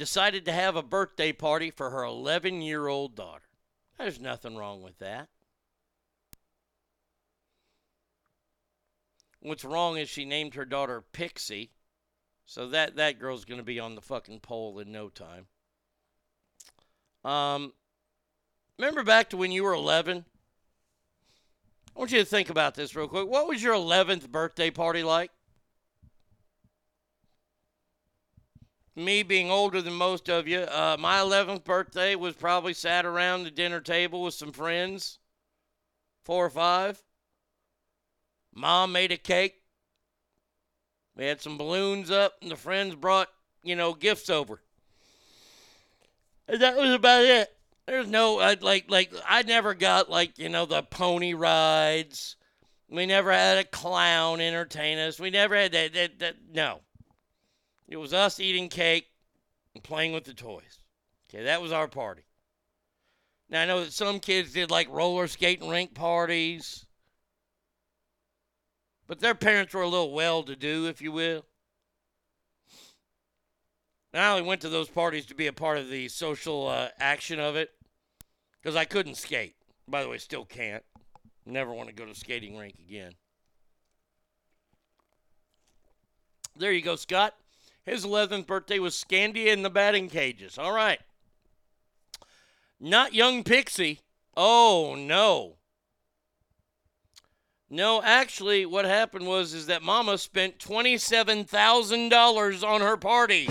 decided 0.00 0.46
to 0.46 0.52
have 0.52 0.76
a 0.76 0.82
birthday 0.82 1.30
party 1.30 1.70
for 1.70 1.90
her 1.90 2.02
11 2.04 2.62
year 2.62 2.88
old 2.88 3.14
daughter. 3.14 3.44
There's 3.98 4.18
nothing 4.18 4.56
wrong 4.56 4.80
with 4.80 4.98
that. 5.00 5.28
What's 9.40 9.62
wrong 9.62 9.98
is 9.98 10.08
she 10.08 10.24
named 10.24 10.54
her 10.54 10.64
daughter 10.64 11.04
Pixie. 11.12 11.72
So 12.46 12.70
that, 12.70 12.96
that 12.96 13.18
girl's 13.18 13.44
going 13.44 13.60
to 13.60 13.64
be 13.64 13.78
on 13.78 13.94
the 13.94 14.00
fucking 14.00 14.40
pole 14.40 14.78
in 14.78 14.90
no 14.90 15.10
time. 15.10 15.48
Um, 17.22 17.74
remember 18.78 19.02
back 19.02 19.28
to 19.30 19.36
when 19.36 19.52
you 19.52 19.64
were 19.64 19.74
11? 19.74 20.24
I 21.94 21.98
want 21.98 22.10
you 22.10 22.20
to 22.20 22.24
think 22.24 22.48
about 22.48 22.74
this 22.74 22.96
real 22.96 23.06
quick. 23.06 23.28
What 23.28 23.46
was 23.46 23.62
your 23.62 23.74
11th 23.74 24.30
birthday 24.30 24.70
party 24.70 25.02
like? 25.02 25.30
Me 29.04 29.22
being 29.22 29.50
older 29.50 29.82
than 29.82 29.94
most 29.94 30.28
of 30.28 30.48
you, 30.48 30.60
uh, 30.60 30.96
my 30.98 31.18
11th 31.18 31.64
birthday 31.64 32.14
was 32.14 32.34
probably 32.34 32.74
sat 32.74 33.04
around 33.04 33.44
the 33.44 33.50
dinner 33.50 33.80
table 33.80 34.22
with 34.22 34.34
some 34.34 34.52
friends, 34.52 35.18
four 36.24 36.46
or 36.46 36.50
five. 36.50 37.02
Mom 38.54 38.92
made 38.92 39.12
a 39.12 39.16
cake. 39.16 39.56
We 41.16 41.24
had 41.24 41.40
some 41.40 41.58
balloons 41.58 42.10
up, 42.10 42.34
and 42.40 42.50
the 42.50 42.56
friends 42.56 42.94
brought, 42.94 43.28
you 43.62 43.76
know, 43.76 43.94
gifts 43.94 44.30
over. 44.30 44.62
And 46.48 46.60
that 46.62 46.76
was 46.76 46.92
about 46.92 47.24
it. 47.24 47.50
There's 47.86 48.08
no 48.08 48.38
I, 48.38 48.56
like 48.60 48.88
like 48.88 49.12
I 49.28 49.42
never 49.42 49.74
got 49.74 50.08
like 50.08 50.38
you 50.38 50.48
know 50.48 50.64
the 50.64 50.82
pony 50.82 51.34
rides. 51.34 52.36
We 52.88 53.06
never 53.06 53.32
had 53.32 53.58
a 53.58 53.64
clown 53.64 54.40
entertain 54.40 54.98
us. 54.98 55.18
We 55.18 55.30
never 55.30 55.56
had 55.56 55.72
that. 55.72 55.92
that, 55.94 56.18
that 56.20 56.36
no, 56.52 56.80
it 57.90 57.96
was 57.96 58.14
us 58.14 58.40
eating 58.40 58.68
cake 58.68 59.08
and 59.74 59.82
playing 59.82 60.12
with 60.12 60.24
the 60.24 60.32
toys. 60.32 60.78
Okay, 61.28 61.44
that 61.44 61.60
was 61.60 61.72
our 61.72 61.88
party. 61.88 62.22
Now 63.50 63.62
I 63.62 63.66
know 63.66 63.84
that 63.84 63.92
some 63.92 64.20
kids 64.20 64.52
did 64.52 64.70
like 64.70 64.88
roller 64.88 65.26
skating 65.26 65.68
rink 65.68 65.92
parties, 65.92 66.86
but 69.08 69.18
their 69.18 69.34
parents 69.34 69.74
were 69.74 69.82
a 69.82 69.88
little 69.88 70.12
well 70.12 70.44
to 70.44 70.54
do, 70.54 70.86
if 70.86 71.02
you 71.02 71.10
will. 71.10 71.44
And 74.12 74.22
I 74.22 74.30
only 74.30 74.46
went 74.46 74.60
to 74.62 74.68
those 74.68 74.88
parties 74.88 75.26
to 75.26 75.34
be 75.34 75.48
a 75.48 75.52
part 75.52 75.78
of 75.78 75.90
the 75.90 76.08
social 76.08 76.68
uh, 76.68 76.88
action 76.98 77.40
of 77.40 77.56
it 77.56 77.70
because 78.60 78.76
I 78.76 78.84
couldn't 78.84 79.16
skate. 79.16 79.56
By 79.88 80.02
the 80.02 80.08
way, 80.08 80.18
still 80.18 80.44
can't. 80.44 80.84
Never 81.44 81.72
want 81.72 81.88
to 81.88 81.94
go 81.94 82.06
to 82.06 82.14
skating 82.14 82.56
rink 82.56 82.76
again. 82.78 83.12
There 86.56 86.72
you 86.72 86.82
go, 86.82 86.94
Scott. 86.96 87.34
His 87.84 88.04
11th 88.04 88.46
birthday 88.46 88.78
was 88.78 88.94
Scandia 88.94 89.52
in 89.52 89.62
the 89.62 89.70
batting 89.70 90.08
cages. 90.08 90.56
All 90.58 90.72
right. 90.72 91.00
Not 92.78 93.14
young 93.14 93.42
Pixie. 93.44 94.00
Oh, 94.36 94.94
no. 94.96 95.56
No, 97.68 98.00
actually, 98.02 98.64
what 98.66 98.84
happened 98.84 99.26
was 99.26 99.54
is 99.54 99.66
that 99.66 99.82
Mama 99.82 100.18
spent 100.18 100.58
$27,000 100.58 102.68
on 102.68 102.80
her 102.80 102.96
party. 102.96 103.48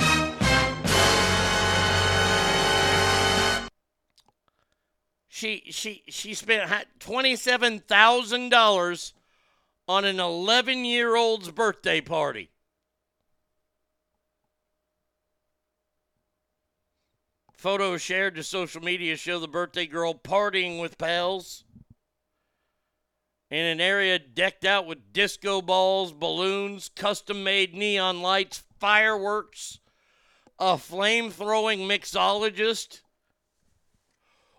She 5.32 5.64
she 5.70 6.04
she 6.10 6.34
spent 6.34 6.70
twenty-seven 7.00 7.80
thousand 7.80 8.50
dollars 8.50 9.14
on 9.88 10.04
an 10.04 10.20
eleven-year-old's 10.20 11.50
birthday 11.52 12.02
party. 12.02 12.50
Photos 17.60 18.02
shared 18.02 18.36
to 18.36 18.44
social 18.44 18.82
media 18.82 19.18
show 19.18 19.38
the 19.38 19.46
birthday 19.46 19.86
girl 19.86 20.14
partying 20.14 20.80
with 20.80 20.98
pals 20.98 21.66
in 23.52 23.66
an 23.66 23.82
area 23.82 24.18
decked 24.18 24.64
out 24.64 24.86
with 24.86 25.12
disco 25.12 25.62
balls, 25.62 26.14
balloons, 26.14 26.88
custom 26.88 27.44
made 27.44 27.74
neon 27.74 28.22
lights, 28.22 28.64
fireworks, 28.80 29.80
a 30.58 30.78
flame 30.78 31.32
throwing 31.32 31.80
mixologist. 31.80 33.02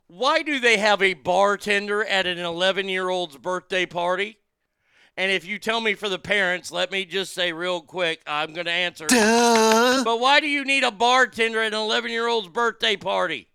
Why 0.06 0.42
do 0.42 0.60
they 0.60 0.76
have 0.76 1.00
a 1.00 1.14
bartender 1.14 2.04
at 2.04 2.26
an 2.26 2.38
11 2.38 2.90
year 2.90 3.08
old's 3.08 3.38
birthday 3.38 3.86
party? 3.86 4.39
And 5.20 5.30
if 5.30 5.44
you 5.44 5.58
tell 5.58 5.82
me 5.82 5.92
for 5.92 6.08
the 6.08 6.18
parents, 6.18 6.72
let 6.72 6.90
me 6.90 7.04
just 7.04 7.34
say 7.34 7.52
real 7.52 7.82
quick, 7.82 8.22
I'm 8.26 8.54
going 8.54 8.64
to 8.64 8.72
answer. 8.72 9.06
Duh. 9.06 10.02
But 10.02 10.18
why 10.18 10.40
do 10.40 10.48
you 10.48 10.64
need 10.64 10.82
a 10.82 10.90
bartender 10.90 11.60
at 11.60 11.74
an 11.74 11.78
11 11.78 12.10
year 12.10 12.26
old's 12.26 12.48
birthday 12.48 12.96
party? 12.96 13.50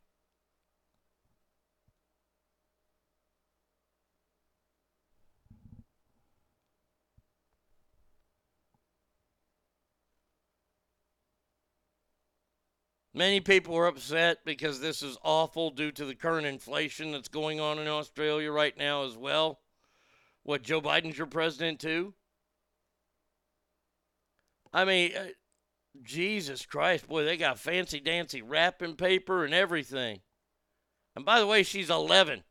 Many 13.15 13.39
people 13.39 13.75
are 13.75 13.87
upset 13.87 14.45
because 14.45 14.79
this 14.79 15.01
is 15.01 15.17
awful 15.23 15.71
due 15.71 15.91
to 15.93 16.05
the 16.05 16.13
current 16.13 16.45
inflation 16.45 17.11
that's 17.11 17.27
going 17.27 17.59
on 17.59 17.79
in 17.79 17.87
Australia 17.87 18.51
right 18.51 18.77
now 18.77 19.03
as 19.05 19.17
well. 19.17 19.61
What, 20.45 20.61
Joe 20.61 20.79
Biden's 20.79 21.17
your 21.17 21.25
president 21.25 21.79
too? 21.79 22.13
I 24.71 24.85
mean, 24.85 25.11
uh, 25.17 25.25
Jesus 26.03 26.67
Christ, 26.67 27.07
boy, 27.07 27.25
they 27.25 27.35
got 27.35 27.57
fancy 27.57 27.99
dancy 27.99 28.43
wrapping 28.43 28.95
paper 28.95 29.43
and 29.43 29.55
everything. 29.55 30.21
And 31.15 31.25
by 31.25 31.39
the 31.39 31.47
way, 31.47 31.63
she's 31.63 31.89
11. 31.89 32.43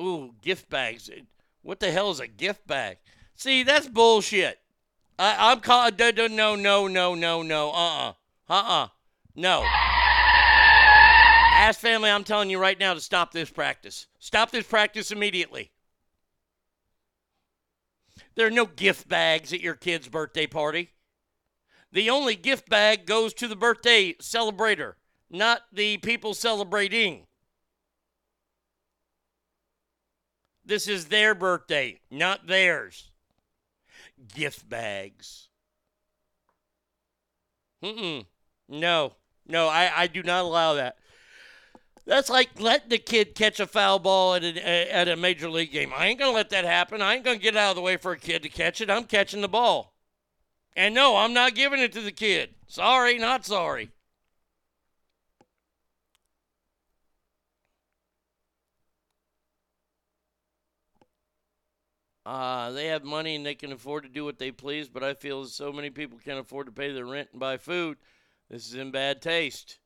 Ooh, 0.00 0.32
gift 0.40 0.70
bags. 0.70 1.10
What 1.60 1.80
the 1.80 1.90
hell 1.90 2.10
is 2.10 2.20
a 2.20 2.26
gift 2.26 2.66
bag? 2.66 2.96
See, 3.34 3.64
that's 3.64 3.88
bullshit. 3.88 4.58
I, 5.18 5.50
I'm 5.52 5.60
calling. 5.60 5.94
No, 5.98 6.54
no, 6.54 6.86
no, 6.86 7.14
no, 7.14 7.42
no. 7.42 7.70
Uh 7.70 8.12
uh-uh. 8.48 8.84
uh. 8.84 8.88
No. 9.34 9.64
Ask 11.50 11.80
family, 11.80 12.10
I'm 12.10 12.24
telling 12.24 12.50
you 12.50 12.58
right 12.58 12.78
now 12.78 12.94
to 12.94 13.00
stop 13.00 13.32
this 13.32 13.50
practice. 13.50 14.06
Stop 14.18 14.50
this 14.50 14.66
practice 14.66 15.10
immediately. 15.10 15.70
There 18.34 18.46
are 18.46 18.50
no 18.50 18.66
gift 18.66 19.08
bags 19.08 19.52
at 19.52 19.60
your 19.60 19.74
kid's 19.74 20.08
birthday 20.08 20.46
party. 20.46 20.90
The 21.90 22.10
only 22.10 22.36
gift 22.36 22.68
bag 22.68 23.06
goes 23.06 23.34
to 23.34 23.48
the 23.48 23.56
birthday 23.56 24.12
celebrator, 24.14 24.94
not 25.30 25.62
the 25.72 25.96
people 25.98 26.34
celebrating. 26.34 27.26
This 30.64 30.86
is 30.86 31.06
their 31.06 31.34
birthday, 31.34 32.00
not 32.10 32.46
theirs 32.46 33.10
gift 34.34 34.68
bags. 34.68 35.48
Mm-mm. 37.82 38.26
No, 38.68 39.12
no, 39.46 39.68
I, 39.68 39.90
I 39.94 40.06
do 40.06 40.22
not 40.22 40.44
allow 40.44 40.74
that. 40.74 40.98
That's 42.08 42.30
like 42.30 42.58
letting 42.58 42.88
the 42.88 42.96
kid 42.96 43.34
catch 43.34 43.60
a 43.60 43.66
foul 43.66 43.98
ball 43.98 44.34
at 44.34 44.42
a, 44.42 44.90
at 44.90 45.08
a 45.08 45.16
major 45.16 45.50
league 45.50 45.72
game. 45.72 45.92
I 45.94 46.06
ain't 46.06 46.18
going 46.18 46.30
to 46.30 46.34
let 46.34 46.48
that 46.50 46.64
happen. 46.64 47.02
I 47.02 47.14
ain't 47.14 47.24
going 47.24 47.36
to 47.36 47.42
get 47.42 47.54
out 47.54 47.68
of 47.68 47.76
the 47.76 47.82
way 47.82 47.98
for 47.98 48.12
a 48.12 48.18
kid 48.18 48.42
to 48.44 48.48
catch 48.48 48.80
it. 48.80 48.88
I'm 48.88 49.04
catching 49.04 49.42
the 49.42 49.48
ball. 49.48 49.92
And 50.74 50.94
no, 50.94 51.18
I'm 51.18 51.34
not 51.34 51.54
giving 51.54 51.80
it 51.80 51.92
to 51.92 52.00
the 52.00 52.10
kid. 52.10 52.54
Sorry, 52.66 53.18
not 53.18 53.44
sorry. 53.44 53.90
Uh, 62.24 62.70
they 62.70 62.86
have 62.86 63.04
money 63.04 63.36
and 63.36 63.44
they 63.44 63.54
can 63.54 63.70
afford 63.70 64.04
to 64.04 64.08
do 64.08 64.24
what 64.24 64.38
they 64.38 64.50
please, 64.50 64.88
but 64.88 65.04
I 65.04 65.12
feel 65.12 65.44
so 65.44 65.74
many 65.74 65.90
people 65.90 66.18
can't 66.24 66.40
afford 66.40 66.68
to 66.68 66.72
pay 66.72 66.90
their 66.90 67.04
rent 67.04 67.28
and 67.32 67.40
buy 67.40 67.58
food. 67.58 67.98
This 68.48 68.66
is 68.66 68.74
in 68.76 68.92
bad 68.92 69.20
taste. 69.20 69.78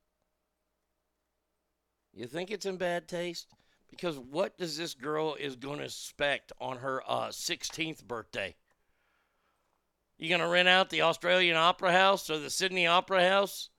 You 2.15 2.27
think 2.27 2.51
it's 2.51 2.67
in 2.67 2.77
bad 2.77 3.09
taste? 3.09 3.49
Because 3.91 4.19
what 4.19 4.57
does 4.57 4.77
this 4.77 4.95
girl 4.95 5.35
is 5.35 5.57
going 5.57 5.79
to 5.79 5.85
expect 5.85 6.53
on 6.61 6.79
her 6.79 7.03
uh, 7.07 7.29
16th 7.29 8.05
birthday? 8.05 8.55
You 10.19 10.29
going 10.29 10.41
to 10.41 10.49
rent 10.49 10.69
out 10.69 10.91
the 10.91 11.03
Australian 11.03 11.57
Opera 11.57 11.93
House 11.93 12.31
or 12.31 12.39
the 12.39 12.51
Sydney 12.51 12.87
Opera 12.87 13.29
House? 13.29 13.71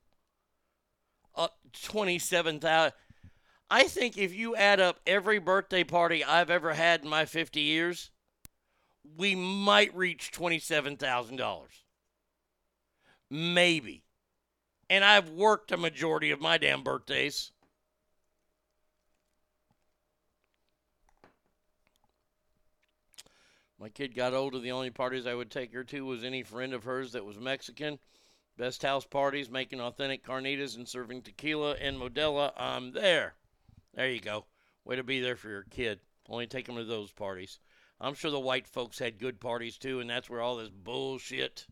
Uh, 1.36 1.48
27,000. 1.82 2.94
I 3.70 3.84
think 3.84 4.18
if 4.18 4.36
you 4.36 4.56
add 4.56 4.80
up 4.80 5.00
every 5.08 5.40
birthday 5.40 5.84
party 5.84 6.24
I've 6.24 6.52
ever 6.52 6.74
had 6.74 7.02
in 7.02 7.10
my 7.10 7.26
50 7.26 7.62
years, 7.62 8.12
we 9.18 9.36
might 9.36 9.96
reach 9.96 10.32
$27,000. 10.32 11.64
Maybe. 13.32 14.04
And 14.90 15.04
I've 15.04 15.30
worked 15.30 15.72
a 15.72 15.78
majority 15.78 16.30
of 16.30 16.40
my 16.40 16.58
damn 16.58 16.84
birthdays. 16.84 17.52
My 23.84 23.90
kid 23.90 24.16
got 24.16 24.34
older. 24.34 24.60
The 24.60 24.72
only 24.72 24.92
parties 24.92 25.28
I 25.28 25.34
would 25.34 25.52
take 25.52 25.74
her 25.74 25.84
to 25.84 26.06
was 26.06 26.24
any 26.24 26.42
friend 26.42 26.74
of 26.74 26.86
hers 26.86 27.12
that 27.12 27.26
was 27.26 27.38
Mexican. 27.38 28.00
Best 28.58 28.82
house 28.82 29.04
parties, 29.04 29.50
making 29.50 29.82
authentic 29.82 30.26
carnitas 30.26 30.78
and 30.78 30.88
serving 30.88 31.24
tequila 31.24 31.74
and 31.74 31.98
Modelo. 31.98 32.54
I'm 32.56 32.94
there. 32.94 33.36
There 33.94 34.10
you 34.10 34.22
go. 34.22 34.46
Way 34.86 34.96
to 34.96 35.04
be 35.04 35.20
there 35.20 35.36
for 35.36 35.50
your 35.50 35.64
kid. 35.64 36.00
Only 36.30 36.48
take 36.48 36.66
them 36.66 36.78
to 36.78 36.86
those 36.86 37.12
parties. 37.12 37.60
I'm 38.00 38.14
sure 38.14 38.32
the 38.32 38.40
white 38.40 38.70
folks 38.70 39.00
had 39.00 39.20
good 39.20 39.42
parties 39.42 39.78
too, 39.78 40.00
and 40.00 40.10
that's 40.10 40.30
where 40.30 40.40
all 40.40 40.56
this 40.56 40.70
bullshit, 40.70 41.68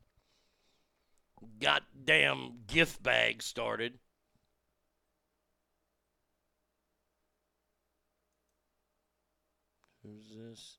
goddamn 1.61 2.63
gift 2.67 3.01
bag 3.01 3.41
started. 3.41 3.97
Who's 10.03 10.29
this? 10.35 10.77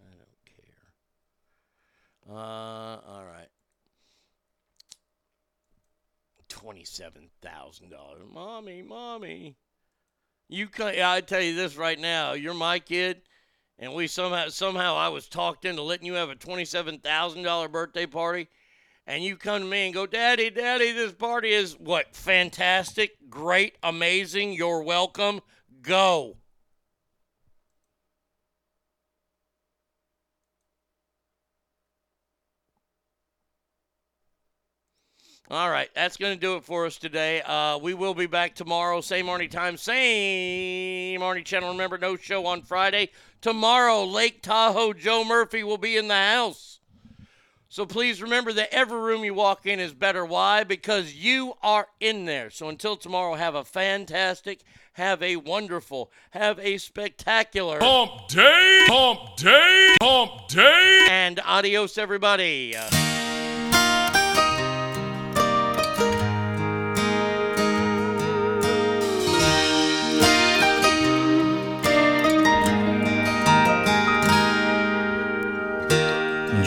I 0.00 0.10
don't 0.10 0.44
care. 0.44 0.92
Uh, 2.28 2.34
all 2.34 3.24
right. 3.24 3.48
Twenty-seven 6.48 7.30
thousand 7.42 7.90
dollars, 7.90 8.22
mommy, 8.30 8.82
mommy. 8.82 9.56
You 10.48 10.66
can 10.66 11.00
I 11.02 11.20
tell 11.20 11.42
you 11.42 11.54
this 11.54 11.76
right 11.76 11.98
now. 11.98 12.32
You're 12.32 12.54
my 12.54 12.78
kid 12.78 13.22
and 13.78 13.94
we 13.94 14.06
somehow 14.06 14.48
somehow 14.48 14.96
I 14.96 15.08
was 15.08 15.28
talked 15.28 15.64
into 15.64 15.82
letting 15.82 16.06
you 16.06 16.14
have 16.14 16.30
a 16.30 16.34
twenty-seven 16.34 16.98
thousand 16.98 17.42
dollar 17.42 17.68
birthday 17.68 18.06
party, 18.06 18.48
and 19.06 19.22
you 19.22 19.36
come 19.36 19.60
to 19.62 19.66
me 19.66 19.86
and 19.86 19.94
go, 19.94 20.06
Daddy, 20.06 20.50
Daddy, 20.50 20.92
this 20.92 21.12
party 21.12 21.50
is 21.50 21.78
what 21.78 22.14
fantastic, 22.14 23.12
great, 23.30 23.76
amazing. 23.82 24.52
You're 24.52 24.82
welcome. 24.82 25.40
Go. 25.80 26.38
All 35.50 35.70
right, 35.70 35.88
that's 35.94 36.18
going 36.18 36.34
to 36.34 36.40
do 36.40 36.56
it 36.56 36.64
for 36.64 36.84
us 36.84 36.98
today. 36.98 37.40
Uh, 37.40 37.78
we 37.78 37.94
will 37.94 38.12
be 38.12 38.26
back 38.26 38.54
tomorrow, 38.54 39.00
same 39.00 39.26
Arnie 39.26 39.50
time, 39.50 39.78
same 39.78 41.20
Arnie 41.20 41.44
channel. 41.44 41.70
Remember, 41.70 41.96
no 41.96 42.16
show 42.16 42.44
on 42.44 42.60
Friday. 42.60 43.08
Tomorrow, 43.40 44.04
Lake 44.04 44.42
Tahoe 44.42 44.92
Joe 44.92 45.24
Murphy 45.24 45.64
will 45.64 45.78
be 45.78 45.96
in 45.96 46.08
the 46.08 46.14
house. 46.14 46.80
So 47.70 47.86
please 47.86 48.20
remember 48.20 48.52
that 48.54 48.74
every 48.74 48.98
room 49.00 49.24
you 49.24 49.32
walk 49.32 49.64
in 49.64 49.80
is 49.80 49.94
better. 49.94 50.24
Why? 50.24 50.64
Because 50.64 51.14
you 51.14 51.54
are 51.62 51.86
in 51.98 52.26
there. 52.26 52.50
So 52.50 52.68
until 52.68 52.96
tomorrow, 52.96 53.34
have 53.34 53.54
a 53.54 53.64
fantastic, 53.64 54.60
have 54.94 55.22
a 55.22 55.36
wonderful, 55.36 56.10
have 56.32 56.58
a 56.58 56.76
spectacular 56.76 57.78
Pump 57.78 58.28
day, 58.28 58.84
pump 58.86 59.36
day, 59.36 59.94
pump 60.00 60.48
day. 60.48 61.06
and 61.10 61.40
adios, 61.40 61.96
everybody. 61.96 62.74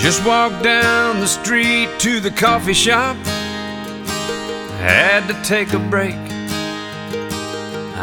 Just 0.01 0.25
walked 0.25 0.63
down 0.63 1.19
the 1.19 1.27
street 1.27 1.87
to 1.99 2.19
the 2.19 2.31
coffee 2.31 2.73
shop. 2.73 3.15
Had 4.77 5.27
to 5.27 5.35
take 5.47 5.73
a 5.73 5.79
break. 5.79 6.15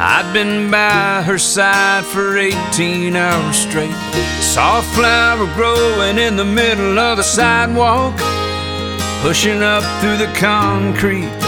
I'd 0.01 0.31
been 0.33 0.71
by 0.71 1.23
her 1.23 1.39
side 1.39 2.05
for 2.05 2.39
18 2.39 3.17
hours 3.17 3.57
straight. 3.57 3.91
Saw 4.41 4.79
a 4.79 4.83
flower 4.95 5.53
growing 5.57 6.19
in 6.19 6.37
the 6.37 6.45
middle 6.45 7.01
of 7.01 7.17
the 7.17 7.25
sidewalk, 7.25 8.17
pushing 9.21 9.65
up 9.65 9.83
through 10.01 10.19
the 10.19 10.33
concrete. 10.39 11.48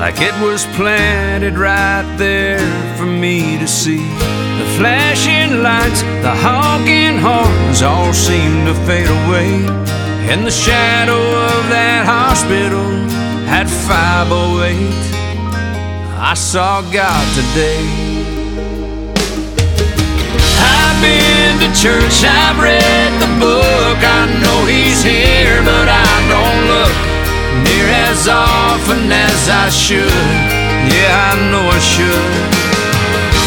Like 0.00 0.22
it 0.22 0.32
was 0.40 0.64
planted 0.76 1.58
right 1.58 2.06
there 2.16 2.64
for 2.96 3.04
me 3.04 3.58
to 3.58 3.68
see. 3.68 3.98
The 3.98 4.64
flashing 4.78 5.62
lights, 5.62 6.00
the 6.24 6.32
honking 6.34 7.18
horns 7.18 7.82
all 7.82 8.14
seemed 8.14 8.66
to 8.66 8.74
fade 8.88 9.10
away. 9.10 9.52
In 10.32 10.44
the 10.44 10.50
shadow 10.50 11.20
of 11.20 11.68
that 11.68 12.06
hospital 12.08 12.88
at 13.44 13.68
508, 13.68 14.72
I 16.16 16.32
saw 16.32 16.80
God 16.90 17.24
today. 17.36 17.84
I've 20.64 20.96
been 21.04 21.60
to 21.60 21.68
church, 21.76 22.24
I've 22.24 22.58
read 22.58 23.12
the 23.20 23.32
book, 23.36 23.98
I 24.00 24.32
know 24.40 24.64
He's 24.64 25.02
here, 25.02 25.60
but 25.60 25.88
I 25.92 26.08
don't 26.32 26.68
look 26.72 27.09
near 27.66 27.86
as 28.08 28.28
often 28.28 29.10
as 29.10 29.48
I 29.48 29.68
should. 29.68 30.26
Yeah, 30.92 31.30
I 31.30 31.50
know 31.50 31.66
I 31.68 31.80
should. 31.80 32.50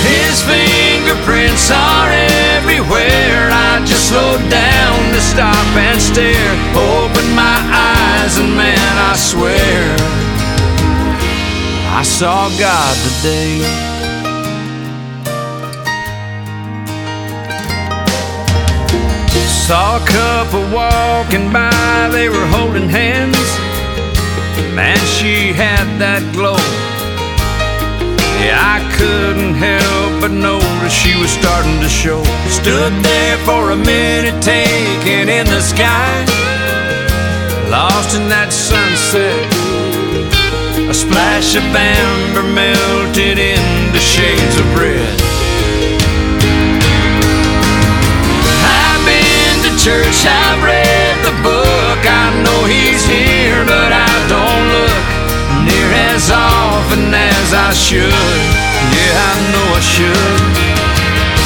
His 0.03 0.43
fingerprints 0.43 1.71
are 1.71 2.11
everywhere. 2.59 3.49
I 3.51 3.83
just 3.85 4.09
slowed 4.09 4.43
down 4.49 4.99
to 5.13 5.21
stop 5.21 5.67
and 5.77 5.99
stare. 6.01 6.53
Open 6.75 7.27
my 7.35 7.59
eyes, 7.71 8.37
and 8.37 8.55
man, 8.55 8.95
I 9.11 9.15
swear, 9.15 9.83
I 11.95 12.03
saw 12.03 12.49
God 12.59 12.95
today. 13.07 13.93
Saw 19.67 19.95
a 19.95 20.05
couple 20.05 20.61
walking 20.75 21.49
by, 21.53 22.09
they 22.11 22.27
were 22.27 22.45
holding 22.47 22.89
hands. 22.89 23.62
Man, 24.75 24.97
she 25.05 25.53
had 25.53 25.85
that 26.01 26.25
glow. 26.33 26.57
Yeah, 28.41 28.57
I 28.57 28.81
couldn't 28.97 29.53
help 29.53 30.19
but 30.19 30.31
notice 30.31 30.91
she 30.91 31.13
was 31.21 31.29
starting 31.29 31.77
to 31.83 31.91
show. 31.91 32.23
Stood 32.47 32.93
there 33.03 33.37
for 33.45 33.69
a 33.69 33.77
minute, 33.77 34.41
taking 34.41 35.29
in 35.29 35.45
the 35.45 35.61
sky. 35.61 36.25
Lost 37.69 38.15
in 38.15 38.27
that 38.33 38.49
sunset. 38.49 39.35
A 40.89 40.95
splash 40.95 41.59
of 41.59 41.63
amber 41.69 42.47
melted 42.47 43.37
into 43.37 43.99
shades 43.99 44.55
of 44.57 44.67
red. 44.79 45.17
I've 48.63 49.03
been 49.05 49.57
to 49.67 49.71
church, 49.75 50.19
I've 50.23 50.63
read 50.63 51.15
the 51.27 51.35
book. 51.43 52.01
I 52.07 52.31
know 52.47 52.59
he's 52.65 53.03
here, 53.05 53.61
but 53.67 53.91
I 53.91 54.11
don't 54.31 54.52
as 55.93 56.31
often 56.31 57.13
as 57.13 57.53
I 57.53 57.71
should. 57.73 58.11
Yeah, 58.93 59.29
I 59.29 59.33
know 59.53 59.67
I 59.77 59.81
should. 59.81 60.53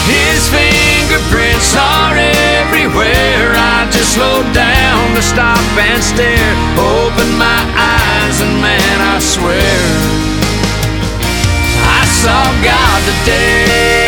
His 0.07 0.47
fingerprints 0.47 1.75
are 1.75 2.15
everywhere. 2.15 3.51
I 3.53 3.87
just 3.91 4.15
slowed 4.15 4.47
down 4.55 5.15
to 5.15 5.21
stop 5.21 5.59
and 5.75 6.01
stare. 6.01 6.55
Open 6.79 7.29
my 7.37 7.61
eyes, 7.75 8.39
and 8.39 8.61
man, 8.63 8.97
I 9.13 9.19
swear, 9.19 9.83
I 11.83 12.01
saw 12.07 12.43
God 12.63 12.99
today. 13.11 14.06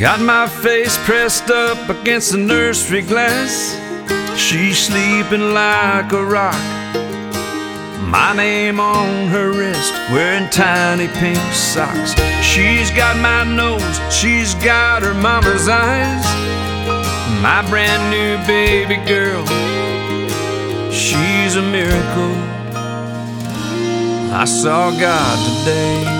Got 0.00 0.22
my 0.22 0.48
face 0.48 0.96
pressed 1.04 1.50
up 1.50 1.90
against 1.90 2.32
the 2.32 2.38
nursery 2.38 3.02
glass. 3.02 3.76
She's 4.34 4.78
sleeping 4.78 5.52
like 5.52 6.10
a 6.12 6.24
rock. 6.24 6.54
My 8.08 8.32
name 8.34 8.80
on 8.80 9.28
her 9.28 9.52
wrist, 9.52 9.92
wearing 10.10 10.48
tiny 10.48 11.06
pink 11.06 11.36
socks. 11.52 12.14
She's 12.42 12.90
got 12.92 13.18
my 13.18 13.44
nose, 13.44 14.00
she's 14.10 14.54
got 14.54 15.02
her 15.02 15.12
mama's 15.12 15.68
eyes. 15.68 16.24
My 17.42 17.60
brand 17.68 18.02
new 18.10 18.38
baby 18.46 18.96
girl, 19.06 19.44
she's 20.90 21.56
a 21.56 21.62
miracle. 21.62 22.36
I 24.32 24.46
saw 24.46 24.90
God 24.98 25.58
today. 25.58 26.19